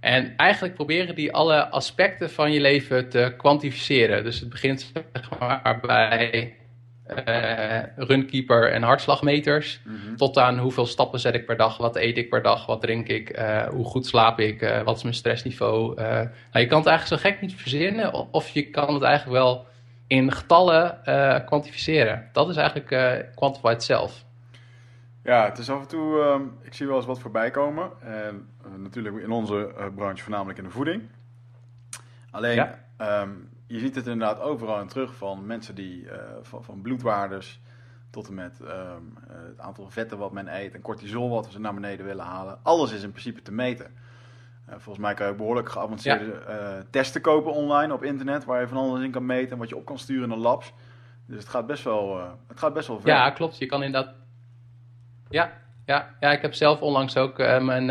En 0.00 0.36
eigenlijk 0.36 0.74
proberen 0.74 1.14
die 1.14 1.32
alle 1.32 1.68
aspecten 1.68 2.30
van 2.30 2.52
je 2.52 2.60
leven 2.60 3.08
te 3.08 3.34
kwantificeren. 3.36 4.24
Dus 4.24 4.40
het 4.40 4.48
begint 4.48 4.92
zeg 5.12 5.38
maar, 5.38 5.78
bij 5.80 6.56
uh, 7.08 7.82
runkeeper 7.96 8.72
en 8.72 8.82
hartslagmeters. 8.82 9.80
Mhm. 9.84 10.16
Tot 10.16 10.38
aan 10.38 10.58
hoeveel 10.58 10.86
stappen 10.86 11.20
zet 11.20 11.34
ik 11.34 11.46
per 11.46 11.56
dag, 11.56 11.76
wat 11.76 11.96
eet 11.96 12.18
ik 12.18 12.28
per 12.28 12.42
dag, 12.42 12.66
wat 12.66 12.80
drink 12.80 13.08
ik, 13.08 13.38
uh, 13.38 13.66
hoe 13.68 13.84
goed 13.84 14.06
slaap 14.06 14.40
ik, 14.40 14.62
uh, 14.62 14.82
wat 14.82 14.96
is 14.96 15.02
mijn 15.02 15.14
stressniveau. 15.14 15.94
nou, 15.94 16.28
je 16.52 16.66
kan 16.66 16.78
het 16.78 16.86
eigenlijk 16.88 17.06
zo 17.06 17.28
gek 17.28 17.40
niet 17.40 17.54
verzinnen, 17.54 18.32
of 18.32 18.48
je 18.48 18.70
kan 18.70 18.94
het 18.94 19.02
eigenlijk 19.02 19.38
wel 19.38 19.66
in 20.06 20.32
getallen 20.32 21.00
kwantificeren. 21.46 22.28
Dat 22.32 22.48
is 22.48 22.56
eigenlijk 22.56 23.26
quantified 23.34 23.82
self. 23.82 24.24
Ja, 25.22 25.44
het 25.44 25.58
is 25.58 25.70
af 25.70 25.80
en 25.80 25.88
toe, 25.88 26.20
ehm, 26.20 26.42
ik 26.62 26.74
zie 26.74 26.86
wel 26.86 26.96
eens 26.96 27.06
wat 27.06 27.20
voorbij 27.20 27.50
komen. 27.50 27.90
En 28.00 28.48
natuurlijk 28.76 29.22
in 29.22 29.30
onze 29.30 29.74
branche 29.94 30.22
voornamelijk 30.22 30.58
in 30.58 30.64
de 30.64 30.70
voeding. 30.70 31.02
Alleen, 32.30 32.66
ehm, 32.96 33.30
je 33.66 33.78
ziet 33.78 33.94
het 33.94 34.06
inderdaad 34.06 34.40
overal 34.40 34.80
in 34.80 34.88
terug 34.88 35.14
van 35.14 35.46
mensen 35.46 35.74
die 35.74 36.02
uh, 36.02 36.12
van, 36.42 36.64
van, 36.64 36.82
bloedwaardes 36.82 37.60
tot 38.10 38.28
en 38.28 38.34
met 38.34 38.60
um, 38.60 39.18
het 39.28 39.60
aantal 39.60 39.90
vetten 39.90 40.18
wat 40.18 40.32
men 40.32 40.60
eet 40.60 40.74
en 40.74 40.80
cortisol 40.80 41.30
wat 41.30 41.52
we 41.52 41.58
naar 41.58 41.74
beneden 41.74 42.06
willen 42.06 42.24
halen. 42.24 42.58
Alles 42.62 42.92
is 42.92 43.02
in 43.02 43.10
principe 43.10 43.42
te 43.42 43.52
meten. 43.52 43.94
volgens 44.68 44.98
mij 44.98 45.14
kan 45.14 45.26
je 45.26 45.34
behoorlijk 45.34 45.68
geavanceerde 45.68 46.86
testen 46.90 47.20
kopen 47.20 47.52
online 47.52 47.92
op 47.92 48.04
internet 48.04 48.44
waar 48.44 48.60
je 48.60 48.68
van 48.68 48.76
alles 48.76 49.02
in 49.02 49.10
kan 49.10 49.26
meten 49.26 49.52
en 49.52 49.58
wat 49.58 49.68
je 49.68 49.76
op 49.76 49.84
kan 49.84 49.98
sturen 49.98 50.28
naar 50.28 50.38
labs. 50.38 50.72
Dus 51.26 51.38
het 51.38 51.48
gaat 51.48 51.66
best 51.66 51.84
wel, 51.84 52.18
het 52.48 52.58
gaat 52.58 52.74
best 52.74 52.88
wel 52.88 53.00
ver. 53.00 53.10
Ja, 53.10 53.30
klopt. 53.30 53.58
Je 53.58 53.66
kan 53.66 53.82
inderdaad 53.82 54.14
ja, 55.28 55.52
ja, 55.86 56.14
ja, 56.20 56.32
ik 56.32 56.42
heb 56.42 56.54
zelf 56.54 56.80
onlangs 56.80 57.16
ook 57.16 57.38
mijn 57.38 57.90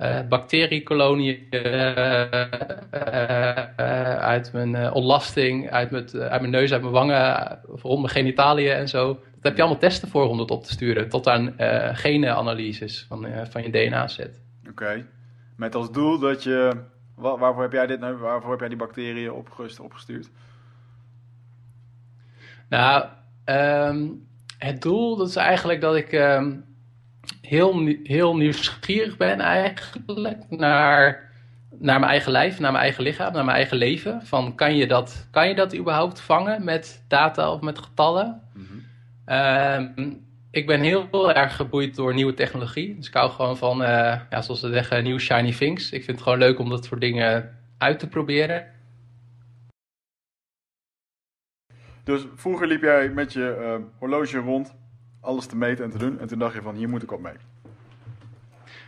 uh, 0.00 0.16
uh, 0.16 0.28
bacteriekolonie 0.28 1.48
uit 4.18 4.52
mijn 4.52 4.92
ontlasting, 4.92 5.70
uit, 5.70 5.90
mijn, 5.90 6.10
uit 6.12 6.40
mijn 6.40 6.52
neus, 6.52 6.72
uit 6.72 6.82
mijn 6.82 6.92
wangen, 6.92 7.58
rond 7.62 8.00
mijn 8.00 8.12
genitaliën 8.12 8.72
en 8.72 8.88
zo. 8.88 9.14
Daar 9.14 9.22
heb 9.42 9.56
je 9.56 9.62
allemaal 9.62 9.80
testen 9.80 10.08
voor 10.08 10.28
om 10.28 10.36
dat 10.36 10.50
op 10.50 10.64
te 10.64 10.72
sturen. 10.72 11.08
Tot 11.08 11.26
aan 11.28 11.54
genenanalyses 11.92 13.04
van, 13.08 13.26
van 13.50 13.62
je 13.62 13.70
DNA-set. 13.70 14.42
Oké. 14.68 15.06
Met 15.56 15.74
als 15.74 15.92
doel 15.92 16.18
dat 16.18 16.42
je 16.42 16.72
waarvoor 17.20 17.62
heb 17.62 17.72
jij 17.72 17.86
dit 17.86 18.00
nou, 18.00 18.16
waarvoor 18.16 18.50
heb 18.50 18.60
jij 18.60 18.68
die 18.68 18.78
bacteriën 18.78 19.32
opgestuurd? 19.80 20.30
Nou, 22.68 23.04
ehm, 23.44 24.08
het 24.58 24.82
doel 24.82 25.16
dat 25.16 25.28
is 25.28 25.36
eigenlijk 25.36 25.80
dat 25.80 25.96
ik 25.96 26.12
ehm, 26.12 26.56
heel, 27.40 27.96
heel 28.02 28.36
nieuwsgierig 28.36 29.16
ben 29.16 29.40
eigenlijk 29.40 30.48
naar 30.48 31.30
naar 31.80 31.98
mijn 32.00 32.10
eigen 32.10 32.32
lijf, 32.32 32.58
naar 32.58 32.72
mijn 32.72 32.84
eigen 32.84 33.02
lichaam, 33.02 33.32
naar 33.32 33.44
mijn 33.44 33.56
eigen 33.56 33.76
leven. 33.76 34.26
Van 34.26 34.54
kan 34.54 34.76
je 34.76 34.86
dat, 34.86 35.28
kan 35.30 35.48
je 35.48 35.54
dat 35.54 35.76
überhaupt 35.76 36.20
vangen 36.20 36.64
met 36.64 37.04
data 37.08 37.52
of 37.52 37.60
met 37.60 37.78
getallen? 37.78 38.42
Mhm. 38.54 38.64
Ehm, 39.24 40.12
ik 40.50 40.66
ben 40.66 40.80
heel 40.80 41.34
erg 41.34 41.56
geboeid 41.56 41.96
door 41.96 42.14
nieuwe 42.14 42.34
technologie. 42.34 42.96
Dus 42.96 43.06
ik 43.06 43.14
hou 43.14 43.30
gewoon 43.30 43.56
van, 43.56 43.82
uh, 43.82 44.20
ja, 44.30 44.42
zoals 44.42 44.60
ze 44.60 44.70
zeggen, 44.70 45.02
nieuwe 45.02 45.20
shiny 45.20 45.52
things. 45.52 45.92
Ik 45.92 46.04
vind 46.04 46.16
het 46.16 46.22
gewoon 46.22 46.38
leuk 46.38 46.58
om 46.58 46.68
dat 46.68 46.84
soort 46.84 47.00
dingen 47.00 47.58
uit 47.78 47.98
te 47.98 48.08
proberen. 48.08 48.66
Dus 52.04 52.26
vroeger 52.34 52.66
liep 52.66 52.82
jij 52.82 53.08
met 53.08 53.32
je 53.32 53.56
uh, 53.60 53.86
horloge 53.98 54.38
rond, 54.38 54.74
alles 55.20 55.46
te 55.46 55.56
meten 55.56 55.84
en 55.84 55.90
te 55.90 55.98
doen. 55.98 56.20
En 56.20 56.26
toen 56.26 56.38
dacht 56.38 56.54
je 56.54 56.62
van, 56.62 56.74
hier 56.74 56.88
moet 56.88 57.02
ik 57.02 57.12
op 57.12 57.20
mee. 57.20 57.34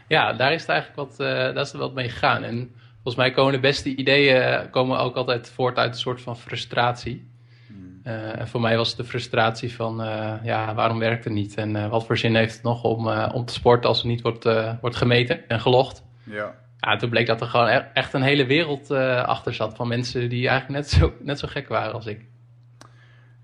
Ja, 0.09 0.33
daar 0.33 0.53
is 0.53 0.61
het 0.61 0.71
eigenlijk 0.71 1.09
wat, 1.09 1.21
uh, 1.21 1.27
daar 1.27 1.57
is 1.57 1.73
er 1.73 1.79
wat 1.79 1.95
mee 1.95 2.09
gegaan. 2.09 2.43
En 2.43 2.75
volgens 2.93 3.17
mij 3.17 3.31
komen 3.31 3.53
de 3.53 3.61
beste 3.61 3.97
ideeën 3.97 4.71
komen 4.71 4.99
ook 4.99 5.17
altijd 5.17 5.51
voort 5.51 5.77
uit 5.77 5.93
een 5.93 6.01
soort 6.01 6.21
van 6.21 6.37
frustratie. 6.37 7.31
Hmm. 7.67 8.01
Uh, 8.05 8.39
en 8.39 8.49
voor 8.49 8.61
mij 8.61 8.77
was 8.77 8.89
het 8.89 8.97
de 8.97 9.05
frustratie 9.05 9.75
van, 9.75 10.01
uh, 10.01 10.35
ja, 10.43 10.75
waarom 10.75 10.99
werkt 10.99 11.25
het 11.25 11.33
niet? 11.33 11.55
En 11.55 11.89
wat 11.89 12.07
voor 12.07 12.19
zin 12.19 12.35
heeft 12.35 12.55
het 12.55 12.63
nog 12.63 12.85
om, 12.85 13.09
om 13.09 13.45
te 13.45 13.53
sporten 13.53 13.89
als 13.89 13.99
het 13.99 14.07
niet 14.07 14.21
wordt, 14.21 14.45
wordt 14.81 14.97
gemeten 14.97 15.49
en 15.49 15.61
gelogd? 15.61 16.05
Ja. 16.25 16.55
Ja, 16.79 16.97
toen 16.97 17.11
bleek 17.11 17.27
dat 17.27 17.41
er 17.41 17.47
gewoon 17.47 17.69
e-, 17.69 17.87
echt 17.93 18.13
een 18.13 18.23
hele 18.23 18.47
wereld 18.47 18.91
achter 18.91 19.55
zat 19.55 19.75
van 19.77 19.89
mensen 19.89 20.29
die 20.29 20.49
eigenlijk 20.49 20.79
net 20.81 20.91
zo, 20.91 21.13
net 21.21 21.39
zo 21.39 21.49
gek 21.49 21.69
waren 21.69 21.93
als 21.93 22.07
ik. 22.07 22.32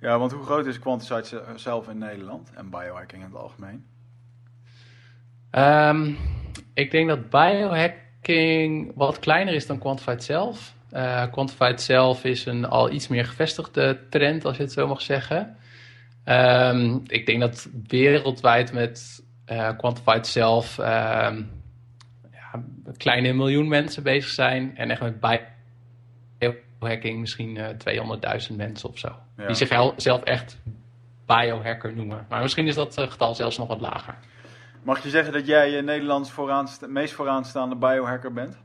Ja, 0.00 0.18
want 0.18 0.32
hoe 0.32 0.44
groot 0.44 0.66
is 0.66 0.78
Quantisite 0.78 1.42
zelf 1.56 1.88
in 1.88 1.98
Nederland 1.98 2.50
en 2.54 2.70
biohacking 2.70 3.22
in 3.22 3.28
het 3.28 3.38
algemeen? 3.38 3.86
Um, 5.50 6.16
ik 6.74 6.90
denk 6.90 7.08
dat 7.08 7.30
biohacking 7.30 8.92
wat 8.94 9.18
kleiner 9.18 9.54
is 9.54 9.66
dan 9.66 9.78
Quantified 9.78 10.24
zelf. 10.24 10.74
Uh, 10.92 11.26
Quantified 11.30 11.80
zelf 11.80 12.24
is 12.24 12.46
een 12.46 12.64
al 12.64 12.90
iets 12.90 13.08
meer 13.08 13.24
gevestigde 13.24 14.08
trend, 14.10 14.44
als 14.44 14.56
je 14.56 14.62
het 14.62 14.72
zo 14.72 14.86
mag 14.86 15.00
zeggen. 15.00 15.56
Um, 16.24 17.02
ik 17.06 17.26
denk 17.26 17.40
dat 17.40 17.68
wereldwijd 17.86 18.72
met 18.72 19.24
uh, 19.46 19.76
Quantified 19.76 20.26
zelf 20.26 20.78
um, 20.78 20.84
ja, 22.32 22.62
kleine 22.96 23.32
miljoen 23.32 23.68
mensen 23.68 24.02
bezig 24.02 24.30
zijn. 24.30 24.76
En 24.76 24.90
echt 24.90 25.00
met 25.00 25.20
biohacking 25.20 25.57
misschien 26.78 27.56
uh, 27.56 27.68
eh, 27.68 28.48
200.000 28.50 28.56
mensen 28.56 28.88
of 28.88 28.98
zo. 28.98 29.08
Ja. 29.36 29.46
Die 29.46 29.56
zich 29.56 29.92
zelf 29.96 30.22
echt 30.22 30.58
biohacker 31.26 31.92
noemen. 31.92 32.26
Maar 32.28 32.42
misschien 32.42 32.66
is 32.66 32.74
dat 32.74 32.94
getal 32.98 33.34
zelfs 33.34 33.58
nog 33.58 33.68
wat 33.68 33.80
lager. 33.80 34.14
Mag 34.82 35.02
je 35.02 35.10
zeggen 35.10 35.32
dat 35.32 35.46
jij 35.46 35.80
Nederlands 35.80 36.30
vooraansta 36.30 36.86
meest 36.86 37.12
vooraanstaande 37.12 37.76
biohacker 37.76 38.32
bent? 38.32 38.58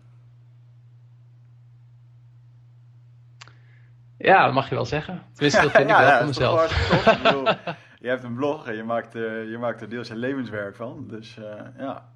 Ja, 4.18 4.45
dat 4.45 4.53
mag 4.53 4.69
je 4.69 4.76
wel 4.76 4.85
zeggen. 4.85 5.22
Tenminste, 5.34 5.61
dat 5.61 5.72
vind 5.72 5.90
ik 5.90 5.98
wel 6.07 6.18
van 6.18 6.27
mezelf. 6.27 6.90
je 8.03 8.07
hebt 8.07 8.23
een 8.23 8.35
blog 8.35 8.68
en 8.68 8.76
je 8.76 8.84
maakt, 8.84 9.15
uh, 9.15 9.49
je 9.49 9.57
maakt 9.57 9.81
er 9.81 9.90
deels 9.90 10.07
je 10.07 10.15
levenswerk 10.15 10.76
van. 10.76 11.07
Dus 11.07 11.38
uh, 11.38 11.45
ja, 11.77 12.10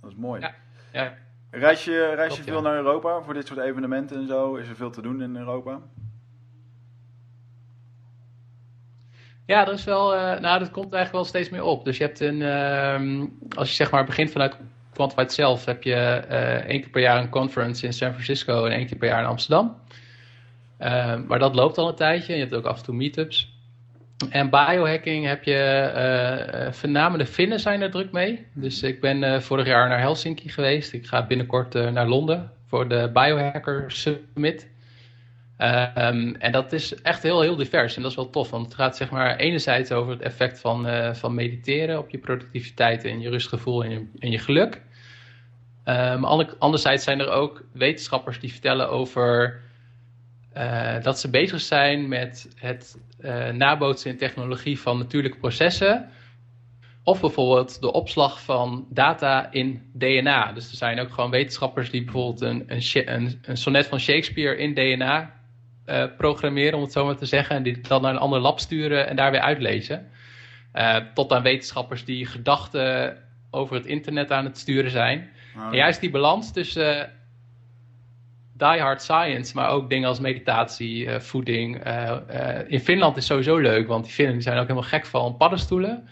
dat 0.00 0.10
is 0.10 0.16
mooi. 0.16 0.40
Ja, 0.40 0.54
ja. 0.92 1.14
Reis 1.50 1.84
je, 1.84 2.12
reis 2.14 2.36
je 2.36 2.42
veel 2.42 2.62
naar 2.62 2.76
Europa 2.76 3.20
voor 3.20 3.34
dit 3.34 3.46
soort 3.46 3.60
evenementen 3.60 4.16
en 4.16 4.26
zo? 4.26 4.54
Is 4.54 4.68
er 4.68 4.76
veel 4.76 4.90
te 4.90 5.02
doen 5.02 5.22
in 5.22 5.36
Europa? 5.36 5.80
Ja, 9.46 9.66
er 9.66 9.72
is 9.72 9.84
wel, 9.84 10.14
uh, 10.14 10.20
nou, 10.20 10.58
dat 10.58 10.70
komt 10.70 10.92
eigenlijk 10.92 11.12
wel 11.12 11.24
steeds 11.24 11.48
meer 11.48 11.62
op. 11.62 11.84
Dus 11.84 11.96
je 11.96 12.04
hebt 12.04 12.20
een, 12.20 12.40
uh, 12.40 13.26
als 13.56 13.68
je 13.68 13.74
zeg 13.74 13.90
maar 13.90 14.04
begint 14.04 14.30
vanuit 14.30 14.56
Quantified 14.92 15.32
zelf, 15.32 15.64
heb 15.64 15.82
je 15.82 16.24
uh, 16.30 16.54
één 16.54 16.80
keer 16.80 16.90
per 16.90 17.00
jaar 17.02 17.20
een 17.22 17.28
conference 17.28 17.86
in 17.86 17.92
San 17.92 18.12
Francisco 18.12 18.64
en 18.64 18.72
één 18.72 18.86
keer 18.86 18.98
per 18.98 19.08
jaar 19.08 19.20
in 19.20 19.28
Amsterdam. 19.28 19.76
Uh, 20.80 21.16
maar 21.16 21.38
dat 21.38 21.54
loopt 21.54 21.78
al 21.78 21.88
een 21.88 21.94
tijdje. 21.94 22.34
Je 22.34 22.40
hebt 22.40 22.54
ook 22.54 22.64
af 22.64 22.78
en 22.78 22.84
toe 22.84 22.94
meetups. 22.94 23.59
En 24.28 24.50
biohacking 24.50 25.26
heb 25.26 25.44
je, 25.44 26.72
uh, 26.82 27.18
de 27.18 27.26
Finnen 27.26 27.60
zijn 27.60 27.80
er 27.80 27.90
druk 27.90 28.12
mee. 28.12 28.46
Dus 28.54 28.82
ik 28.82 29.00
ben 29.00 29.42
vorig 29.42 29.66
jaar 29.66 29.88
naar 29.88 30.00
Helsinki 30.00 30.48
geweest. 30.48 30.92
Ik 30.92 31.06
ga 31.06 31.26
binnenkort 31.26 31.74
naar 31.74 32.08
Londen 32.08 32.50
voor 32.66 32.88
de 32.88 33.10
Biohacker 33.12 33.84
Summit. 33.86 34.68
Um, 35.58 36.34
en 36.34 36.52
dat 36.52 36.72
is 36.72 36.94
echt 36.94 37.22
heel, 37.22 37.40
heel 37.40 37.56
divers 37.56 37.96
en 37.96 38.02
dat 38.02 38.10
is 38.10 38.16
wel 38.16 38.30
tof, 38.30 38.50
want 38.50 38.64
het 38.64 38.74
gaat 38.74 38.96
zeg 38.96 39.10
maar 39.10 39.36
enerzijds 39.36 39.92
over 39.92 40.12
het 40.12 40.22
effect 40.22 40.60
van, 40.60 40.86
van 41.14 41.34
mediteren 41.34 41.98
op 41.98 42.10
je 42.10 42.18
productiviteit 42.18 43.04
en 43.04 43.20
je 43.20 43.30
rustgevoel 43.30 43.84
en 43.84 43.90
je, 43.90 44.06
en 44.18 44.30
je 44.30 44.38
geluk. 44.38 44.80
Um, 45.84 46.24
anderzijds 46.58 47.04
zijn 47.04 47.20
er 47.20 47.30
ook 47.30 47.64
wetenschappers 47.72 48.40
die 48.40 48.52
vertellen 48.52 48.90
over 48.90 49.60
uh, 50.56 51.02
dat 51.02 51.20
ze 51.20 51.30
bezig 51.30 51.60
zijn 51.60 52.08
met 52.08 52.52
het 52.56 52.98
uh, 53.20 53.48
nabootsen 53.48 54.10
in 54.10 54.16
technologie 54.16 54.80
van 54.80 54.98
natuurlijke 54.98 55.38
processen. 55.38 56.10
Of 57.04 57.20
bijvoorbeeld 57.20 57.80
de 57.80 57.92
opslag 57.92 58.42
van 58.42 58.86
data 58.90 59.52
in 59.52 59.90
DNA. 59.92 60.52
Dus 60.52 60.70
er 60.70 60.76
zijn 60.76 61.00
ook 61.00 61.10
gewoon 61.10 61.30
wetenschappers 61.30 61.90
die 61.90 62.04
bijvoorbeeld 62.04 62.40
een, 62.40 62.64
een, 62.66 62.82
een, 63.14 63.38
een 63.42 63.56
sonnet 63.56 63.86
van 63.86 64.00
Shakespeare 64.00 64.56
in 64.56 64.74
DNA 64.74 65.34
uh, 65.86 66.04
programmeren, 66.16 66.74
om 66.74 66.82
het 66.82 66.92
zo 66.92 67.04
maar 67.04 67.16
te 67.16 67.26
zeggen. 67.26 67.56
En 67.56 67.62
die 67.62 67.80
dan 67.80 68.02
naar 68.02 68.12
een 68.12 68.18
ander 68.18 68.40
lab 68.40 68.58
sturen 68.58 69.08
en 69.08 69.16
daar 69.16 69.30
weer 69.30 69.40
uitlezen. 69.40 70.08
Tot 71.14 71.32
aan 71.32 71.42
wetenschappers 71.42 72.04
die 72.04 72.26
gedachten 72.26 73.16
over 73.50 73.76
het 73.76 73.86
internet 73.86 74.30
aan 74.30 74.44
het 74.44 74.58
sturen 74.58 74.90
zijn. 74.90 75.30
Oh, 75.56 75.64
en 75.64 75.76
juist 75.76 76.00
die 76.00 76.10
balans 76.10 76.52
tussen 76.52 77.12
uh, 78.62 78.72
die 78.72 78.80
hard 78.80 79.02
science, 79.02 79.54
maar 79.54 79.68
ook 79.68 79.88
dingen 79.88 80.08
als 80.08 80.20
meditatie, 80.20 81.10
voeding. 81.20 81.82
in 82.66 82.80
Finland 82.80 83.16
is 83.16 83.26
sowieso 83.26 83.56
leuk, 83.56 83.86
want 83.86 84.04
die 84.04 84.12
Finnen 84.12 84.42
zijn 84.42 84.56
ook 84.56 84.62
helemaal 84.62 84.88
gek 84.88 85.06
van 85.06 85.36
paddenstoelen. 85.36 86.08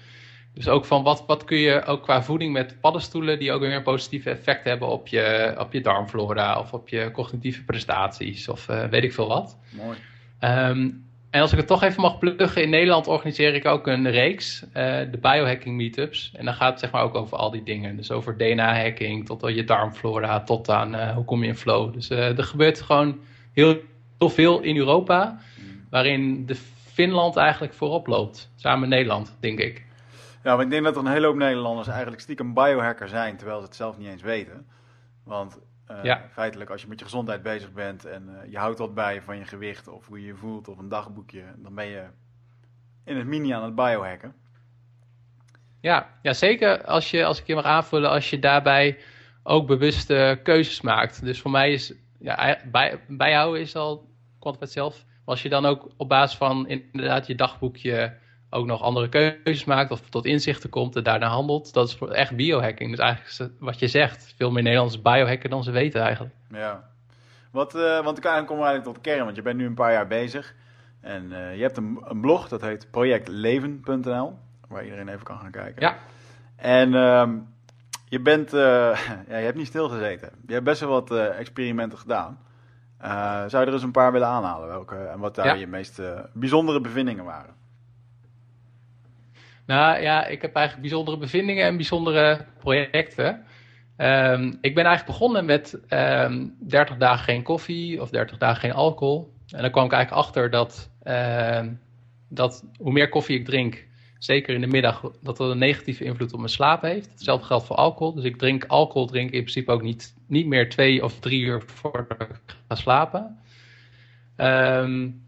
Dus 0.54 0.68
ook 0.68 0.84
van 0.84 1.02
wat, 1.02 1.24
wat 1.26 1.44
kun 1.44 1.58
je 1.58 1.84
ook 1.84 2.02
qua 2.02 2.22
voeding 2.22 2.52
met 2.52 2.80
paddenstoelen 2.80 3.38
die 3.38 3.52
ook 3.52 3.60
weer 3.60 3.74
een 3.74 3.82
positieve 3.82 4.30
effect 4.30 4.64
hebben 4.64 4.88
op 4.88 5.08
je, 5.08 5.54
op 5.58 5.72
je 5.72 5.80
darmflora 5.80 6.58
of 6.58 6.72
op 6.72 6.88
je 6.88 7.10
cognitieve 7.10 7.64
prestaties 7.64 8.48
of 8.48 8.66
weet 8.66 9.04
ik 9.04 9.12
veel 9.12 9.28
wat. 9.28 9.58
Mooi. 9.76 9.98
Um, 10.40 11.07
en 11.30 11.40
als 11.40 11.52
ik 11.52 11.58
het 11.58 11.66
toch 11.66 11.82
even 11.82 12.02
mag 12.02 12.18
pluggen, 12.18 12.62
in 12.62 12.70
Nederland 12.70 13.06
organiseer 13.06 13.54
ik 13.54 13.64
ook 13.64 13.86
een 13.86 14.10
reeks, 14.10 14.62
uh, 14.62 14.72
de 15.10 15.18
biohacking 15.20 15.76
meetups. 15.76 16.32
En 16.34 16.44
dan 16.44 16.54
gaat 16.54 16.70
het 16.70 16.80
zeg 16.80 16.90
maar 16.90 17.02
ook 17.02 17.14
over 17.14 17.36
al 17.36 17.50
die 17.50 17.62
dingen. 17.62 17.96
Dus 17.96 18.10
over 18.10 18.36
DNA-hacking 18.36 19.26
tot 19.26 19.54
je 19.54 19.64
darmflora, 19.64 20.42
tot 20.42 20.70
aan 20.70 20.94
uh, 20.94 21.14
hoe 21.14 21.24
kom 21.24 21.42
je 21.42 21.48
in 21.48 21.56
flow. 21.56 21.92
Dus 21.92 22.10
er 22.10 22.44
gebeurt 22.44 22.80
gewoon 22.80 23.20
heel, 23.52 23.80
veel 24.18 24.60
in 24.60 24.76
Europa, 24.76 25.38
waarin 25.90 26.46
de 26.46 26.54
Finland 26.92 27.36
eigenlijk 27.36 27.74
voorop 27.74 28.06
loopt. 28.06 28.50
Samen 28.56 28.80
met 28.80 28.88
Nederland, 28.88 29.36
denk 29.40 29.58
ik. 29.58 29.86
Ja, 30.44 30.54
maar 30.54 30.64
ik 30.64 30.70
denk 30.70 30.84
dat 30.84 30.96
er 30.96 31.00
een 31.00 31.12
hele 31.12 31.26
hoop 31.26 31.36
Nederlanders 31.36 31.88
eigenlijk 31.88 32.20
stiekem 32.20 32.54
biohacker 32.54 33.08
zijn, 33.08 33.36
terwijl 33.36 33.58
ze 33.58 33.64
het 33.64 33.76
zelf 33.76 33.98
niet 33.98 34.08
eens 34.08 34.22
weten. 34.22 34.66
Want 35.24 35.58
uh, 35.90 36.14
feitelijk, 36.30 36.70
als 36.70 36.82
je 36.82 36.88
met 36.88 36.98
je 36.98 37.04
gezondheid 37.04 37.42
bezig 37.42 37.72
bent 37.72 38.04
en 38.04 38.28
uh, 38.28 38.50
je 38.50 38.58
houdt 38.58 38.78
wat 38.78 38.94
bij 38.94 39.22
van 39.22 39.38
je 39.38 39.44
gewicht 39.44 39.88
of 39.88 40.06
hoe 40.06 40.20
je 40.20 40.26
je 40.26 40.34
voelt 40.34 40.68
of 40.68 40.78
een 40.78 40.88
dagboekje, 40.88 41.42
dan 41.56 41.74
ben 41.74 41.86
je 41.86 42.04
in 43.04 43.16
het 43.16 43.26
mini 43.26 43.52
aan 43.52 43.64
het 43.64 43.74
biohacken. 43.74 44.34
Ja, 45.80 46.18
ja 46.22 46.32
zeker 46.32 46.84
als, 46.84 47.10
je, 47.10 47.24
als 47.24 47.40
ik 47.40 47.46
je 47.46 47.54
mag 47.54 47.64
aanvullen, 47.64 48.10
als 48.10 48.30
je 48.30 48.38
daarbij 48.38 48.98
ook 49.42 49.66
bewuste 49.66 50.40
keuzes 50.42 50.80
maakt. 50.80 51.24
Dus 51.24 51.40
voor 51.40 51.50
mij 51.50 51.72
is 51.72 51.94
ja, 52.18 52.58
bij, 52.70 53.00
bijhouden 53.08 53.60
is 53.60 53.76
al 53.76 54.10
kwantiteit 54.38 54.70
zelf. 54.70 55.04
Maar 55.06 55.34
als 55.34 55.42
je 55.42 55.48
dan 55.48 55.66
ook 55.66 55.90
op 55.96 56.08
basis 56.08 56.36
van 56.36 56.68
inderdaad 56.68 57.26
je 57.26 57.34
dagboekje 57.34 58.18
ook 58.50 58.66
nog 58.66 58.82
andere 58.82 59.08
keuzes 59.08 59.64
maakt 59.64 59.90
of 59.90 60.00
tot 60.00 60.24
inzichten 60.24 60.70
komt 60.70 60.96
en 60.96 61.02
daarna 61.02 61.26
handelt. 61.26 61.72
Dat 61.72 61.88
is 61.88 61.98
echt 62.10 62.36
biohacking. 62.36 62.90
Dus 62.90 62.98
eigenlijk 62.98 63.52
wat 63.58 63.78
je 63.78 63.88
zegt, 63.88 64.34
veel 64.36 64.50
meer 64.50 64.62
Nederlanders 64.62 65.02
biohacken 65.02 65.50
dan 65.50 65.62
ze 65.62 65.70
weten 65.70 66.02
eigenlijk. 66.02 66.34
Ja, 66.50 66.88
wat, 67.50 67.74
uh, 67.74 68.04
want 68.04 68.16
ik 68.16 68.22
kom 68.22 68.56
eigenlijk 68.56 68.84
tot 68.84 68.94
de 68.94 69.00
kern, 69.00 69.24
want 69.24 69.36
je 69.36 69.42
bent 69.42 69.56
nu 69.56 69.66
een 69.66 69.74
paar 69.74 69.92
jaar 69.92 70.06
bezig. 70.06 70.54
En 71.00 71.24
uh, 71.24 71.56
je 71.56 71.62
hebt 71.62 71.76
een, 71.76 72.00
een, 72.04 72.20
blog, 72.20 72.48
dat 72.48 72.60
heet 72.60 72.90
projectleven.nl, 72.90 74.38
waar 74.68 74.84
iedereen 74.84 75.08
even 75.08 75.22
kan 75.22 75.38
gaan 75.38 75.50
kijken. 75.50 75.82
Ja. 75.82 75.96
En 76.56 76.94
um, 76.94 77.54
je 78.04 78.20
bent, 78.20 78.54
uh, 78.54 78.60
ja, 79.28 79.36
je 79.36 79.44
hebt 79.44 79.56
niet 79.56 79.66
stilgezeten. 79.66 80.30
Je 80.46 80.52
hebt 80.52 80.64
best 80.64 80.80
wel 80.80 80.90
wat 80.90 81.10
experimenten 81.10 81.98
gedaan. 81.98 82.38
zou 83.46 83.62
je 83.62 83.66
er 83.66 83.72
eens 83.72 83.82
een 83.82 83.90
paar 83.90 84.12
willen 84.12 84.28
aanhalen? 84.28 84.68
Welke, 84.68 84.96
en 84.96 85.18
wat 85.18 85.34
daar 85.34 85.58
je 85.58 85.66
meest 85.66 86.00
bijzondere 86.32 86.80
bevindingen 86.80 87.24
waren? 87.24 87.57
Nou 89.68 90.00
ja, 90.00 90.26
ik 90.26 90.42
heb 90.42 90.54
eigenlijk 90.54 90.88
bijzondere 90.88 91.16
bevindingen 91.18 91.64
en 91.64 91.76
bijzondere 91.76 92.44
projecten. 92.58 93.44
Ehm, 93.96 94.52
ik 94.60 94.74
ben 94.74 94.84
eigenlijk 94.84 95.18
begonnen 95.18 95.44
met 95.44 95.72
um, 95.74 95.80
ehm, 95.88 96.46
30 96.60 96.96
dagen 96.96 97.24
geen 97.24 97.42
koffie 97.42 98.00
of 98.00 98.10
30 98.10 98.38
dagen 98.38 98.60
geen 98.60 98.72
alcohol. 98.72 99.32
En 99.48 99.62
dan 99.62 99.70
kwam 99.70 99.84
ik 99.84 99.92
eigenlijk 99.92 100.26
achter 100.26 100.50
dat, 100.50 100.90
ehm, 101.02 101.72
dat 102.28 102.64
hoe 102.78 102.92
meer 102.92 103.08
koffie 103.08 103.38
ik 103.38 103.44
drink, 103.44 103.86
zeker 104.18 104.54
in 104.54 104.60
de 104.60 104.66
middag, 104.66 105.00
dat 105.00 105.36
dat 105.36 105.50
een 105.50 105.58
negatieve 105.58 106.04
invloed 106.04 106.32
op 106.32 106.38
mijn 106.38 106.50
slaap 106.50 106.82
heeft. 106.82 107.10
Hetzelfde 107.10 107.46
geldt 107.46 107.66
voor 107.66 107.76
alcohol. 107.76 108.14
Dus 108.14 108.24
ik 108.24 108.36
drink 108.36 108.64
alcohol 108.64 109.06
drink 109.06 109.30
in 109.30 109.40
principe 109.40 109.72
ook 109.72 109.82
niet, 109.82 110.14
niet 110.26 110.46
meer 110.46 110.68
twee 110.68 111.04
of 111.04 111.20
drie 111.20 111.40
uur 111.40 111.62
voordat 111.66 112.20
ik 112.20 112.56
ga 112.68 112.74
slapen. 112.74 113.38
Um, 114.36 115.27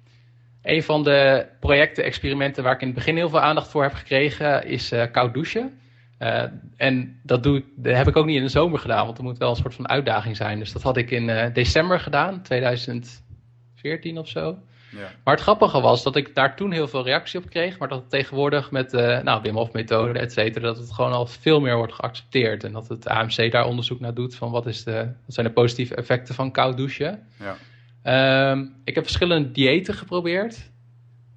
een 0.62 0.82
van 0.82 1.05
de 1.05 1.47
projecten, 1.61 2.05
experimenten 2.05 2.62
waar 2.62 2.74
ik 2.74 2.81
in 2.81 2.87
het 2.87 2.97
begin 2.97 3.16
heel 3.16 3.28
veel 3.28 3.41
aandacht 3.41 3.70
voor 3.70 3.82
heb 3.82 3.95
gekregen, 3.95 4.66
is 4.66 4.93
uh, 4.93 5.05
koud 5.12 5.35
douchen. 5.35 5.81
Uh, 6.19 6.43
en 6.77 7.20
dat, 7.23 7.43
doe 7.43 7.57
ik, 7.57 7.65
dat 7.77 7.97
heb 7.97 8.09
ik 8.09 8.16
ook 8.16 8.27
niet 8.27 8.37
in 8.37 8.43
de 8.43 8.49
zomer 8.49 8.78
gedaan, 8.78 9.05
want 9.05 9.19
er 9.19 9.24
moet 9.24 9.39
wel 9.39 9.51
een 9.51 9.57
soort 9.57 9.74
van 9.74 9.89
uitdaging 9.89 10.37
zijn. 10.37 10.59
Dus 10.59 10.73
dat 10.73 10.82
had 10.82 10.97
ik 10.97 11.11
in 11.11 11.28
uh, 11.28 11.47
december 11.53 12.01
gedaan, 12.01 12.43
2014 12.43 14.19
of 14.19 14.28
zo. 14.28 14.59
Ja. 14.91 15.11
Maar 15.24 15.35
het 15.35 15.43
grappige 15.43 15.81
was 15.81 16.03
dat 16.03 16.16
ik 16.16 16.35
daar 16.35 16.57
toen 16.57 16.73
heel 16.73 16.89
veel 16.89 17.05
reactie 17.05 17.41
op 17.41 17.51
kreeg, 17.51 17.78
maar 17.78 17.89
dat 17.89 18.01
het 18.01 18.11
tegenwoordig 18.11 18.70
met 18.70 18.91
de 18.91 19.20
nou, 19.24 19.43
Wim 19.43 19.55
Hof 19.55 19.73
methode, 19.73 20.19
et 20.19 20.32
cetera, 20.32 20.66
dat 20.66 20.78
het 20.78 20.93
gewoon 20.93 21.12
al 21.12 21.27
veel 21.27 21.61
meer 21.61 21.77
wordt 21.77 21.93
geaccepteerd. 21.93 22.65
En 22.65 22.73
dat 22.73 22.89
het 22.89 23.09
AMC 23.09 23.53
daar 23.53 23.66
onderzoek 23.66 24.01
naar 24.01 24.15
doet 24.15 24.35
van 24.35 24.51
wat, 24.51 24.66
is 24.66 24.85
de, 24.85 25.09
wat 25.24 25.35
zijn 25.35 25.47
de 25.47 25.53
positieve 25.53 25.95
effecten 25.95 26.35
van 26.35 26.51
koud 26.51 26.77
douchen. 26.77 27.27
Ja. 27.39 27.57
Um, 28.05 28.75
ik 28.85 28.95
heb 28.95 29.05
verschillende 29.05 29.51
diëten 29.51 29.95
geprobeerd. 29.95 30.71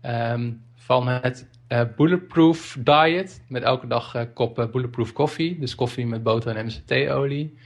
Um, 0.06 0.62
van 0.76 1.08
het 1.08 1.50
uh, 1.70 1.82
Bulletproof 1.96 2.78
Diet, 2.80 3.44
met 3.48 3.64
elke 3.64 3.88
dag 3.88 4.16
uh, 4.16 4.22
kop 4.34 4.60
uh, 4.60 4.66
Bulletproof 4.72 5.14
koffie, 5.14 5.60
dus 5.60 5.76
koffie 5.76 6.08
met 6.08 6.24
boter 6.24 6.56
en 6.56 6.66
MCT-olie. 6.66 7.58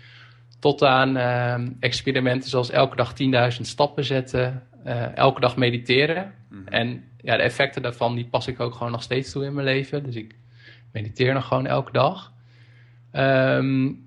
Tot 0.60 0.84
aan 0.84 1.18
uh, 1.18 1.68
experimenten 1.80 2.49
zoals 2.49 2.69
elke 2.69 2.95
dag 2.95 3.14
10.000 3.56 3.61
stappen 3.61 4.03
zetten, 4.03 4.64
elke 5.15 5.40
dag 5.40 5.56
mediteren. 5.56 6.34
Mm 6.49 6.68
En 6.68 7.03
ja, 7.22 7.38
de 7.38 7.44
effecten 7.44 7.82
daarvan 7.82 8.15
die 8.15 8.28
pas 8.28 8.48
ik 8.48 8.60
ook 8.60 8.74
gewoon 8.74 8.91
nog 8.91 9.03
steeds 9.03 9.32
toe 9.32 9.45
in 9.45 9.53
mijn 9.53 9.65
leven. 9.65 10.03
Dus 10.03 10.15
ik 10.15 10.36
mediteer 10.91 11.34
nog 11.34 11.48
gewoon 11.48 11.65
elke 11.65 11.91
dag. 11.91 12.32
Um, 13.14 14.06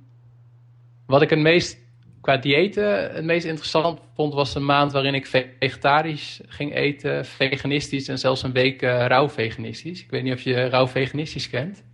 wat 1.06 1.22
ik 1.22 1.30
het 1.30 1.38
meest 1.38 1.78
qua 2.20 2.36
diëten 2.36 3.14
het 3.14 3.24
meest 3.24 3.44
interessant 3.44 4.00
vond 4.14 4.34
was 4.34 4.54
een 4.54 4.64
maand 4.64 4.92
waarin 4.92 5.14
ik 5.14 5.26
vegetarisch 5.26 6.40
ging 6.46 6.74
eten, 6.74 7.24
veganistisch 7.24 8.08
en 8.08 8.18
zelfs 8.18 8.42
een 8.42 8.52
week 8.52 8.82
uh, 8.82 9.06
rauw 9.06 9.28
veganistisch. 9.28 10.02
Ik 10.02 10.10
weet 10.10 10.22
niet 10.22 10.32
of 10.32 10.40
je 10.40 10.68
rauw 10.68 10.86
veganistisch 10.86 11.50
kent. 11.50 11.84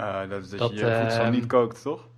Uh, 0.00 0.28
dat 0.28 0.44
is 0.44 0.50
dat, 0.50 0.58
dat 0.58 0.70
je 0.70 0.84
je 0.84 0.98
voedsel 1.00 1.24
uh, 1.24 1.30
niet 1.30 1.46
kookt, 1.46 1.82
toch? 1.82 2.08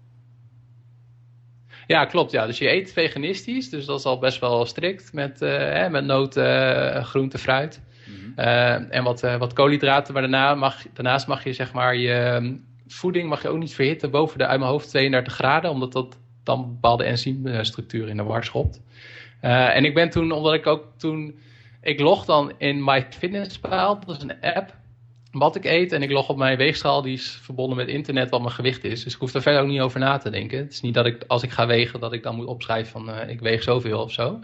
Ja, 1.86 2.05
klopt. 2.05 2.30
Ja. 2.30 2.47
Dus 2.47 2.59
je 2.59 2.70
eet 2.70 2.93
veganistisch, 2.93 3.70
dus 3.70 3.85
dat 3.85 3.98
is 3.98 4.05
al 4.05 4.18
best 4.18 4.40
wel 4.40 4.66
strikt 4.66 5.12
met, 5.12 5.40
hè, 5.40 5.90
met 5.90 6.05
noten, 6.05 7.05
groente, 7.05 7.39
fruit. 7.39 7.80
Mm 8.06 8.14
-hmm. 8.14 8.44
en 8.90 9.05
wat, 9.05 9.20
wat 9.20 9.52
koolhydraten, 9.52 10.12
maar 10.12 10.22
daarna 10.22 10.55
mag, 10.55 10.82
daarnaast 10.93 11.26
mag 11.26 11.44
je 11.44 11.52
zeg 11.52 11.72
maar 11.72 11.97
je 11.97 12.59
voeding 12.86 13.28
mag 13.28 13.43
je 13.43 13.48
ook 13.48 13.59
niet 13.59 13.74
verhitten 13.74 14.10
boven 14.10 14.39
de 14.39 14.47
uit 14.47 14.59
mijn 14.59 14.70
hoofd 14.70 14.89
32 14.89 15.32
graden, 15.32 15.70
omdat 15.70 15.93
dat 15.93 16.18
dan 16.49 16.66
bepaalde 16.69 17.05
enzymstructuur 17.05 18.09
in 18.09 18.16
de 18.16 18.23
war 18.23 18.45
schopt. 18.45 18.81
Uh, 19.43 19.77
en 19.77 19.85
ik 19.85 19.95
ben 19.95 20.11
toen, 20.11 20.33
omdat 20.33 20.55
ik 20.55 20.66
ook 20.66 20.85
toen, 20.97 21.39
ik 21.83 22.01
log 22.01 22.25
dan 22.25 22.53
in 22.59 22.85
MyFitnessPal, 22.85 24.01
dat 24.07 24.16
is 24.16 24.23
een 24.23 24.41
app, 24.41 24.77
wat 25.31 25.57
ik 25.57 25.65
eet. 25.65 25.93
En 25.93 26.03
ik 26.03 26.11
log 26.11 26.29
op 26.29 26.37
mijn 26.37 26.57
weegschaal, 26.57 27.03
die 27.03 27.15
is 27.15 27.31
verbonden 27.43 27.77
met 27.77 27.89
internet, 27.89 28.31
wat 28.31 28.41
mijn 28.41 28.53
gewicht 28.53 28.85
is. 28.85 29.05
Dus 29.05 29.15
ik 29.15 29.20
hoef 29.20 29.35
er 29.35 29.43
verder 29.43 29.61
ook 29.62 29.69
niet 29.69 29.81
over 29.81 30.01
na 30.01 30.19
te 30.19 30.31
denken. 30.31 30.59
Het 30.59 30.73
is 30.73 30.81
niet 30.81 30.95
dat 30.95 31.07
ik, 31.07 31.25
als 31.27 31.43
ik 31.43 31.51
ga 31.51 31.66
wegen, 31.66 32.01
dat 32.01 32.12
ik 32.12 32.23
dan 32.23 32.37
moet 32.37 32.47
opschrijven 32.47 32.93
van 32.93 33.09
uh, 33.09 33.29
ik 33.29 33.41
weeg 33.41 33.62
zoveel 33.62 34.03
of 34.03 34.12
zo. 34.12 34.33
Uh, 34.33 34.43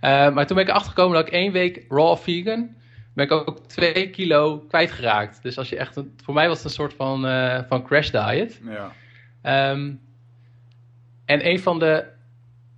maar 0.00 0.46
toen 0.46 0.56
ben 0.56 0.66
ik 0.66 0.72
achtergekomen 0.72 1.16
dat 1.16 1.26
ik 1.26 1.32
één 1.32 1.52
week 1.52 1.84
raw 1.88 2.16
vegan, 2.16 2.74
ben 3.14 3.24
ik 3.24 3.32
ook 3.32 3.58
twee 3.66 4.10
kilo 4.10 4.58
kwijtgeraakt. 4.58 5.42
Dus 5.42 5.58
als 5.58 5.68
je 5.68 5.76
echt, 5.76 5.96
een, 5.96 6.14
voor 6.24 6.34
mij 6.34 6.48
was 6.48 6.56
het 6.56 6.66
een 6.66 6.72
soort 6.72 6.94
van, 6.94 7.20
van 7.68 7.82
crash 7.82 8.10
diet. 8.10 8.60
Ja. 8.64 9.70
Um, 9.70 10.00
en 11.26 11.48
een 11.48 11.60
van 11.60 11.78
de 11.78 12.04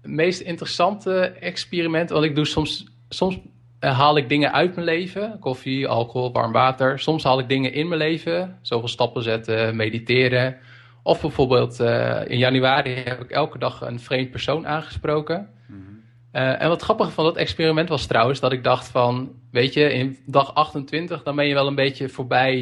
meest 0.03 0.41
interessante 0.41 1.21
experimenten, 1.21 2.15
want 2.15 2.27
ik 2.27 2.35
doe 2.35 2.47
soms, 2.47 2.87
soms 3.09 3.39
uh, 3.81 3.99
haal 3.99 4.17
ik 4.17 4.29
dingen 4.29 4.53
uit 4.53 4.75
mijn 4.75 4.87
leven, 4.87 5.39
koffie, 5.41 5.89
alcohol, 5.89 6.33
warm 6.33 6.53
water. 6.53 6.99
Soms 6.99 7.25
haal 7.25 7.39
ik 7.39 7.49
dingen 7.49 7.73
in 7.73 7.89
mijn 7.89 8.01
leven, 8.01 8.59
zoveel 8.63 8.89
stappen 8.89 9.23
zetten, 9.23 9.77
mediteren. 9.77 10.57
Of 11.03 11.21
bijvoorbeeld 11.21 11.81
uh, 11.81 12.21
in 12.27 12.39
januari 12.39 12.95
heb 12.95 13.21
ik 13.21 13.31
elke 13.31 13.59
dag 13.59 13.81
een 13.81 14.01
vreemd 14.01 14.31
persoon 14.31 14.67
aangesproken. 14.67 15.49
Mm 15.67 15.77
-hmm. 15.77 16.03
uh, 16.43 16.63
en 16.63 16.69
wat 16.69 16.83
grappig 16.83 17.13
van 17.13 17.25
dat 17.25 17.37
experiment 17.37 17.89
was 17.89 18.07
trouwens 18.07 18.41
dat 18.41 18.53
ik 18.53 18.65
dacht 18.65 18.89
van, 18.89 19.33
weet 19.51 19.73
je, 19.75 19.93
in 19.93 20.19
dag 20.27 20.55
28 20.55 21.23
dan 21.23 21.37
ben 21.37 21.47
je 21.47 21.55
wel 21.55 21.67
een 21.67 21.75
beetje 21.75 22.09
voorbij, 22.09 22.61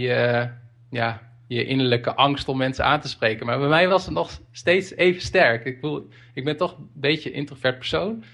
ja, 0.91 1.26
je 1.47 1.65
innerlijke 1.65 2.15
angst 2.15 2.49
om 2.49 2.57
mensen 2.57 2.85
aan 2.85 3.01
te 3.01 3.09
spreken. 3.09 3.47
Maar 3.47 3.59
bij 3.59 3.69
mij 3.69 3.89
was 3.89 4.05
het 4.05 4.15
nog 4.15 4.31
steeds 4.51 4.95
even 4.95 5.23
sterk. 5.23 5.65
Ik, 5.65 5.79
voel, 5.81 6.09
ik 6.35 6.45
ben 6.45 6.57
toch 6.57 6.77
een 6.77 6.91
beetje 6.95 7.31
een 7.31 7.37
introvert 7.37 7.79
persoon. 7.79 8.25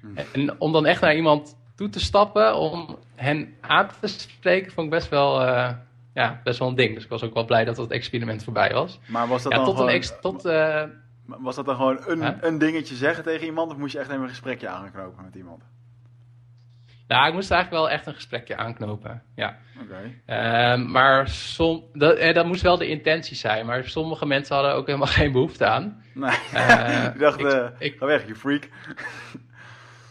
Hmm. 0.00 0.16
En 0.32 0.60
om 0.60 0.72
dan 0.72 0.86
echt 0.86 1.00
naar 1.00 1.16
iemand 1.16 1.56
toe 1.76 1.88
te 1.88 2.00
stappen, 2.00 2.56
om 2.56 2.98
hen 3.14 3.54
aan 3.60 3.88
te 4.00 4.08
spreken, 4.08 4.72
vond 4.72 4.86
ik 4.86 4.92
best 4.92 5.08
wel, 5.08 5.42
uh, 5.42 5.70
ja, 6.14 6.40
best 6.44 6.58
wel 6.58 6.68
een 6.68 6.74
ding. 6.74 6.94
Dus 6.94 7.04
ik 7.04 7.10
was 7.10 7.22
ook 7.22 7.34
wel 7.34 7.44
blij 7.44 7.64
dat 7.64 7.76
het 7.76 7.90
experiment 7.90 8.44
voorbij 8.44 8.72
was. 8.72 9.00
Maar 9.06 9.28
was 9.28 9.42
dat 9.42 9.52
ja, 9.52 9.58
dan 9.58 9.66
tot 9.66 9.76
gewoon... 9.76 9.90
Een 9.90 9.96
ex, 9.96 10.20
tot, 10.20 10.46
uh, 10.46 10.82
was 11.26 11.54
dat 11.54 11.64
dan 11.64 11.76
gewoon 11.76 11.98
een, 12.06 12.22
huh? 12.22 12.30
een 12.40 12.58
dingetje 12.58 12.94
zeggen 12.94 13.24
tegen 13.24 13.46
iemand? 13.46 13.70
Of 13.70 13.76
moest 13.76 13.92
je 13.92 13.98
echt 13.98 14.10
even 14.10 14.22
een 14.22 14.28
gesprekje 14.28 14.68
aanknopen 14.68 15.24
met 15.24 15.34
iemand? 15.34 15.62
Nou, 17.12 17.28
ik 17.28 17.34
moest 17.34 17.50
eigenlijk 17.50 17.82
wel 17.82 17.90
echt 17.90 18.06
een 18.06 18.14
gesprekje 18.14 18.56
aanknopen. 18.56 19.22
Ja. 19.34 19.56
Okay. 19.82 20.22
Uh, 20.26 20.86
maar 20.86 21.28
som, 21.28 21.84
dat, 21.92 22.16
eh, 22.16 22.34
dat 22.34 22.46
moest 22.46 22.62
wel 22.62 22.78
de 22.78 22.88
intentie 22.88 23.36
zijn. 23.36 23.66
Maar 23.66 23.84
sommige 23.84 24.26
mensen 24.26 24.54
hadden 24.54 24.74
ook 24.74 24.86
helemaal 24.86 25.06
geen 25.20 25.32
behoefte 25.32 25.66
aan. 25.66 26.02
Nee. 26.14 26.38
Uh, 26.54 27.04
ik 27.14 27.18
dacht, 27.18 27.40
ik, 27.40 27.72
ik, 27.78 27.96
ga 27.98 28.06
weg, 28.06 28.26
je 28.26 28.34
freak. 28.34 28.68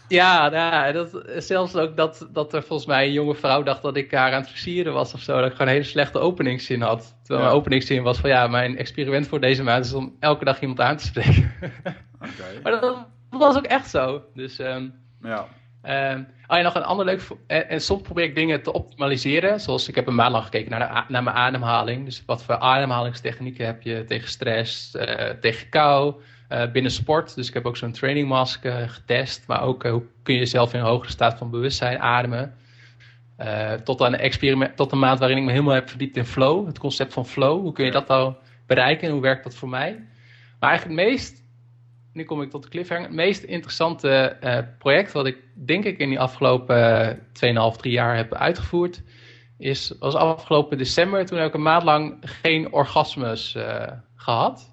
ja, 0.08 0.48
nou, 0.48 0.92
dat, 0.92 1.22
zelfs 1.36 1.76
ook 1.76 1.96
dat, 1.96 2.28
dat 2.32 2.54
er 2.54 2.62
volgens 2.62 2.88
mij 2.88 3.06
een 3.06 3.12
jonge 3.12 3.34
vrouw 3.34 3.62
dacht 3.62 3.82
dat 3.82 3.96
ik 3.96 4.10
haar 4.10 4.32
aan 4.32 4.40
het 4.40 4.50
versieren 4.50 4.92
was 4.92 5.14
of 5.14 5.20
zo. 5.20 5.36
Dat 5.36 5.46
ik 5.46 5.52
gewoon 5.52 5.66
een 5.66 5.72
hele 5.72 5.84
slechte 5.84 6.18
openingszin 6.18 6.82
had. 6.82 7.16
Terwijl 7.20 7.40
ja. 7.40 7.46
mijn 7.46 7.60
openingszin 7.60 8.02
was 8.02 8.18
van 8.18 8.30
ja, 8.30 8.46
mijn 8.46 8.76
experiment 8.76 9.28
voor 9.28 9.40
deze 9.40 9.62
maand 9.62 9.84
is 9.84 9.92
om 9.92 10.16
elke 10.20 10.44
dag 10.44 10.60
iemand 10.60 10.80
aan 10.80 10.96
te 10.96 11.06
spreken. 11.06 11.52
okay. 12.14 12.60
Maar 12.62 12.72
dat, 12.72 12.80
dat, 12.80 13.06
was 13.30 13.56
ook 13.56 13.66
echt 13.66 13.90
zo. 13.90 14.24
Dus 14.34 14.58
um, 14.58 14.94
ja. 15.22 15.48
Um, 15.88 16.26
oh 16.46 16.56
ja, 16.56 16.62
nog 16.62 16.74
een 16.74 16.82
ander 16.82 17.04
leuk... 17.04 17.22
En, 17.46 17.68
en, 17.68 17.80
soms 17.80 18.02
probeer 18.02 18.24
ik 18.24 18.34
dingen 18.34 18.62
te 18.62 18.72
optimaliseren. 18.72 19.60
Zoals 19.60 19.88
ik 19.88 19.94
heb 19.94 20.06
een 20.06 20.14
maand 20.14 20.32
lang 20.32 20.44
gekeken 20.44 20.70
naar, 20.70 21.04
naar 21.08 21.22
mijn 21.22 21.36
ademhaling. 21.36 22.04
Dus 22.04 22.22
wat 22.26 22.42
voor 22.42 22.58
ademhalingstechnieken 22.58 23.66
heb 23.66 23.82
je 23.82 24.04
tegen 24.04 24.28
stress, 24.28 24.94
uh, 24.94 25.04
tegen 25.40 25.68
kou, 25.68 26.14
uh, 26.48 26.70
binnen 26.70 26.92
sport. 26.92 27.34
Dus 27.34 27.48
ik 27.48 27.54
heb 27.54 27.66
ook 27.66 27.76
zo'n 27.76 27.92
trainingmask 27.92 28.64
uh, 28.64 28.76
getest. 28.86 29.44
Maar 29.46 29.62
ook 29.62 29.82
hoe 29.82 30.02
kun 30.22 30.34
je 30.34 30.46
zelf 30.46 30.72
in 30.72 30.80
een 30.80 30.86
hogere 30.86 31.10
staat 31.10 31.38
van 31.38 31.50
bewustzijn 31.50 31.98
ademen. 31.98 32.54
tot, 33.84 34.00
aan 34.00 34.12
een 34.12 34.18
experiment, 34.18 34.76
tot 34.76 34.92
een 34.92 34.98
maand 34.98 35.18
waarin 35.18 35.38
ik 35.38 35.44
me 35.44 35.50
helemaal 35.50 35.74
heb 35.74 35.88
verdiept 35.88 36.16
in 36.16 36.24
flow. 36.24 36.66
Het 36.66 36.78
concept 36.78 37.12
van 37.12 37.26
flow. 37.26 37.60
Hoe 37.60 37.72
kun 37.72 37.84
je 37.84 37.90
dat 37.90 38.08
nou 38.08 38.34
bereiken 38.66 39.06
en 39.06 39.12
hoe 39.12 39.22
werkt 39.22 39.44
dat 39.44 39.54
voor 39.54 39.68
mij? 39.68 40.04
Maar 40.58 40.70
eigenlijk 40.70 41.00
het 41.00 41.08
meest 41.08 41.41
nu 42.12 42.24
kom 42.24 42.42
ik 42.42 42.50
tot 42.50 42.62
de 42.62 42.68
cliffhanger. 42.68 43.06
Het 43.06 43.14
meest 43.14 43.42
interessante 43.42 44.36
uh, 44.42 44.58
project 44.78 45.12
wat 45.12 45.26
ik 45.26 45.36
denk 45.54 45.84
ik 45.84 45.98
in 45.98 46.08
die 46.08 46.20
afgelopen 46.20 47.18
uh, 47.42 47.72
2,5, 47.72 47.76
3 47.76 47.92
jaar 47.92 48.16
heb 48.16 48.34
uitgevoerd, 48.34 49.02
is, 49.58 49.94
was 49.98 50.14
afgelopen 50.14 50.78
december. 50.78 51.26
Toen 51.26 51.38
heb 51.38 51.48
ik 51.48 51.54
een 51.54 51.62
maand 51.62 51.82
lang 51.82 52.18
geen 52.20 52.72
orgasmes 52.72 53.54
uh, 53.54 53.86
gehad. 54.16 54.70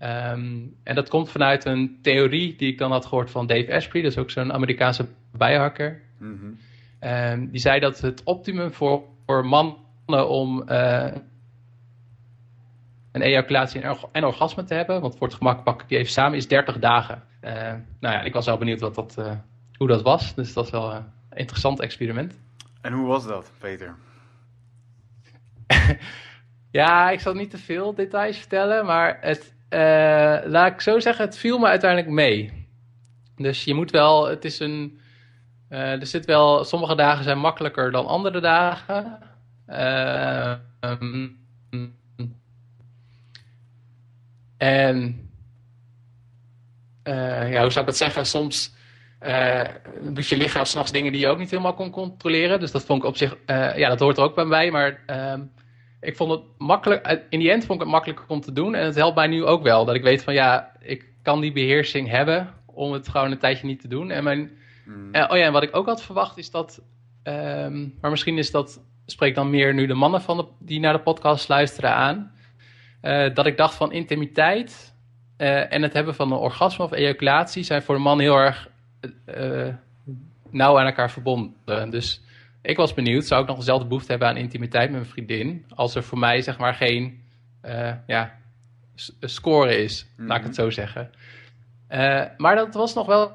Um, 0.00 0.76
en 0.82 0.94
dat 0.94 1.08
komt 1.08 1.30
vanuit 1.30 1.64
een 1.64 1.98
theorie 2.02 2.56
die 2.56 2.72
ik 2.72 2.78
dan 2.78 2.90
had 2.90 3.06
gehoord 3.06 3.30
van 3.30 3.46
Dave 3.46 3.74
Asprey, 3.74 4.02
dat 4.02 4.10
is 4.10 4.18
ook 4.18 4.30
zo'n 4.30 4.52
Amerikaanse 4.52 5.06
bijhakker. 5.32 6.02
Mm 6.18 6.38
-hmm. 6.38 7.10
um, 7.10 7.50
die 7.50 7.60
zei 7.60 7.80
dat 7.80 8.00
het 8.00 8.22
optimum 8.24 8.72
voor, 8.72 9.02
voor 9.26 9.46
mannen 9.46 10.28
om 10.28 10.64
een 13.14 13.22
ejaculatie 13.22 13.80
en, 13.80 13.96
en, 14.12 14.24
orgasme 14.24 14.64
te 14.64 14.74
hebben. 14.74 15.00
Want 15.00 15.16
voor 15.16 15.26
het 15.26 15.36
gemak 15.36 15.64
pak 15.64 15.82
ik 15.82 15.88
die 15.88 15.98
even 15.98 16.12
samen, 16.12 16.38
is 16.38 16.48
30 16.48 16.78
dagen. 16.78 17.22
Uh, 17.42 17.52
nou 18.00 18.14
ja, 18.14 18.20
ik 18.20 18.32
was 18.32 18.46
wel 18.46 18.56
benieuwd 18.56 18.80
wat 18.80 18.94
dat, 18.94 19.14
uh, 19.18 19.32
hoe 19.76 19.88
dat 19.88 20.02
was. 20.02 20.34
Dus 20.34 20.52
dat 20.52 20.64
is 20.64 20.70
wel 20.70 20.92
een 20.92 21.04
interessant 21.34 21.80
experiment. 21.80 22.40
En 22.80 22.92
hoe 22.92 23.06
was 23.06 23.26
dat, 23.26 23.52
Peter? 23.58 23.94
ja, 26.70 27.10
ik 27.10 27.20
zal 27.20 27.34
niet 27.34 27.50
te 27.50 27.58
veel 27.58 27.94
details 27.94 28.38
vertellen, 28.38 28.86
maar 28.86 29.18
het, 29.20 29.54
uh, 29.70 30.50
laat 30.50 30.72
ik 30.72 30.80
zo 30.80 30.98
zeggen, 31.00 31.24
het 31.24 31.38
viel 31.38 31.58
me 31.58 31.66
uiteindelijk 31.66 32.10
mee. 32.10 32.68
Dus 33.36 33.64
je 33.64 33.74
moet 33.74 33.90
wel, 33.90 34.28
het 34.28 34.44
is 34.44 34.58
een, 34.58 35.00
er 35.68 36.06
zit 36.06 36.24
wel, 36.24 36.64
sommige 36.64 36.94
dagen 36.94 37.24
zijn 37.24 37.38
makkelijker 37.38 37.90
dan 37.90 38.06
andere 38.06 38.40
dagen. 38.40 39.18
Um, 40.80 41.43
en 44.64 45.28
ja, 47.50 47.60
hoe 47.60 47.70
zou 47.70 47.80
ik 47.80 47.86
dat 47.86 47.96
zeggen, 47.96 48.26
soms 48.26 48.74
doet 50.00 50.28
je 50.28 50.36
lichaam 50.36 50.64
s'nachts 50.64 50.92
dingen 50.92 51.12
die 51.12 51.20
je 51.20 51.28
ook 51.28 51.38
niet 51.38 51.50
helemaal 51.50 51.74
kon 51.74 51.90
controleren. 51.90 52.60
Dus 52.60 52.70
dat 52.70 52.84
vond 52.84 53.02
ik 53.02 53.08
op 53.08 53.16
zich, 53.16 53.36
ja, 53.76 53.88
dat 53.88 54.00
hoort 54.00 54.16
er 54.16 54.22
ook 54.22 54.34
bij 54.34 54.44
mij. 54.44 54.70
Maar 54.70 55.02
ehm, 55.06 55.40
ik 56.00 56.16
vond 56.16 56.30
het 56.30 56.40
makkelijk, 56.58 57.24
in 57.28 57.38
die 57.38 57.50
end 57.50 57.64
vond 57.64 57.78
ik 57.78 57.84
het 57.84 57.94
makkelijk 57.94 58.24
om 58.28 58.40
te 58.40 58.52
doen. 58.52 58.74
En 58.74 58.84
het 58.84 58.94
helpt 58.94 59.16
mij 59.16 59.26
nu 59.26 59.44
ook 59.44 59.62
wel, 59.62 59.84
dat 59.84 59.94
ik 59.94 60.02
weet 60.02 60.22
van 60.22 60.34
ja, 60.34 60.72
ik 60.80 61.08
kan 61.22 61.40
die 61.40 61.52
beheersing 61.52 62.08
hebben 62.08 62.54
om 62.66 62.92
het 62.92 63.08
gewoon 63.08 63.30
een 63.30 63.38
tijdje 63.38 63.66
niet 63.66 63.80
te 63.80 63.88
doen. 63.88 64.10
En 64.10 64.24
mijn, 64.24 64.50
mm. 64.84 65.06
oh 65.06 65.36
ja, 65.36 65.44
en 65.44 65.52
wat 65.52 65.62
ik 65.62 65.76
ook 65.76 65.86
had 65.86 66.02
verwacht 66.02 66.38
is 66.38 66.50
dat, 66.50 66.82
ehm, 67.22 67.88
maar 68.00 68.10
misschien 68.10 68.38
is 68.38 68.50
dat, 68.50 68.82
spreek 69.06 69.34
dan 69.34 69.50
meer 69.50 69.74
nu 69.74 69.86
de 69.86 69.94
mannen 69.94 70.22
van 70.22 70.36
de, 70.36 70.46
die 70.58 70.80
naar 70.80 70.92
de 70.92 71.02
podcast 71.02 71.48
luisteren 71.48 71.90
aan. 71.90 72.33
Uh, 73.04 73.34
dat 73.34 73.46
ik 73.46 73.56
dacht 73.56 73.74
van 73.74 73.92
intimiteit 73.92 74.94
uh, 75.38 75.72
en 75.72 75.82
het 75.82 75.92
hebben 75.92 76.14
van 76.14 76.32
een 76.32 76.38
orgasme 76.38 76.84
of 76.84 76.92
ejaculatie 76.92 77.62
zijn 77.62 77.82
voor 77.82 77.94
de 77.94 78.00
man 78.00 78.20
heel 78.20 78.36
erg 78.36 78.68
uh, 79.26 79.74
nauw 80.50 80.78
aan 80.78 80.86
elkaar 80.86 81.10
verbonden. 81.10 81.90
Dus 81.90 82.22
ik 82.62 82.76
was 82.76 82.94
benieuwd, 82.94 83.24
zou 83.24 83.42
ik 83.42 83.48
nog 83.48 83.56
dezelfde 83.56 83.86
behoefte 83.86 84.10
hebben 84.10 84.28
aan 84.28 84.36
intimiteit 84.36 84.90
met 84.90 85.00
mijn 85.00 85.12
vriendin, 85.12 85.64
als 85.74 85.94
er 85.94 86.02
voor 86.02 86.18
mij 86.18 86.40
zeg 86.40 86.58
maar 86.58 86.74
geen 86.74 87.22
ja, 88.06 88.38
score 89.20 89.76
is, 89.76 90.06
laat 90.16 90.38
ik 90.38 90.44
het 90.44 90.54
zo 90.54 90.70
zeggen. 90.70 91.10
maar 92.36 92.54
dat 92.54 92.74
was 92.74 92.94
nog 92.94 93.06
wel 93.06 93.32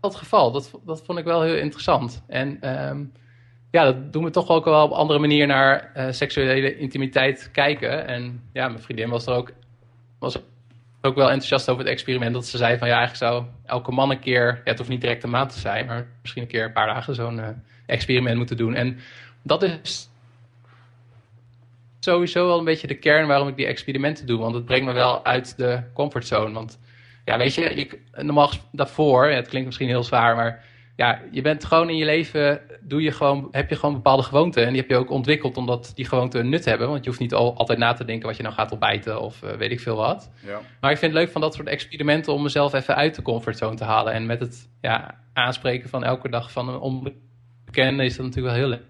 het 0.00 0.14
geval. 0.14 0.52
Dat, 0.52 0.70
dat 0.84 1.02
vond 1.04 1.18
ik 1.18 1.24
wel 1.24 1.42
heel 1.42 1.56
interessant. 1.56 2.24
En 2.26 2.78
um, 2.88 3.12
ja, 3.74 3.84
dat 3.84 4.12
doen 4.12 4.24
we 4.24 4.30
toch 4.30 4.48
ook 4.48 4.64
wel 4.64 4.84
op 4.84 4.90
andere 4.90 5.18
manier 5.18 5.46
naar 5.46 5.90
uh, 5.96 6.06
seksuele 6.10 6.78
intimiteit 6.78 7.48
kijken. 7.52 8.06
En 8.06 8.42
ja, 8.52 8.68
mijn 8.68 8.82
vriendin 8.82 9.08
was 9.08 9.26
er 9.26 9.34
ook, 9.34 9.52
was 10.18 10.38
ook 11.00 11.14
wel 11.14 11.26
enthousiast 11.26 11.68
over 11.68 11.82
het 11.82 11.92
experiment. 11.92 12.34
Dat 12.34 12.46
ze 12.46 12.56
zei 12.56 12.78
van 12.78 12.88
ja, 12.88 12.96
eigenlijk 12.96 13.32
zou 13.32 13.44
elke 13.64 13.92
man 13.92 14.10
een 14.10 14.20
keer, 14.20 14.60
het 14.64 14.78
hoeft 14.78 14.90
niet 14.90 15.00
direct 15.00 15.22
een 15.22 15.30
maand 15.30 15.52
te 15.52 15.58
zijn, 15.58 15.86
maar 15.86 16.06
misschien 16.20 16.42
een 16.42 16.48
keer 16.48 16.64
een 16.64 16.72
paar 16.72 16.86
dagen 16.86 17.14
zo'n 17.14 17.38
uh, 17.38 17.48
experiment 17.86 18.36
moeten 18.36 18.56
doen. 18.56 18.74
En 18.74 18.98
dat 19.42 19.62
is 19.62 20.08
sowieso 22.00 22.46
wel 22.46 22.58
een 22.58 22.64
beetje 22.64 22.86
de 22.86 22.98
kern 22.98 23.26
waarom 23.26 23.48
ik 23.48 23.56
die 23.56 23.66
experimenten 23.66 24.26
doe. 24.26 24.38
Want 24.38 24.54
het 24.54 24.64
brengt 24.64 24.86
me 24.86 24.92
wel 24.92 25.24
uit 25.24 25.56
de 25.56 25.82
comfortzone. 25.94 26.52
Want 26.52 26.78
ja, 27.24 27.38
weet 27.38 27.54
je, 27.54 27.62
ik, 27.62 27.98
normaal 28.12 28.50
daarvoor, 28.72 29.26
het 29.26 29.48
klinkt 29.48 29.66
misschien 29.66 29.88
heel 29.88 30.04
zwaar, 30.04 30.36
maar 30.36 30.64
ja, 30.96 31.20
je 31.30 31.42
bent 31.42 31.64
gewoon 31.64 31.90
in 31.90 31.96
je 31.96 32.04
leven, 32.04 32.60
doe 32.86 33.02
je 33.02 33.12
gewoon, 33.12 33.48
heb 33.50 33.68
je 33.68 33.76
gewoon 33.76 33.94
bepaalde 33.94 34.22
gewoonten. 34.22 34.62
En 34.62 34.68
die 34.68 34.80
heb 34.80 34.90
je 34.90 34.96
ook 34.96 35.10
ontwikkeld 35.10 35.56
omdat 35.56 35.92
die 35.94 36.04
gewoonten 36.04 36.40
een 36.40 36.48
nut 36.48 36.64
hebben. 36.64 36.88
Want 36.88 37.04
je 37.04 37.08
hoeft 37.08 37.20
niet 37.20 37.34
al, 37.34 37.56
altijd 37.56 37.78
na 37.78 37.92
te 37.92 38.04
denken 38.04 38.26
wat 38.26 38.36
je 38.36 38.42
nou 38.42 38.54
gaat 38.54 38.70
ontbijten 38.70 39.20
of 39.20 39.42
uh, 39.42 39.50
weet 39.50 39.70
ik 39.70 39.80
veel 39.80 39.96
wat. 39.96 40.30
Ja. 40.46 40.60
Maar 40.80 40.90
ik 40.90 40.98
vind 40.98 41.12
het 41.12 41.20
leuk 41.20 41.32
van 41.32 41.40
dat 41.40 41.54
soort 41.54 41.68
experimenten 41.68 42.32
om 42.32 42.42
mezelf 42.42 42.72
even 42.72 42.94
uit 42.94 43.14
de 43.14 43.22
comfortzone 43.22 43.76
te 43.76 43.84
halen. 43.84 44.12
En 44.12 44.26
met 44.26 44.40
het 44.40 44.68
ja, 44.80 45.14
aanspreken 45.32 45.88
van 45.88 46.04
elke 46.04 46.28
dag 46.28 46.52
van 46.52 46.68
een 46.68 46.78
onbekende 46.78 48.04
is 48.04 48.16
dat 48.16 48.26
natuurlijk 48.26 48.54
wel 48.54 48.64
heel 48.64 48.68
leuk. 48.68 48.86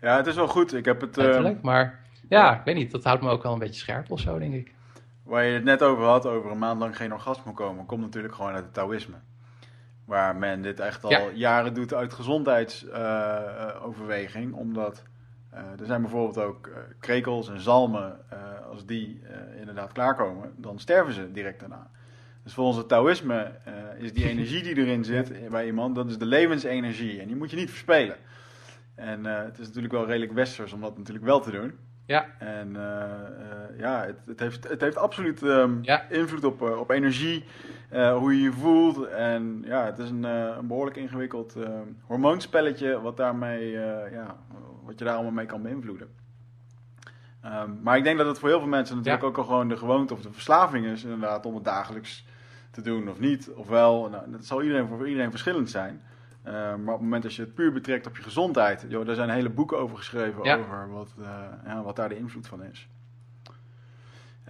Ja, 0.00 0.16
het 0.16 0.26
is 0.26 0.34
wel 0.34 0.48
goed. 0.48 0.74
Ik 0.74 0.84
heb 0.84 1.00
het... 1.00 1.18
Uh... 1.18 1.50
Maar 1.62 2.04
ja, 2.28 2.58
ik 2.58 2.64
weet 2.64 2.74
niet, 2.74 2.90
dat 2.90 3.04
houdt 3.04 3.22
me 3.22 3.30
ook 3.30 3.42
wel 3.42 3.52
een 3.52 3.58
beetje 3.58 3.80
scherp 3.80 4.10
of 4.10 4.20
zo, 4.20 4.38
denk 4.38 4.54
ik. 4.54 4.74
Waar 5.24 5.44
je 5.44 5.52
het 5.52 5.64
net 5.64 5.82
over 5.82 6.04
had, 6.04 6.26
over 6.26 6.50
een 6.50 6.58
maand 6.58 6.80
lang 6.80 6.96
geen 6.96 7.12
orgasme 7.12 7.52
komen, 7.52 7.86
komt 7.86 8.00
natuurlijk 8.00 8.34
gewoon 8.34 8.52
uit 8.52 8.64
het 8.64 8.74
Taoïsme. 8.74 9.16
Waar 10.10 10.36
men 10.36 10.62
dit 10.62 10.80
echt 10.80 11.04
al 11.04 11.30
jaren 11.34 11.74
doet 11.74 11.94
uit 11.94 12.12
gezondheidsoverweging. 12.12 14.54
omdat 14.54 15.02
uh, 15.54 15.60
er 15.80 15.86
zijn 15.86 16.00
bijvoorbeeld 16.00 16.38
ook 16.38 16.70
krekels 17.00 17.48
en 17.48 17.60
zalmen. 17.60 18.18
Als 18.70 18.86
die 18.86 19.22
inderdaad 19.58 19.92
klaarkomen, 19.92 20.52
dan 20.56 20.78
sterven 20.78 21.12
ze 21.12 21.32
direct 21.32 21.60
daarna. 21.60 21.90
Dus 22.42 22.52
volgens 22.52 22.76
het 22.76 22.88
Taoïsme 22.88 23.52
is 23.98 24.12
die 24.12 24.28
energie 24.34 24.62
die 24.62 24.76
erin 24.76 25.04
zit 25.04 25.48
bij 25.48 25.66
iemand, 25.66 25.94
dat 25.94 26.10
is 26.10 26.18
de 26.18 26.26
levensenergie. 26.26 27.20
En 27.20 27.26
die 27.26 27.36
moet 27.36 27.50
je 27.50 27.56
niet 27.56 27.70
verspelen. 27.70 28.16
En 28.94 29.24
het 29.24 29.58
is 29.58 29.66
natuurlijk 29.66 29.94
wel 29.94 30.06
redelijk 30.06 30.32
westers 30.32 30.72
om 30.72 30.80
dat 30.80 30.98
natuurlijk 30.98 31.26
wel 31.26 31.40
te 31.40 31.50
doen. 31.50 31.78
Ja. 32.10 32.26
En 32.38 32.72
ja, 33.78 34.04
het, 34.04 34.16
het, 34.26 34.40
heeft, 34.40 34.68
het 34.68 34.80
heeft 34.80 34.96
absoluut 34.96 35.42
um, 35.42 35.80
invloed 36.08 36.44
op, 36.44 36.62
op 36.62 36.90
energie. 36.90 37.44
Hoe 37.90 38.36
je 38.36 38.42
je 38.42 38.52
voelt. 38.52 39.08
En 39.08 39.62
ja, 39.66 39.84
het 39.84 39.98
is 39.98 40.10
een, 40.10 40.22
een 40.22 40.66
behoorlijk 40.66 40.96
ingewikkeld 40.96 41.56
uh, 41.56 41.68
hormoonspelletje 42.06 43.00
wat, 43.00 43.16
daarmee, 43.16 43.70
ja, 44.10 44.36
wat 44.84 44.98
je 44.98 45.04
daar 45.04 45.14
allemaal 45.14 45.32
mee 45.32 45.46
kan 45.46 45.62
beïnvloeden. 45.62 46.08
Um, 47.44 47.78
maar 47.82 47.96
ik 47.96 48.04
denk 48.04 48.18
dat 48.18 48.26
het 48.26 48.38
voor 48.38 48.48
heel 48.48 48.58
veel 48.58 48.68
mensen 48.68 48.96
natuurlijk 48.96 49.24
ook 49.24 49.38
al 49.38 49.44
gewoon 49.44 49.68
de 49.68 49.76
gewoonte 49.76 50.14
of 50.14 50.20
de 50.20 50.32
verslaving 50.32 50.86
is, 50.86 51.04
inderdaad, 51.04 51.46
om 51.46 51.54
het 51.54 51.64
dagelijks 51.64 52.26
te 52.70 52.82
doen 52.82 53.08
of 53.08 53.18
niet. 53.18 53.50
Ofwel, 53.54 54.08
nou, 54.08 54.30
dat 54.30 54.44
zal 54.44 54.62
iedereen 54.62 54.86
voor 54.86 55.08
iedereen 55.08 55.30
verschillend 55.30 55.70
zijn. 55.70 56.02
Maar 56.44 56.78
op 56.78 56.86
het 56.86 57.00
moment 57.00 57.22
dat 57.22 57.34
je 57.34 57.42
het 57.42 57.54
puur 57.54 57.72
betrekt 57.72 58.06
op 58.06 58.16
je 58.16 58.22
gezondheid, 58.22 58.86
joh, 58.88 59.06
daar 59.06 59.14
zijn 59.14 59.30
hele 59.30 59.50
boeken 59.50 59.78
over 59.78 59.96
geschreven 59.96 60.58
over 60.58 60.90
wat, 60.90 61.14
ja, 61.64 61.82
wat 61.82 61.96
daar 61.96 62.08
de 62.08 62.16
invloed 62.16 62.46
van 62.48 62.62
is. 62.62 62.88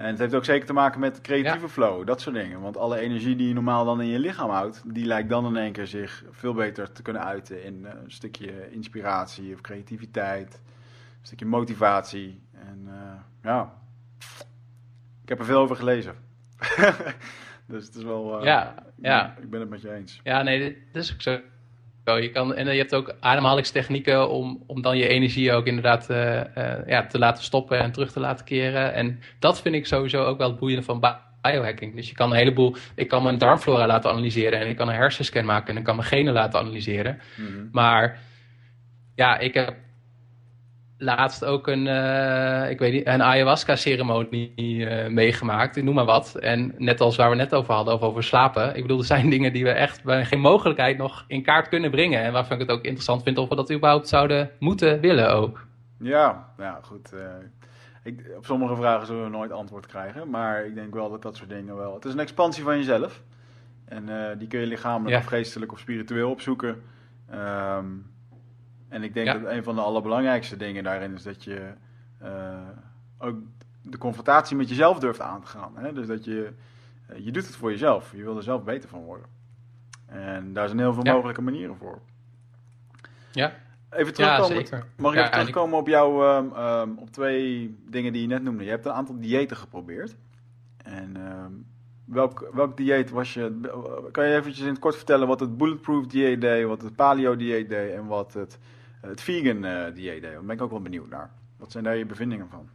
En 0.00 0.06
het 0.06 0.18
heeft 0.18 0.34
ook 0.34 0.44
zeker 0.44 0.66
te 0.66 0.72
maken 0.72 1.00
met 1.00 1.20
creatieve 1.20 1.68
flow, 1.68 2.06
dat 2.06 2.20
soort 2.20 2.34
dingen. 2.34 2.60
Want 2.60 2.76
alle 2.76 2.98
energie 2.98 3.36
die 3.36 3.48
je 3.48 3.54
normaal 3.54 3.84
dan 3.84 4.00
in 4.00 4.06
je 4.06 4.18
lichaam 4.18 4.50
houdt, 4.50 4.82
die 4.86 5.06
lijkt 5.06 5.28
dan 5.28 5.46
in 5.46 5.56
één 5.56 5.72
keer 5.72 5.86
zich 5.86 6.24
veel 6.30 6.54
beter 6.54 6.92
te 6.92 7.02
kunnen 7.02 7.24
uiten 7.24 7.64
in 7.64 7.86
eh, 7.86 7.92
een 8.04 8.10
stukje 8.10 8.70
inspiratie 8.70 9.54
of 9.54 9.60
creativiteit, 9.60 10.54
een 10.54 11.26
stukje 11.26 11.46
motivatie. 11.46 12.40
En 12.52 12.86
uh, 12.86 13.12
ja, 13.42 13.72
ik 15.22 15.28
heb 15.28 15.38
er 15.38 15.44
veel 15.44 15.60
over 15.60 15.76
gelezen. 15.76 16.14
dus 17.66 17.86
het 17.86 17.94
is 17.94 18.02
wel. 18.02 18.44
Ja, 18.44 18.74
ja. 18.96 19.36
Ik 19.40 19.50
ben 19.50 19.60
het 19.60 19.70
met 19.70 19.80
je 19.80 19.92
eens. 19.92 20.20
Ja, 20.22 20.42
nee, 20.42 20.78
dat 20.92 21.02
is 21.02 21.12
ook 21.12 21.22
zo. 21.22 21.40
Je 22.16 22.30
kan, 22.30 22.54
en 22.54 22.72
je 22.72 22.78
hebt 22.78 22.94
ook 22.94 23.14
ademhalingstechnieken 23.20 24.30
om, 24.30 24.62
om 24.66 24.82
dan 24.82 24.98
je 24.98 25.08
energie 25.08 25.52
ook 25.52 25.66
inderdaad 25.66 26.10
uh, 26.10 26.34
uh, 26.34 26.74
ja, 26.86 27.06
te 27.06 27.18
laten 27.18 27.44
stoppen 27.44 27.78
en 27.78 27.92
terug 27.92 28.12
te 28.12 28.20
laten 28.20 28.44
keren. 28.44 28.94
En 28.94 29.20
dat 29.38 29.62
vind 29.62 29.74
ik 29.74 29.86
sowieso 29.86 30.24
ook 30.24 30.38
wel 30.38 30.48
het 30.48 30.58
boeiende 30.58 30.84
van 30.84 31.00
biohacking. 31.42 31.94
Dus 31.94 32.08
je 32.08 32.14
kan 32.14 32.30
een 32.30 32.36
heleboel, 32.36 32.76
ik 32.94 33.08
kan 33.08 33.22
mijn 33.22 33.38
darmflora 33.38 33.86
laten 33.86 34.10
analyseren 34.10 34.60
en 34.60 34.68
ik 34.68 34.76
kan 34.76 34.88
een 34.88 34.94
hersenscan 34.94 35.44
maken 35.44 35.68
en 35.68 35.76
ik 35.76 35.84
kan 35.84 35.96
mijn 35.96 36.08
genen 36.08 36.32
laten 36.32 36.60
analyseren. 36.60 37.20
Mm 37.36 37.68
Maar 37.72 38.18
ja, 39.14 39.38
ik 39.38 39.54
heb 39.54 39.74
laatst 41.00 41.44
ook 41.44 41.66
een, 41.66 41.86
uh, 41.86 42.70
ik 42.70 42.78
weet 42.78 42.92
niet, 42.92 43.06
een 43.06 43.22
ayahuasca-ceremonie 43.22 44.52
uh, 44.56 45.06
meegemaakt, 45.06 45.82
noem 45.82 45.94
maar 45.94 46.04
wat. 46.04 46.34
En 46.34 46.74
net 46.76 47.00
als 47.00 47.16
waar 47.16 47.30
we 47.30 47.36
net 47.36 47.54
over 47.54 47.74
hadden, 47.74 48.00
over 48.00 48.22
slapen. 48.22 48.76
Ik 48.76 48.82
bedoel, 48.82 48.98
er 48.98 49.04
zijn 49.04 49.30
dingen 49.36 49.52
die 49.52 49.64
we 49.64 49.70
echt 49.70 50.04
bij 50.04 50.24
geen 50.24 50.40
mogelijkheid 50.40 50.98
nog 50.98 51.24
in 51.26 51.42
kaart 51.42 51.68
kunnen 51.68 51.90
brengen. 51.90 52.22
En 52.22 52.32
waarvan 52.32 52.60
ik 52.60 52.68
het 52.68 52.76
ook 52.76 52.84
interessant 52.84 53.22
vind 53.22 53.38
of 53.38 53.48
we 53.48 53.54
dat 53.54 53.72
überhaupt 53.72 54.08
zouden 54.08 54.50
moeten 54.58 55.00
willen 55.00 55.32
ook. 55.32 55.66
Ja, 55.98 56.48
ja 56.58 56.78
goed. 56.82 57.12
Uh, 57.14 57.20
ik, 58.04 58.32
op 58.36 58.44
sommige 58.46 58.76
vragen 58.76 59.06
zullen 59.06 59.24
we 59.24 59.30
nooit 59.30 59.52
antwoord 59.52 59.86
krijgen. 59.86 60.30
Maar 60.30 60.66
ik 60.66 60.74
denk 60.74 60.94
wel 60.94 61.10
dat 61.10 61.22
dat 61.22 61.36
soort 61.36 61.50
dingen 61.50 61.76
wel... 61.76 61.94
Het 61.94 62.04
is 62.04 62.12
een 62.12 62.18
expansie 62.18 62.64
van 62.64 62.76
jezelf. 62.76 63.22
En 63.84 64.36
die 64.38 64.48
kun 64.48 64.60
je 64.60 64.66
lichamelijk 64.66 65.16
of 65.16 65.24
geestelijk 65.24 65.72
of 65.72 65.78
spiritueel 65.78 66.30
opzoeken. 66.30 66.82
Um, 67.34 68.10
en 68.90 69.02
ik 69.02 69.14
denk 69.14 69.26
dat 69.26 69.52
een 69.52 69.62
van 69.62 69.74
de 69.74 69.80
allerbelangrijkste 69.80 70.56
dingen 70.56 70.84
daarin 70.84 71.14
is 71.14 71.22
dat 71.22 71.44
je 71.44 71.72
uh, 72.22 72.68
ook 73.18 73.36
de 73.82 73.98
confrontatie 73.98 74.56
met 74.56 74.68
jezelf 74.68 74.98
durft 74.98 75.20
aan 75.20 75.40
te 75.40 75.46
gaan. 75.46 75.72
Hè? 75.76 75.92
Dus 75.92 76.06
dat 76.06 76.24
je, 76.24 76.52
uh, 77.10 77.24
je 77.24 77.30
doet 77.30 77.46
het 77.46 77.56
voor 77.56 77.70
jezelf. 77.70 78.12
Je 78.12 78.22
wil 78.22 78.36
er 78.36 78.42
zelf 78.42 78.64
beter 78.64 78.88
van 78.88 79.02
worden. 79.02 79.26
En 80.06 80.52
daar 80.52 80.66
zijn 80.66 80.80
heel 80.80 80.94
veel 80.94 81.02
mogelijke 81.02 81.42
manieren 81.42 81.76
voor. 81.76 82.00
Ja. 83.32 83.52
Even 83.90 84.14
terugkomen. 84.14 84.66
Ja, 84.70 84.82
mag 84.96 85.12
ik 85.12 85.18
even 85.18 85.30
terugkomen 85.30 85.78
op 85.78 85.88
jouw 85.88 86.36
um, 86.36 86.56
um, 86.56 86.98
op 86.98 87.10
twee 87.10 87.76
dingen 87.88 88.12
die 88.12 88.22
je 88.22 88.28
net 88.28 88.42
noemde? 88.42 88.64
Je 88.64 88.70
hebt 88.70 88.86
een 88.86 88.92
aantal 88.92 89.20
diëten 89.20 89.56
geprobeerd. 89.56 90.16
En 90.84 91.16
um, 91.16 91.66
welk, 92.04 92.50
welk 92.52 92.76
dieet 92.76 93.10
was 93.10 93.34
je? 93.34 93.60
Kan 94.12 94.28
je 94.28 94.34
eventjes 94.34 94.64
in 94.64 94.70
het 94.70 94.78
kort 94.78 94.96
vertellen 94.96 95.28
wat 95.28 95.40
het 95.40 95.56
bulletproof 95.56 96.06
dieet 96.06 96.40
deed, 96.40 96.66
wat 96.66 96.82
het 96.82 96.96
paleo 96.96 97.36
dieet 97.36 97.68
deed 97.68 97.92
en 97.92 98.06
wat 98.06 98.34
het 98.34 98.58
het 99.00 99.20
vegan 99.20 99.64
uh, 99.64 99.94
dieet 99.94 100.22
Daar 100.22 100.44
ben 100.44 100.56
ik 100.56 100.62
ook 100.62 100.70
wel 100.70 100.82
benieuwd 100.82 101.10
naar. 101.10 101.30
Wat 101.58 101.72
zijn 101.72 101.84
daar 101.84 101.96
je 101.96 102.06
bevindingen 102.06 102.48
van? 102.48 102.68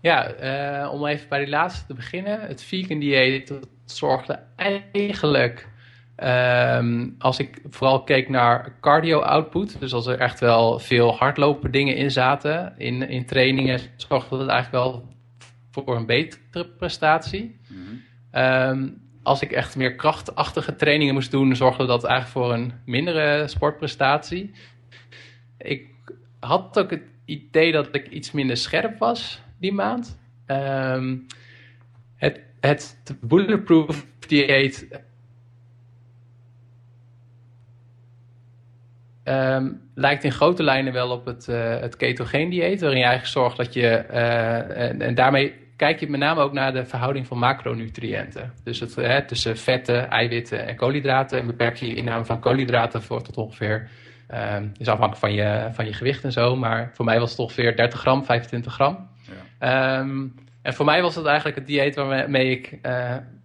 Ja, 0.00 0.40
uh, 0.82 0.92
om 0.92 1.06
even 1.06 1.28
bij 1.28 1.38
die 1.38 1.48
laatste 1.48 1.86
te 1.86 1.94
beginnen. 1.94 2.40
Het 2.40 2.62
vegan 2.62 2.98
dieet 2.98 3.52
zorgde 3.84 4.38
eigenlijk, 4.56 5.68
um, 6.16 7.14
als 7.18 7.38
ik 7.38 7.60
vooral 7.68 8.02
keek 8.02 8.28
naar 8.28 8.74
cardio 8.80 9.20
output, 9.20 9.80
dus 9.80 9.92
als 9.92 10.06
er 10.06 10.18
echt 10.18 10.40
wel 10.40 10.78
veel 10.78 11.16
hardlopen 11.16 11.70
dingen 11.70 11.96
in 11.96 12.10
zaten 12.10 12.74
in, 12.76 13.08
in 13.08 13.26
trainingen, 13.26 13.80
zorgde 13.96 14.38
dat 14.38 14.48
eigenlijk 14.48 14.84
wel 14.84 15.08
voor 15.70 15.96
een 15.96 16.06
betere 16.06 16.68
prestatie. 16.68 17.60
Mm 17.68 17.84
-hmm 18.30 19.00
als 19.22 19.42
ik 19.42 19.52
echt 19.52 19.76
meer 19.76 19.94
krachtachtige 19.94 20.76
trainingen 20.76 21.14
moest 21.14 21.30
doen, 21.30 21.56
zorgde 21.56 21.86
dat 21.86 22.04
eigenlijk 22.04 22.46
voor 22.46 22.52
een 22.52 22.72
mindere 22.84 23.48
sportprestatie. 23.48 24.50
Ik 25.58 25.88
had 26.40 26.78
ook 26.78 26.90
het 26.90 27.02
idee 27.24 27.72
dat 27.72 27.88
ik 27.94 28.08
iets 28.08 28.32
minder 28.32 28.56
scherp 28.56 28.98
was 28.98 29.42
die 29.58 29.72
maand. 29.72 30.18
Um, 30.46 31.26
het, 32.16 32.40
het 32.60 32.96
bulletproof 33.20 34.06
dieet 34.26 34.88
um, 39.24 39.80
lijkt 39.94 40.24
in 40.24 40.32
grote 40.32 40.62
lijnen 40.62 40.92
wel 40.92 41.10
op 41.10 41.26
het, 41.26 41.46
uh, 41.48 41.78
het 41.78 41.96
ketogeen 41.96 42.50
dieet, 42.50 42.80
waarin 42.80 42.98
je 42.98 43.04
eigenlijk 43.04 43.38
zorgt 43.38 43.56
dat 43.56 43.74
je, 43.74 43.88
en, 43.88 45.00
en, 45.00 45.14
daarmee 45.14 45.54
kijk 45.76 46.00
je 46.00 46.10
met 46.10 46.20
name 46.20 46.40
ook 46.40 46.52
naar 46.52 46.72
de 46.72 46.84
verhouding 46.84 47.26
van 47.26 47.38
macronutriënten. 47.38 48.52
Dus 48.64 48.80
het, 48.80 48.98
uh, 48.98 49.16
tussen 49.16 49.56
vetten, 49.56 50.10
eiwitten 50.10 50.66
en 50.66 50.76
koolhydraten. 50.76 51.38
En 51.38 51.46
beperk 51.46 51.76
je 51.76 51.86
je 51.86 51.94
inname 51.94 52.24
van 52.24 52.40
koolhydraten 52.40 53.02
voor 53.02 53.22
tot 53.22 53.36
ongeveer, 53.36 53.88
um, 54.34 54.72
is 54.76 54.88
afhankelijk 54.88 55.18
van 55.18 55.32
je, 55.32 55.68
van 55.72 55.86
je 55.86 55.92
gewicht 55.92 56.24
en 56.24 56.32
zo, 56.32 56.56
maar 56.56 56.90
voor 56.94 57.04
mij 57.04 57.18
was 57.18 57.30
het 57.30 57.38
ongeveer 57.38 57.76
30 57.76 58.00
gram, 58.00 58.24
25 58.24 58.74
gram. 58.74 59.08
Ja. 59.60 59.98
Um, 59.98 60.34
en 60.62 60.74
voor 60.74 60.84
mij 60.84 61.02
was 61.02 61.14
het 61.14 61.26
eigenlijk 61.26 61.56
het 61.56 61.66
dieet 61.66 61.94
waarmee 61.94 62.50
ik 62.50 62.78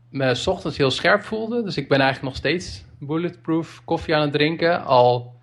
me 0.10 0.36
s 0.36 0.48
ochtends 0.48 0.78
heel 0.78 0.92
scherp 0.92 1.24
voelde. 1.24 1.64
Dus 1.64 1.78
ik 1.78 1.88
ben 1.88 2.00
eigenlijk 2.00 2.34
nog 2.34 2.44
steeds 2.44 2.86
bulletproof 3.00 3.82
koffie 3.86 4.16
aan 4.16 4.22
het 4.22 4.32
drinken, 4.32 4.84
al 4.84 5.36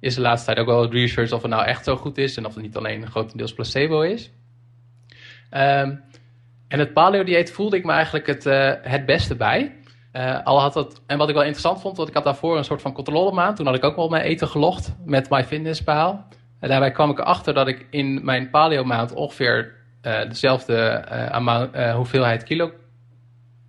is 0.00 0.14
de 0.14 0.20
laatste 0.20 0.46
tijd 0.46 0.58
ook 0.58 0.66
wel 0.66 0.92
research 0.92 1.32
of 1.32 1.42
het 1.42 1.50
nou 1.50 1.64
echt 1.64 1.84
zo 1.84 1.96
goed 1.96 2.18
is 2.18 2.36
en 2.36 2.46
of 2.46 2.54
het 2.54 2.62
niet 2.62 2.76
alleen 2.76 3.10
grotendeels 3.10 3.52
placebo 3.52 4.00
is. 4.00 4.30
Um, 5.50 6.02
en 6.72 6.78
het 6.78 6.92
paleo-dieet 6.92 7.52
voelde 7.52 7.76
ik 7.76 7.84
me 7.84 7.92
eigenlijk 7.92 8.26
het, 8.26 8.46
uh, 8.46 8.72
het 8.82 9.06
beste 9.06 9.36
bij. 9.36 9.74
Uh, 10.12 10.44
al 10.44 10.60
had 10.60 10.74
het, 10.74 11.02
en 11.06 11.18
wat 11.18 11.28
ik 11.28 11.34
wel 11.34 11.42
interessant 11.42 11.80
vond, 11.80 11.96
want 11.96 12.08
ik 12.08 12.14
had 12.14 12.24
daarvoor 12.24 12.56
een 12.56 12.64
soort 12.64 12.82
van 12.82 12.92
controlemaand. 12.92 13.56
Toen 13.56 13.66
had 13.66 13.74
ik 13.74 13.84
ook 13.84 13.96
wel 13.96 14.08
mijn 14.08 14.22
eten 14.22 14.48
gelogd 14.48 14.94
met 15.04 15.30
MyFitnessPal. 15.30 16.24
En 16.60 16.68
daarbij 16.68 16.90
kwam 16.90 17.10
ik 17.10 17.18
erachter 17.18 17.54
dat 17.54 17.68
ik 17.68 17.86
in 17.90 18.24
mijn 18.24 18.50
paleo-maand 18.50 19.14
ongeveer 19.14 19.74
uh, 20.02 20.28
dezelfde 20.28 21.04
hoeveelheid 21.94 22.44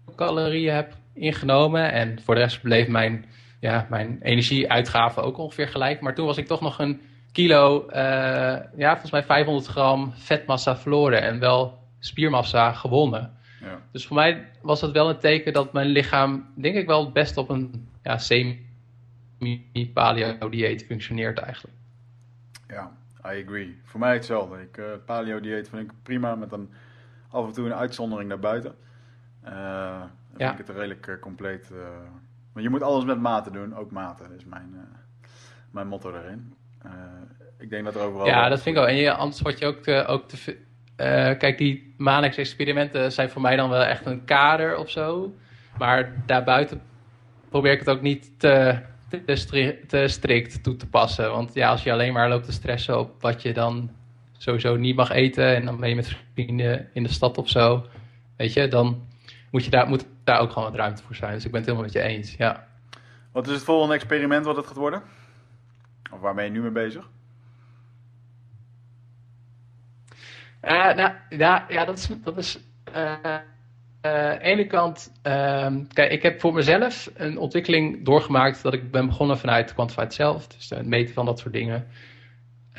kilocalorieën 0.06 0.74
heb 0.74 0.94
ingenomen. 1.14 1.92
En 1.92 2.22
voor 2.22 2.36
de 2.36 2.42
rest 2.42 2.62
bleef 2.62 2.88
mijn 2.88 3.26
ja, 3.60 3.88
mijn 3.90 4.20
energieuitgaven 4.22 5.24
ook 5.24 5.38
ongeveer 5.38 5.68
gelijk. 5.68 6.02
Maar 6.02 6.16
toen 6.16 6.26
was 6.26 6.38
ik 6.38 6.48
toch 6.48 6.62
nog 6.62 6.80
een 6.80 7.02
kilo, 7.32 7.86
ja, 8.76 8.92
volgens 8.92 9.12
mij 9.12 9.24
500 9.24 9.68
gram 9.68 10.14
vetmassa 10.16 10.78
verloren 10.78 11.22
en 11.22 11.40
wel 11.40 11.82
spiermassa 12.06 12.72
gewonnen. 12.72 13.34
Ja. 13.62 13.82
Dus 13.92 14.08
voor 14.08 14.16
mij 14.16 14.52
was 14.62 14.82
het 14.82 14.92
wel 14.92 15.10
een 15.10 15.20
teken 15.20 15.54
dat 15.54 15.74
mijn 15.74 15.88
lichaam, 15.88 16.48
denk 16.56 16.76
ik 16.76 16.88
wel, 16.88 17.12
best 17.12 17.38
op 17.38 17.50
een 17.50 17.90
ja, 18.04 18.18
semi-paleo-dieet 18.18 20.86
functioneert 20.86 21.38
eigenlijk. 21.38 21.76
Ja, 22.68 22.92
I 23.26 23.44
agree. 23.46 23.80
Voor 23.84 24.00
mij 24.00 24.14
hetzelfde. 24.14 24.62
Ik, 24.62 24.78
uh, 24.78 24.86
paleo-dieet 25.06 25.70
vind 25.70 25.82
ik 25.82 25.92
prima 26.04 26.36
met 26.36 26.52
een 26.52 26.74
af 27.30 27.46
en 27.46 27.54
toe 27.54 27.66
een 27.66 27.74
uitzondering 27.74 28.30
naar 28.30 28.40
buiten. 28.40 28.76
Uh, 29.46 29.50
dan 29.50 30.10
ja. 30.38 30.48
vind 30.48 30.60
ik 30.60 30.68
het 30.68 30.76
redelijk 30.76 31.18
compleet 31.22 31.72
maar 32.54 32.64
je 32.64 32.70
moet 32.70 32.82
alles 32.82 33.04
met 33.04 33.20
mate 33.20 33.52
doen, 33.52 33.76
ook 33.76 33.92
mate 33.92 34.24
is 34.38 34.46
mijn, 34.46 34.88
mijn 35.72 35.88
motto 35.88 36.14
erin. 36.14 36.54
Uh, 36.86 36.92
ik 37.58 37.70
denk 37.70 37.86
dat 37.86 37.96
er 37.96 38.02
overal... 38.02 38.26
Ja, 38.26 38.50
dat 38.50 38.62
vind 38.62 38.76
ik 38.76 38.82
ook. 38.82 38.88
En 38.88 38.96
je, 38.96 39.14
anders 39.14 39.42
word 39.42 39.60
je 39.60 39.66
ook 39.66 39.78
te... 39.78 40.06
Ook 40.06 40.28
te 40.28 40.58
kijk, 40.96 41.58
die 41.58 41.94
Manix-experimenten 41.98 43.12
zijn 43.12 43.30
voor 43.30 43.42
mij 43.42 43.56
dan 43.56 43.70
wel 43.70 43.84
echt 43.84 44.06
een 44.06 44.26
kader 44.26 44.78
of 44.78 44.90
zo. 44.90 45.34
Maar 45.78 46.24
daarbuiten 46.26 46.82
probeer 47.50 47.72
ik 47.72 47.80
het 47.80 47.90
ook 47.90 48.02
niet 48.02 48.40
te 48.40 48.82
strikt 50.06 50.64
toe 50.64 50.76
te 50.76 50.88
passen. 50.88 51.32
Want 51.32 51.54
ja, 51.54 51.70
als 51.70 51.84
je 51.84 51.92
alleen 51.92 52.14
maar 52.14 52.30
loopt 52.30 52.46
te 52.46 52.52
stressen 52.52 53.00
op 53.00 53.22
wat 53.22 53.42
je 53.42 53.54
dan 53.54 53.92
sowieso 54.38 54.76
niet 54.76 54.96
mag 54.96 55.12
eten... 55.12 55.56
en 55.56 55.66
dan 55.66 55.80
ben 55.80 55.90
je 55.90 55.96
met 55.96 56.18
vrienden 56.34 56.90
in 56.94 57.04
de 57.04 57.10
stad 57.10 57.38
of 57.38 57.50
zo... 57.50 57.86
Weet 58.38 58.54
je, 58.54 58.68
dan 58.68 59.08
moet, 59.52 59.64
je 59.66 59.70
daar, 59.70 59.88
moet 59.88 60.06
daar 60.24 60.40
ook 60.40 60.52
gewoon 60.52 60.70
wat 60.70 60.80
ruimte 60.80 61.04
voor 61.04 61.16
zijn. 61.16 61.34
Dus 61.34 61.46
ik 61.46 61.52
ben 61.52 61.60
het 61.60 61.70
helemaal 61.70 61.92
met 61.92 62.02
je 62.04 62.10
eens, 62.10 62.36
ja. 62.38 62.68
Wat 63.32 63.48
is 63.48 63.54
het 63.54 63.64
volgende 63.64 63.94
experiment 63.94 64.46
wat 64.46 64.56
het 64.56 64.68
gaat 64.68 64.76
worden? 64.76 65.02
Of 66.12 66.20
waar 66.20 66.36
ben 66.36 66.44
je 66.44 66.50
nu 66.50 66.62
mee 66.62 66.72
bezig? 66.72 67.10
Uh, 70.64 70.94
nou, 70.94 71.12
ja, 71.30 71.66
ja, 71.70 71.86
dat 71.86 71.98
is... 71.98 72.10
Dat 72.24 72.38
is 72.38 72.60
aan 72.94 73.20
de 74.02 74.38
ene 74.42 74.68
kant, 74.68 75.12
uh, 75.28 75.68
kijk, 75.94 76.12
ik 76.12 76.22
heb 76.22 76.40
voor 76.40 76.54
mezelf 76.54 77.12
een 77.14 77.38
ontwikkeling 77.38 78.06
doorgemaakt 78.06 78.64
dat 78.64 78.74
ik 78.74 78.92
ben 78.92 79.06
begonnen 79.06 79.38
vanuit 79.38 79.74
Quantified 79.74 80.14
Self, 80.14 80.48
dus 80.48 80.70
het 80.70 80.86
meten 80.86 81.14
van 81.14 81.26
dat 81.26 81.40
soort 81.40 81.54
dingen, 81.54 81.88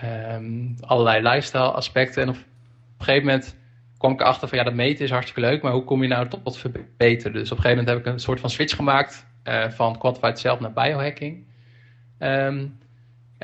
um, 0.04 0.76
allerlei 0.80 1.22
lifestyle 1.22 1.70
aspecten. 1.70 2.22
En 2.22 2.28
op 2.28 2.34
een 2.34 3.04
gegeven 3.04 3.26
moment 3.26 3.56
kwam 3.98 4.12
ik 4.12 4.20
erachter 4.20 4.48
van 4.48 4.58
ja, 4.58 4.64
dat 4.64 4.74
meten 4.74 5.04
is 5.04 5.10
hartstikke 5.10 5.50
leuk, 5.50 5.62
maar 5.62 5.72
hoe 5.72 5.84
kom 5.84 6.02
je 6.02 6.08
nou 6.08 6.28
tot 6.28 6.58
verbeteren? 6.58 7.32
Dus 7.32 7.50
op 7.50 7.56
een 7.56 7.62
gegeven 7.62 7.70
moment 7.70 7.88
heb 7.88 7.98
ik 7.98 8.06
een 8.06 8.18
soort 8.18 8.40
van 8.40 8.50
switch 8.50 8.76
gemaakt 8.76 9.26
van 9.68 9.98
quantified 9.98 10.38
self 10.38 10.60
naar 10.60 10.72
biohacking. 10.72 11.46
Um, 12.18 12.78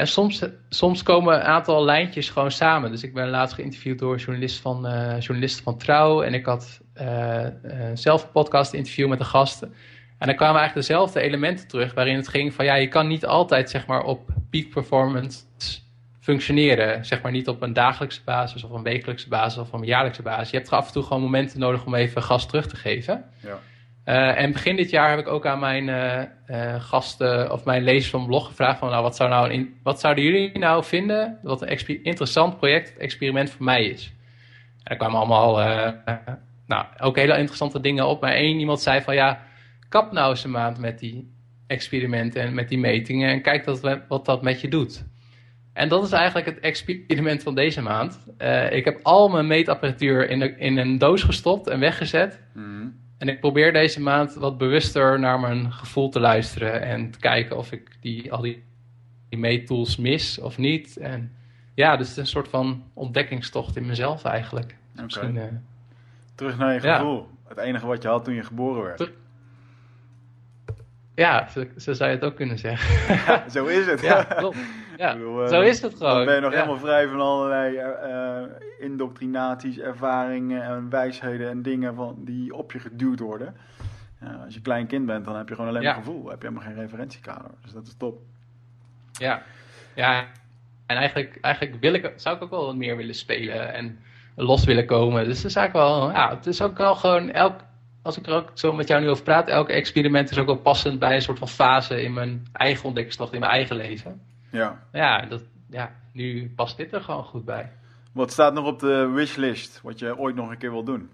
en 0.00 0.06
soms, 0.06 0.44
soms 0.68 1.02
komen 1.02 1.34
een 1.34 1.42
aantal 1.42 1.84
lijntjes 1.84 2.28
gewoon 2.28 2.50
samen. 2.50 2.90
Dus 2.90 3.02
ik 3.02 3.14
ben 3.14 3.28
laatst 3.28 3.54
geïnterviewd 3.54 3.98
door 3.98 4.16
journalisten 4.16 4.62
van, 4.62 4.86
uh, 4.86 5.20
journalisten 5.20 5.64
van 5.64 5.78
Trouw. 5.78 6.22
En 6.22 6.34
ik 6.34 6.46
had 6.46 6.80
uh, 7.00 7.46
zelf 7.94 8.22
een 8.22 8.30
podcast 8.30 8.72
interview 8.72 9.08
met 9.08 9.18
de 9.18 9.24
gasten. 9.24 9.74
En 10.18 10.26
dan 10.26 10.36
kwamen 10.36 10.60
eigenlijk 10.60 10.88
dezelfde 10.88 11.20
elementen 11.20 11.68
terug. 11.68 11.94
Waarin 11.94 12.16
het 12.16 12.28
ging 12.28 12.54
van 12.54 12.64
ja, 12.64 12.74
je 12.74 12.88
kan 12.88 13.06
niet 13.06 13.26
altijd 13.26 13.70
zeg 13.70 13.86
maar 13.86 14.02
op 14.02 14.30
peak 14.50 14.68
performance 14.68 15.40
functioneren. 16.20 17.04
Zeg 17.04 17.22
maar 17.22 17.32
niet 17.32 17.48
op 17.48 17.62
een 17.62 17.72
dagelijkse 17.72 18.20
basis 18.24 18.64
of 18.64 18.70
een 18.70 18.82
wekelijkse 18.82 19.28
basis 19.28 19.60
of 19.60 19.72
een 19.72 19.84
jaarlijkse 19.84 20.22
basis. 20.22 20.50
Je 20.50 20.56
hebt 20.56 20.70
af 20.70 20.86
en 20.86 20.92
toe 20.92 21.02
gewoon 21.02 21.22
momenten 21.22 21.60
nodig 21.60 21.86
om 21.86 21.94
even 21.94 22.22
gas 22.22 22.46
terug 22.46 22.66
te 22.66 22.76
geven. 22.76 23.24
Ja. 23.42 23.58
Uh, 24.10 24.38
en 24.38 24.52
begin 24.52 24.76
dit 24.76 24.90
jaar 24.90 25.10
heb 25.10 25.18
ik 25.18 25.28
ook 25.28 25.46
aan 25.46 25.58
mijn 25.58 25.88
uh, 25.88 26.22
uh, 26.46 26.80
gasten 26.80 27.52
of 27.52 27.64
mijn 27.64 27.82
lezers 27.82 28.10
van 28.10 28.26
blog 28.26 28.46
gevraagd 28.46 28.78
van 28.78 28.90
nou 28.90 29.02
wat, 29.02 29.16
zou 29.16 29.30
nou 29.30 29.74
wat 29.82 30.00
zouden 30.00 30.24
jullie 30.24 30.58
nou 30.58 30.84
vinden 30.84 31.38
wat 31.42 31.62
een 31.62 32.02
interessant 32.02 32.56
project, 32.56 32.96
experiment 32.96 33.50
voor 33.50 33.64
mij 33.64 33.84
is. 33.84 34.12
En 34.82 34.90
er 34.90 34.96
kwamen 34.96 35.18
allemaal 35.18 35.54
nou, 36.66 36.84
ook 37.00 37.16
hele 37.16 37.36
interessante 37.38 37.80
dingen 37.80 38.06
op. 38.06 38.20
Maar 38.20 38.32
één 38.32 38.58
iemand 38.58 38.80
zei 38.80 39.00
van 39.00 39.14
ja, 39.14 39.42
kap 39.88 40.12
nou 40.12 40.30
eens 40.30 40.44
een 40.44 40.50
maand 40.50 40.78
met 40.78 40.98
die 40.98 41.34
experimenten 41.66 42.42
en 42.42 42.54
met 42.54 42.68
die 42.68 42.78
metingen 42.78 43.30
en 43.30 43.42
kijk 43.42 43.64
wat 44.08 44.24
dat 44.24 44.42
met 44.42 44.60
je 44.60 44.68
doet. 44.68 45.04
En 45.72 45.88
dat 45.88 46.04
is 46.04 46.12
eigenlijk 46.12 46.46
het 46.46 46.58
experiment 46.58 47.42
van 47.42 47.54
deze 47.54 47.82
maand. 47.82 48.26
Ik 48.70 48.84
heb 48.84 48.98
al 49.02 49.28
mijn 49.28 49.46
meetapparatuur 49.46 50.28
in, 50.28 50.58
in 50.58 50.78
een 50.78 50.98
doos 50.98 51.22
gestopt 51.22 51.68
en 51.68 51.80
weggezet. 51.80 52.40
Mm. 52.54 52.99
En 53.20 53.28
ik 53.28 53.40
probeer 53.40 53.72
deze 53.72 54.00
maand 54.00 54.34
wat 54.34 54.58
bewuster 54.58 55.18
naar 55.18 55.40
mijn 55.40 55.72
gevoel 55.72 56.08
te 56.08 56.20
luisteren. 56.20 56.82
En 56.82 57.10
te 57.10 57.18
kijken 57.18 57.56
of 57.56 57.72
ik 57.72 57.90
die, 58.00 58.32
al 58.32 58.40
die, 58.40 58.62
die 59.28 59.38
meettools 59.38 59.96
mis 59.96 60.38
of 60.38 60.58
niet. 60.58 60.96
En 60.96 61.32
ja, 61.74 61.96
dus 61.96 62.08
het 62.08 62.16
is 62.16 62.22
een 62.22 62.26
soort 62.26 62.48
van 62.48 62.84
ontdekkingstocht 62.94 63.76
in 63.76 63.86
mezelf 63.86 64.24
eigenlijk. 64.24 64.76
Okay. 65.04 65.30
Uh, 65.30 65.42
Terug 66.34 66.58
naar 66.58 66.74
je 66.74 66.80
gevoel. 66.80 67.16
Ja. 67.16 67.48
Het 67.48 67.58
enige 67.58 67.86
wat 67.86 68.02
je 68.02 68.08
had 68.08 68.24
toen 68.24 68.34
je 68.34 68.42
geboren 68.42 68.82
werd. 68.82 69.10
Ja, 71.14 71.48
zo, 71.48 71.64
zo, 71.76 71.92
zou 71.92 72.10
je 72.10 72.16
het 72.16 72.24
ook 72.24 72.36
kunnen 72.36 72.58
zeggen. 72.58 73.14
Ja, 73.14 73.48
zo 73.48 73.66
is 73.66 73.86
het. 73.86 74.00
Ja, 74.10 74.22
klopt. 74.22 74.56
Ja, 75.00 75.12
bedoel, 75.12 75.48
zo 75.48 75.60
is 75.60 75.82
het 75.82 75.94
gewoon. 75.94 76.16
Dan 76.16 76.24
ben 76.24 76.34
je 76.34 76.40
nog 76.40 76.52
helemaal 76.52 76.78
vrij 76.78 77.08
van 77.08 77.20
allerlei 77.20 77.76
uh, 77.76 78.42
indoctrinaties, 78.78 79.78
ervaringen 79.78 80.62
en 80.62 80.90
wijsheden 80.90 81.50
en 81.50 81.62
dingen 81.62 81.94
van, 81.94 82.16
die 82.18 82.54
op 82.54 82.72
je 82.72 82.78
geduwd 82.78 83.20
worden. 83.20 83.54
Uh, 84.22 84.44
als 84.44 84.54
je 84.54 84.60
klein 84.60 84.86
kind 84.86 85.06
bent, 85.06 85.24
dan 85.24 85.36
heb 85.36 85.48
je 85.48 85.54
gewoon 85.54 85.70
alleen 85.70 85.84
maar 85.84 85.94
gevoel. 85.94 86.28
heb 86.28 86.42
je 86.42 86.48
helemaal 86.48 86.68
geen 86.68 86.82
referentiekader. 86.82 87.50
Dus 87.62 87.72
dat 87.72 87.86
is 87.86 87.94
top. 87.98 88.18
Ja, 89.12 89.42
ja. 89.94 90.26
En 90.86 90.96
eigenlijk, 90.96 91.38
eigenlijk 91.40 91.76
wil 91.80 91.92
ik, 91.92 92.12
zou 92.16 92.36
ik 92.36 92.42
ook 92.42 92.50
wel 92.50 92.66
wat 92.66 92.76
meer 92.76 92.96
willen 92.96 93.14
spelen 93.14 93.74
en 93.74 93.98
los 94.36 94.64
willen 94.64 94.86
komen. 94.86 95.24
Dus 95.24 95.36
het 95.36 95.46
is 95.46 95.54
eigenlijk 95.54 95.86
wel, 95.86 96.10
ja, 96.10 96.34
het 96.34 96.46
is 96.46 96.62
ook 96.62 96.78
wel 96.78 96.94
gewoon 96.94 97.30
elk 97.30 97.60
als 98.02 98.18
ik 98.18 98.26
er 98.26 98.34
ook 98.34 98.50
zo 98.54 98.72
met 98.72 98.88
jou 98.88 99.00
nu 99.00 99.08
over 99.08 99.24
praat, 99.24 99.48
elke 99.48 99.72
experiment 99.72 100.30
is 100.30 100.38
ook 100.38 100.46
wel 100.46 100.58
passend 100.58 100.98
bij 100.98 101.14
een 101.14 101.22
soort 101.22 101.38
van 101.38 101.48
fase 101.48 102.02
in 102.02 102.12
mijn 102.12 102.46
eigen 102.52 102.84
ontdekkingstocht, 102.84 103.32
in 103.32 103.40
mijn 103.40 103.52
eigen 103.52 103.76
leven. 103.76 104.29
Ja. 104.50 104.82
Ja, 104.92 105.26
dat, 105.26 105.42
ja, 105.70 105.92
nu 106.12 106.52
past 106.56 106.76
dit 106.76 106.92
er 106.92 107.00
gewoon 107.00 107.24
goed 107.24 107.44
bij. 107.44 107.72
Wat 108.12 108.32
staat 108.32 108.54
nog 108.54 108.66
op 108.66 108.78
de 108.78 109.10
wishlist, 109.14 109.80
wat 109.82 109.98
je 109.98 110.18
ooit 110.18 110.34
nog 110.34 110.50
een 110.50 110.58
keer 110.58 110.70
wil 110.70 110.84
doen? 110.84 111.10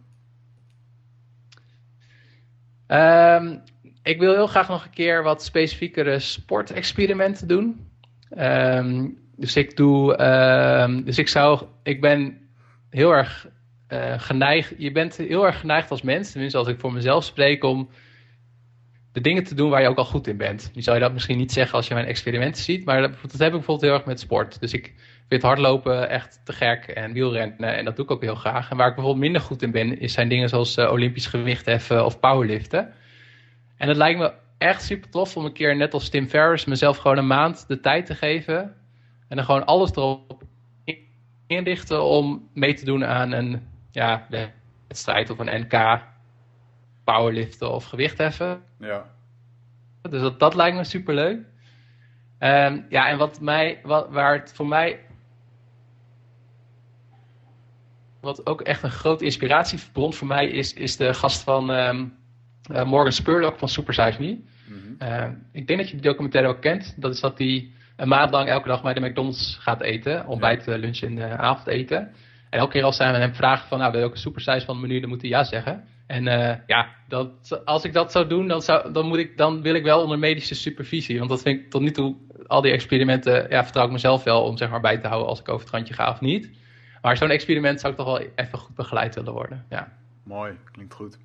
Um, 2.88 3.62
ik 4.02 4.18
wil 4.18 4.32
heel 4.34 4.46
graag 4.46 4.68
nog 4.68 4.84
een 4.84 4.90
keer 4.90 5.22
wat 5.22 5.42
specifiekere 5.42 6.18
sportexperimenten 6.18 7.48
doen. 7.48 7.90
Um, 8.38 9.18
dus 9.36 9.56
ik 9.56 9.76
doe, 9.76 10.22
um, 10.82 11.04
dus 11.04 11.18
ik 11.18 11.28
zou, 11.28 11.66
ik 11.82 12.00
ben 12.00 12.48
heel 12.90 13.10
erg 13.10 13.48
uh, 13.88 14.14
geneigd, 14.20 14.74
je 14.78 14.92
bent 14.92 15.16
heel 15.16 15.46
erg 15.46 15.60
geneigd 15.60 15.90
als 15.90 16.02
mens, 16.02 16.30
tenminste 16.30 16.58
als 16.58 16.68
ik 16.68 16.80
voor 16.80 16.92
mezelf 16.92 17.24
spreek, 17.24 17.64
om 17.64 17.88
de 19.16 19.22
dingen 19.22 19.44
te 19.44 19.54
doen 19.54 19.70
waar 19.70 19.82
je 19.82 19.88
ook 19.88 19.96
al 19.96 20.04
goed 20.04 20.26
in 20.26 20.36
bent. 20.36 20.70
Nu 20.74 20.82
zou 20.82 20.96
je 20.96 21.02
dat 21.02 21.12
misschien 21.12 21.36
niet 21.36 21.52
zeggen 21.52 21.76
als 21.76 21.88
je 21.88 21.94
mijn 21.94 22.06
experimenten 22.06 22.62
ziet, 22.62 22.84
maar 22.84 23.00
dat, 23.00 23.10
heb 23.10 23.32
ik 23.32 23.38
bijvoorbeeld 23.38 23.80
heel 23.80 23.92
erg 23.92 24.04
met 24.04 24.20
sport. 24.20 24.60
Dus 24.60 24.72
ik 24.72 24.94
vind 25.28 25.42
hardlopen 25.42 26.10
echt 26.10 26.40
te 26.44 26.52
gek 26.52 26.84
en 26.84 27.12
wielrennen 27.12 27.76
en 27.76 27.84
dat 27.84 27.96
doe 27.96 28.04
ik 28.04 28.10
ook 28.10 28.22
heel 28.22 28.34
graag. 28.34 28.70
En 28.70 28.76
waar 28.76 28.88
ik 28.88 28.94
bijvoorbeeld 28.94 29.24
minder 29.24 29.40
goed 29.40 29.62
in 29.62 29.70
ben, 29.70 30.00
is 30.00 30.12
zijn 30.12 30.28
dingen 30.28 30.48
zoals 30.48 30.76
uh, 30.76 30.90
olympisch 30.90 31.26
gewichtheffen 31.26 32.04
of 32.04 32.20
powerliften. 32.20 32.92
En 33.76 33.88
het 33.88 33.96
lijkt 33.96 34.18
me 34.18 34.32
echt 34.58 34.82
super 34.82 35.10
tof 35.10 35.36
om 35.36 35.44
een 35.44 35.52
keer, 35.52 35.76
net 35.76 35.94
als 35.94 36.08
Tim 36.08 36.28
Ferriss, 36.28 36.64
mezelf 36.64 36.96
gewoon 36.96 37.18
een 37.18 37.26
maand 37.26 37.64
de 37.68 37.80
tijd 37.80 38.06
te 38.06 38.14
geven. 38.14 38.74
En 39.28 39.36
dan 39.36 39.44
gewoon 39.44 39.66
alles 39.66 39.90
erop 39.90 40.42
inrichten 41.46 42.04
om 42.04 42.48
mee 42.54 42.74
te 42.74 42.84
doen 42.84 43.04
aan 43.04 43.32
een 43.32 43.62
ja, 43.90 44.26
wedstrijd 44.88 45.30
of 45.30 45.38
een 45.38 45.60
NK, 45.60 46.00
powerliften 47.06 47.70
of 47.70 47.84
gewichtheffen. 47.84 48.62
Ja. 48.78 49.04
Dus 50.02 50.20
dat, 50.20 50.38
dat 50.38 50.54
lijkt 50.54 50.76
me 50.76 50.84
super 50.84 51.14
leuk. 51.14 51.38
Um, 52.38 52.86
ja, 52.88 53.08
en 53.08 53.18
wat 53.18 53.40
mij, 53.40 53.80
wat, 53.82 54.10
waar 54.10 54.38
het 54.38 54.52
voor 54.54 54.66
mij. 54.66 55.00
Wat 58.20 58.46
ook 58.46 58.60
echt 58.60 58.82
een 58.82 58.90
grote 58.90 59.24
inspiratiebron 59.24 60.14
voor 60.14 60.26
mij 60.26 60.48
is, 60.48 60.74
is 60.74 60.96
de 60.96 61.14
gast 61.14 61.42
van 61.42 61.70
um, 61.70 62.16
uh, 62.70 62.84
Morgan 62.84 63.12
Spurlock 63.12 63.58
van 63.58 63.68
Super 63.68 63.94
Size 63.94 64.20
Me. 64.20 64.38
-hmm. 64.66 64.96
uh, 64.98 65.28
ik 65.52 65.66
denk 65.66 65.78
dat 65.78 65.88
je 65.88 65.96
die 65.96 66.10
documentaire 66.10 66.48
ook 66.48 66.60
kent. 66.60 66.94
Dat 66.96 67.14
is 67.14 67.20
dat 67.20 67.38
hij 67.38 67.70
een 67.96 68.08
maand 68.08 68.30
lang 68.30 68.48
elke 68.48 68.68
dag 68.68 68.82
bij 68.82 68.94
de 68.94 69.00
McDonald's 69.00 69.56
gaat 69.60 69.80
eten. 69.80 70.26
Ontbijt, 70.26 70.64
ja. 70.64 70.76
lunch 70.76 71.00
en 71.00 71.16
uh, 71.16 71.34
avondeten. 71.34 71.98
En 72.50 72.58
elke 72.58 72.72
keer 72.72 72.84
als 72.84 72.96
zij 72.96 73.20
hem 73.20 73.34
vragen 73.34 73.68
van, 73.68 73.78
nou, 73.78 73.90
wil 73.90 74.00
je 74.00 74.06
ook 74.06 74.12
een 74.12 74.18
super 74.18 74.40
size 74.40 74.64
van 74.64 74.76
het 74.76 74.86
menu, 74.86 75.00
dan 75.00 75.08
moet 75.08 75.20
hij 75.20 75.30
ja 75.30 75.44
zeggen. 75.44 75.84
En 76.06 76.26
uh, 76.26 76.54
ja, 76.66 76.88
dat, 77.08 77.62
als 77.64 77.84
ik 77.84 77.92
dat 77.92 78.12
zou 78.12 78.26
doen, 78.26 78.48
dan, 78.48 78.62
zou, 78.62 78.92
dan, 78.92 79.06
moet 79.06 79.18
ik, 79.18 79.36
dan 79.36 79.62
wil 79.62 79.74
ik 79.74 79.84
wel 79.84 80.02
onder 80.02 80.18
medische 80.18 80.54
supervisie. 80.54 81.18
Want 81.18 81.30
dat 81.30 81.42
vind 81.42 81.60
ik 81.60 81.70
tot 81.70 81.82
nu 81.82 81.90
toe, 81.90 82.16
al 82.46 82.60
die 82.60 82.72
experimenten, 82.72 83.46
ja, 83.48 83.62
vertrouw 83.62 83.84
ik 83.84 83.92
mezelf 83.92 84.24
wel 84.24 84.42
om 84.42 84.56
zeg 84.56 84.70
maar 84.70 84.80
bij 84.80 84.98
te 84.98 85.06
houden 85.06 85.28
als 85.28 85.40
ik 85.40 85.48
over 85.48 85.64
het 85.64 85.74
randje 85.74 85.94
ga 85.94 86.10
of 86.10 86.20
niet. 86.20 86.50
Maar 87.02 87.16
zo'n 87.16 87.30
experiment 87.30 87.80
zou 87.80 87.92
ik 87.92 87.98
toch 87.98 88.06
wel 88.06 88.28
even 88.34 88.58
goed 88.58 88.74
begeleid 88.74 89.14
willen 89.14 89.32
worden. 89.32 89.66
Ja. 89.70 89.92
Mooi, 90.22 90.58
klinkt 90.72 90.94
goed. 90.94 91.18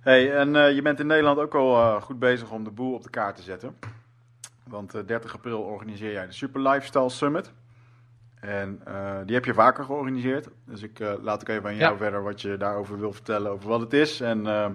Hey, 0.00 0.34
en 0.34 0.54
uh, 0.54 0.74
je 0.74 0.82
bent 0.82 1.00
in 1.00 1.06
Nederland 1.06 1.38
ook 1.38 1.54
al 1.54 1.76
uh, 1.76 2.02
goed 2.02 2.18
bezig 2.18 2.50
om 2.50 2.64
de 2.64 2.70
boel 2.70 2.94
op 2.94 3.02
de 3.02 3.10
kaart 3.10 3.36
te 3.36 3.42
zetten. 3.42 3.76
Want 4.68 5.06
30 5.06 5.34
april 5.34 5.60
organiseer 5.60 6.12
jij 6.12 6.26
de 6.26 6.32
Super 6.32 6.60
Lifestyle 6.60 7.10
Summit. 7.10 7.52
En 8.42 8.80
uh, 8.88 9.18
die 9.26 9.34
heb 9.34 9.44
je 9.44 9.54
vaker 9.54 9.84
georganiseerd. 9.84 10.48
Dus 10.66 10.82
ik 10.82 10.98
uh, 11.00 11.12
laat 11.20 11.40
ook 11.40 11.48
even 11.48 11.68
aan 11.68 11.76
jou 11.76 11.92
ja. 11.92 11.98
verder 11.98 12.22
wat 12.22 12.40
je 12.40 12.56
daarover 12.56 12.98
wil 12.98 13.12
vertellen, 13.12 13.50
over 13.50 13.68
wat 13.68 13.80
het 13.80 13.92
is. 13.92 14.20
En 14.20 14.38
uh, 14.38 14.68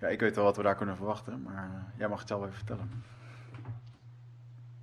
ja, 0.00 0.06
ik 0.08 0.20
weet 0.20 0.36
wel 0.36 0.44
wat 0.44 0.56
we 0.56 0.62
daar 0.62 0.74
kunnen 0.74 0.96
verwachten, 0.96 1.42
maar 1.42 1.92
jij 1.98 2.08
mag 2.08 2.18
het 2.18 2.28
zelf 2.28 2.42
even 2.42 2.54
vertellen. 2.54 3.04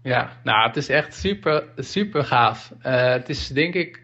Ja, 0.01 0.29
nou, 0.43 0.67
het 0.67 0.77
is 0.77 0.89
echt 0.89 1.13
super, 1.13 1.63
super 1.75 2.23
gaaf. 2.23 2.73
het 2.81 3.29
is 3.29 3.47
denk 3.47 3.73
ik 3.73 4.03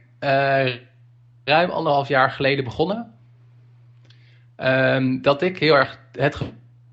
ruim 1.44 1.70
anderhalf 1.70 2.08
jaar 2.08 2.32
geleden 2.32 2.64
begonnen. 2.64 3.14
Um, 4.58 5.22
dat 5.22 5.42
ik 5.42 5.58
heel 5.58 5.76
erg 5.76 6.00
het 6.12 6.36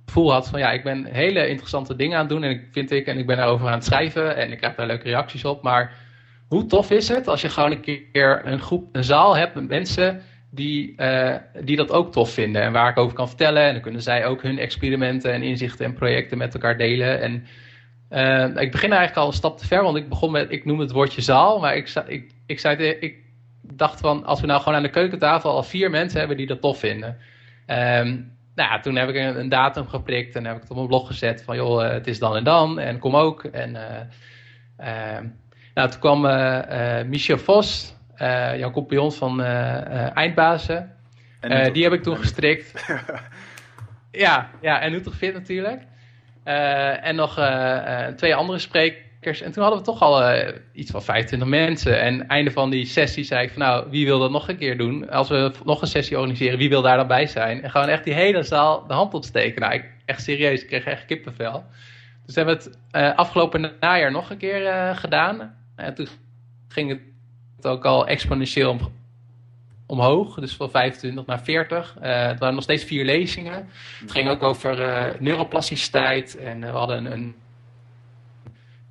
gevoel 0.07 0.33
had 0.33 0.49
van 0.49 0.61
ja, 0.61 0.71
ik 0.71 0.83
ben 0.83 1.05
hele 1.05 1.49
interessante 1.49 1.97
dingen 1.97 2.15
aan 2.15 2.25
het 2.25 2.33
doen 2.33 2.43
en 2.43 2.51
ik 2.51 2.69
vind 2.73 2.91
ik 2.91 3.07
en 3.07 3.19
ik 3.19 3.27
ben 3.27 3.37
daarover 3.37 3.67
aan 3.67 3.73
het 3.73 3.85
schrijven 3.85 4.37
en 4.37 4.53
ik 4.53 4.59
krijg 4.59 4.75
daar 4.75 4.87
leuke 4.87 5.09
reacties 5.09 5.45
op, 5.45 5.63
maar 5.63 6.02
hoe 6.53 6.67
tof 6.67 6.91
is 6.91 7.09
het 7.09 7.29
als 7.29 7.41
je 7.41 7.49
gewoon 7.49 7.71
een 7.71 7.81
keer 7.81 8.47
een 8.47 8.61
groep, 8.61 8.89
een 8.93 9.05
zaal 9.05 9.37
hebt 9.37 9.55
met 9.55 9.69
mensen 9.69 10.23
die, 10.51 10.95
uh, 10.97 11.37
die 11.61 11.77
dat 11.77 11.91
ook 11.91 12.13
tof 12.13 12.31
vinden 12.31 12.63
en 12.63 12.73
waar 12.73 12.91
ik 12.91 12.99
over 12.99 13.15
kan 13.15 13.29
vertellen. 13.29 13.63
En 13.63 13.73
dan 13.73 13.83
kunnen 13.83 14.03
zij 14.03 14.27
ook 14.27 14.43
hun 14.43 14.59
experimenten 14.59 15.33
en 15.33 15.43
inzichten 15.43 15.85
en 15.85 15.95
projecten 15.95 16.39
met 16.39 16.55
elkaar 16.55 16.77
delen. 16.77 17.21
En 17.21 17.47
uh, 18.11 18.63
ik 18.63 18.71
begin 18.71 18.93
eigenlijk 18.93 19.17
al 19.17 19.27
een 19.27 19.33
stap 19.33 19.59
te 19.59 19.67
ver, 19.67 19.83
want 19.83 19.97
ik 19.97 20.09
begon 20.09 20.31
met, 20.31 20.51
ik 20.51 20.65
noem 20.65 20.79
het 20.79 20.91
woordje 20.91 21.21
zaal, 21.21 21.61
maar 21.61 21.77
ik, 21.77 21.93
ik, 22.07 22.33
ik, 22.47 22.61
zei, 22.61 22.77
ik 22.77 23.17
dacht 23.63 24.01
van, 24.01 24.25
als 24.25 24.41
we 24.41 24.47
nou 24.47 24.61
gewoon 24.61 24.75
aan 24.75 24.83
de 24.83 24.91
keukentafel 24.91 25.51
al 25.51 25.63
vier 25.63 25.91
mensen 25.91 26.19
hebben 26.19 26.37
die 26.37 26.47
dat 26.47 26.61
tof 26.61 26.79
vinden. 26.79 27.17
Um, 27.67 28.37
nou 28.55 28.71
ja, 28.71 28.81
toen 28.81 28.97
heb 28.97 29.09
ik 29.09 29.17
een, 29.17 29.49
datum 29.49 29.89
geprikt 29.89 30.37
en 30.37 30.47
heb 30.47 30.55
ik 30.55 30.61
het 30.61 30.71
op 30.71 30.77
mijn 30.77 30.89
blog 30.89 31.07
gezet 31.07 31.43
van, 31.43 31.57
joh, 31.57 31.91
het 31.91 32.07
is 32.07 32.19
dan 32.19 32.37
en 32.37 32.45
dan 32.45 32.79
en 32.79 32.99
kom 32.99 33.17
ook. 33.17 33.45
En 33.45 33.75
uh, 34.79 35.19
nou, 35.75 35.91
toen 35.91 36.01
kwam 36.01 36.25
uh, 36.25 36.59
uh, 36.71 37.05
Michel 37.05 37.39
Vos, 37.39 37.95
uh, 38.17 38.59
jouw 38.59 38.71
compagnon 38.71 39.13
van 39.13 39.43
Eindbazen. 39.43 40.93
die 41.73 41.83
heb 41.83 41.93
ik 41.93 42.03
toen 42.03 42.17
gestrikt. 42.17 42.85
ja, 44.25 44.51
ja, 44.61 44.81
en 44.81 45.03
toch 45.03 45.17
fit 45.17 45.35
natuurlijk. 45.35 45.83
en 47.03 47.17
nog 47.17 47.35
twee 48.17 48.35
andere 48.35 48.59
sprekers. 48.59 49.41
En 49.41 49.53
toen 49.53 49.63
hadden 49.63 49.81
we 49.81 49.87
toch 49.87 50.01
al 50.01 50.45
iets 50.73 50.91
van 50.91 51.03
25 51.03 51.49
mensen. 51.49 52.01
En 52.01 52.29
einde 52.29 52.51
van 52.51 52.71
die 52.71 52.85
sessie 52.85 53.25
zei 53.25 53.45
ik 53.45 53.51
van 53.51 53.63
nou, 53.63 53.91
wie 53.91 54.05
wil 54.05 54.19
dat 54.19 54.31
nog 54.31 54.49
een 54.49 54.57
keer 54.57 54.79
doen? 54.79 55.11
Als 55.11 55.29
we 55.29 55.53
nog 55.65 55.81
een 55.81 55.87
sessie 55.87 56.17
organiseren, 56.17 56.59
wie 56.59 56.69
wil 56.69 56.83
daar 56.83 56.97
dan 56.97 57.07
bij 57.07 57.27
zijn? 57.27 57.63
En 57.63 57.71
gewoon 57.71 57.89
echt 57.89 58.05
die 58.05 58.15
hele 58.15 58.43
zaal 58.43 58.87
de 58.87 58.95
hand 58.95 59.15
opsteken. 59.15 59.61
Nou, 59.61 59.75
ik, 59.75 59.85
echt 60.05 60.23
serieus, 60.23 60.63
ik 60.63 60.67
kreeg 60.67 60.85
echt 60.85 61.05
kippenvel. 61.05 61.65
Dus 62.27 62.35
hebben 62.35 62.59
we 62.59 62.71
het 62.99 63.17
afgelopen 63.17 63.73
najaar 63.81 64.11
nog 64.11 64.31
een 64.31 64.37
keer 64.37 64.95
gedaan. 64.95 65.62
En 65.83 65.95
toen 65.95 66.09
ging 66.69 67.01
het 67.57 67.67
ook 67.67 67.85
al 67.85 68.07
exponentieel 68.07 68.71
om, 68.71 68.93
omhoog, 69.87 70.35
dus 70.35 70.57
van 70.57 70.71
25 70.71 71.27
naar 71.27 71.43
40. 71.43 71.97
Uh, 71.97 72.27
het 72.27 72.39
waren 72.39 72.55
nog 72.55 72.65
steeds 72.65 72.85
vier 72.85 73.05
lezingen. 73.05 73.69
Het 74.01 74.11
ging 74.11 74.29
ook 74.29 74.43
over 74.43 74.81
uh, 74.81 75.21
neuroplasticiteit 75.21 76.37
en 76.37 76.63
uh, 76.63 76.71
we 76.71 76.77
hadden 76.77 76.97
een, 77.05 77.13
een 77.13 77.35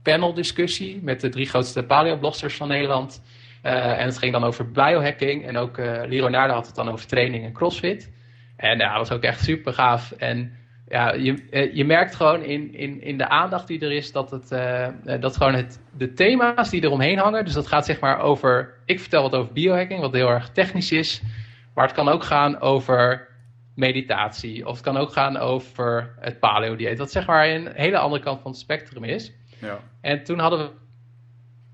paneldiscussie 0.02 1.00
met 1.04 1.22
de 1.22 1.30
drie 1.30 1.46
grootste 1.46 1.84
paleoblogsters 1.84 2.56
van 2.56 2.68
Nederland. 2.68 3.22
en 3.62 4.06
het 4.06 4.18
ging 4.18 4.32
dan 4.32 4.44
over 4.44 4.72
biohacking 4.72 5.46
en 5.46 5.58
ook 5.58 5.78
uh, 5.78 6.02
Leonardo 6.06 6.54
had 6.54 6.66
het 6.66 6.76
dan 6.76 6.90
over 6.90 7.08
training 7.08 7.46
en 7.46 7.54
crossfit. 7.54 8.12
En 8.56 8.78
ja, 8.78 8.90
dat 8.90 9.08
was 9.08 9.18
ook 9.18 9.24
echt 9.24 9.44
super 9.44 9.74
gaaf. 9.74 10.12
En 10.12 10.61
ja, 10.92 11.14
je, 11.14 11.70
je 11.74 11.86
merkt 11.86 12.16
gewoon 12.16 12.44
in, 12.44 12.74
in, 12.74 13.02
in 13.02 13.18
de 13.18 13.28
aandacht 13.28 13.68
die 13.68 13.80
er 13.80 13.92
is 13.92 14.12
dat, 14.12 14.32
het, 14.32 14.52
uh, 14.52 14.88
dat 15.20 15.38
gewoon 15.38 15.54
het, 15.54 15.82
de 15.98 16.14
thema's 16.14 16.70
die 16.70 16.84
eromheen 16.84 17.18
hangen. 17.18 17.46
Dus 17.46 17.54
dat 17.54 17.68
gaat 17.68 17.86
zeg 17.86 18.00
maar 18.00 18.20
over. 18.20 18.74
Ik 18.86 19.00
vertel 19.00 19.22
wat 19.22 19.36
over 19.36 19.54
biohacking, 19.54 20.00
wat 20.00 20.14
heel 20.14 20.30
erg 20.30 20.50
technisch 20.50 20.92
is. 20.92 21.22
Maar 21.74 21.86
het 21.86 21.96
kan 21.96 22.10
ook 22.10 22.24
gaan 22.24 22.60
over 22.60 23.28
meditatie. 23.76 24.68
Of 24.68 24.74
het 24.74 24.84
kan 24.84 24.98
ook 24.98 25.12
gaan 25.12 25.38
over 25.38 26.16
het 26.20 26.40
paleo-dieet. 26.40 26.98
Wat 26.98 27.12
zeg 27.12 27.26
maar 27.26 27.50
een 27.50 27.70
hele 27.74 27.98
andere 27.98 28.24
kant 28.24 28.42
van 28.42 28.52
het 28.52 28.60
spectrum 28.60 29.04
is. 29.04 29.34
Ja. 29.60 29.80
En 30.02 30.24
toen 30.24 30.40
hadden 30.40 30.70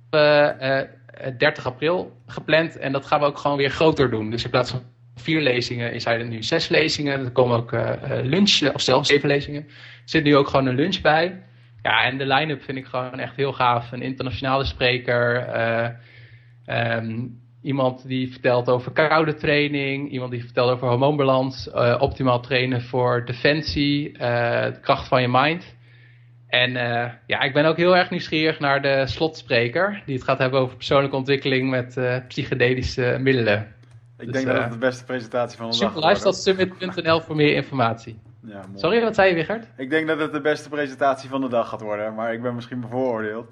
we 0.10 0.56
uh, 0.62 1.28
uh, 1.28 1.38
30 1.38 1.66
april 1.66 2.22
gepland. 2.26 2.78
En 2.78 2.92
dat 2.92 3.06
gaan 3.06 3.20
we 3.20 3.26
ook 3.26 3.38
gewoon 3.38 3.58
weer 3.58 3.70
groter 3.70 4.10
doen. 4.10 4.30
Dus 4.30 4.44
in 4.44 4.50
plaats 4.50 4.72
van 4.72 4.84
vier 5.18 5.42
lezingen, 5.42 6.02
zijn 6.02 6.20
er 6.20 6.28
nu 6.28 6.44
zes 6.44 6.68
lezingen. 6.68 7.26
Er 7.26 7.32
komen 7.32 7.58
ook 7.58 7.72
uh, 7.72 7.92
lunch, 8.24 8.74
of 8.74 8.82
zelfs 8.82 9.10
zeven 9.10 9.28
lezingen. 9.28 9.64
Er 9.68 9.74
zit 10.06 10.24
nu 10.24 10.36
ook 10.36 10.48
gewoon 10.48 10.66
een 10.66 10.76
lunch 10.76 11.02
bij. 11.02 11.44
Ja, 11.82 12.04
en 12.04 12.18
de 12.18 12.26
line-up 12.26 12.64
vind 12.64 12.78
ik 12.78 12.86
gewoon 12.86 13.20
echt 13.20 13.36
heel 13.36 13.54
gaaf. 13.54 13.92
Een 13.92 14.02
internationale 14.02 14.66
spreker, 14.66 15.48
um, 16.68 17.40
iemand 17.62 18.08
die 18.08 18.32
vertelt 18.32 18.70
over 18.70 18.92
koude 18.92 19.34
training, 19.34 20.12
iemand 20.12 20.32
die 20.32 20.44
vertelt 20.44 20.72
over 20.72 20.88
hormoonbalans, 20.88 21.70
optimaal 22.00 22.40
trainen 22.40 22.82
voor 22.82 23.26
defensie, 23.26 24.12
de 24.18 24.78
kracht 24.82 25.08
van 25.08 25.22
je 25.22 25.28
mind. 25.32 25.76
En 26.48 26.72
ja, 27.28 27.42
ik 27.42 27.54
ben 27.54 27.66
ook 27.66 27.78
heel 27.78 27.98
erg 27.98 28.10
nieuwsgierig 28.10 28.60
naar 28.60 28.82
de 28.82 29.04
slotspreker, 29.06 30.02
die 30.06 30.16
het 30.16 30.24
gaat 30.24 30.38
hebben 30.38 30.60
over 30.60 30.76
persoonlijke 30.76 31.16
ontwikkeling 31.16 31.70
met 31.70 32.00
psychedelische 32.28 33.18
middelen. 33.20 33.76
Ik 34.18 34.26
dus, 34.26 34.36
denk 34.36 34.48
dat 34.48 34.64
het 34.64 34.72
de 34.72 34.78
beste 34.78 35.04
presentatie 35.04 35.58
van 35.58 35.72
de 35.72 35.78
dag 35.78 35.90
is. 35.92 35.96
Superlifestylesummit.nl 35.96 37.22
voor 37.22 37.36
meer 37.36 37.56
informatie. 37.56 38.20
Ja, 38.42 38.62
Sorry, 38.76 39.02
wat 39.02 39.16
zei 39.16 39.30
je, 39.30 39.36
Wichert? 39.36 39.68
Ik 39.78 39.90
denk 39.90 40.08
dat 40.08 40.20
het 40.20 40.32
de 40.32 40.42
beste 40.42 40.70
presentatie 40.70 41.30
van 41.30 41.42
de 41.42 41.48
dag 41.48 41.70
gaat 41.70 41.82
worden, 41.82 42.14
maar 42.14 42.34
ik 42.34 42.42
ben 42.42 42.56
misschien 42.56 42.80
bevooroordeeld. 42.80 43.52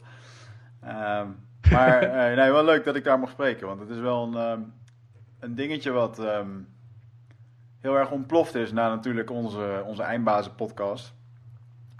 Um, 0.84 1.36
maar 1.72 2.04
uh, 2.04 2.36
nee, 2.42 2.52
wel 2.52 2.64
leuk 2.64 2.84
dat 2.84 2.96
ik 2.96 3.04
daar 3.04 3.20
mag 3.20 3.30
spreken, 3.30 3.68
want 3.68 3.80
het 3.80 3.90
is 3.90 4.00
wel 4.00 4.24
een, 4.24 4.52
um, 4.52 4.74
een 5.40 5.56
dingetje 5.56 5.92
wat 5.92 6.20
um, 6.20 6.68
heel 7.80 7.98
erg 7.98 8.12
ontploft 8.12 8.56
is 8.56 8.72
na 8.72 8.90
natuurlijk 8.90 9.30
onze, 9.30 9.84
onze 9.86 10.04
Eindbazen 10.04 10.56
podcast. 10.56 11.14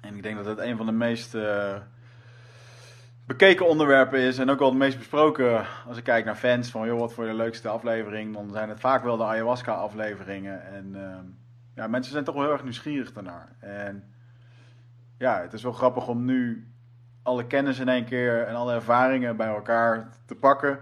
En 0.02 0.16
ik 0.16 0.24
denk 0.24 0.36
dat 0.36 0.46
het 0.46 0.60
een 0.60 0.78
van 0.78 0.86
de 0.86 0.92
meest... 0.92 1.36
Uh, 1.36 1.76
bekeken 3.26 3.68
onderwerpen 3.68 4.20
is 4.20 4.38
en 4.38 4.50
ook 4.50 4.60
wel 4.60 4.70
het 4.70 4.78
meest 4.78 4.98
besproken 4.98 5.66
als 5.88 5.98
ik 5.98 6.04
kijk 6.04 6.26
naar 6.26 6.36
fans 6.36 6.70
van 6.70 6.88
joh, 6.88 7.00
wat 7.00 7.14
voor 7.14 7.26
de 7.26 7.34
leukste 7.34 7.68
aflevering, 7.68 8.34
dan 8.34 8.50
zijn 8.52 8.70
het 8.70 8.80
vaak 8.80 9.04
wel 9.04 9.18
de 9.18 9.24
ayahuasca 9.24 9.74
afleveringen 9.74 10.66
en 10.66 10.92
uh, 10.96 11.18
ja, 11.76 11.88
mensen 11.88 12.12
zijn 12.12 12.24
toch 12.24 12.36
wel 12.36 12.44
heel 12.44 12.54
erg 12.54 12.64
nieuwsgierig 12.64 13.14
daarnaar. 13.14 13.56
En 13.60 14.04
ja, 15.18 15.42
het 15.42 15.54
is 15.54 15.64
wel 15.64 15.72
grappig 15.72 16.08
om 16.08 16.26
nu 16.26 16.68
alle 17.24 17.48
kennis 17.48 17.80
in 17.80 17.90
één 17.90 18.06
keer 18.06 18.44
en 18.44 18.56
alle 18.56 18.74
ervaringen 18.74 19.38
bij 19.38 19.48
elkaar 19.48 20.10
te 20.26 20.36
pakken, 20.36 20.80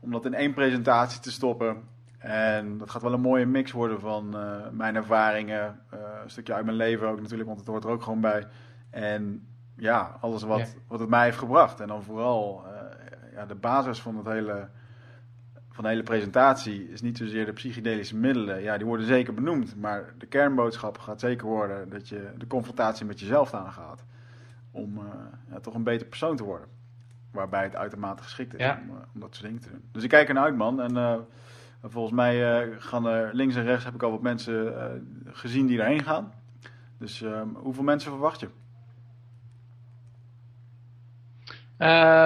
om 0.00 0.10
dat 0.10 0.24
in 0.24 0.34
één 0.34 0.54
presentatie 0.54 1.20
te 1.20 1.32
stoppen 1.32 1.90
En 2.18 2.78
dat 2.78 2.90
gaat 2.90 3.02
wel 3.02 3.12
een 3.12 3.20
mooie 3.20 3.46
mix 3.46 3.72
worden 3.72 4.00
van 4.00 4.36
mijn 4.72 4.96
ervaringen, 4.96 5.80
een 6.22 6.30
stukje 6.30 6.54
uit 6.54 6.64
mijn 6.64 6.76
leven 6.76 7.08
ook 7.08 7.20
natuurlijk, 7.20 7.48
want 7.48 7.60
het 7.60 7.68
hoort 7.68 7.84
er 7.84 7.90
ook 7.90 8.02
gewoon 8.02 8.20
bij. 8.20 8.46
En 8.90 9.46
ja, 9.76 10.16
alles 10.20 10.42
wat, 10.42 10.74
wat 10.86 11.00
het 11.00 11.08
mij 11.08 11.24
heeft 11.24 11.38
gebracht. 11.38 11.80
En 11.80 11.88
dan 11.88 12.02
vooral 12.02 12.64
ja, 13.32 13.46
de 13.46 13.54
basis 13.54 14.00
van 14.00 14.16
het 14.16 14.26
hele 14.26 14.68
van 15.72 15.84
de 15.84 15.90
hele 15.90 16.02
presentatie 16.02 16.90
is 16.90 17.00
niet 17.00 17.16
zozeer 17.16 17.44
de 17.44 17.52
psychedelische 17.52 18.16
middelen. 18.16 18.62
Ja, 18.62 18.76
die 18.76 18.86
worden 18.86 19.06
zeker 19.06 19.34
benoemd. 19.34 19.76
Maar 19.76 20.14
de 20.18 20.26
kernboodschap 20.26 20.98
gaat 20.98 21.20
zeker 21.20 21.46
worden 21.46 21.88
dat 21.88 22.08
je 22.08 22.32
de 22.38 22.46
confrontatie 22.46 23.06
met 23.06 23.20
jezelf 23.20 23.54
aangaat. 23.54 24.04
Om 24.70 24.98
uh, 24.98 25.04
ja, 25.50 25.60
toch 25.60 25.74
een 25.74 25.82
beter 25.82 26.06
persoon 26.06 26.36
te 26.36 26.44
worden. 26.44 26.68
Waarbij 27.30 27.62
het 27.62 27.76
uitermate 27.76 28.22
geschikt 28.22 28.54
is 28.54 28.70
om, 28.70 28.88
uh, 28.88 28.94
om, 29.14 29.20
dat 29.20 29.34
soort 29.34 29.46
dingen 29.46 29.60
te 29.60 29.70
doen. 29.70 29.84
Dus 29.92 30.02
ik 30.02 30.08
kijk 30.08 30.28
ernaar 30.28 30.44
uit, 30.44 30.56
man. 30.56 30.80
En 30.80 31.26
volgens 31.82 32.14
mij 32.14 32.66
gaan 32.78 33.06
er 33.06 33.34
links 33.34 33.54
en 33.54 33.64
rechts 33.64 33.84
heb 33.84 33.94
ik 33.94 34.02
al 34.02 34.10
wat 34.10 34.22
mensen 34.22 34.74
gezien 35.24 35.66
die 35.66 35.80
erheen 35.80 36.04
gaan. 36.04 36.32
Dus 36.98 37.22
ehm, 37.22 37.48
hoeveel 37.48 37.82
mensen 37.82 38.10
verwacht 38.10 38.40
je? 38.40 38.48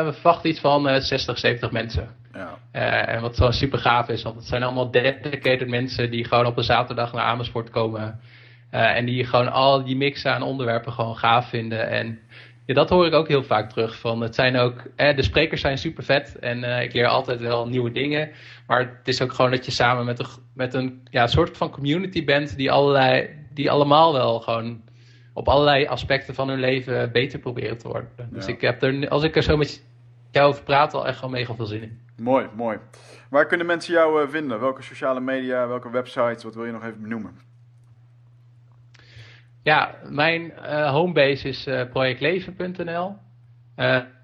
We 0.05 0.13
verwachten 0.13 0.51
iets 0.51 0.61
van 0.61 1.01
60, 1.01 1.39
70 1.39 1.71
mensen. 1.71 2.09
Ja. 2.33 2.59
Uh, 2.73 3.15
en 3.15 3.21
wat 3.21 3.37
zo 3.37 3.51
super 3.51 3.79
gaaf 3.79 4.09
is, 4.09 4.23
want 4.23 4.37
het 4.37 4.45
zijn 4.45 4.63
allemaal 4.63 4.91
dedicated 4.91 5.69
mensen 5.69 6.11
die 6.11 6.25
gewoon 6.25 6.47
op 6.47 6.57
een 6.57 6.65
zaterdag 6.65 7.13
naar 7.13 7.25
Amersfoort 7.25 7.71
komen. 7.71 8.21
En 8.71 9.05
die 9.05 9.25
gewoon 9.25 9.53
al 9.53 9.85
die 9.85 9.97
mix 9.97 10.27
aan 10.27 10.43
onderwerpen 10.43 10.93
gewoon 10.93 11.17
gaaf 11.17 11.49
vinden. 11.49 11.89
En 11.89 12.19
ja, 12.67 12.75
dat 12.75 12.89
hoor 12.89 13.07
ik 13.07 13.15
ook 13.15 13.29
heel 13.29 13.43
vaak 13.43 13.71
terug. 13.71 13.99
Van, 13.99 14.21
het 14.21 14.35
zijn 14.35 14.57
ook, 14.57 14.83
eh, 14.97 15.17
de 15.17 15.23
sprekers 15.23 15.61
zijn 15.61 15.79
super 15.79 16.05
vet 16.05 16.39
en 16.39 16.83
ik 16.83 16.93
leer 16.93 17.07
altijd 17.07 17.41
wel 17.41 17.69
nieuwe 17.69 17.91
dingen. 17.91 18.31
Maar 18.67 18.79
het 18.79 19.09
is 19.09 19.23
ook 19.23 19.33
gewoon 19.33 19.51
dat 19.51 19.65
je 19.65 19.71
samen 19.71 20.05
met 20.05 20.19
een, 20.19 20.27
met 20.55 20.75
een 20.75 21.01
ja, 21.11 21.27
soort 21.27 21.57
van 21.57 21.71
community 21.71 22.25
bent 22.25 22.57
die, 22.57 22.71
allerlei, 22.71 23.29
die 23.55 23.71
allemaal 23.71 24.13
wel 24.13 24.41
gewoon 24.41 24.81
op 25.37 25.49
allerlei 25.49 25.87
aspecten 25.87 26.35
van 26.35 26.49
hun 26.49 26.61
leven 26.61 27.13
beter 27.13 27.39
proberen 27.39 27.79
te 27.79 27.89
worden. 27.89 28.11
Dus 28.31 28.47
ik 28.47 28.61
heb 28.61 28.83
er, 28.83 29.09
als 29.09 29.23
ik 29.23 29.37
er 29.37 29.43
zo 29.43 29.57
met 29.57 29.85
jou 30.31 30.49
over 30.49 30.63
praat, 30.63 30.95
al 30.95 31.07
echt 31.07 31.21
wel 31.21 31.31
mega 31.31 31.55
veel 31.55 31.67
zin 31.67 31.83
in. 31.83 32.01
Mooi, 32.17 32.49
mooi. 32.55 32.79
Waar 33.31 33.47
kunnen 33.47 33.67
mensen 33.67 33.95
jou 33.95 34.23
uh, 34.23 34.29
vinden? 34.29 34.61
Welke 34.61 34.83
sociale 34.83 35.21
media, 35.21 35.69
welke 35.69 35.91
websites? 35.91 36.45
Wat 36.45 36.55
wil 36.55 36.65
je 36.65 36.73
nog 36.73 36.85
even 36.85 37.03
benoemen? 37.03 37.39
Ja, 39.63 39.95
mijn 40.09 40.43
uh, 40.43 40.91
homebase 40.91 41.49
is 41.49 41.67
uh, 41.67 41.83
projectleven.nl. 41.91 43.17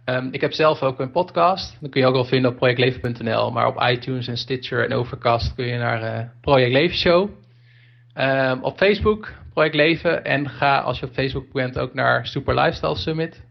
Um, 0.04 0.28
ik 0.30 0.40
heb 0.40 0.52
zelf 0.52 0.82
ook 0.82 1.00
een 1.00 1.10
podcast. 1.10 1.80
Dat 1.80 1.90
kun 1.90 2.00
je 2.00 2.06
ook 2.06 2.14
wel 2.14 2.24
vinden 2.24 2.50
op 2.50 2.56
projectleven.nl. 2.56 3.50
Maar 3.50 3.66
op 3.66 3.82
iTunes 3.82 4.28
en 4.28 4.36
Stitcher 4.36 4.84
en 4.84 4.96
Overcast 4.96 5.54
kun 5.54 5.66
je 5.66 5.78
naar 5.78 6.32
Project 6.40 6.72
Leven 6.72 6.96
Show. 6.96 7.30
Um, 8.14 8.62
op 8.62 8.76
Facebook, 8.76 9.32
Project 9.52 9.74
Leven. 9.74 10.24
En 10.24 10.48
ga 10.48 10.80
als 10.80 11.00
je 11.00 11.06
op 11.06 11.12
Facebook 11.12 11.52
bent 11.52 11.78
ook 11.78 11.94
naar 11.94 12.26
Super 12.26 12.54
Lifestyle 12.54 12.96
Summit. 12.96 13.42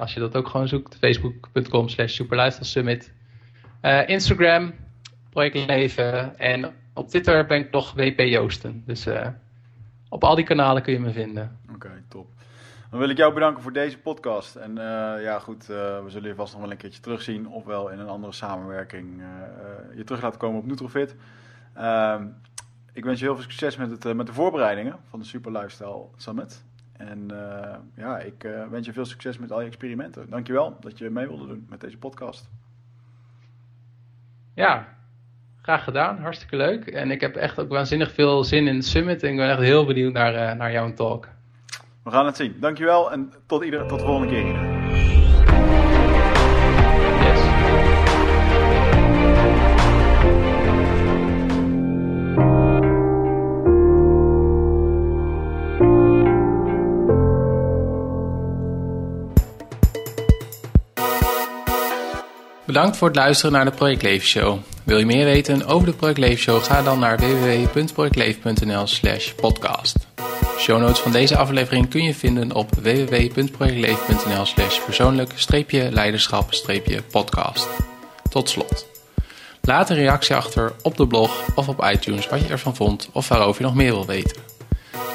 als 0.00 0.14
je 0.14 0.20
dat 0.20 0.36
ook 0.36 0.48
gewoon 0.48 0.68
zoekt, 0.68 0.96
facebook.com 0.96 1.88
slash 1.88 2.14
Super 2.14 2.36
Lifestyle 2.36 2.66
Summit. 2.66 3.12
Uh, 3.82 4.08
Instagram, 4.08 4.72
Project 5.30 5.66
Leven. 5.66 6.38
En 6.38 6.70
op 6.94 7.08
Twitter 7.08 7.46
ben 7.46 7.58
ik 7.58 7.70
toch 7.70 7.92
WP 7.92 8.20
Joosten. 8.20 8.82
Dus 8.86 9.06
uh, 9.06 9.26
op 10.08 10.24
al 10.24 10.34
die 10.34 10.44
kanalen 10.44 10.82
kun 10.82 10.92
je 10.92 11.00
me 11.00 11.12
vinden. 11.12 11.58
Oké, 11.74 12.02
top. 12.08 12.26
Dan 12.90 12.98
wil 12.98 13.08
ik 13.08 13.16
jou 13.16 13.34
bedanken 13.34 13.62
voor 13.62 13.72
deze 13.72 13.98
podcast. 13.98 14.56
En 14.56 14.74
ja, 15.20 15.38
goed, 15.38 15.66
we 15.66 16.04
zullen 16.06 16.28
je 16.28 16.34
vast 16.34 16.52
nog 16.52 16.62
wel 16.62 16.70
een 16.70 16.76
keertje 16.76 17.00
terugzien. 17.00 17.48
Ofwel 17.48 17.88
in 17.90 17.98
een 17.98 18.08
andere 18.08 18.32
samenwerking 18.32 19.22
je 19.94 20.04
terug 20.04 20.22
laten 20.22 20.38
komen 20.38 20.60
op 20.60 20.66
Nutrofit. 20.66 21.16
Ik 22.98 23.04
wens 23.04 23.18
je 23.18 23.24
heel 23.24 23.34
veel 23.34 23.44
succes 23.44 23.76
met, 23.76 23.90
het, 23.90 24.14
met 24.14 24.26
de 24.26 24.32
voorbereidingen 24.32 24.96
van 25.08 25.18
de 25.18 25.24
Super 25.24 25.52
Lifestyle 25.52 26.04
Summit. 26.16 26.64
En 26.92 27.30
ja, 27.94 28.18
ik 28.18 28.48
wens 28.70 28.86
je 28.86 28.92
veel 28.92 29.04
succes 29.04 29.38
met 29.38 29.52
al 29.52 29.60
je 29.60 29.66
experimenten. 29.66 30.30
Dankjewel 30.30 30.76
dat 30.80 30.98
je 30.98 31.10
mee 31.10 31.26
wilde 31.26 31.46
doen 31.46 31.66
met 31.68 31.80
deze 31.80 31.98
podcast. 31.98 32.48
Ja, 34.54 34.96
graag 35.62 35.84
gedaan. 35.84 36.18
Hartstikke 36.18 36.56
leuk. 36.56 36.86
En 36.86 37.10
ik 37.10 37.20
heb 37.20 37.36
echt 37.36 37.58
ook 37.58 37.68
waanzinnig 37.68 38.12
veel 38.12 38.44
zin 38.44 38.66
in 38.66 38.76
de 38.76 38.84
summit. 38.84 39.22
En 39.22 39.30
ik 39.30 39.36
ben 39.36 39.50
echt 39.50 39.60
heel 39.60 39.86
benieuwd 39.86 40.12
naar, 40.12 40.34
uh, 40.34 40.58
naar 40.58 40.72
jouw 40.72 40.94
talk. 40.94 41.28
We 42.02 42.10
gaan 42.10 42.26
het 42.26 42.36
zien. 42.36 42.56
Dankjewel 42.60 43.12
en 43.12 43.32
tot, 43.46 43.64
ieder, 43.64 43.86
tot 43.86 43.98
de 43.98 44.04
volgende 44.04 44.32
keer. 44.32 44.77
Bedankt 62.68 62.96
voor 62.96 63.08
het 63.08 63.16
luisteren 63.16 63.52
naar 63.52 63.64
de 63.64 63.70
Project 63.70 64.02
Leven 64.02 64.26
Show. 64.26 64.58
Wil 64.84 64.98
je 64.98 65.06
meer 65.06 65.24
weten 65.24 65.66
over 65.66 65.86
de 65.86 65.92
Project 65.92 66.18
Leven 66.18 66.38
Show? 66.38 66.62
Ga 66.62 66.82
dan 66.82 66.98
naar 66.98 67.18
www.projectleven.nl 67.18 68.86
slash 68.86 69.32
podcast. 69.32 69.96
Show 70.58 70.80
notes 70.80 70.98
van 70.98 71.12
deze 71.12 71.36
aflevering 71.36 71.88
kun 71.88 72.02
je 72.02 72.14
vinden 72.14 72.54
op 72.54 72.74
www.projectleven.nl 72.74 74.46
slash 74.46 74.80
persoonlijk-leiderschap-podcast. 74.84 77.68
Tot 78.30 78.48
slot. 78.48 78.86
Laat 79.60 79.90
een 79.90 79.96
reactie 79.96 80.34
achter 80.34 80.72
op 80.82 80.96
de 80.96 81.06
blog 81.06 81.46
of 81.54 81.68
op 81.68 81.84
iTunes 81.92 82.28
wat 82.28 82.40
je 82.40 82.48
ervan 82.48 82.76
vond 82.76 83.08
of 83.12 83.28
waarover 83.28 83.60
je 83.60 83.66
nog 83.66 83.76
meer 83.76 83.92
wil 83.92 84.06
weten. 84.06 84.36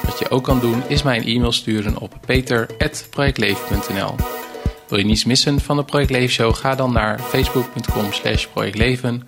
Wat 0.04 0.18
je 0.18 0.30
ook 0.30 0.44
kan 0.44 0.60
doen 0.60 0.82
is 0.86 1.02
mij 1.02 1.16
een 1.16 1.26
e-mail 1.26 1.52
sturen 1.52 1.98
op 1.98 2.14
peter.projectleven.nl 2.26 4.14
wil 4.88 4.98
je 4.98 5.04
niets 5.04 5.24
missen 5.24 5.60
van 5.60 5.76
de 5.76 5.84
Project 5.84 6.10
Leven 6.10 6.34
Show? 6.34 6.54
Ga 6.54 6.74
dan 6.74 6.92
naar 6.92 7.20
facebook.com 7.20 8.12
slash 8.12 8.46
projectleven 8.46 9.22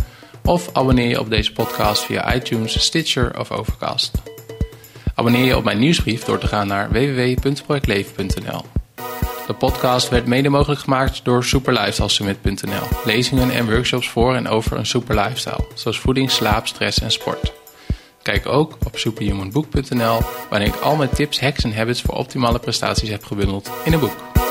of 0.45 0.71
abonneer 0.73 1.09
je 1.09 1.21
op 1.21 1.31
deze 1.31 1.53
podcast 1.53 2.05
via 2.05 2.35
iTunes, 2.35 2.83
Stitcher 2.85 3.39
of 3.39 3.51
Overcast. 3.51 4.11
Abonneer 5.15 5.45
je 5.45 5.57
op 5.57 5.65
mijn 5.65 5.79
nieuwsbrief 5.79 6.25
door 6.25 6.39
te 6.39 6.47
gaan 6.47 6.67
naar 6.67 6.91
www.projectleven.nl. 6.91 8.65
De 9.47 9.55
podcast 9.55 10.09
werd 10.09 10.27
mede 10.27 10.49
mogelijk 10.49 10.81
gemaakt 10.81 11.25
door 11.25 11.45
superlifestylesummit.nl. 11.45 12.89
Lezingen 13.05 13.51
en 13.51 13.71
workshops 13.71 14.09
voor 14.09 14.35
en 14.35 14.49
over 14.49 14.77
een 14.77 14.87
super 14.87 15.15
lifestyle, 15.15 15.67
zoals 15.75 15.99
voeding, 15.99 16.31
slaap, 16.31 16.67
stress 16.67 17.01
en 17.01 17.11
sport. 17.11 17.53
Kijk 18.23 18.47
ook 18.47 18.77
op 18.87 18.99
superhumanbook.nl, 18.99 20.21
waarin 20.51 20.69
ik 20.69 20.75
al 20.75 20.97
mijn 20.97 21.11
tips, 21.11 21.41
hacks 21.41 21.65
en 21.65 21.77
habits 21.77 22.03
voor 22.03 22.15
optimale 22.15 22.59
prestaties 22.59 23.09
heb 23.09 23.25
gebundeld 23.25 23.71
in 23.85 23.93
een 23.93 24.01
boek. 24.01 24.46